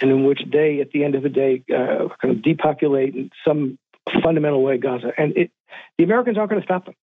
and 0.00 0.10
in 0.10 0.24
which 0.24 0.40
they, 0.50 0.80
at 0.80 0.90
the 0.90 1.04
end 1.04 1.14
of 1.14 1.22
the 1.22 1.28
day, 1.28 1.62
uh, 1.72 2.08
kind 2.20 2.34
of 2.34 2.42
depopulate 2.42 3.14
in 3.14 3.30
some 3.46 3.78
fundamental 4.20 4.64
way 4.64 4.78
Gaza. 4.78 5.12
And 5.16 5.36
it, 5.36 5.52
the 5.96 6.02
Americans 6.02 6.38
aren't 6.38 6.50
going 6.50 6.60
to 6.60 6.66
stop 6.66 6.86
them. 6.86 6.96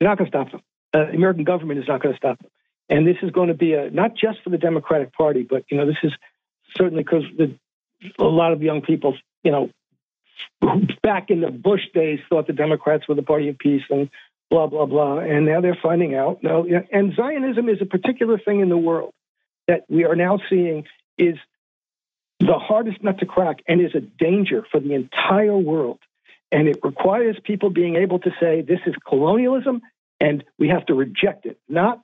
They're 0.00 0.08
not 0.08 0.16
going 0.16 0.30
to 0.30 0.34
stop 0.34 0.50
them. 0.50 0.62
Uh, 0.94 1.10
the 1.10 1.16
American 1.18 1.44
government 1.44 1.78
is 1.78 1.88
not 1.88 2.02
going 2.02 2.14
to 2.14 2.18
stop 2.18 2.38
them. 2.38 2.50
And 2.88 3.06
this 3.06 3.16
is 3.22 3.32
going 3.32 3.48
to 3.48 3.54
be 3.54 3.74
a, 3.74 3.90
not 3.90 4.12
just 4.16 4.38
for 4.42 4.48
the 4.48 4.56
Democratic 4.56 5.12
Party, 5.12 5.42
but 5.42 5.64
you 5.70 5.76
know 5.76 5.84
this 5.84 6.02
is 6.02 6.12
certainly 6.74 7.02
because 7.02 7.24
the 7.36 7.54
a 8.18 8.24
lot 8.24 8.52
of 8.52 8.62
young 8.62 8.82
people, 8.82 9.16
you 9.42 9.50
know, 9.50 9.70
back 11.02 11.30
in 11.30 11.40
the 11.40 11.50
Bush 11.50 11.82
days 11.94 12.20
thought 12.28 12.46
the 12.46 12.52
Democrats 12.52 13.08
were 13.08 13.14
the 13.14 13.22
party 13.22 13.48
of 13.48 13.58
peace 13.58 13.82
and 13.90 14.10
blah 14.50 14.66
blah 14.66 14.86
blah, 14.86 15.18
and 15.18 15.46
now 15.46 15.60
they're 15.60 15.78
finding 15.82 16.14
out. 16.14 16.42
No, 16.42 16.66
and 16.92 17.14
Zionism 17.14 17.68
is 17.68 17.78
a 17.80 17.86
particular 17.86 18.38
thing 18.38 18.60
in 18.60 18.68
the 18.68 18.76
world 18.76 19.12
that 19.68 19.84
we 19.88 20.04
are 20.04 20.16
now 20.16 20.38
seeing 20.50 20.84
is 21.18 21.36
the 22.40 22.58
hardest 22.58 23.02
nut 23.02 23.18
to 23.18 23.26
crack 23.26 23.60
and 23.68 23.80
is 23.80 23.94
a 23.94 24.00
danger 24.00 24.66
for 24.70 24.80
the 24.80 24.94
entire 24.94 25.56
world. 25.56 25.98
And 26.50 26.68
it 26.68 26.80
requires 26.82 27.36
people 27.42 27.70
being 27.70 27.96
able 27.96 28.18
to 28.20 28.30
say 28.40 28.60
this 28.60 28.80
is 28.86 28.94
colonialism 29.08 29.80
and 30.20 30.44
we 30.58 30.68
have 30.68 30.86
to 30.86 30.94
reject 30.94 31.46
it, 31.46 31.58
not 31.68 32.00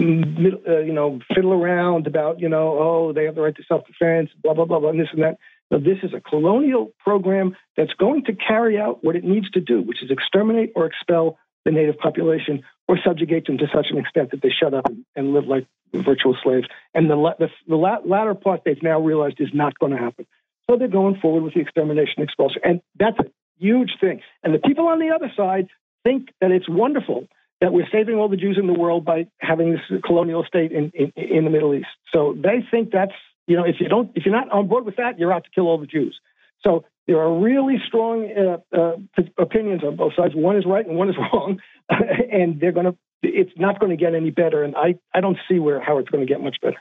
Uh, 0.00 0.78
you 0.78 0.92
know, 0.92 1.20
fiddle 1.34 1.52
around 1.52 2.06
about, 2.06 2.40
you 2.40 2.48
know, 2.48 2.78
oh, 2.80 3.12
they 3.12 3.24
have 3.24 3.34
the 3.34 3.42
right 3.42 3.54
to 3.54 3.62
self 3.68 3.86
defense, 3.86 4.30
blah, 4.42 4.54
blah, 4.54 4.64
blah, 4.64 4.80
blah, 4.80 4.90
and 4.90 5.00
this 5.00 5.08
and 5.12 5.22
that. 5.22 5.38
No, 5.70 5.78
this 5.78 5.98
is 6.02 6.14
a 6.14 6.20
colonial 6.20 6.92
program 6.98 7.54
that's 7.76 7.92
going 7.94 8.24
to 8.24 8.32
carry 8.34 8.78
out 8.78 9.04
what 9.04 9.14
it 9.14 9.24
needs 9.24 9.50
to 9.50 9.60
do, 9.60 9.80
which 9.82 10.02
is 10.02 10.10
exterminate 10.10 10.72
or 10.74 10.86
expel 10.86 11.38
the 11.64 11.70
native 11.70 11.98
population 11.98 12.62
or 12.88 12.98
subjugate 13.04 13.46
them 13.46 13.58
to 13.58 13.66
such 13.72 13.88
an 13.90 13.98
extent 13.98 14.30
that 14.30 14.42
they 14.42 14.50
shut 14.50 14.74
up 14.74 14.86
and, 14.86 15.04
and 15.14 15.34
live 15.34 15.46
like 15.46 15.66
virtual 15.92 16.36
slaves. 16.42 16.66
And 16.94 17.10
the, 17.10 17.34
the, 17.38 17.48
the 17.68 17.76
latter 17.76 18.34
part 18.34 18.62
they've 18.64 18.82
now 18.82 19.00
realized 19.00 19.36
is 19.38 19.50
not 19.52 19.78
going 19.78 19.92
to 19.92 19.98
happen. 19.98 20.26
So 20.68 20.76
they're 20.76 20.88
going 20.88 21.20
forward 21.20 21.42
with 21.42 21.54
the 21.54 21.60
extermination 21.60 22.22
expulsion. 22.22 22.62
And 22.64 22.80
that's 22.98 23.18
a 23.18 23.30
huge 23.58 23.92
thing. 24.00 24.22
And 24.42 24.54
the 24.54 24.58
people 24.58 24.88
on 24.88 24.98
the 24.98 25.10
other 25.14 25.30
side 25.36 25.68
think 26.04 26.30
that 26.40 26.50
it's 26.50 26.68
wonderful 26.68 27.28
that 27.60 27.72
we're 27.72 27.88
saving 27.92 28.16
all 28.16 28.28
the 28.28 28.36
Jews 28.36 28.56
in 28.58 28.66
the 28.66 28.72
world 28.72 29.04
by 29.04 29.26
having 29.38 29.72
this 29.72 30.02
colonial 30.04 30.44
state 30.44 30.72
in, 30.72 30.90
in, 30.94 31.12
in 31.16 31.44
the 31.44 31.50
Middle 31.50 31.74
East. 31.74 31.88
So 32.12 32.34
they 32.36 32.64
think 32.70 32.90
that's 32.92 33.12
you 33.46 33.56
know 33.56 33.64
if 33.64 33.76
you 33.80 33.88
don't 33.88 34.10
if 34.14 34.24
you're 34.24 34.34
not 34.34 34.50
on 34.50 34.68
board 34.68 34.84
with 34.84 34.96
that, 34.96 35.18
you're 35.18 35.32
out 35.32 35.44
to 35.44 35.50
kill 35.54 35.66
all 35.66 35.78
the 35.78 35.86
Jews. 35.86 36.18
So 36.64 36.84
there 37.06 37.18
are 37.18 37.40
really 37.40 37.76
strong 37.86 38.30
uh, 38.30 38.76
uh, 38.76 39.22
opinions 39.38 39.82
on 39.82 39.96
both 39.96 40.12
sides. 40.16 40.34
One 40.34 40.56
is 40.56 40.64
right 40.66 40.86
and 40.86 40.96
one 40.96 41.08
is 41.08 41.16
wrong, 41.32 41.58
and 41.88 42.60
they're 42.60 42.72
going 42.72 42.86
to. 42.86 42.96
It's 43.22 43.52
not 43.58 43.78
going 43.78 43.90
to 43.90 44.02
get 44.02 44.14
any 44.14 44.30
better, 44.30 44.62
and 44.62 44.74
I 44.76 44.94
I 45.14 45.20
don't 45.20 45.36
see 45.48 45.58
where 45.58 45.80
how 45.80 45.98
it's 45.98 46.08
going 46.08 46.26
to 46.26 46.32
get 46.32 46.42
much 46.42 46.56
better. 46.62 46.78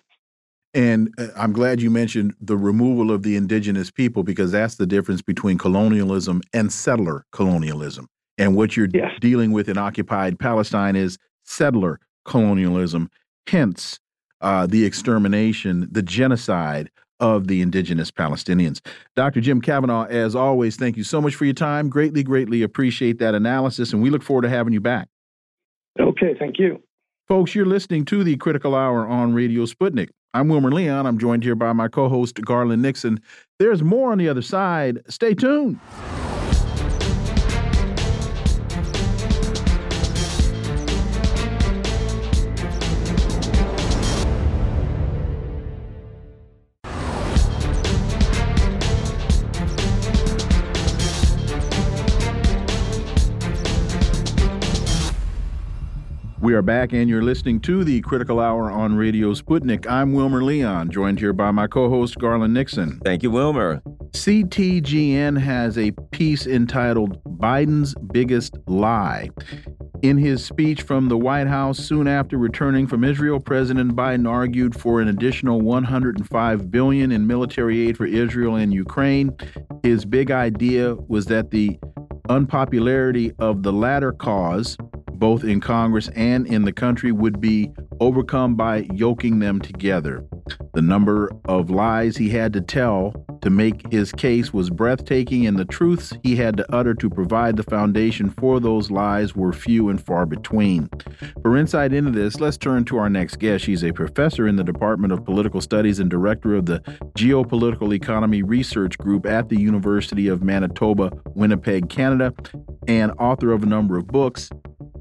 And 0.74 1.14
uh, 1.18 1.28
I'm 1.36 1.52
glad 1.52 1.82
you 1.82 1.90
mentioned 1.90 2.36
the 2.40 2.56
removal 2.56 3.12
of 3.12 3.24
the 3.24 3.36
indigenous 3.36 3.92
people 3.92 4.24
because 4.24 4.52
that's 4.52 4.76
the 4.76 4.86
difference 4.86 5.22
between 5.22 5.58
colonialism 5.58 6.42
and 6.54 6.72
settler 6.72 7.26
colonialism. 7.32 8.08
And 8.40 8.56
what 8.56 8.76
you're 8.76 8.88
yes. 8.92 9.12
dealing 9.20 9.52
with 9.52 9.68
in 9.68 9.78
occupied 9.78 10.40
Palestine 10.40 10.96
is 10.96 11.18
settler 11.44 12.00
colonialism, 12.24 13.12
hence 13.46 14.00
uh, 14.42 14.66
the 14.66 14.86
extermination, 14.86 15.90
the 15.92 16.02
genocide 16.02 16.90
of 17.20 17.48
the 17.48 17.62
indigenous 17.62 18.12
Palestinians. 18.12 18.80
Dr. 19.16 19.42
Jim 19.42 19.60
Kavanagh, 19.60 20.08
as 20.10 20.36
always, 20.36 20.78
thank 20.78 20.96
you 20.96 21.04
so 21.04 21.20
much 21.20 21.36
for 21.36 21.44
your 21.44 21.54
time. 21.54 21.90
Greatly, 21.90 22.24
greatly 22.24 22.64
appreciate 22.64 23.20
that 23.20 23.36
analysis, 23.36 23.92
and 23.92 24.02
we 24.02 24.10
look 24.10 24.24
forward 24.24 24.44
to 24.44 24.50
having 24.50 24.72
you 24.72 24.80
back. 24.80 25.10
Okay, 26.00 26.34
thank 26.40 26.58
you. 26.58 26.82
Folks, 27.28 27.54
you're 27.54 27.66
listening 27.66 28.06
to 28.06 28.24
the 28.24 28.38
Critical 28.38 28.74
Hour 28.74 29.06
on 29.06 29.34
Radio 29.34 29.66
Sputnik. 29.66 30.10
I'm 30.34 30.48
Wilmer 30.48 30.72
Leon. 30.72 31.06
I'm 31.06 31.18
joined 31.18 31.44
here 31.44 31.56
by 31.56 31.74
my 31.74 31.90
co 31.90 32.08
host, 32.08 32.36
Garland 32.42 32.82
Nixon. 32.82 33.20
There's 33.58 33.84
more 33.84 34.14
on 34.14 34.18
the 34.18 34.30
other 34.30 34.42
side. 34.42 35.02
Stay 35.10 35.34
tuned. 35.34 35.80
We 56.50 56.56
are 56.56 56.64
back, 56.64 56.94
and 56.94 57.08
you're 57.08 57.22
listening 57.22 57.60
to 57.60 57.84
the 57.84 58.02
Critical 58.02 58.40
Hour 58.40 58.72
on 58.72 58.96
Radio 58.96 59.36
Sputnik. 59.36 59.86
I'm 59.86 60.14
Wilmer 60.14 60.44
Leon, 60.44 60.90
joined 60.90 61.20
here 61.20 61.32
by 61.32 61.52
my 61.52 61.68
co 61.68 61.90
host, 61.90 62.18
Garland 62.18 62.56
Nixon. 62.56 63.00
Thank 63.06 63.22
you, 63.22 63.30
Wilmer. 63.30 63.84
CGTN 64.14 65.40
has 65.40 65.78
a 65.78 65.92
piece 66.10 66.48
entitled 66.48 67.24
Biden's 67.38 67.94
Biggest 68.12 68.58
Lie. 68.66 69.30
In 70.02 70.18
his 70.18 70.44
speech 70.44 70.82
from 70.82 71.08
the 71.08 71.20
White 71.20 71.46
House 71.46 71.78
soon 71.78 72.08
after 72.08 72.40
returning 72.40 72.88
from 72.88 73.04
Israel, 73.04 73.40
President 73.40 73.96
Biden 73.96 74.28
argued 74.28 74.74
for 74.76 75.02
an 75.02 75.08
additional 75.08 75.62
105 75.62 76.72
billion 76.72 77.12
in 77.12 77.28
military 77.28 77.88
aid 77.88 77.96
for 77.96 78.08
Israel 78.08 78.56
and 78.56 78.74
Ukraine. 78.74 79.38
His 79.84 80.04
big 80.04 80.32
idea 80.32 80.96
was 80.96 81.28
that 81.28 81.52
the 81.52 81.78
unpopularity 82.28 83.34
of 83.38 83.62
the 83.62 83.72
latter 83.72 84.12
cause 84.12 84.78
both 85.20 85.44
in 85.44 85.60
Congress 85.60 86.10
and 86.16 86.48
in 86.48 86.64
the 86.64 86.74
country, 86.74 87.12
would 87.12 87.40
be 87.40 87.70
overcome 88.00 88.56
by 88.56 88.88
yoking 88.94 89.40
them 89.40 89.60
together. 89.60 90.26
The 90.74 90.82
number 90.82 91.32
of 91.46 91.70
lies 91.70 92.18
he 92.18 92.30
had 92.30 92.54
to 92.54 92.62
tell 92.62 93.14
to 93.42 93.50
make 93.50 93.92
his 93.92 94.12
case 94.12 94.54
was 94.54 94.70
breathtaking, 94.70 95.46
and 95.46 95.58
the 95.58 95.66
truths 95.66 96.14
he 96.24 96.36
had 96.36 96.58
to 96.58 96.76
utter 96.76 96.94
to 96.94 97.10
provide 97.10 97.56
the 97.56 97.64
foundation 97.64 98.30
for 98.30 98.60
those 98.60 98.92
lies 98.92 99.36
were 99.36 99.54
few 99.54 99.90
and 99.90 100.04
far 100.04 100.26
between. 100.26 100.90
For 101.42 101.56
insight 101.58 101.94
into 101.94 102.12
this, 102.12 102.40
let's 102.40 102.58
turn 102.58 102.86
to 102.86 102.98
our 102.98 103.10
next 103.10 103.38
guest. 103.38 103.66
She's 103.66 103.84
a 103.84 103.92
professor 103.92 104.48
in 104.48 104.56
the 104.56 104.64
Department 104.64 105.14
of 105.14 105.26
Political 105.26 105.62
Studies 105.62 106.00
and 106.00 106.10
director 106.10 106.56
of 106.56 106.66
the 106.66 106.80
Geopolitical 107.18 107.94
Economy 107.94 108.42
Research 108.42 108.98
Group 108.98 109.26
at 109.26 109.50
the 109.50 109.60
University 109.60 110.28
of 110.28 110.44
Manitoba, 110.44 111.12
Winnipeg, 111.36 111.90
Canada, 111.90 112.34
and 112.88 113.12
author 113.20 113.52
of 113.52 113.64
a 113.64 113.68
number 113.68 113.98
of 113.98 114.08
books 114.08 114.50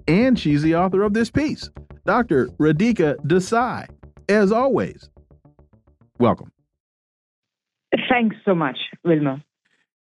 and 0.09 0.39
she's 0.39 0.62
the 0.62 0.74
author 0.74 1.02
of 1.02 1.14
this 1.14 1.30
piece. 1.30 1.70
Dr. 2.06 2.48
Radhika 2.59 3.16
Desai, 3.26 3.86
as 4.28 4.51
always, 4.51 5.10
welcome. 6.18 6.51
Thanks 8.09 8.36
so 8.44 8.55
much, 8.55 8.78
Wilma. 9.05 9.44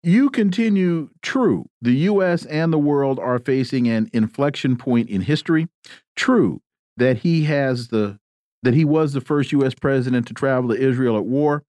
you 0.03 0.31
continue 0.31 1.09
true. 1.23 1.66
The 1.81 1.93
U.S. 1.93 2.45
and 2.47 2.73
the 2.73 2.79
world 2.79 3.19
are 3.19 3.39
facing 3.39 3.89
an 3.89 4.11
inflection 4.12 4.77
point 4.77 5.09
in 5.09 5.23
history. 5.23 5.69
True 6.16 6.61
that 6.97 7.19
he 7.19 7.45
has 7.45 7.89
the 7.89 8.19
that 8.62 8.74
he 8.74 8.85
was 8.85 9.12
the 9.12 9.20
first 9.20 9.51
U.S. 9.53 9.74
president 9.74 10.27
to 10.29 10.35
travel 10.35 10.70
to 10.70 10.81
Israel 10.81 11.16
at 11.16 11.24
war. 11.24 11.65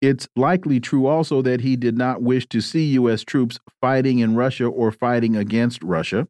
It's 0.00 0.28
likely 0.34 0.80
true 0.80 1.06
also 1.06 1.42
that 1.42 1.60
he 1.60 1.76
did 1.76 1.96
not 1.96 2.22
wish 2.22 2.46
to 2.48 2.60
see 2.60 2.84
U.S. 2.94 3.22
troops 3.22 3.60
fighting 3.80 4.18
in 4.18 4.34
Russia 4.34 4.66
or 4.66 4.90
fighting 4.90 5.36
against 5.36 5.80
Russia. 5.84 6.26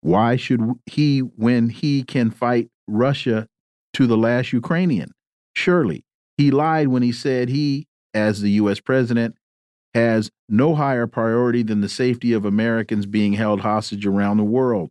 Why 0.00 0.36
should 0.36 0.60
he 0.86 1.20
when 1.20 1.70
he 1.70 2.02
can 2.02 2.30
fight 2.30 2.68
Russia 2.86 3.46
to 3.94 4.06
the 4.06 4.16
last 4.16 4.52
Ukrainian? 4.52 5.12
Surely 5.54 6.04
he 6.36 6.50
lied 6.50 6.88
when 6.88 7.02
he 7.02 7.12
said 7.12 7.48
he, 7.48 7.88
as 8.14 8.40
the 8.40 8.50
U.S. 8.52 8.80
president, 8.80 9.36
has 9.94 10.30
no 10.48 10.74
higher 10.74 11.06
priority 11.06 11.62
than 11.62 11.80
the 11.80 11.88
safety 11.88 12.32
of 12.32 12.44
Americans 12.44 13.06
being 13.06 13.32
held 13.32 13.60
hostage 13.60 14.06
around 14.06 14.36
the 14.36 14.44
world. 14.44 14.90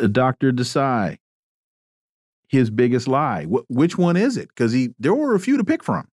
Uh, 0.00 0.06
Dr. 0.06 0.52
Desai, 0.52 1.18
his 2.48 2.70
biggest 2.70 3.06
lie. 3.06 3.44
Wh 3.44 3.68
which 3.68 3.98
one 3.98 4.16
is 4.16 4.36
it? 4.36 4.48
Because 4.48 4.72
he 4.72 4.94
there 4.98 5.14
were 5.14 5.34
a 5.34 5.40
few 5.40 5.56
to 5.58 5.64
pick 5.64 5.84
from. 5.84 6.08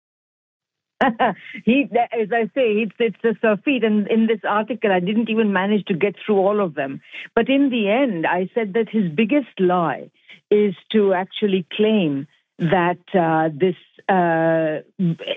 he, 1.65 1.87
as 2.11 2.29
I 2.31 2.45
say, 2.53 2.83
it's 2.83 2.95
it's 2.99 3.23
a 3.23 3.35
surfeit, 3.41 3.83
and 3.83 4.07
in 4.07 4.27
this 4.27 4.41
article, 4.47 4.91
I 4.91 4.99
didn't 4.99 5.29
even 5.29 5.53
manage 5.53 5.85
to 5.85 5.93
get 5.93 6.15
through 6.23 6.37
all 6.37 6.61
of 6.61 6.75
them. 6.75 7.01
But 7.35 7.49
in 7.49 7.69
the 7.69 7.89
end, 7.89 8.25
I 8.27 8.49
said 8.53 8.73
that 8.73 8.89
his 8.89 9.11
biggest 9.11 9.59
lie 9.59 10.11
is 10.49 10.75
to 10.91 11.13
actually 11.13 11.65
claim 11.73 12.27
that 12.59 12.99
uh, 13.15 13.49
this 13.53 13.75
uh, 14.07 14.81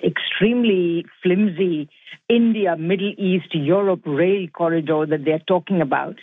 extremely 0.04 1.06
flimsy 1.22 1.88
India, 2.28 2.76
Middle 2.76 3.14
East, 3.16 3.54
Europe 3.54 4.02
rail 4.04 4.46
corridor 4.48 5.06
that 5.06 5.24
they're 5.24 5.38
talking 5.46 5.80
about 5.80 6.16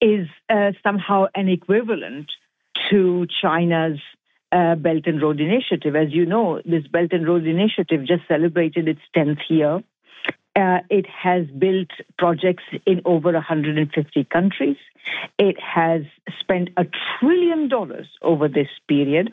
is 0.00 0.26
uh, 0.50 0.72
somehow 0.82 1.26
an 1.34 1.48
equivalent 1.48 2.30
to 2.90 3.26
China's 3.40 3.98
uh, 4.52 4.74
Belt 4.74 5.04
and 5.06 5.20
Road 5.20 5.40
Initiative. 5.40 5.96
As 5.96 6.12
you 6.12 6.26
know, 6.26 6.60
this 6.64 6.86
Belt 6.86 7.12
and 7.12 7.26
Road 7.26 7.46
Initiative 7.46 8.04
just 8.06 8.22
celebrated 8.28 8.86
its 8.88 9.00
10th 9.16 9.40
year. 9.48 9.82
Uh, 10.54 10.80
it 10.90 11.06
has 11.06 11.46
built 11.58 11.88
projects 12.18 12.64
in 12.86 13.00
over 13.06 13.32
150 13.32 14.24
countries. 14.24 14.76
It 15.38 15.56
has 15.58 16.02
spent 16.40 16.68
a 16.76 16.84
trillion 17.18 17.68
dollars 17.68 18.06
over 18.20 18.48
this 18.48 18.68
period. 18.86 19.32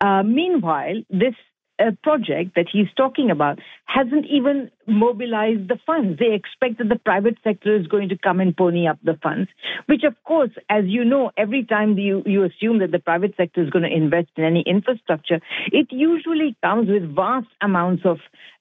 Uh, 0.00 0.22
meanwhile, 0.22 1.02
this 1.10 1.34
uh, 1.78 1.90
project 2.02 2.54
that 2.56 2.66
he's 2.70 2.86
talking 2.96 3.30
about 3.30 3.58
hasn't 3.86 4.26
even 4.26 4.70
mobilized 4.86 5.68
the 5.68 5.78
funds. 5.86 6.18
They 6.18 6.34
expect 6.34 6.78
that 6.78 6.88
the 6.88 6.98
private 6.98 7.36
sector 7.42 7.74
is 7.76 7.86
going 7.86 8.08
to 8.10 8.18
come 8.18 8.40
and 8.40 8.56
pony 8.56 8.86
up 8.86 8.98
the 9.02 9.18
funds, 9.22 9.48
which, 9.86 10.02
of 10.04 10.14
course, 10.24 10.50
as 10.68 10.84
you 10.86 11.04
know, 11.04 11.30
every 11.36 11.64
time 11.64 11.98
you, 11.98 12.22
you 12.26 12.44
assume 12.44 12.78
that 12.78 12.92
the 12.92 12.98
private 12.98 13.34
sector 13.36 13.62
is 13.62 13.70
going 13.70 13.84
to 13.84 13.94
invest 13.94 14.28
in 14.36 14.44
any 14.44 14.62
infrastructure, 14.66 15.40
it 15.72 15.88
usually 15.90 16.56
comes 16.62 16.88
with 16.88 17.14
vast 17.14 17.48
amounts 17.60 18.02
of 18.04 18.18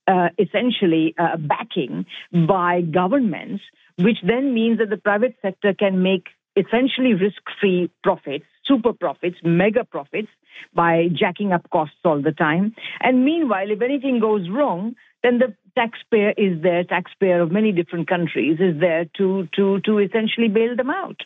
uh, 0.07 0.30
essentially 0.38 1.15
uh, 1.18 1.38
backing 1.38 2.06
by 2.48 2.81
governments, 2.81 3.64
which 3.98 4.18
then 4.26 4.53
means 4.53 4.80
that 4.80 4.90
the 4.90 4.98
private 4.98 5.35
sector 5.41 5.73
can 5.73 6.02
make 6.02 6.27
essentially 6.56 7.14
risk 7.14 7.41
free 7.60 7.90
profits, 8.03 8.45
super 8.65 8.94
profits, 8.94 9.38
mega 9.44 9.84
profits 9.84 10.30
by 10.73 11.07
jacking 11.14 11.52
up 11.52 11.69
costs 11.72 11.98
all 12.03 12.22
the 12.22 12.31
time. 12.31 12.76
And 13.02 13.26
meanwhile, 13.26 13.69
if 13.69 13.81
anything 13.81 14.19
goes 14.19 14.49
wrong, 14.49 14.95
then 15.23 15.40
the 15.40 15.56
taxpayer 15.76 16.34
is 16.38 16.61
there, 16.61 16.84
taxpayer 16.84 17.41
of 17.41 17.52
many 17.52 17.72
different 17.72 18.07
countries 18.07 18.60
is 18.60 18.80
there 18.80 19.06
to, 19.18 19.48
to, 19.56 19.80
to 19.81 19.99
essentially 19.99 20.48
bail 20.48 20.76
them 20.76 20.90
out. 20.90 21.22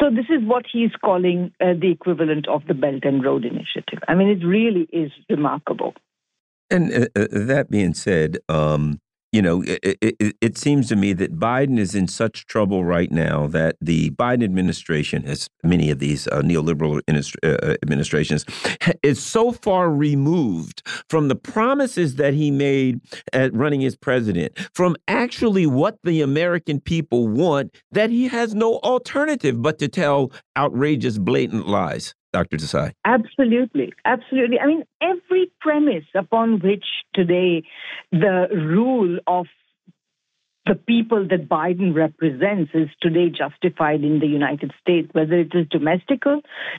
So 0.00 0.10
this 0.10 0.26
is 0.28 0.46
what 0.46 0.64
he's 0.70 0.92
calling 1.04 1.52
uh, 1.60 1.74
the 1.80 1.90
equivalent 1.90 2.48
of 2.48 2.62
the 2.66 2.74
Belt 2.74 3.04
and 3.04 3.24
Road 3.24 3.44
Initiative. 3.44 3.98
I 4.08 4.14
mean, 4.14 4.28
it 4.28 4.44
really 4.44 4.88
is 4.92 5.10
remarkable. 5.28 5.94
And 6.70 6.92
uh, 6.92 7.06
uh 7.16 7.26
that 7.30 7.70
being 7.70 7.94
said, 7.94 8.38
um, 8.48 9.00
you 9.32 9.42
know, 9.42 9.62
it, 9.62 9.98
it, 10.00 10.36
it, 10.40 10.58
seems 10.58 10.88
to 10.88 10.96
me 10.96 11.12
that 11.12 11.38
Biden 11.38 11.78
is 11.78 11.94
in 11.94 12.08
such 12.08 12.46
trouble 12.46 12.84
right 12.84 13.10
now 13.10 13.46
that 13.48 13.76
the 13.80 14.10
Biden 14.10 14.44
administration, 14.44 15.24
as 15.26 15.48
many 15.62 15.90
of 15.90 15.98
these 15.98 16.26
uh, 16.28 16.40
neoliberal 16.42 17.00
uh, 17.08 17.46
uh, 17.46 17.74
administrations, 17.82 18.44
is 19.02 19.22
so 19.22 19.52
far 19.52 19.90
removed 19.90 20.82
from 21.10 21.28
the 21.28 21.34
promises 21.34 22.16
that 22.16 22.34
he 22.34 22.50
made 22.50 23.00
at 23.32 23.52
running 23.52 23.84
as 23.84 23.96
president, 23.96 24.56
from 24.74 24.96
actually 25.08 25.66
what 25.66 25.98
the 26.04 26.22
American 26.22 26.80
people 26.80 27.28
want, 27.28 27.74
that 27.90 28.10
he 28.10 28.28
has 28.28 28.54
no 28.54 28.78
alternative 28.78 29.60
but 29.60 29.78
to 29.78 29.88
tell 29.88 30.32
outrageous, 30.56 31.18
blatant 31.18 31.68
lies. 31.68 32.14
Dr. 32.36 32.58
Desai? 32.58 32.92
Absolutely. 33.06 33.94
Absolutely. 34.04 34.58
I 34.60 34.66
mean, 34.66 34.82
every 35.00 35.50
premise 35.60 36.04
upon 36.14 36.58
which 36.60 36.84
today 37.14 37.62
the 38.12 38.48
rule 38.52 39.18
of 39.26 39.46
the 40.66 40.74
people 40.74 41.26
that 41.28 41.48
Biden 41.48 41.94
represents 41.94 42.72
is 42.74 42.88
today 43.00 43.30
justified 43.30 44.02
in 44.02 44.18
the 44.18 44.26
United 44.26 44.72
States, 44.82 45.08
whether 45.12 45.34
it 45.34 45.52
is 45.54 45.66
domestic, 45.70 46.22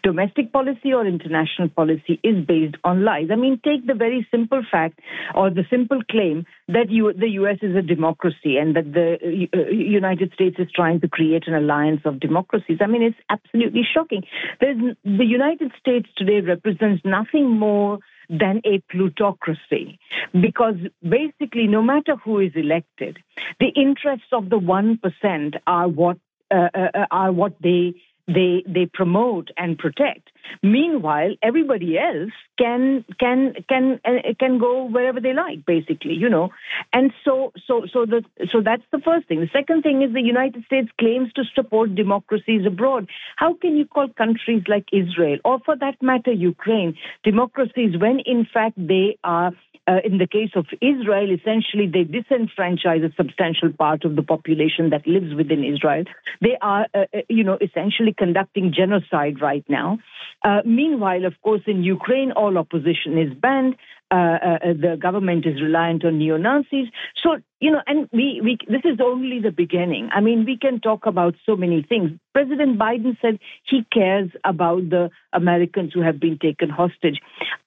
domestic 0.03 0.51
policy 0.51 0.93
or 0.93 1.07
international 1.07 1.69
policy, 1.69 2.19
is 2.23 2.45
based 2.45 2.75
on 2.83 3.05
lies. 3.05 3.29
I 3.31 3.35
mean, 3.35 3.61
take 3.63 3.87
the 3.87 3.93
very 3.93 4.27
simple 4.29 4.61
fact 4.69 4.99
or 5.33 5.49
the 5.49 5.63
simple 5.69 6.01
claim 6.11 6.45
that 6.67 6.89
you, 6.89 7.13
the 7.13 7.29
U.S. 7.41 7.59
is 7.61 7.75
a 7.75 7.81
democracy 7.81 8.57
and 8.57 8.75
that 8.75 8.91
the 8.91 9.47
uh, 9.55 9.69
United 9.71 10.33
States 10.33 10.57
is 10.59 10.67
trying 10.75 10.99
to 11.01 11.07
create 11.07 11.47
an 11.47 11.55
alliance 11.55 12.01
of 12.03 12.19
democracies. 12.19 12.79
I 12.81 12.87
mean, 12.87 13.03
it's 13.03 13.17
absolutely 13.29 13.83
shocking. 13.93 14.23
There's, 14.59 14.95
the 15.05 15.25
United 15.25 15.71
States 15.79 16.09
today 16.17 16.41
represents 16.41 17.03
nothing 17.05 17.49
more 17.49 17.99
than 18.29 18.61
a 18.65 18.81
plutocracy. 18.89 19.99
Because 20.33 20.75
basically, 21.01 21.67
no 21.67 21.81
matter 21.81 22.15
who 22.15 22.39
is 22.39 22.51
elected, 22.55 23.17
the 23.59 23.69
interests 23.75 24.27
of 24.31 24.49
the 24.49 24.59
1% 24.59 25.55
are 25.65 25.87
what, 25.87 26.17
uh, 26.51 26.69
uh, 26.73 26.87
uh, 26.93 27.05
are 27.11 27.31
what 27.31 27.53
they 27.61 27.95
they 28.27 28.63
they 28.67 28.85
promote 28.85 29.49
and 29.57 29.77
protect. 29.77 30.29
Meanwhile, 30.61 31.35
everybody 31.41 31.97
else 31.97 32.31
can 32.57 33.05
can 33.19 33.53
can 33.69 33.99
uh, 34.05 34.33
can 34.39 34.57
go 34.59 34.85
wherever 34.85 35.19
they 35.19 35.33
like, 35.33 35.65
basically, 35.65 36.13
you 36.13 36.29
know. 36.29 36.49
And 36.93 37.11
so 37.23 37.53
so 37.65 37.85
so 37.91 38.05
the 38.05 38.23
so 38.51 38.61
that's 38.61 38.83
the 38.91 38.99
first 38.99 39.27
thing. 39.27 39.39
The 39.39 39.49
second 39.53 39.83
thing 39.83 40.01
is 40.01 40.13
the 40.13 40.21
United 40.21 40.65
States 40.65 40.89
claims 40.99 41.31
to 41.33 41.43
support 41.55 41.95
democracies 41.95 42.65
abroad. 42.65 43.09
How 43.35 43.53
can 43.53 43.77
you 43.77 43.85
call 43.85 44.07
countries 44.09 44.63
like 44.67 44.85
Israel 44.91 45.37
or, 45.43 45.59
for 45.65 45.75
that 45.77 46.01
matter, 46.01 46.31
Ukraine 46.31 46.97
democracies 47.23 47.97
when 47.97 48.19
in 48.19 48.45
fact 48.53 48.75
they 48.77 49.17
are 49.23 49.51
uh, 49.87 49.99
in 50.03 50.17
the 50.17 50.27
case 50.27 50.51
of 50.55 50.65
Israel, 50.81 51.31
essentially 51.31 51.87
they 51.87 52.03
disenfranchise 52.03 53.05
a 53.05 53.13
substantial 53.15 53.71
part 53.71 54.03
of 54.03 54.15
the 54.15 54.21
population 54.21 54.89
that 54.89 55.07
lives 55.07 55.33
within 55.33 55.63
Israel. 55.63 56.03
They 56.41 56.57
are, 56.61 56.87
uh, 56.93 57.05
uh 57.13 57.21
you 57.29 57.43
know, 57.43 57.57
essentially 57.61 58.13
conducting 58.17 58.73
genocide 58.73 59.41
right 59.41 59.65
now. 59.69 59.99
Uh, 60.43 60.61
meanwhile, 60.65 61.25
of 61.25 61.33
course, 61.41 61.61
in 61.67 61.83
Ukraine, 61.83 62.31
all 62.31 62.57
opposition 62.57 63.17
is 63.17 63.33
banned. 63.33 63.75
Uh, 64.09 64.15
uh, 64.15 64.57
the 64.63 64.97
government 65.01 65.45
is 65.45 65.61
reliant 65.61 66.05
on 66.05 66.17
neo 66.17 66.37
Nazis. 66.37 66.87
So, 67.21 67.37
you 67.59 67.71
know, 67.71 67.81
and 67.85 68.07
we, 68.13 68.39
we, 68.41 68.57
this 68.69 68.83
is 68.85 68.99
only 69.03 69.41
the 69.41 69.51
beginning. 69.51 70.09
I 70.13 70.21
mean, 70.21 70.45
we 70.45 70.57
can 70.57 70.79
talk 70.79 71.05
about 71.05 71.35
so 71.45 71.57
many 71.57 71.83
things. 71.83 72.11
President 72.33 72.79
Biden 72.79 73.17
said 73.21 73.39
he 73.69 73.85
cares 73.91 74.29
about 74.45 74.89
the 74.89 75.09
Americans 75.33 75.91
who 75.93 76.01
have 76.01 76.21
been 76.21 76.37
taken 76.39 76.69
hostage. 76.69 77.19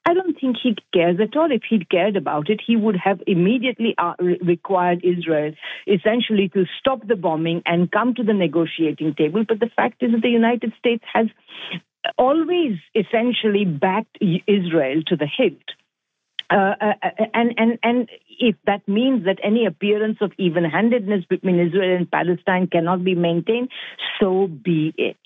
I 0.09 0.15
don't 0.15 0.35
think 0.41 0.57
he 0.63 0.77
cares 0.95 1.19
at 1.21 1.37
all. 1.37 1.53
If 1.53 1.63
he'd 1.69 1.91
cared 1.91 2.17
about 2.17 2.49
it, 2.49 2.63
he 2.67 2.75
would 2.75 2.97
have 2.97 3.21
immediately 3.27 3.95
uh, 3.99 4.15
required 4.41 5.05
Israel 5.05 5.53
essentially 5.87 6.49
to 6.55 6.65
stop 6.79 7.07
the 7.07 7.17
bombing 7.17 7.61
and 7.67 7.93
come 7.93 8.15
to 8.15 8.23
the 8.23 8.33
negotiating 8.33 9.15
table. 9.15 9.45
But 9.47 9.61
the 9.61 9.71
fact 9.77 10.03
is 10.03 10.13
that 10.13 10.23
the 10.23 10.31
United 10.31 10.73
States 10.79 11.05
has 11.13 11.27
always 12.17 12.79
essentially 12.95 13.65
backed 13.67 14.17
Israel 14.21 15.03
to 15.09 15.17
the 15.17 15.27
hilt. 15.27 15.63
Uh, 16.51 16.75
uh, 16.81 16.93
uh, 17.03 17.25
and 17.33 17.55
and 17.59 17.79
and 17.83 18.09
if 18.41 18.57
that 18.67 18.87
means 18.89 19.25
that 19.25 19.39
any 19.45 19.67
appearance 19.67 20.19
of 20.21 20.33
even-handedness 20.37 21.25
between 21.29 21.61
Israel 21.61 21.97
and 21.97 22.11
Palestine 22.11 22.67
cannot 22.67 23.05
be 23.05 23.15
maintained, 23.15 23.69
so 24.19 24.49
be 24.49 24.93
it. 24.97 25.21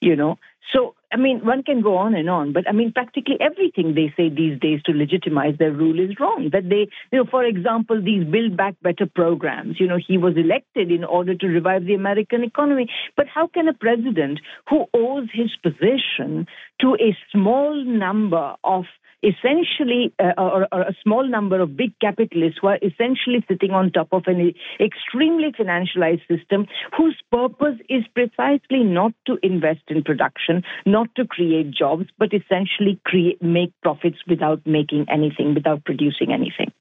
You 0.00 0.16
know. 0.16 0.38
So 0.74 0.96
I 1.12 1.16
mean, 1.16 1.44
one 1.46 1.62
can 1.62 1.82
go 1.82 1.96
on 1.96 2.16
and 2.16 2.28
on, 2.28 2.52
but 2.52 2.68
I 2.68 2.72
mean, 2.72 2.90
practically 2.92 3.36
everything 3.40 3.94
they 3.94 4.12
say 4.16 4.28
these 4.28 4.58
days 4.58 4.82
to 4.86 4.92
legitimize 4.92 5.56
their 5.56 5.70
rule 5.70 6.00
is 6.00 6.18
wrong. 6.18 6.50
That 6.52 6.68
they, 6.68 6.88
you 7.12 7.18
know, 7.18 7.26
for 7.30 7.44
example, 7.44 8.02
these 8.02 8.24
Build 8.24 8.56
Back 8.56 8.74
Better 8.82 9.06
programs. 9.06 9.78
You 9.78 9.86
know, 9.86 9.98
he 10.04 10.18
was 10.18 10.34
elected 10.36 10.90
in 10.90 11.04
order 11.04 11.36
to 11.36 11.46
revive 11.46 11.84
the 11.84 11.94
American 11.94 12.42
economy. 12.42 12.88
But 13.16 13.28
how 13.28 13.46
can 13.46 13.68
a 13.68 13.74
president 13.74 14.40
who 14.68 14.86
owes 14.92 15.28
his 15.32 15.52
position 15.62 16.48
to 16.80 16.96
a 16.96 17.16
small 17.30 17.84
number 17.84 18.56
of 18.64 18.84
essentially, 19.22 20.12
uh, 20.18 20.32
or, 20.38 20.68
or, 20.72 20.82
a 20.82 20.94
small 21.02 21.26
number 21.26 21.60
of 21.60 21.76
big 21.76 21.98
capitalists 22.00 22.58
who 22.60 22.68
are 22.68 22.78
essentially 22.82 23.44
sitting 23.48 23.70
on 23.70 23.90
top 23.90 24.08
of 24.12 24.24
an 24.26 24.52
extremely 24.78 25.52
financialized 25.52 26.26
system 26.28 26.66
whose 26.96 27.16
purpose 27.30 27.76
is 27.88 28.04
precisely 28.14 28.84
not 28.84 29.12
to 29.26 29.38
invest 29.42 29.80
in 29.88 30.02
production, 30.02 30.62
not 30.84 31.08
to 31.16 31.26
create 31.26 31.70
jobs, 31.70 32.06
but 32.18 32.32
essentially 32.32 33.00
create 33.04 33.42
make 33.42 33.72
profits 33.82 34.18
without 34.28 34.60
making 34.66 35.06
anything, 35.08 35.54
without 35.54 35.84
producing 35.84 36.32
anything. 36.32 36.72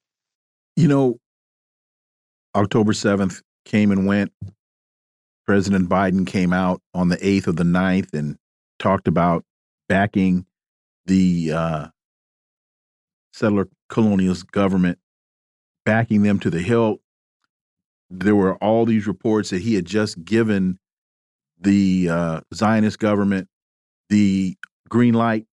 You 0.75 0.87
know, 0.87 1.19
October 2.53 2.91
7th 2.91 3.41
came 3.65 3.91
and 3.91 4.05
went. 4.05 4.31
President 5.45 5.89
Biden 5.89 6.25
came 6.25 6.53
out 6.53 6.81
on 6.93 7.09
the 7.09 7.17
8th 7.17 7.47
of 7.47 7.55
the 7.55 7.63
9th 7.63 8.13
and 8.13 8.37
talked 8.79 9.07
about 9.07 9.43
backing 9.87 10.45
the 11.05 11.51
uh, 11.53 11.87
settler 13.35 13.67
colonialist 13.89 14.49
government, 14.51 14.97
backing 15.83 16.23
them 16.23 16.39
to 16.39 16.49
the 16.49 16.61
hilt. 16.61 17.01
There 18.09 18.35
were 18.35 18.55
all 18.55 18.85
these 18.85 19.07
reports 19.07 19.49
that 19.49 19.61
he 19.61 19.75
had 19.75 19.85
just 19.85 20.23
given 20.23 20.79
the 21.59 22.09
uh, 22.09 22.41
Zionist 22.53 22.99
government 22.99 23.49
the 24.09 24.55
green 24.87 25.15
light 25.15 25.45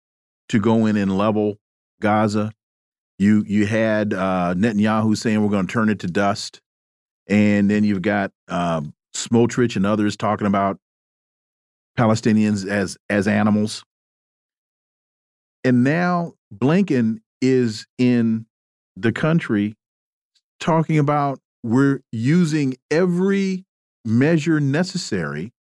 to 0.50 0.60
go 0.60 0.86
in 0.86 0.96
and 0.96 1.16
level 1.16 1.58
Gaza. 2.00 2.52
You 3.18 3.44
you 3.46 3.66
had 3.66 4.12
uh, 4.12 4.54
Netanyahu 4.56 5.16
saying 5.16 5.42
we're 5.42 5.50
going 5.50 5.66
to 5.66 5.72
turn 5.72 5.88
it 5.88 6.00
to 6.00 6.06
dust, 6.06 6.60
and 7.26 7.70
then 7.70 7.84
you've 7.84 8.02
got 8.02 8.30
uh, 8.48 8.82
Smotrich 9.14 9.76
and 9.76 9.86
others 9.86 10.16
talking 10.16 10.46
about 10.46 10.78
Palestinians 11.98 12.68
as 12.68 12.96
as 13.08 13.26
animals. 13.26 13.84
And 15.64 15.84
now 15.84 16.34
Blinken 16.52 17.20
is 17.42 17.86
in 17.98 18.46
the 18.96 19.12
country 19.12 19.74
talking 20.60 20.98
about 20.98 21.40
we're 21.62 22.00
using 22.10 22.76
every 22.90 23.64
measure 24.04 24.60
necessary 24.60 25.52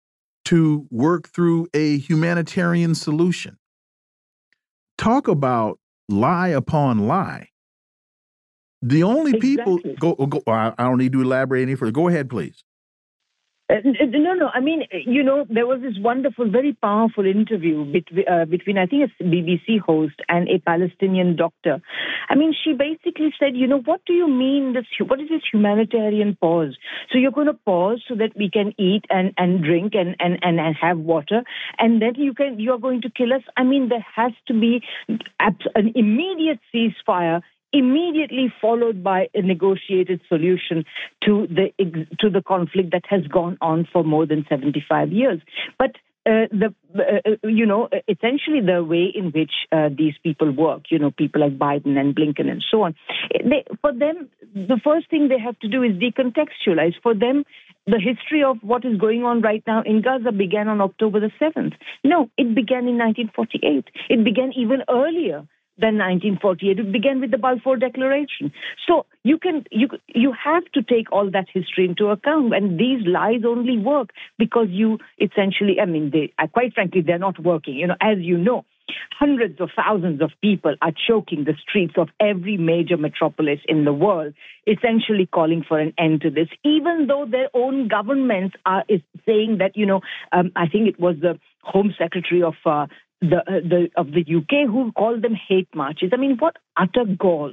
to 0.45 0.87
work 0.91 1.29
through 1.29 1.69
a 1.75 1.99
humanitarian 1.99 2.95
solution. 2.95 3.57
Talk 4.99 5.29
about 5.29 5.79
lie 6.09 6.49
upon 6.49 7.07
lie. 7.07 7.49
The 8.83 9.03
only 9.03 9.33
exactly. 9.37 9.79
people 9.79 10.15
go, 10.15 10.27
go 10.27 10.43
I 10.47 10.73
don't 10.79 10.99
need 10.99 11.13
to 11.13 11.21
elaborate 11.21 11.63
any 11.63 11.75
further. 11.75 11.93
Go 11.93 12.09
ahead, 12.09 12.31
please. 12.31 12.65
Uh, 13.71 13.77
no, 14.11 14.35
no. 14.35 14.49
I 14.53 14.61
mean, 14.61 14.83
you 15.07 15.23
know, 15.23 15.47
there 15.49 15.67
was 15.67 15.81
this 15.81 15.95
wonderful, 15.99 16.51
very 16.51 16.73
powerful 16.73 17.25
interview 17.25 17.85
between, 17.85 18.25
uh, 18.29 18.45
between 18.45 18.79
I 18.79 18.87
think, 18.87 19.11
a 19.21 19.23
BBC 19.23 19.79
host 19.79 20.15
and 20.29 20.49
a 20.49 20.59
Palestinian 20.59 21.37
doctor. 21.37 21.81
I 22.29 22.35
mean, 22.35 22.53
she 22.65 22.73
basically 22.73 23.33
said, 23.39 23.55
you 23.55 23.69
know, 23.69 23.81
what 23.81 24.01
do 24.07 24.13
you 24.13 24.27
mean? 24.27 24.73
This, 24.73 24.87
what 25.07 25.21
is 25.21 25.29
this 25.29 25.43
humanitarian 25.53 26.37
pause? 26.41 26.77
So 27.13 27.19
you're 27.19 27.31
going 27.31 27.47
to 27.47 27.55
pause 27.55 28.03
so 28.09 28.17
that 28.17 28.33
we 28.37 28.51
can 28.51 28.75
eat 28.77 29.05
and, 29.09 29.33
and 29.37 29.63
drink 29.63 29.95
and, 29.95 30.17
and, 30.19 30.39
and, 30.43 30.59
and 30.59 30.75
have 30.81 30.99
water, 30.99 31.43
and 31.79 32.03
then 32.03 32.15
you 32.17 32.35
can 32.35 32.59
you 32.59 32.73
are 32.73 32.79
going 32.79 33.03
to 33.03 33.11
kill 33.11 33.33
us. 33.33 33.43
I 33.57 33.63
mean, 33.63 33.89
there 33.89 34.05
has 34.17 34.33
to 34.49 34.55
be 34.55 34.83
an 35.09 35.93
immediate 35.95 36.59
ceasefire 36.75 37.43
immediately 37.73 38.53
followed 38.61 39.03
by 39.03 39.29
a 39.35 39.43
negotiated 39.43 40.21
solution 40.29 40.85
to 41.25 41.47
the 41.49 41.73
to 42.19 42.31
the 42.31 42.43
conflict 42.43 42.91
that 42.93 43.05
has 43.09 43.27
gone 43.27 43.57
on 43.61 43.87
for 43.93 44.05
more 44.05 44.27
than 44.27 44.45
75 44.49 45.13
years. 45.13 45.41
But 45.79 45.93
uh, 46.27 46.47
the 46.51 46.75
uh, 46.95 47.31
uh, 47.31 47.49
you 47.49 47.65
know 47.65 47.89
essentially 48.07 48.61
the 48.61 48.85
way 48.85 49.11
in 49.15 49.31
which 49.31 49.53
uh, 49.73 49.89
these 49.89 50.13
people 50.23 50.51
work 50.51 50.83
you 50.91 50.99
know 50.99 51.11
people 51.11 51.41
like 51.41 51.59
Biden 51.59 51.97
and 51.97 52.15
Blinken 52.15 52.51
and 52.51 52.63
so 52.71 52.83
on 52.83 52.95
they, 53.33 53.65
for 53.81 53.93
them 53.93 54.29
the 54.55 54.79
first 54.85 55.09
thing 55.09 55.29
they 55.29 55.39
have 55.39 55.59
to 55.61 55.69
do 55.69 55.83
is 55.83 55.93
decontextualize. 55.93 56.93
For 57.03 57.15
them 57.15 57.45
the 57.87 57.99
history 57.99 58.43
of 58.43 58.59
what 58.61 58.85
is 58.85 58.99
going 58.99 59.25
on 59.25 59.41
right 59.41 59.63
now 59.67 59.83
in 59.83 60.03
Gaza 60.03 60.31
began 60.31 60.69
on 60.69 60.83
October 60.83 61.21
the 61.21 61.31
7th 61.41 61.73
no 62.05 62.29
it 62.37 62.55
began 62.55 62.87
in 62.87 62.99
1948 62.99 63.89
it 64.11 64.23
began 64.23 64.53
even 64.55 64.83
earlier 64.91 65.47
than 65.81 65.99
1948. 65.99 66.79
It 66.79 66.93
began 66.93 67.21
with 67.21 67.31
the 67.31 67.39
Balfour 67.39 67.77
Declaration. 67.77 68.53
So 68.87 69.07
you 69.23 69.39
can 69.39 69.65
you 69.71 69.89
you 70.07 70.33
have 70.33 70.65
to 70.75 70.83
take 70.83 71.11
all 71.13 71.31
that 71.31 71.47
history 71.53 71.87
into 71.87 72.07
account, 72.07 72.55
and 72.55 72.79
these 72.79 73.07
lies 73.07 73.43
only 73.47 73.79
work 73.79 74.11
because 74.39 74.69
you 74.71 74.99
essentially. 75.21 75.81
I 75.81 75.87
mean, 75.87 76.11
they 76.11 76.33
quite 76.53 76.75
frankly 76.75 77.03
they're 77.03 77.19
not 77.19 77.39
working. 77.43 77.75
You 77.75 77.89
know, 77.89 77.97
as 78.01 78.19
you 78.19 78.39
know. 78.39 78.65
Hundreds 79.21 79.61
of 79.61 79.71
thousands 79.77 80.21
of 80.21 80.31
people 80.43 80.75
are 80.83 80.91
choking 81.07 81.45
the 81.45 81.55
streets 81.63 81.95
of 81.97 82.09
every 82.19 82.57
major 82.57 82.97
metropolis 82.97 83.61
in 83.69 83.85
the 83.85 83.93
world, 83.93 84.35
essentially 84.67 85.27
calling 85.27 85.63
for 85.63 85.79
an 85.79 85.93
end 85.97 86.23
to 86.23 86.31
this, 86.31 86.49
even 86.65 87.07
though 87.07 87.25
their 87.25 87.49
own 87.55 87.87
governments 87.87 88.57
are 88.67 88.83
is 88.89 89.01
saying 89.27 89.59
that, 89.59 89.77
you 89.77 89.87
know, 89.87 90.01
um, 90.33 90.51
I 90.57 90.67
think 90.67 90.89
it 90.89 90.99
was 90.99 91.15
the 91.21 91.39
Home 91.63 91.95
Secretary 91.97 92.43
of 92.43 92.55
uh, 92.67 92.87
the, 93.21 93.39
uh, 93.39 93.61
the 93.63 93.89
of 93.97 94.09
the 94.13 94.21
UK 94.21 94.69
who 94.69 94.93
call 94.93 95.21
them 95.21 95.35
hate 95.49 95.69
marches. 95.75 96.11
I 96.13 96.17
mean, 96.17 96.37
what 96.39 96.57
utter 96.77 97.05
gall 97.19 97.53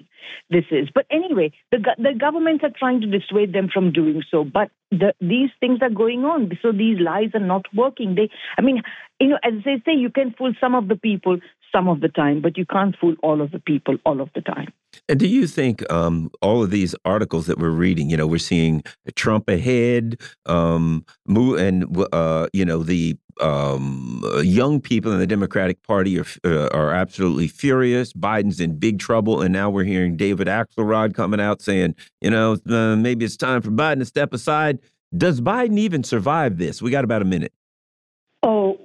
this 0.50 0.66
is. 0.72 0.90
But 0.94 1.06
anyway, 1.12 1.52
the 1.72 1.80
the 1.98 2.14
governments 2.18 2.64
are 2.64 2.72
trying 2.78 3.02
to 3.02 3.08
dissuade 3.08 3.54
them 3.54 3.70
from 3.74 3.92
doing 3.92 4.24
so. 4.30 4.44
But 4.44 4.72
the, 4.92 5.14
these 5.20 5.50
things 5.60 5.80
are 5.82 5.90
going 5.90 6.24
on, 6.24 6.52
so 6.62 6.72
these 6.72 7.00
lies 7.00 7.30
are 7.34 7.40
not 7.40 7.66
working. 7.74 8.16
They, 8.16 8.30
I 8.58 8.62
mean, 8.62 8.82
you 9.20 9.30
know, 9.30 9.40
as 9.44 9.54
they 9.66 9.82
say, 9.86 9.94
you 9.94 10.10
can 10.10 10.34
fool 10.38 10.54
some 10.60 10.76
of 10.76 10.88
the 10.88 10.96
people 10.96 11.38
some 11.76 11.90
of 11.90 12.00
the 12.00 12.08
time, 12.08 12.42
but 12.42 12.58
you 12.58 12.66
can't 12.66 12.96
fool 13.00 13.16
all 13.22 13.42
of 13.42 13.52
the 13.52 13.60
people 13.60 13.98
all 14.06 14.22
of 14.22 14.30
the 14.34 14.42
time. 14.42 14.72
And 15.10 15.20
do 15.20 15.28
you 15.28 15.48
think 15.48 15.90
um, 15.92 16.32
all 16.42 16.64
of 16.64 16.72
these 16.72 16.96
articles 17.04 17.46
that 17.48 17.60
we're 17.60 17.70
reading, 17.70 18.10
you 18.10 18.18
know, 18.18 18.26
we're 18.26 18.38
seeing 18.40 18.84
Trump 19.16 19.50
ahead, 19.50 20.20
um, 20.46 21.06
and 21.28 22.06
uh, 22.14 22.48
you 22.54 22.66
know 22.66 22.84
the 22.84 23.18
um, 23.42 24.24
young 24.44 24.82
people 24.82 25.12
in 25.12 25.20
the 25.20 25.28
Democratic 25.28 25.84
Party 25.84 26.20
are 26.20 26.26
uh, 26.44 26.68
are 26.74 26.92
absolutely 26.92 27.48
furious. 27.48 28.14
Biden's 28.14 28.60
in 28.60 28.80
big 28.80 29.00
trouble, 29.08 29.42
and 29.42 29.54
now 29.54 29.70
we're 29.70 29.86
hearing 29.86 30.18
David 30.18 30.48
Axelrod 30.48 31.16
coming 31.16 31.40
out 31.40 31.62
saying, 31.62 31.96
you 32.20 32.30
know, 32.30 32.58
uh, 32.70 32.98
maybe 32.98 33.24
it's 33.24 33.38
time 33.38 33.62
for 33.62 33.72
Biden 33.72 34.00
to 34.00 34.06
step 34.06 34.34
aside. 34.34 34.80
Does 35.16 35.40
Biden 35.40 35.78
even 35.80 36.04
survive 36.04 36.58
this? 36.58 36.82
We 36.82 36.92
got 36.92 37.06
about 37.06 37.22
a 37.22 37.26
minute. 37.26 37.54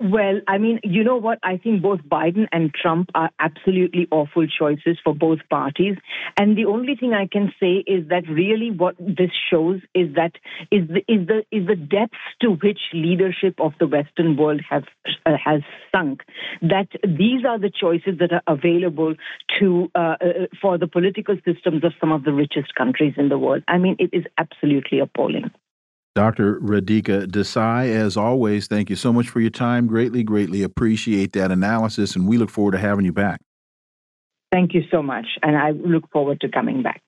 Well, 0.02 0.40
I 0.48 0.58
mean, 0.58 0.80
you 0.82 1.04
know 1.04 1.16
what? 1.16 1.38
I 1.44 1.58
think 1.58 1.80
both 1.80 2.00
Biden 2.00 2.48
and 2.50 2.74
Trump 2.74 3.10
are 3.14 3.30
absolutely 3.38 4.08
awful 4.10 4.48
choices 4.48 4.98
for 5.04 5.14
both 5.14 5.38
parties. 5.48 5.96
And 6.36 6.58
the 6.58 6.64
only 6.64 6.96
thing 6.96 7.14
I 7.14 7.28
can 7.28 7.52
say 7.60 7.84
is 7.86 8.08
that 8.08 8.28
really 8.28 8.72
what 8.72 8.96
this 8.98 9.30
shows 9.48 9.80
is 9.94 10.12
that 10.16 10.32
is 10.72 10.88
the 10.88 11.04
is 11.06 11.28
the 11.28 11.44
is 11.52 11.68
the 11.68 11.76
depths 11.76 12.18
to 12.40 12.54
which 12.54 12.80
leadership 12.92 13.60
of 13.60 13.74
the 13.78 13.86
Western 13.86 14.36
world 14.36 14.60
have 14.68 14.84
uh, 15.24 15.36
has 15.44 15.60
sunk. 15.94 16.22
That 16.62 16.88
these 17.04 17.44
are 17.46 17.60
the 17.60 17.70
choices 17.70 18.18
that 18.18 18.32
are 18.32 18.42
available 18.48 19.14
to 19.60 19.88
uh, 19.94 20.16
uh, 20.20 20.46
for 20.60 20.78
the 20.78 20.88
political 20.88 21.36
systems 21.44 21.84
of 21.84 21.92
some 22.00 22.10
of 22.10 22.24
the 22.24 22.32
richest 22.32 22.74
countries 22.74 23.14
in 23.16 23.28
the 23.28 23.38
world. 23.38 23.62
I 23.68 23.78
mean, 23.78 23.94
it 24.00 24.10
is 24.12 24.24
absolutely 24.36 24.98
appalling. 24.98 25.52
Dr. 26.14 26.60
Radhika 26.60 27.26
Desai, 27.26 27.88
as 27.94 28.16
always, 28.16 28.66
thank 28.66 28.90
you 28.90 28.96
so 28.96 29.12
much 29.12 29.28
for 29.28 29.40
your 29.40 29.50
time. 29.50 29.86
Greatly, 29.86 30.22
greatly 30.22 30.62
appreciate 30.62 31.32
that 31.32 31.50
analysis, 31.50 32.14
and 32.14 32.28
we 32.28 32.36
look 32.36 32.50
forward 32.50 32.72
to 32.72 32.78
having 32.78 33.04
you 33.04 33.12
back. 33.12 33.40
Thank 34.50 34.74
you 34.74 34.82
so 34.90 35.02
much, 35.02 35.26
and 35.42 35.56
I 35.56 35.70
look 35.70 36.10
forward 36.10 36.40
to 36.42 36.48
coming 36.50 36.82
back. 36.82 37.00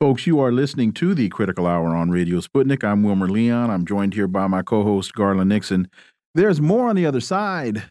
Folks, 0.00 0.26
you 0.26 0.38
are 0.40 0.52
listening 0.52 0.92
to 0.94 1.14
the 1.14 1.28
Critical 1.28 1.66
Hour 1.66 1.94
on 1.96 2.10
Radio 2.10 2.38
Sputnik. 2.38 2.84
I'm 2.84 3.02
Wilmer 3.02 3.28
Leon. 3.28 3.70
I'm 3.70 3.84
joined 3.84 4.14
here 4.14 4.28
by 4.28 4.46
my 4.46 4.62
co 4.62 4.84
host, 4.84 5.12
Garland 5.12 5.48
Nixon. 5.48 5.88
There's 6.34 6.60
more 6.60 6.88
on 6.88 6.96
the 6.96 7.06
other 7.06 7.20
side. 7.20 7.84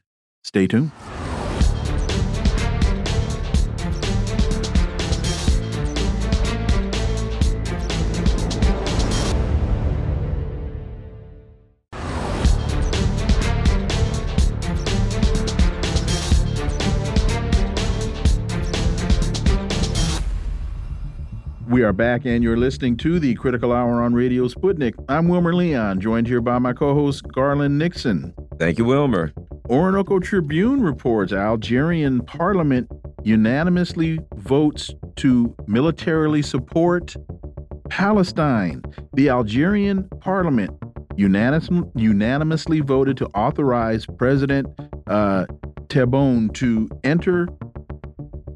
Stay 0.44 0.68
tuned. 0.68 0.92
Are 21.92 21.94
back, 21.94 22.24
and 22.24 22.42
you're 22.42 22.56
listening 22.56 22.96
to 22.96 23.20
the 23.20 23.36
Critical 23.36 23.74
Hour 23.74 24.02
on 24.02 24.14
Radio 24.14 24.48
Sputnik. 24.48 24.94
I'm 25.10 25.28
Wilmer 25.28 25.54
Leon, 25.54 26.00
joined 26.00 26.26
here 26.26 26.40
by 26.40 26.58
my 26.58 26.72
co 26.72 26.94
host, 26.94 27.28
Garland 27.34 27.78
Nixon. 27.78 28.34
Thank 28.58 28.78
you, 28.78 28.86
Wilmer. 28.86 29.34
Orinoco 29.70 30.18
Tribune 30.20 30.82
reports 30.82 31.34
Algerian 31.34 32.22
parliament 32.22 32.90
unanimously 33.24 34.22
votes 34.38 34.92
to 35.18 35.54
militarily 35.68 36.42
support 36.42 37.14
Palestine. 37.90 38.82
The 39.16 39.28
Algerian 39.28 40.08
parliament 40.22 40.72
unanimous, 41.18 41.68
unanimously 41.96 42.80
voted 42.80 43.18
to 43.18 43.26
authorize 43.36 44.06
President 44.18 44.66
uh, 45.08 45.46
Tebboune 45.88 46.54
to 46.54 46.88
enter 47.04 47.50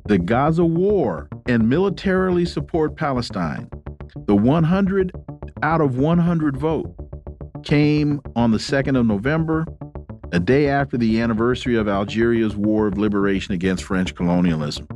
the 0.06 0.20
Gaza 0.20 0.64
war 0.64 1.28
and 1.48 1.68
militarily 1.68 2.46
support 2.46 2.96
Palestine. 2.96 3.70
The 4.28 4.36
100 4.36 5.12
out 5.64 5.82
of 5.82 5.98
100 5.98 6.58
vote 6.58 6.94
came 7.64 8.22
on 8.36 8.52
the 8.52 8.58
2nd 8.58 9.00
of 9.00 9.06
November, 9.08 9.66
a 10.32 10.40
day 10.40 10.68
after 10.68 10.98
the 10.98 11.20
anniversary 11.22 11.76
of 11.76 11.88
Algeria's 11.88 12.56
War 12.56 12.88
of 12.88 12.98
Liberation 12.98 13.54
against 13.54 13.84
French 13.84 14.14
colonialism. 14.14 14.88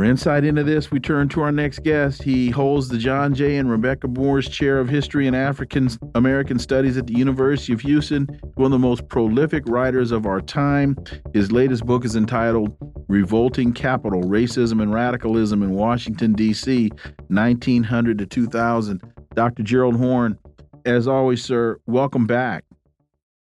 For 0.00 0.04
insight 0.04 0.44
into 0.44 0.64
this, 0.64 0.90
we 0.90 0.98
turn 0.98 1.28
to 1.28 1.42
our 1.42 1.52
next 1.52 1.80
guest. 1.80 2.22
He 2.22 2.48
holds 2.48 2.88
the 2.88 2.96
John 2.96 3.34
J. 3.34 3.58
and 3.58 3.70
Rebecca 3.70 4.08
Moores 4.08 4.48
Chair 4.48 4.78
of 4.78 4.88
History 4.88 5.26
and 5.26 5.36
African 5.36 5.90
American 6.14 6.58
Studies 6.58 6.96
at 6.96 7.06
the 7.06 7.12
University 7.12 7.74
of 7.74 7.82
Houston, 7.82 8.26
one 8.54 8.64
of 8.64 8.70
the 8.70 8.78
most 8.78 9.06
prolific 9.08 9.62
writers 9.68 10.10
of 10.10 10.24
our 10.24 10.40
time. 10.40 10.96
His 11.34 11.52
latest 11.52 11.84
book 11.84 12.06
is 12.06 12.16
entitled 12.16 12.74
Revolting 13.08 13.74
Capital 13.74 14.22
Racism 14.22 14.80
and 14.80 14.90
Radicalism 14.90 15.62
in 15.62 15.72
Washington, 15.72 16.32
D.C., 16.32 16.88
1900 17.28 18.18
to 18.20 18.24
2000. 18.24 19.02
Dr. 19.34 19.62
Gerald 19.62 19.96
Horne, 19.96 20.38
as 20.86 21.08
always, 21.08 21.44
sir, 21.44 21.78
welcome 21.84 22.26
back. 22.26 22.64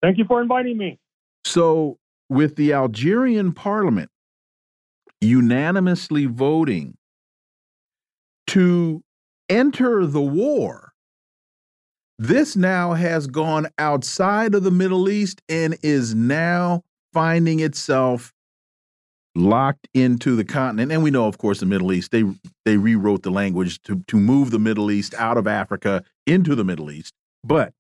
Thank 0.02 0.18
you 0.18 0.24
for 0.26 0.42
inviting 0.42 0.78
me. 0.78 1.00
So, 1.44 1.98
with 2.30 2.56
the 2.56 2.72
Algerian 2.72 3.52
parliament 3.52 4.10
unanimously 5.22 6.26
voting 6.26 6.98
to 8.48 9.04
enter 9.50 10.06
the 10.06 10.22
war, 10.22 10.94
this 12.18 12.56
now 12.56 12.94
has 12.94 13.28
gone 13.28 13.68
outside 13.78 14.56
of 14.56 14.64
the 14.64 14.72
Middle 14.72 15.10
East 15.10 15.42
and 15.50 15.78
is 15.84 16.16
now 16.16 16.84
finding 17.14 17.60
itself 17.60 18.34
locked 19.36 19.88
into 19.94 20.36
the 20.36 20.46
continent. 20.46 20.92
And 20.92 21.04
we 21.04 21.12
know, 21.12 21.28
of 21.28 21.38
course, 21.38 21.60
the 21.60 21.66
Middle 21.66 21.92
East, 21.92 22.12
they 22.12 22.24
they 22.64 22.78
rewrote 22.78 23.24
the 23.24 23.32
language 23.32 23.82
to, 23.84 24.04
to 24.08 24.18
move 24.18 24.52
the 24.52 24.60
Middle 24.60 24.90
East 24.92 25.14
out 25.16 25.38
of 25.38 25.46
Africa 25.46 26.04
into 26.26 26.56
the 26.56 26.64
Middle 26.64 26.90
East. 26.90 27.14
But 27.44 27.74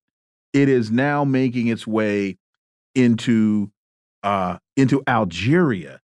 it 0.53 0.69
is 0.69 0.91
now 0.91 1.23
making 1.23 1.67
its 1.67 1.87
way 1.87 2.37
into 2.93 3.71
uh, 4.23 4.57
into 4.75 5.01
Algeria 5.07 6.01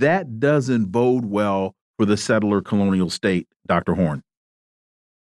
that 0.00 0.40
doesn't 0.40 0.86
bode 0.86 1.24
well 1.24 1.74
for 1.96 2.06
the 2.06 2.16
settler 2.16 2.60
colonial 2.60 3.10
state, 3.10 3.48
Dr. 3.66 3.94
Horne. 3.94 4.22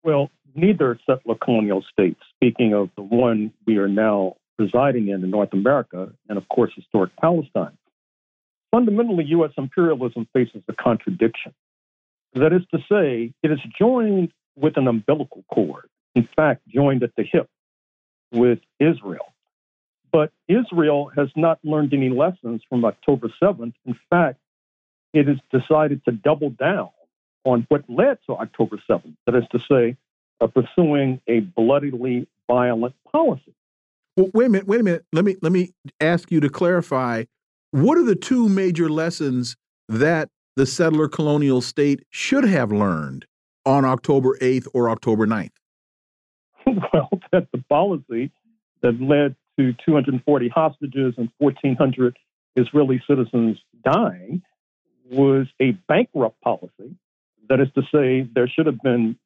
Well, 0.05 0.31
neither 0.55 0.99
settler 1.07 1.35
colonial 1.35 1.85
state, 1.93 2.17
speaking 2.35 2.75
of 2.75 2.91
the 2.97 3.03
one 3.03 3.53
we 3.67 3.79
are 3.79 3.89
now 3.89 4.37
residing 4.59 5.09
in 5.09 5.23
in 5.23 5.31
North 5.31 5.53
America, 5.53 6.13
and 6.29 6.39
of 6.39 6.49
course, 6.49 6.73
historic 6.75 7.15
Palestine, 7.17 7.77
fundamentally, 8.71 9.25
U.S. 9.29 9.53
imperialism 9.57 10.29
faces 10.33 10.63
a 10.69 10.73
contradiction. 10.73 11.55
That 12.35 12.53
is 12.53 12.63
to 12.73 12.79
say, 12.91 13.33
it 13.43 13.51
is 13.51 13.61
joined 13.79 14.33
with 14.57 14.77
an 14.77 14.89
umbilical 14.89 15.45
cord, 15.53 15.89
in 16.15 16.29
fact, 16.37 16.67
joined 16.69 17.03
at 17.03 17.13
the 17.17 17.23
hip 17.23 17.49
with 18.33 18.59
Israel. 18.79 19.33
But 20.13 20.33
Israel 20.49 21.11
has 21.17 21.29
not 21.37 21.59
learned 21.65 21.95
any 21.95 22.11
lessons 22.11 22.63
from 22.69 22.85
October 22.85 23.31
7th. 23.43 23.75
In 23.87 23.99
fact, 24.11 24.39
it 25.13 25.27
has 25.29 25.39
decided 25.51 26.05
to 26.05 26.13
double 26.13 26.51
down 26.51 26.91
on 27.45 27.67
what 27.69 27.85
led 27.89 28.19
to 28.27 28.35
October 28.35 28.79
7th, 28.89 29.15
that 29.27 29.35
is 29.35 29.45
to 29.53 29.59
say, 29.71 29.97
uh, 30.41 30.47
pursuing 30.47 31.21
a 31.27 31.41
bloodily 31.41 32.27
violent 32.47 32.95
policy. 33.11 33.55
Well, 34.17 34.31
wait 34.35 34.47
a 34.47 34.49
minute, 34.49 34.67
wait 34.67 34.81
a 34.81 34.85
minute. 34.85 35.05
Let 35.13 35.25
me 35.25 35.37
let 35.43 35.53
me 35.53 35.73
ask 36.01 36.31
you 36.31 36.41
to 36.41 36.49
clarify. 36.49 37.25
What 37.71 37.99
are 37.99 38.05
the 38.05 38.17
two 38.17 38.49
major 38.49 38.89
lessons 38.89 39.57
that 39.89 40.31
the 40.57 40.67
settler 40.67 41.09
colonial 41.09 41.61
state 41.61 42.03
should 42.11 42.45
have 42.45 42.73
learned 42.73 43.27
on 43.65 43.85
October 43.85 44.37
8th 44.41 44.67
or 44.75 44.91
October 44.91 45.27
9th? 45.27 45.51
well, 46.67 47.11
that 47.31 47.49
the 47.53 47.63
policy 47.69 48.33
that 48.83 49.01
led 49.01 49.37
to 49.59 49.75
240 49.85 50.49
hostages 50.49 51.15
and 51.17 51.29
1,400 51.39 52.19
Israeli 52.57 53.03
citizens 53.07 53.59
dying 53.85 54.43
was 55.11 55.47
a 55.61 55.73
bankrupt 55.89 56.41
policy. 56.41 56.97
That 57.49 57.61
is 57.61 57.69
to 57.75 57.83
say, 57.93 58.29
there 58.35 58.49
should 58.49 58.67
have 58.67 58.81
been 58.83 59.19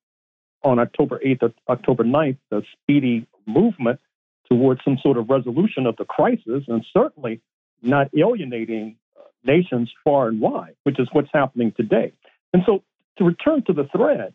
on 0.62 0.78
October 0.78 1.20
8th 1.24 1.42
or 1.42 1.52
October 1.68 2.04
9th 2.04 2.38
a 2.52 2.62
speedy 2.72 3.26
movement 3.46 4.00
towards 4.48 4.80
some 4.84 4.98
sort 5.02 5.16
of 5.16 5.28
resolution 5.28 5.86
of 5.86 5.96
the 5.96 6.04
crisis, 6.04 6.64
and 6.68 6.84
certainly 6.92 7.40
not 7.82 8.08
alienating 8.16 8.96
uh, 9.18 9.22
nations 9.44 9.90
far 10.04 10.28
and 10.28 10.40
wide, 10.40 10.76
which 10.84 11.00
is 11.00 11.08
what's 11.12 11.30
happening 11.32 11.72
today. 11.76 12.12
And 12.52 12.62
so, 12.66 12.82
to 13.18 13.24
return 13.24 13.64
to 13.64 13.72
the 13.72 13.88
thread, 13.94 14.34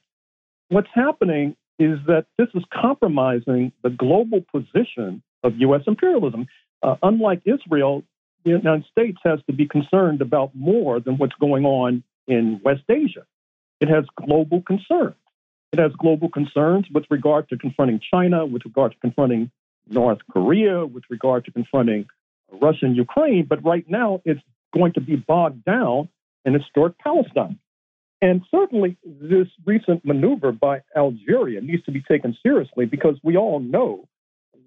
what's 0.70 0.90
happening 0.94 1.56
is 1.80 2.00
that 2.08 2.26
this 2.38 2.48
is 2.56 2.64
compromising 2.74 3.72
the 3.84 3.90
global 3.90 4.44
position 4.52 5.22
of 5.44 5.54
U.S. 5.58 5.82
imperialism. 5.88 6.48
Uh, 6.84 6.96
unlike 7.02 7.42
Israel, 7.46 8.04
the 8.48 8.58
United 8.58 8.86
States 8.92 9.18
has 9.24 9.40
to 9.48 9.54
be 9.54 9.68
concerned 9.68 10.22
about 10.22 10.56
more 10.56 11.00
than 11.00 11.18
what's 11.18 11.36
going 11.40 11.66
on 11.66 12.04
in 12.28 12.62
West 12.64 12.84
Asia. 12.90 13.26
It 13.80 13.90
has 13.90 14.06
global 14.16 14.62
concerns. 14.62 15.16
It 15.74 15.80
has 15.80 15.92
global 15.94 16.30
concerns 16.30 16.86
with 16.94 17.06
regard 17.10 17.50
to 17.50 17.58
confronting 17.58 18.00
China, 18.12 18.46
with 18.46 18.64
regard 18.66 18.94
to 18.94 18.98
confronting 19.00 19.52
North 19.90 20.20
Korea, 20.32 20.86
with 20.86 21.04
regard 21.10 21.46
to 21.46 21.52
confronting 21.52 22.08
Russia 22.52 22.86
and 22.86 22.96
Ukraine. 22.96 23.46
But 23.46 23.64
right 23.64 23.86
now, 23.90 24.22
it's 24.24 24.42
going 24.74 24.94
to 24.94 25.02
be 25.02 25.18
bogged 25.18 25.66
down 25.66 26.10
in 26.46 26.54
historic 26.54 26.98
Palestine. 27.00 27.60
And 28.22 28.42
certainly, 28.50 28.98
this 29.06 29.48
recent 29.66 30.06
maneuver 30.06 30.52
by 30.52 30.82
Algeria 30.96 31.62
needs 31.62 31.84
to 31.84 31.92
be 31.92 32.02
taken 32.02 32.36
seriously 32.42 32.86
because 32.86 33.16
we 33.24 33.38
all 33.38 33.60
know 33.60 34.08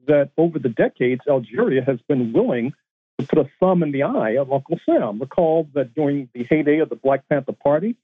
that 0.07 0.31
over 0.37 0.59
the 0.59 0.69
decades, 0.69 1.23
Algeria 1.29 1.83
has 1.85 1.99
been 2.09 2.33
willing 2.33 2.73
to 3.21 3.27
put 3.27 3.39
a 3.39 3.51
thumb 3.61 3.83
in 3.83 3.93
the 3.93 4.03
eye 4.03 4.37
of 4.39 4.53
Uncle 4.53 4.79
Sam. 4.87 5.19
Recall 5.21 5.69
that 5.75 5.95
during 5.95 6.29
the 6.35 6.45
heyday 6.49 6.79
of 6.79 6.89
the 6.89 6.97
Black 6.97 7.29
Panther 7.29 7.53
Party, 7.53 7.97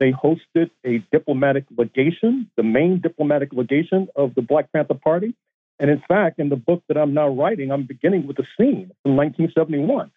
they 0.00 0.12
hosted 0.12 0.70
a 0.84 0.98
diplomatic 1.12 1.64
legation, 1.76 2.50
the 2.56 2.62
main 2.62 3.00
diplomatic 3.00 3.52
legation 3.52 4.08
of 4.16 4.34
the 4.34 4.42
Black 4.42 4.72
Panther 4.72 4.94
Party. 4.94 5.34
And 5.78 5.90
in 5.90 6.02
fact, 6.06 6.38
in 6.38 6.48
the 6.48 6.56
book 6.56 6.82
that 6.88 6.96
I'm 6.96 7.14
now 7.14 7.28
writing, 7.28 7.70
I'm 7.70 7.84
beginning 7.84 8.26
with 8.26 8.38
a 8.38 8.46
scene 8.56 8.90
from 9.02 9.16
1971 9.16 10.10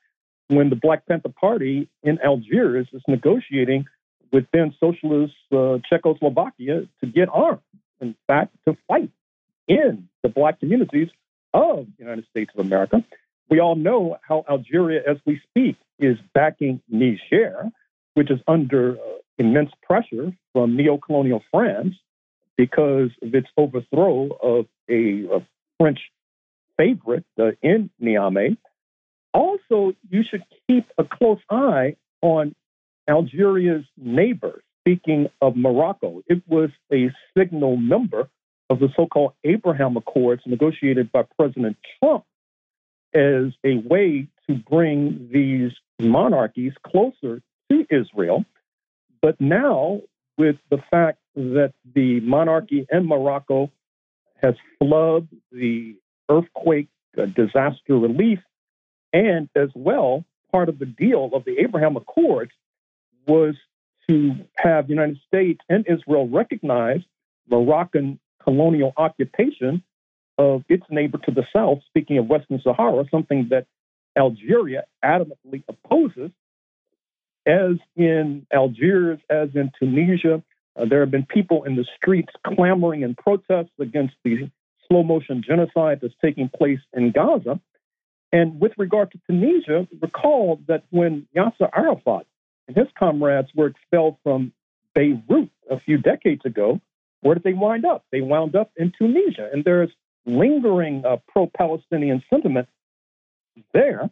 when 0.47 0.69
the 0.69 0.75
Black 0.75 1.05
Panther 1.05 1.29
Party 1.29 1.89
in 2.03 2.19
Algiers 2.23 2.87
is 2.93 3.01
negotiating 3.07 3.85
with 4.31 4.45
then 4.51 4.73
socialist 4.79 5.33
uh, 5.51 5.77
Czechoslovakia 5.89 6.87
to 7.01 7.07
get 7.07 7.29
armed, 7.31 7.61
in 8.01 8.15
fact, 8.27 8.55
to 8.67 8.75
fight 8.87 9.11
in 9.67 10.09
the 10.23 10.29
black 10.29 10.59
communities 10.59 11.09
of 11.53 11.87
the 11.97 12.03
United 12.03 12.25
States 12.29 12.51
of 12.57 12.65
America. 12.65 13.03
We 13.49 13.59
all 13.59 13.75
know 13.75 14.17
how 14.21 14.43
Algeria, 14.49 15.01
as 15.09 15.17
we 15.25 15.41
speak, 15.49 15.77
is 15.99 16.17
backing 16.33 16.81
Niger, 16.89 17.69
which 18.13 18.29
is 18.29 18.39
under 18.47 18.93
uh, 18.97 19.01
immense 19.37 19.71
pressure 19.83 20.33
from 20.53 20.75
neo-colonial 20.75 21.43
France 21.51 21.95
because 22.57 23.11
of 23.21 23.33
its 23.33 23.47
overthrow 23.55 24.29
of 24.41 24.65
a, 24.89 25.25
a 25.31 25.45
French 25.79 25.99
favorite 26.77 27.25
uh, 27.39 27.51
in 27.61 27.89
Niamey. 28.01 28.57
Also, 29.33 29.93
you 30.09 30.23
should 30.29 30.43
keep 30.67 30.85
a 30.97 31.03
close 31.03 31.39
eye 31.49 31.95
on 32.21 32.55
Algeria's 33.07 33.85
neighbor. 33.97 34.61
Speaking 34.81 35.29
of 35.41 35.55
Morocco, 35.55 36.23
it 36.27 36.41
was 36.47 36.69
a 36.91 37.11
signal 37.37 37.77
member 37.77 38.29
of 38.69 38.79
the 38.79 38.89
so 38.95 39.05
called 39.05 39.33
Abraham 39.43 39.97
Accords 39.97 40.41
negotiated 40.45 41.11
by 41.11 41.23
President 41.37 41.77
Trump 41.99 42.23
as 43.17 43.51
a 43.63 43.75
way 43.87 44.27
to 44.47 44.55
bring 44.69 45.29
these 45.33 45.71
monarchies 45.99 46.73
closer 46.85 47.41
to 47.69 47.85
Israel. 47.89 48.45
But 49.21 49.41
now, 49.41 50.01
with 50.37 50.57
the 50.69 50.77
fact 50.91 51.17
that 51.35 51.73
the 51.95 52.19
monarchy 52.19 52.85
in 52.91 53.07
Morocco 53.07 53.71
has 54.41 54.53
flubbed 54.79 55.29
the 55.51 55.95
earthquake 56.29 56.89
uh, 57.17 57.25
disaster 57.25 57.97
relief, 57.97 58.39
and 59.11 59.49
as 59.55 59.69
well, 59.73 60.23
part 60.51 60.69
of 60.69 60.77
the 60.77 60.85
deal 60.85 61.31
of 61.33 61.43
the 61.45 61.57
Abraham 61.59 61.97
Accords 61.97 62.51
was 63.25 63.55
to 64.07 64.35
have 64.57 64.87
the 64.87 64.93
United 64.93 65.19
States 65.27 65.59
and 65.67 65.85
Israel 65.89 66.29
recognize 66.29 67.01
Moroccan 67.49 68.19
colonial 68.41 68.93
occupation 68.95 69.83
of 70.37 70.63
its 70.69 70.83
neighbor 70.89 71.17
to 71.25 71.31
the 71.31 71.43
south, 71.53 71.79
speaking 71.87 72.17
of 72.17 72.27
Western 72.27 72.61
Sahara, 72.61 73.05
something 73.09 73.47
that 73.49 73.65
Algeria 74.17 74.83
adamantly 75.03 75.63
opposes. 75.67 76.31
As 77.45 77.77
in 77.95 78.45
Algiers, 78.51 79.19
as 79.29 79.49
in 79.55 79.71
Tunisia, 79.79 80.43
uh, 80.75 80.85
there 80.85 80.99
have 80.99 81.11
been 81.11 81.25
people 81.25 81.63
in 81.63 81.75
the 81.75 81.85
streets 81.95 82.33
clamoring 82.45 83.01
in 83.01 83.15
protests 83.15 83.71
against 83.79 84.15
the 84.23 84.49
slow 84.87 85.03
motion 85.03 85.43
genocide 85.47 85.99
that's 86.01 86.13
taking 86.23 86.49
place 86.49 86.79
in 86.93 87.11
Gaza. 87.11 87.59
And 88.31 88.59
with 88.59 88.73
regard 88.77 89.11
to 89.11 89.19
Tunisia, 89.27 89.87
recall 90.01 90.59
that 90.67 90.83
when 90.89 91.27
Yasser 91.35 91.69
Arafat 91.73 92.25
and 92.67 92.75
his 92.75 92.87
comrades 92.99 93.47
were 93.55 93.67
expelled 93.67 94.17
from 94.23 94.51
Beirut 94.93 95.49
a 95.69 95.79
few 95.79 95.97
decades 95.97 96.45
ago, 96.45 96.81
where 97.21 97.35
did 97.35 97.43
they 97.43 97.53
wind 97.53 97.85
up? 97.85 98.05
They 98.11 98.21
wound 98.21 98.55
up 98.55 98.71
in 98.75 98.91
Tunisia. 98.97 99.49
And 99.51 99.63
there's 99.63 99.89
lingering 100.27 101.03
uh, 101.05 101.17
pro 101.27 101.47
Palestinian 101.47 102.21
sentiment 102.29 102.67
there. 103.73 104.09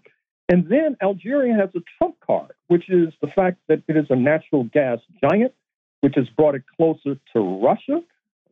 And 0.47 0.69
then 0.69 0.95
Algeria 1.01 1.55
has 1.55 1.69
a 1.75 1.83
trump 1.97 2.15
card, 2.25 2.51
which 2.67 2.89
is 2.89 3.13
the 3.21 3.27
fact 3.27 3.57
that 3.67 3.81
it 3.87 3.97
is 3.97 4.05
a 4.09 4.15
natural 4.15 4.63
gas 4.63 4.99
giant, 5.21 5.53
which 6.01 6.15
has 6.15 6.29
brought 6.29 6.55
it 6.55 6.63
closer 6.77 7.17
to 7.33 7.39
Russia. 7.61 8.01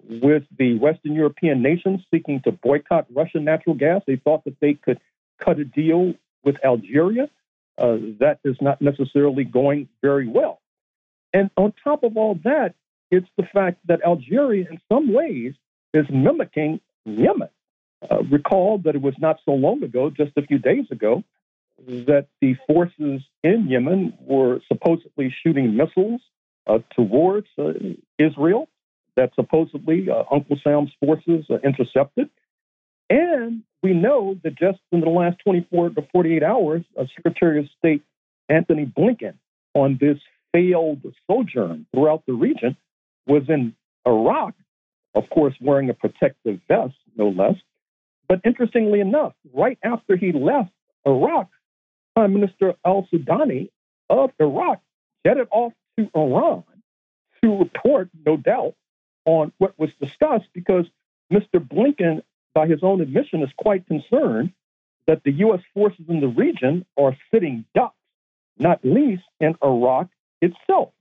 With 0.09 0.43
the 0.57 0.77
Western 0.79 1.13
European 1.13 1.61
nations 1.61 2.01
seeking 2.11 2.41
to 2.41 2.51
boycott 2.51 3.05
Russian 3.15 3.45
natural 3.45 3.75
gas, 3.75 4.01
they 4.05 4.17
thought 4.17 4.43
that 4.43 4.59
they 4.59 4.73
could 4.73 4.99
cut 5.39 5.59
a 5.59 5.63
deal 5.63 6.13
with 6.43 6.57
Algeria. 6.65 7.29
Uh, 7.77 7.97
that 8.19 8.39
is 8.43 8.57
not 8.59 8.81
necessarily 8.81 9.45
going 9.45 9.87
very 10.01 10.27
well. 10.27 10.59
And 11.33 11.49
on 11.55 11.73
top 11.83 12.03
of 12.03 12.17
all 12.17 12.37
that, 12.43 12.75
it's 13.11 13.29
the 13.37 13.43
fact 13.43 13.79
that 13.87 14.03
Algeria, 14.03 14.67
in 14.69 14.81
some 14.91 15.13
ways, 15.13 15.53
is 15.93 16.05
mimicking 16.09 16.81
Yemen. 17.05 17.49
Uh, 18.09 18.23
recall 18.23 18.79
that 18.79 18.95
it 18.95 19.01
was 19.01 19.15
not 19.17 19.37
so 19.45 19.51
long 19.51 19.81
ago, 19.83 20.09
just 20.09 20.31
a 20.35 20.41
few 20.41 20.57
days 20.57 20.85
ago, 20.91 21.23
that 21.87 22.27
the 22.41 22.55
forces 22.67 23.21
in 23.43 23.67
Yemen 23.67 24.13
were 24.19 24.59
supposedly 24.67 25.33
shooting 25.43 25.75
missiles 25.75 26.21
uh, 26.67 26.79
towards 26.95 27.47
uh, 27.57 27.73
Israel 28.19 28.67
that 29.15 29.31
supposedly 29.35 30.07
uh, 30.09 30.23
Uncle 30.31 30.57
Sam's 30.63 30.91
forces 30.99 31.45
uh, 31.49 31.57
intercepted. 31.63 32.29
And 33.09 33.63
we 33.81 33.93
know 33.93 34.35
that 34.43 34.57
just 34.57 34.79
in 34.91 35.01
the 35.01 35.09
last 35.09 35.37
24 35.43 35.91
to 35.91 36.07
48 36.11 36.43
hours, 36.43 36.83
uh, 36.97 37.05
Secretary 37.15 37.59
of 37.59 37.65
State 37.77 38.01
Antony 38.49 38.85
Blinken, 38.85 39.35
on 39.73 39.97
this 39.99 40.17
failed 40.51 41.01
sojourn 41.27 41.85
throughout 41.93 42.23
the 42.27 42.33
region, 42.33 42.77
was 43.25 43.43
in 43.49 43.75
Iraq, 44.05 44.53
of 45.15 45.29
course, 45.29 45.53
wearing 45.61 45.89
a 45.89 45.93
protective 45.93 46.59
vest, 46.67 46.95
no 47.15 47.29
less. 47.29 47.55
But 48.27 48.41
interestingly 48.43 48.99
enough, 48.99 49.33
right 49.53 49.77
after 49.83 50.15
he 50.15 50.31
left 50.31 50.71
Iraq, 51.05 51.49
Prime 52.15 52.33
Minister 52.33 52.75
al 52.85 53.07
Sudani 53.11 53.69
of 54.09 54.31
Iraq 54.39 54.81
jetted 55.25 55.47
off 55.51 55.73
to 55.97 56.09
Iran 56.15 56.63
to 57.43 57.57
report, 57.57 58.09
no 58.25 58.37
doubt, 58.37 58.75
on 59.25 59.51
what 59.57 59.77
was 59.77 59.89
discussed 60.01 60.47
because 60.53 60.85
Mr. 61.31 61.59
Blinken, 61.59 62.21
by 62.53 62.67
his 62.67 62.79
own 62.83 63.01
admission, 63.01 63.41
is 63.41 63.49
quite 63.57 63.87
concerned 63.87 64.53
that 65.07 65.23
the 65.23 65.31
U.S. 65.31 65.61
forces 65.73 66.05
in 66.07 66.21
the 66.21 66.27
region 66.27 66.85
are 66.97 67.17
sitting 67.31 67.65
ducks, 67.75 67.95
not 68.57 68.79
least 68.83 69.23
in 69.39 69.55
Iraq 69.63 70.09
itself. 70.41 70.91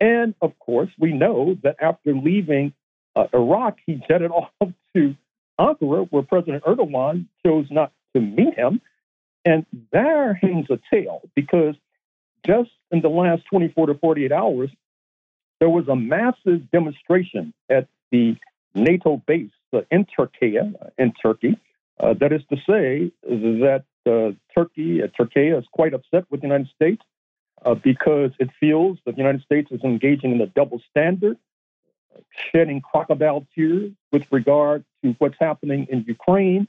And 0.00 0.34
of 0.40 0.58
course, 0.58 0.90
we 0.98 1.12
know 1.12 1.56
that 1.62 1.76
after 1.80 2.14
leaving 2.14 2.74
uh, 3.16 3.26
Iraq, 3.32 3.78
he 3.86 4.00
jetted 4.08 4.30
off 4.30 4.50
to 4.94 5.14
Ankara, 5.58 6.06
where 6.10 6.22
President 6.22 6.64
Erdogan 6.64 7.26
chose 7.44 7.66
not 7.70 7.92
to 8.14 8.20
meet 8.20 8.54
him. 8.54 8.80
And 9.44 9.66
there 9.92 10.34
hangs 10.34 10.66
a 10.70 10.78
tale 10.90 11.20
because 11.34 11.74
just 12.46 12.70
in 12.90 13.00
the 13.02 13.08
last 13.08 13.42
24 13.50 13.88
to 13.88 13.94
48 13.94 14.32
hours, 14.32 14.70
there 15.60 15.68
was 15.68 15.88
a 15.88 15.96
massive 15.96 16.70
demonstration 16.70 17.52
at 17.68 17.88
the 18.10 18.36
NATO 18.74 19.22
base 19.26 19.50
in 19.90 20.06
Turkey, 20.16 20.58
uh, 20.58 20.64
in 20.98 21.12
Turkey. 21.22 21.58
Uh, 22.00 22.14
that 22.20 22.32
is 22.32 22.42
to 22.50 22.56
say 22.68 23.12
that 23.22 23.84
uh, 24.06 24.32
Turkey, 24.54 25.02
uh, 25.02 25.06
Turkey 25.16 25.48
is 25.48 25.64
quite 25.72 25.94
upset 25.94 26.24
with 26.30 26.40
the 26.40 26.46
United 26.46 26.68
States 26.74 27.02
uh, 27.64 27.74
because 27.74 28.30
it 28.38 28.50
feels 28.58 28.98
that 29.06 29.12
the 29.12 29.22
United 29.22 29.42
States 29.42 29.68
is 29.70 29.80
engaging 29.84 30.32
in 30.32 30.40
a 30.40 30.46
double 30.46 30.80
standard, 30.90 31.38
shedding 32.50 32.80
crocodile 32.80 33.46
tears 33.54 33.92
with 34.12 34.24
regard 34.30 34.84
to 35.02 35.14
what's 35.18 35.36
happening 35.40 35.86
in 35.90 36.04
Ukraine, 36.06 36.66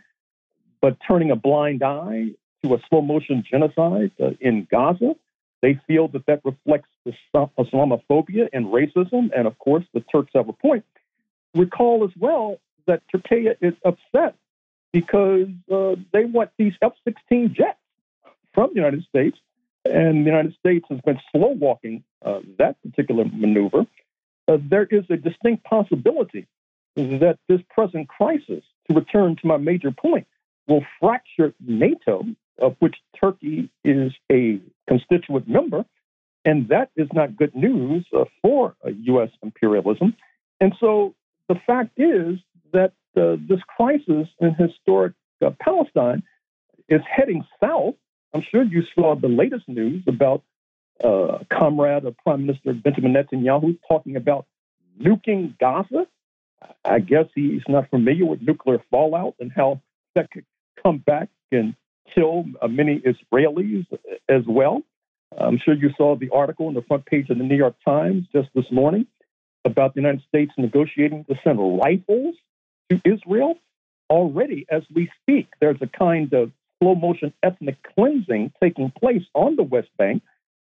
but 0.82 0.98
turning 1.08 1.32
a 1.32 1.36
blind 1.36 1.84
eye 1.84 2.30
to 2.64 2.74
a 2.74 2.80
slow 2.90 3.02
motion 3.02 3.44
genocide 3.50 4.12
uh, 4.22 4.32
in 4.40 4.68
Gaza. 4.70 5.16
They 5.62 5.80
feel 5.88 6.08
that 6.10 6.26
that 6.28 6.42
reflects 6.44 6.90
Islamophobia 7.36 8.50
and 8.54 8.68
racism, 8.68 9.32
and 9.36 9.48
of 9.48 9.58
course, 9.58 9.86
the 9.94 10.02
Turks 10.02 10.32
have 10.36 10.50
a 10.50 10.54
point. 10.54 10.86
Recall 11.56 12.04
as 12.04 12.12
well 12.20 12.60
that 12.86 13.02
Turkey 13.12 13.48
is 13.62 13.74
upset 13.84 14.36
because 14.92 15.48
uh, 15.72 15.96
they 16.12 16.26
want 16.26 16.52
these 16.58 16.74
F 16.82 16.94
16 17.04 17.54
jets 17.54 17.80
from 18.54 18.70
the 18.70 18.76
United 18.76 19.04
States 19.06 19.38
and 19.86 20.26
the 20.26 20.30
United 20.30 20.56
States 20.60 20.86
has 20.90 21.00
been 21.02 21.20
slow 21.32 21.50
walking 21.50 22.04
uh, 22.24 22.40
that 22.58 22.82
particular 22.82 23.26
maneuver, 23.26 23.86
uh, 24.48 24.58
there 24.70 24.88
is 24.90 25.04
a 25.10 25.18
distinct 25.18 25.64
possibility 25.64 26.48
that 26.96 27.38
this 27.50 27.60
present 27.70 28.08
crisis, 28.08 28.64
to 28.88 28.96
return 28.96 29.36
to 29.42 29.48
my 29.48 29.58
major 29.58 29.92
point, 29.92 30.28
will 30.68 30.84
fracture 31.00 31.54
NATO, 31.60 32.24
of 32.60 32.76
which 32.80 32.96
Turkey 33.20 33.70
is 33.84 34.14
a 34.32 34.60
constituent 34.88 35.48
member. 35.48 35.84
And 36.46 36.70
that 36.70 36.92
is 36.96 37.08
not 37.14 37.36
good 37.36 37.56
news 37.56 38.06
uh, 38.16 38.26
for 38.42 38.76
U.S. 38.86 39.30
Uh, 39.34 39.38
imperialism. 39.48 40.16
And 40.62 40.74
so 40.80 41.16
the 41.50 41.56
fact 41.68 42.00
is 42.00 42.38
that 42.72 42.94
uh, 43.18 43.36
this 43.50 43.60
crisis 43.76 44.28
in 44.40 44.56
historic 44.58 45.14
uh, 45.46 45.50
Palestine 45.60 46.24
is 46.88 47.02
heading 47.10 47.44
south 47.60 47.96
I'm 48.36 48.44
sure 48.52 48.64
you 48.64 48.84
saw 48.94 49.16
the 49.16 49.30
latest 49.30 49.64
news 49.70 50.04
about 50.08 50.44
uh, 51.04 51.40
comrade 51.52 52.06
of 52.06 52.16
Prime 52.18 52.46
Minister 52.46 52.74
Benjamin 52.74 53.14
Netanyahu 53.14 53.78
talking 53.88 54.16
about 54.16 54.46
nuking 55.00 55.58
Gaza. 55.60 56.08
I 56.84 57.00
guess 57.00 57.26
he's 57.36 57.62
not 57.68 57.90
familiar 57.90 58.26
with 58.26 58.42
nuclear 58.42 58.82
fallout 58.90 59.36
and 59.40 59.52
how 59.52 59.82
that 60.16 60.32
could 60.32 60.46
come 60.82 60.98
back 61.00 61.30
and 61.52 61.76
kill 62.14 62.46
many 62.68 63.02
Israelis 63.02 63.86
as 64.30 64.44
well. 64.48 64.82
I'm 65.38 65.60
sure 65.64 65.74
you 65.74 65.90
saw 65.98 66.16
the 66.16 66.30
article 66.30 66.68
on 66.68 66.74
the 66.74 66.82
front 66.82 67.06
page 67.06 67.30
of 67.30 67.38
the 67.38 67.44
New 67.44 67.58
York 67.58 67.76
Times 67.84 68.26
just 68.34 68.50
this 68.56 68.66
morning 68.72 69.06
about 69.66 69.94
the 69.94 70.02
United 70.02 70.24
States 70.28 70.54
negotiating 70.58 71.26
to 71.26 71.36
send 71.44 71.60
rifles 71.60 72.36
to 72.90 73.02
Israel. 73.04 73.56
Already, 74.10 74.66
as 74.70 74.84
we 74.94 75.10
speak, 75.22 75.48
there's 75.60 75.82
a 75.82 75.88
kind 75.88 76.32
of 76.34 76.52
slow 76.80 76.96
motion 76.96 77.34
ethnic 77.42 77.78
cleansing 77.96 78.54
taking 78.62 78.92
place 78.92 79.24
on 79.34 79.56
the 79.56 79.64
West 79.64 79.90
Bank 79.98 80.22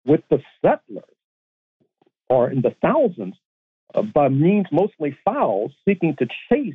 with 0.05 0.23
the 0.31 0.43
settlers, 0.65 1.05
or 2.29 2.51
in 2.51 2.63
the 2.63 2.75
thousands, 2.83 3.35
uh, 3.95 4.03
by 4.03 4.29
means 4.29 4.67
mostly 4.73 5.17
foul, 5.25 5.71
seeking 5.87 6.17
to 6.19 6.27
chase 6.51 6.75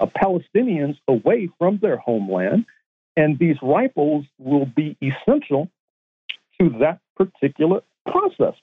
uh, 0.00 0.06
Palestinians 0.06 0.96
away 1.08 1.48
from 1.58 1.78
their 1.80 1.96
homeland. 1.96 2.64
And 3.16 3.38
these 3.38 3.56
rifles 3.62 4.26
will 4.38 4.66
be 4.66 4.96
essential 5.00 5.70
to 6.60 6.70
that 6.80 7.00
particular 7.16 7.80
process. 8.06 8.54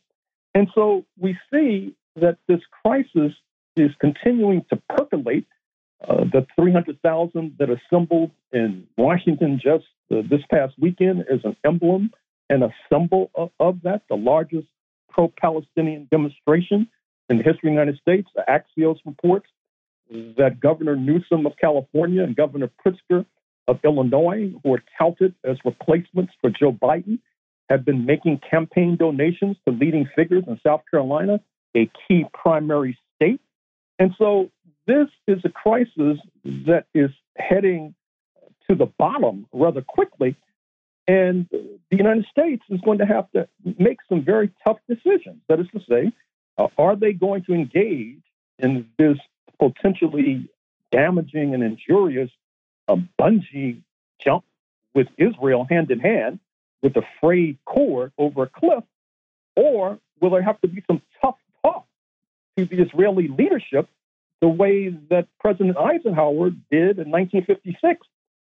And 0.53 0.67
so 0.75 1.05
we 1.19 1.37
see 1.51 1.95
that 2.15 2.37
this 2.47 2.59
crisis 2.83 3.33
is 3.75 3.91
continuing 3.99 4.63
to 4.69 4.79
percolate 4.89 5.47
uh, 6.07 6.25
the 6.31 6.45
300,000 6.55 7.55
that 7.57 7.69
assembled 7.69 8.31
in 8.51 8.85
Washington 8.97 9.59
just 9.63 9.85
uh, 10.11 10.21
this 10.29 10.41
past 10.51 10.73
weekend 10.79 11.25
is 11.29 11.39
an 11.43 11.55
emblem 11.65 12.11
and 12.53 12.63
a 12.63 12.69
symbol 12.91 13.31
of, 13.33 13.49
of 13.59 13.81
that, 13.81 14.03
the 14.09 14.15
largest 14.15 14.67
pro 15.09 15.27
Palestinian 15.27 16.07
demonstration 16.11 16.87
in 17.27 17.37
the 17.37 17.43
history 17.43 17.69
of 17.69 17.75
the 17.75 17.81
United 17.81 17.97
States. 17.97 18.29
The 18.35 18.43
Axios 18.47 18.97
reports 19.05 19.47
that 20.37 20.59
Governor 20.59 20.95
Newsom 20.95 21.47
of 21.47 21.53
California 21.59 22.21
and 22.21 22.35
Governor 22.35 22.69
Pritzker 22.85 23.25
of 23.67 23.79
Illinois, 23.83 24.51
who 24.61 24.75
are 24.75 24.83
touted 24.99 25.33
as 25.43 25.57
replacements 25.65 26.33
for 26.41 26.51
Joe 26.51 26.71
Biden, 26.71 27.17
have 27.69 27.83
been 27.83 28.05
making 28.05 28.39
campaign 28.47 28.97
donations 28.97 29.57
to 29.67 29.73
leading 29.73 30.07
figures 30.15 30.43
in 30.45 30.59
South 30.63 30.81
Carolina, 30.91 31.39
a 31.75 31.89
key 32.07 32.25
primary 32.33 32.95
state. 33.15 33.41
And 33.97 34.13
so 34.19 34.51
this 34.85 35.07
is 35.27 35.39
a 35.43 35.49
crisis 35.49 36.19
that 36.43 36.85
is 36.93 37.09
heading 37.35 37.95
to 38.69 38.75
the 38.75 38.85
bottom 38.85 39.47
rather 39.51 39.81
quickly. 39.81 40.35
And 41.07 41.47
the 41.51 41.97
United 41.97 42.25
States 42.31 42.63
is 42.69 42.79
going 42.81 42.99
to 42.99 43.05
have 43.05 43.29
to 43.31 43.47
make 43.77 43.99
some 44.07 44.23
very 44.23 44.51
tough 44.63 44.77
decisions. 44.87 45.41
That 45.49 45.59
is 45.59 45.67
to 45.73 45.81
say, 45.89 46.13
uh, 46.57 46.67
are 46.77 46.95
they 46.95 47.13
going 47.13 47.43
to 47.45 47.53
engage 47.53 48.21
in 48.59 48.87
this 48.97 49.17
potentially 49.59 50.49
damaging 50.91 51.53
and 51.53 51.63
injurious 51.63 52.29
uh, 52.87 52.97
bungee 53.19 53.81
jump 54.19 54.45
with 54.93 55.07
Israel 55.17 55.65
hand 55.69 55.91
in 55.91 55.99
hand 55.99 56.39
with 56.81 56.95
a 56.95 57.03
frayed 57.19 57.57
cord 57.65 58.11
over 58.17 58.43
a 58.43 58.47
cliff? 58.47 58.83
Or 59.55 59.99
will 60.21 60.29
there 60.29 60.41
have 60.41 60.61
to 60.61 60.67
be 60.67 60.83
some 60.87 61.01
tough 61.21 61.35
talk 61.61 61.85
to 62.57 62.65
the 62.65 62.81
Israeli 62.81 63.27
leadership 63.27 63.89
the 64.41 64.47
way 64.47 64.89
that 65.09 65.27
President 65.39 65.77
Eisenhower 65.77 66.49
did 66.49 66.99
in 66.99 67.11
1956 67.11 68.05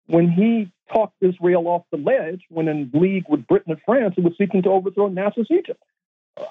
when 0.07 0.29
he 0.31 0.71
talked 0.91 1.15
Israel 1.21 1.67
off 1.67 1.83
the 1.91 1.97
ledge 1.97 2.41
when 2.49 2.67
in 2.67 2.89
league 2.93 3.25
with 3.29 3.47
Britain 3.47 3.73
and 3.73 3.81
France, 3.85 4.13
who 4.15 4.23
was 4.23 4.33
seeking 4.37 4.61
to 4.63 4.69
overthrow 4.69 5.07
Nasser's 5.07 5.47
Egypt. 5.51 5.81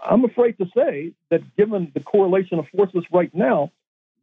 I'm 0.05 0.24
afraid 0.24 0.59
to 0.59 0.66
say 0.77 1.12
that 1.31 1.40
given 1.56 1.90
the 1.94 2.01
correlation 2.01 2.59
of 2.59 2.66
forces 2.69 3.05
right 3.12 3.35
now, 3.35 3.70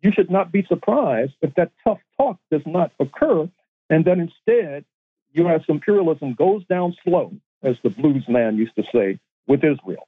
you 0.02 0.12
should 0.12 0.30
not 0.30 0.52
be 0.52 0.64
surprised 0.68 1.34
if 1.42 1.56
that 1.56 1.72
tough 1.84 2.00
talk 2.18 2.38
does 2.52 2.62
not 2.66 2.92
occur, 3.00 3.50
and 3.90 4.06
that 4.06 4.20
instead 4.20 4.86
U.S. 5.34 5.62
imperialism 5.68 6.34
goes 6.34 6.66
down 6.68 6.96
slow, 7.04 7.34
as 7.64 7.76
the 7.84 7.90
blues 7.90 8.26
man 8.28 8.58
used 8.58 8.76
to 8.76 8.84
say, 8.94 9.20
with 9.48 9.64
Israel. 9.64 10.08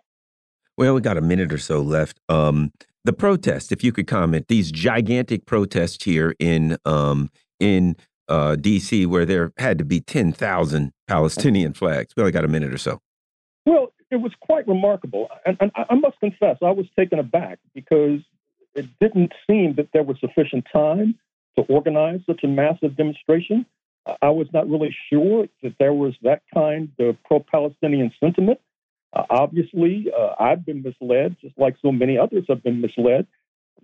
Well, 0.77 0.93
we 0.93 1.01
got 1.01 1.17
a 1.17 1.21
minute 1.21 1.51
or 1.51 1.57
so 1.57 1.81
left. 1.81 2.19
Um, 2.29 2.71
the 3.03 3.13
protest, 3.13 3.71
if 3.71 3.83
you 3.83 3.91
could 3.91 4.07
comment, 4.07 4.47
these 4.47 4.71
gigantic 4.71 5.45
protests 5.45 6.03
here 6.03 6.35
in 6.39 6.77
um, 6.85 7.29
in 7.59 7.95
uh, 8.29 8.55
D.C., 8.55 9.05
where 9.05 9.25
there 9.25 9.51
had 9.57 9.77
to 9.77 9.85
be 9.85 9.99
ten 9.99 10.31
thousand 10.31 10.91
Palestinian 11.07 11.73
flags. 11.73 12.13
We 12.15 12.21
only 12.21 12.31
got 12.31 12.45
a 12.45 12.49
minute 12.49 12.73
or 12.73 12.77
so. 12.77 13.01
Well, 13.65 13.93
it 14.09 14.17
was 14.17 14.31
quite 14.39 14.67
remarkable, 14.67 15.27
and, 15.45 15.57
and 15.59 15.71
I 15.75 15.95
must 15.95 16.19
confess, 16.19 16.57
I 16.61 16.71
was 16.71 16.85
taken 16.97 17.19
aback 17.19 17.59
because 17.73 18.21
it 18.75 18.85
didn't 19.01 19.33
seem 19.49 19.75
that 19.75 19.89
there 19.93 20.03
was 20.03 20.17
sufficient 20.19 20.65
time 20.71 21.15
to 21.57 21.63
organize 21.65 22.21
such 22.25 22.43
a 22.43 22.47
massive 22.47 22.95
demonstration. 22.95 23.65
I 24.21 24.29
was 24.29 24.47
not 24.53 24.69
really 24.69 24.95
sure 25.11 25.47
that 25.63 25.73
there 25.79 25.93
was 25.93 26.13
that 26.21 26.43
kind 26.53 26.89
of 26.99 27.17
pro 27.25 27.39
Palestinian 27.39 28.11
sentiment. 28.19 28.59
Uh, 29.13 29.23
obviously, 29.29 30.07
uh, 30.17 30.35
I've 30.39 30.65
been 30.65 30.83
misled, 30.83 31.35
just 31.41 31.57
like 31.57 31.75
so 31.81 31.91
many 31.91 32.17
others 32.17 32.45
have 32.47 32.63
been 32.63 32.79
misled. 32.79 33.27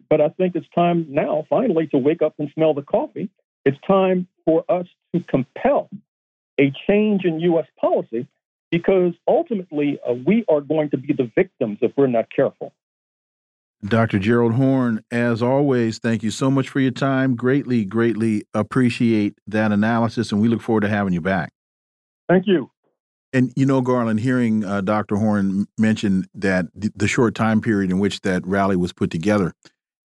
But 0.09 0.21
I 0.21 0.29
think 0.29 0.55
it's 0.55 0.67
time 0.73 1.07
now, 1.09 1.45
finally, 1.49 1.87
to 1.87 1.97
wake 1.97 2.21
up 2.21 2.35
and 2.39 2.49
smell 2.53 2.73
the 2.73 2.81
coffee. 2.81 3.29
It's 3.65 3.77
time 3.85 4.27
for 4.45 4.63
us 4.69 4.87
to 5.13 5.21
compel 5.23 5.89
a 6.59 6.71
change 6.87 7.25
in 7.25 7.39
U.S. 7.39 7.65
policy 7.79 8.27
because 8.71 9.13
ultimately 9.27 9.99
uh, 10.07 10.13
we 10.13 10.45
are 10.47 10.61
going 10.61 10.89
to 10.91 10.97
be 10.97 11.13
the 11.13 11.29
victims 11.35 11.77
if 11.81 11.91
we're 11.95 12.07
not 12.07 12.25
careful. 12.35 12.73
Dr. 13.85 14.17
Gerald 14.17 14.53
Horne, 14.53 15.03
as 15.11 15.41
always, 15.41 15.99
thank 15.99 16.23
you 16.23 16.31
so 16.31 16.49
much 16.49 16.69
for 16.69 16.79
your 16.79 16.91
time. 16.91 17.35
Greatly, 17.35 17.83
greatly 17.83 18.45
appreciate 18.53 19.37
that 19.47 19.71
analysis, 19.71 20.31
and 20.31 20.41
we 20.41 20.47
look 20.47 20.61
forward 20.61 20.81
to 20.81 20.89
having 20.89 21.13
you 21.13 21.21
back. 21.21 21.51
Thank 22.29 22.47
you. 22.47 22.71
And 23.33 23.51
you 23.55 23.65
know, 23.65 23.81
Garland, 23.81 24.21
hearing 24.21 24.63
uh, 24.63 24.81
Dr. 24.81 25.17
Horne 25.17 25.67
mention 25.77 26.25
that 26.35 26.67
the 26.73 27.07
short 27.07 27.35
time 27.35 27.61
period 27.61 27.91
in 27.91 27.99
which 27.99 28.21
that 28.21 28.45
rally 28.47 28.75
was 28.75 28.93
put 28.93 29.11
together, 29.11 29.53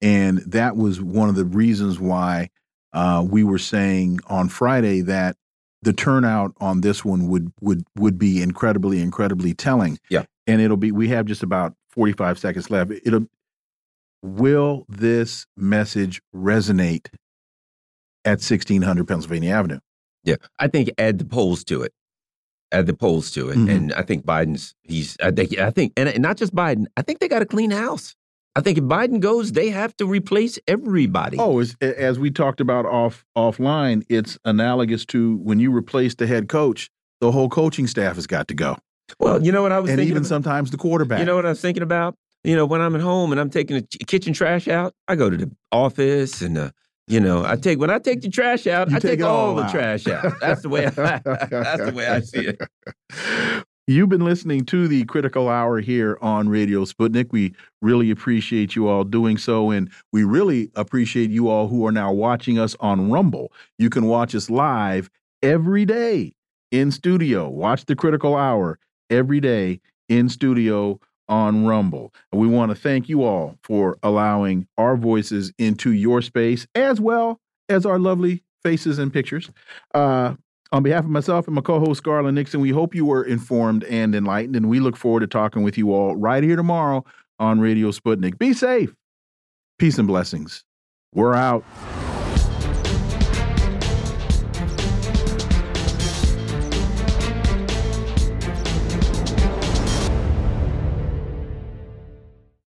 and 0.02 0.40
that 0.40 0.76
was 0.76 1.02
one 1.02 1.30
of 1.30 1.36
the 1.36 1.46
reasons 1.46 2.00
why 2.00 2.50
uh, 2.94 3.26
we 3.28 3.44
were 3.44 3.58
saying 3.58 4.20
on 4.28 4.50
Friday 4.50 5.02
that 5.02 5.36
the 5.82 5.94
turnout 5.94 6.54
on 6.60 6.82
this 6.82 7.04
one 7.04 7.28
would 7.28 7.52
would 7.62 7.84
would 7.98 8.18
be 8.18 8.42
incredibly, 8.42 9.02
incredibly 9.02 9.54
telling. 9.54 10.00
Yeah, 10.10 10.24
and 10.48 10.62
it'll 10.62 10.78
be. 10.78 10.92
We 10.92 11.10
have 11.10 11.26
just 11.26 11.44
about 11.44 11.74
forty 11.90 12.14
five 12.14 12.40
seconds 12.40 12.70
left. 12.70 12.92
It'll 13.04 13.28
will 14.24 14.86
this 14.88 15.46
message 15.58 16.22
resonate 16.34 17.08
at 18.26 18.40
1600 18.40 19.06
Pennsylvania 19.06 19.52
Avenue? 19.52 19.80
Yeah, 20.24 20.38
I 20.58 20.70
think 20.70 20.90
add 20.98 21.20
the 21.20 21.26
polls 21.26 21.64
to 21.66 21.82
it. 21.84 21.94
Add 22.72 22.88
the 22.88 22.94
polls 22.94 23.30
to 23.32 23.50
it, 23.50 23.58
mm 23.58 23.66
-hmm. 23.68 23.76
and 23.76 23.94
I 23.94 24.04
think 24.04 24.26
Biden's. 24.26 24.74
He's. 24.82 25.18
I 25.20 25.32
think. 25.32 25.52
I 25.60 25.72
think, 25.72 26.00
and 26.00 26.20
not 26.20 26.40
just 26.40 26.56
Biden. 26.56 26.86
I 26.98 27.04
think 27.04 27.20
they 27.20 27.28
got 27.28 27.42
a 27.42 27.46
clean 27.46 27.72
house. 27.72 28.16
I 28.56 28.62
think 28.62 28.78
if 28.78 28.84
Biden 28.84 29.20
goes, 29.20 29.54
they 29.54 29.70
have 29.70 29.96
to 29.98 30.06
replace 30.06 30.60
everybody. 30.68 31.38
Oh, 31.40 31.60
as, 31.60 31.76
as 31.82 32.20
we 32.20 32.30
talked 32.30 32.62
about 32.62 32.86
off 32.86 33.26
offline, 33.36 34.04
it's 34.10 34.38
analogous 34.46 35.06
to 35.08 35.38
when 35.38 35.60
you 35.60 35.76
replace 35.76 36.16
the 36.16 36.28
head 36.28 36.48
coach, 36.50 36.90
the 37.20 37.32
whole 37.32 37.50
coaching 37.50 37.88
staff 37.88 38.16
has 38.16 38.28
got 38.28 38.48
to 38.50 38.54
go. 38.54 38.78
Well, 39.20 39.44
you 39.44 39.52
know 39.52 39.62
what 39.62 39.72
I 39.72 39.80
was 39.80 39.90
and 39.90 39.98
thinking. 39.98 40.12
even 40.12 40.22
about? 40.24 40.30
sometimes 40.30 40.72
the 40.72 40.78
quarterback. 40.78 41.20
You 41.20 41.26
know 41.26 41.36
what 41.36 41.46
I 41.46 41.50
was 41.50 41.62
thinking 41.62 41.84
about? 41.84 42.16
you 42.44 42.56
know, 42.56 42.66
when 42.66 42.82
I'm 42.82 42.96
at 42.96 43.02
home 43.02 43.32
and 43.32 43.40
I'm 43.40 43.50
taking 43.50 43.78
the 43.78 44.06
kitchen 44.06 44.34
trash 44.34 44.68
out, 44.68 44.94
I 45.08 45.16
go 45.16 45.30
to 45.30 45.38
the 45.38 45.52
office 45.72 46.42
and, 46.42 46.58
uh, 46.58 46.72
you 47.08 47.20
know, 47.20 47.46
I 47.46 47.56
take 47.56 47.80
when 47.80 47.90
I 47.90 48.00
take 48.00 48.22
the 48.22 48.30
trash 48.30 48.66
out, 48.68 48.90
you 48.90 48.96
I 48.96 49.00
take, 49.00 49.20
take 49.20 49.24
all, 49.24 49.56
the 49.56 49.68
trash 49.68 50.08
out. 50.08 50.40
That's 50.40 50.62
the 50.62 50.70
way 50.70 50.86
I, 50.86 50.90
that's 50.92 51.86
the 51.86 51.94
way 51.94 52.08
I 52.08 52.20
see 52.22 52.48
it. 52.48 52.62
You've 53.86 54.08
been 54.08 54.24
listening 54.24 54.64
to 54.68 54.88
the 54.88 55.04
Critical 55.04 55.50
Hour 55.50 55.82
here 55.82 56.18
on 56.22 56.48
Radio 56.48 56.86
Sputnik. 56.86 57.34
We 57.34 57.54
really 57.82 58.12
appreciate 58.12 58.78
you 58.78 58.88
all 58.88 59.04
doing 59.04 59.38
so, 59.38 59.72
and 59.72 59.92
we 60.14 60.24
really 60.24 60.72
appreciate 60.76 61.32
you 61.32 61.50
all 61.50 61.68
who 61.68 61.86
are 61.86 61.92
now 61.92 62.14
watching 62.14 62.58
us 62.58 62.78
on 62.80 63.12
Rumble. 63.12 63.52
You 63.78 63.90
can 63.90 64.06
watch 64.06 64.34
us 64.36 64.50
live 64.50 65.10
every 65.42 65.84
day 65.84 66.32
in 66.72 66.92
studio. 66.92 67.50
Watch 67.50 67.84
the 67.84 67.94
Critical 67.94 68.38
Hour 68.38 68.80
every 69.10 69.42
day 69.42 69.82
in 70.08 70.30
studio 70.30 70.98
on 71.28 71.66
Rumble. 71.66 72.14
And 72.32 72.40
we 72.40 72.48
want 72.48 72.70
to 72.70 72.76
thank 72.76 73.10
you 73.10 73.24
all 73.24 73.58
for 73.66 73.98
allowing 74.02 74.66
our 74.78 74.96
voices 74.96 75.52
into 75.58 75.92
your 75.92 76.22
space 76.22 76.66
as 76.74 77.02
well 77.02 77.42
as 77.68 77.86
our 77.86 78.00
lovely 78.00 78.44
faces 78.64 78.98
and 78.98 79.12
pictures. 79.12 79.50
Uh, 79.94 80.36
on 80.74 80.82
behalf 80.82 81.06
of 81.06 81.12
myself 81.12 81.46
and 81.48 81.56
my 81.56 81.62
co 81.62 81.80
host, 81.80 82.04
Garland 82.04 82.36
Nixon, 82.36 82.60
we 82.60 82.72
hope 82.72 82.96
you 82.96 83.06
were 83.06 83.24
informed 83.24 83.84
and 83.86 84.14
enlightened, 84.16 84.56
and 84.56 84.68
we 84.68 84.80
look 84.80 84.98
forward 84.98 85.20
to 85.22 85.28
talking 85.28 85.62
with 85.62 85.78
you 85.78 85.94
all 85.94 86.16
right 86.16 86.44
here 86.44 86.56
tomorrow 86.56 87.06
on 87.40 87.60
Radio 87.60 87.92
Sputnik. 87.92 88.40
Be 88.40 88.54
safe. 88.54 88.94
Peace 89.78 90.00
and 90.00 90.08
blessings. 90.08 90.66
We're 91.14 91.36
out. 91.36 91.64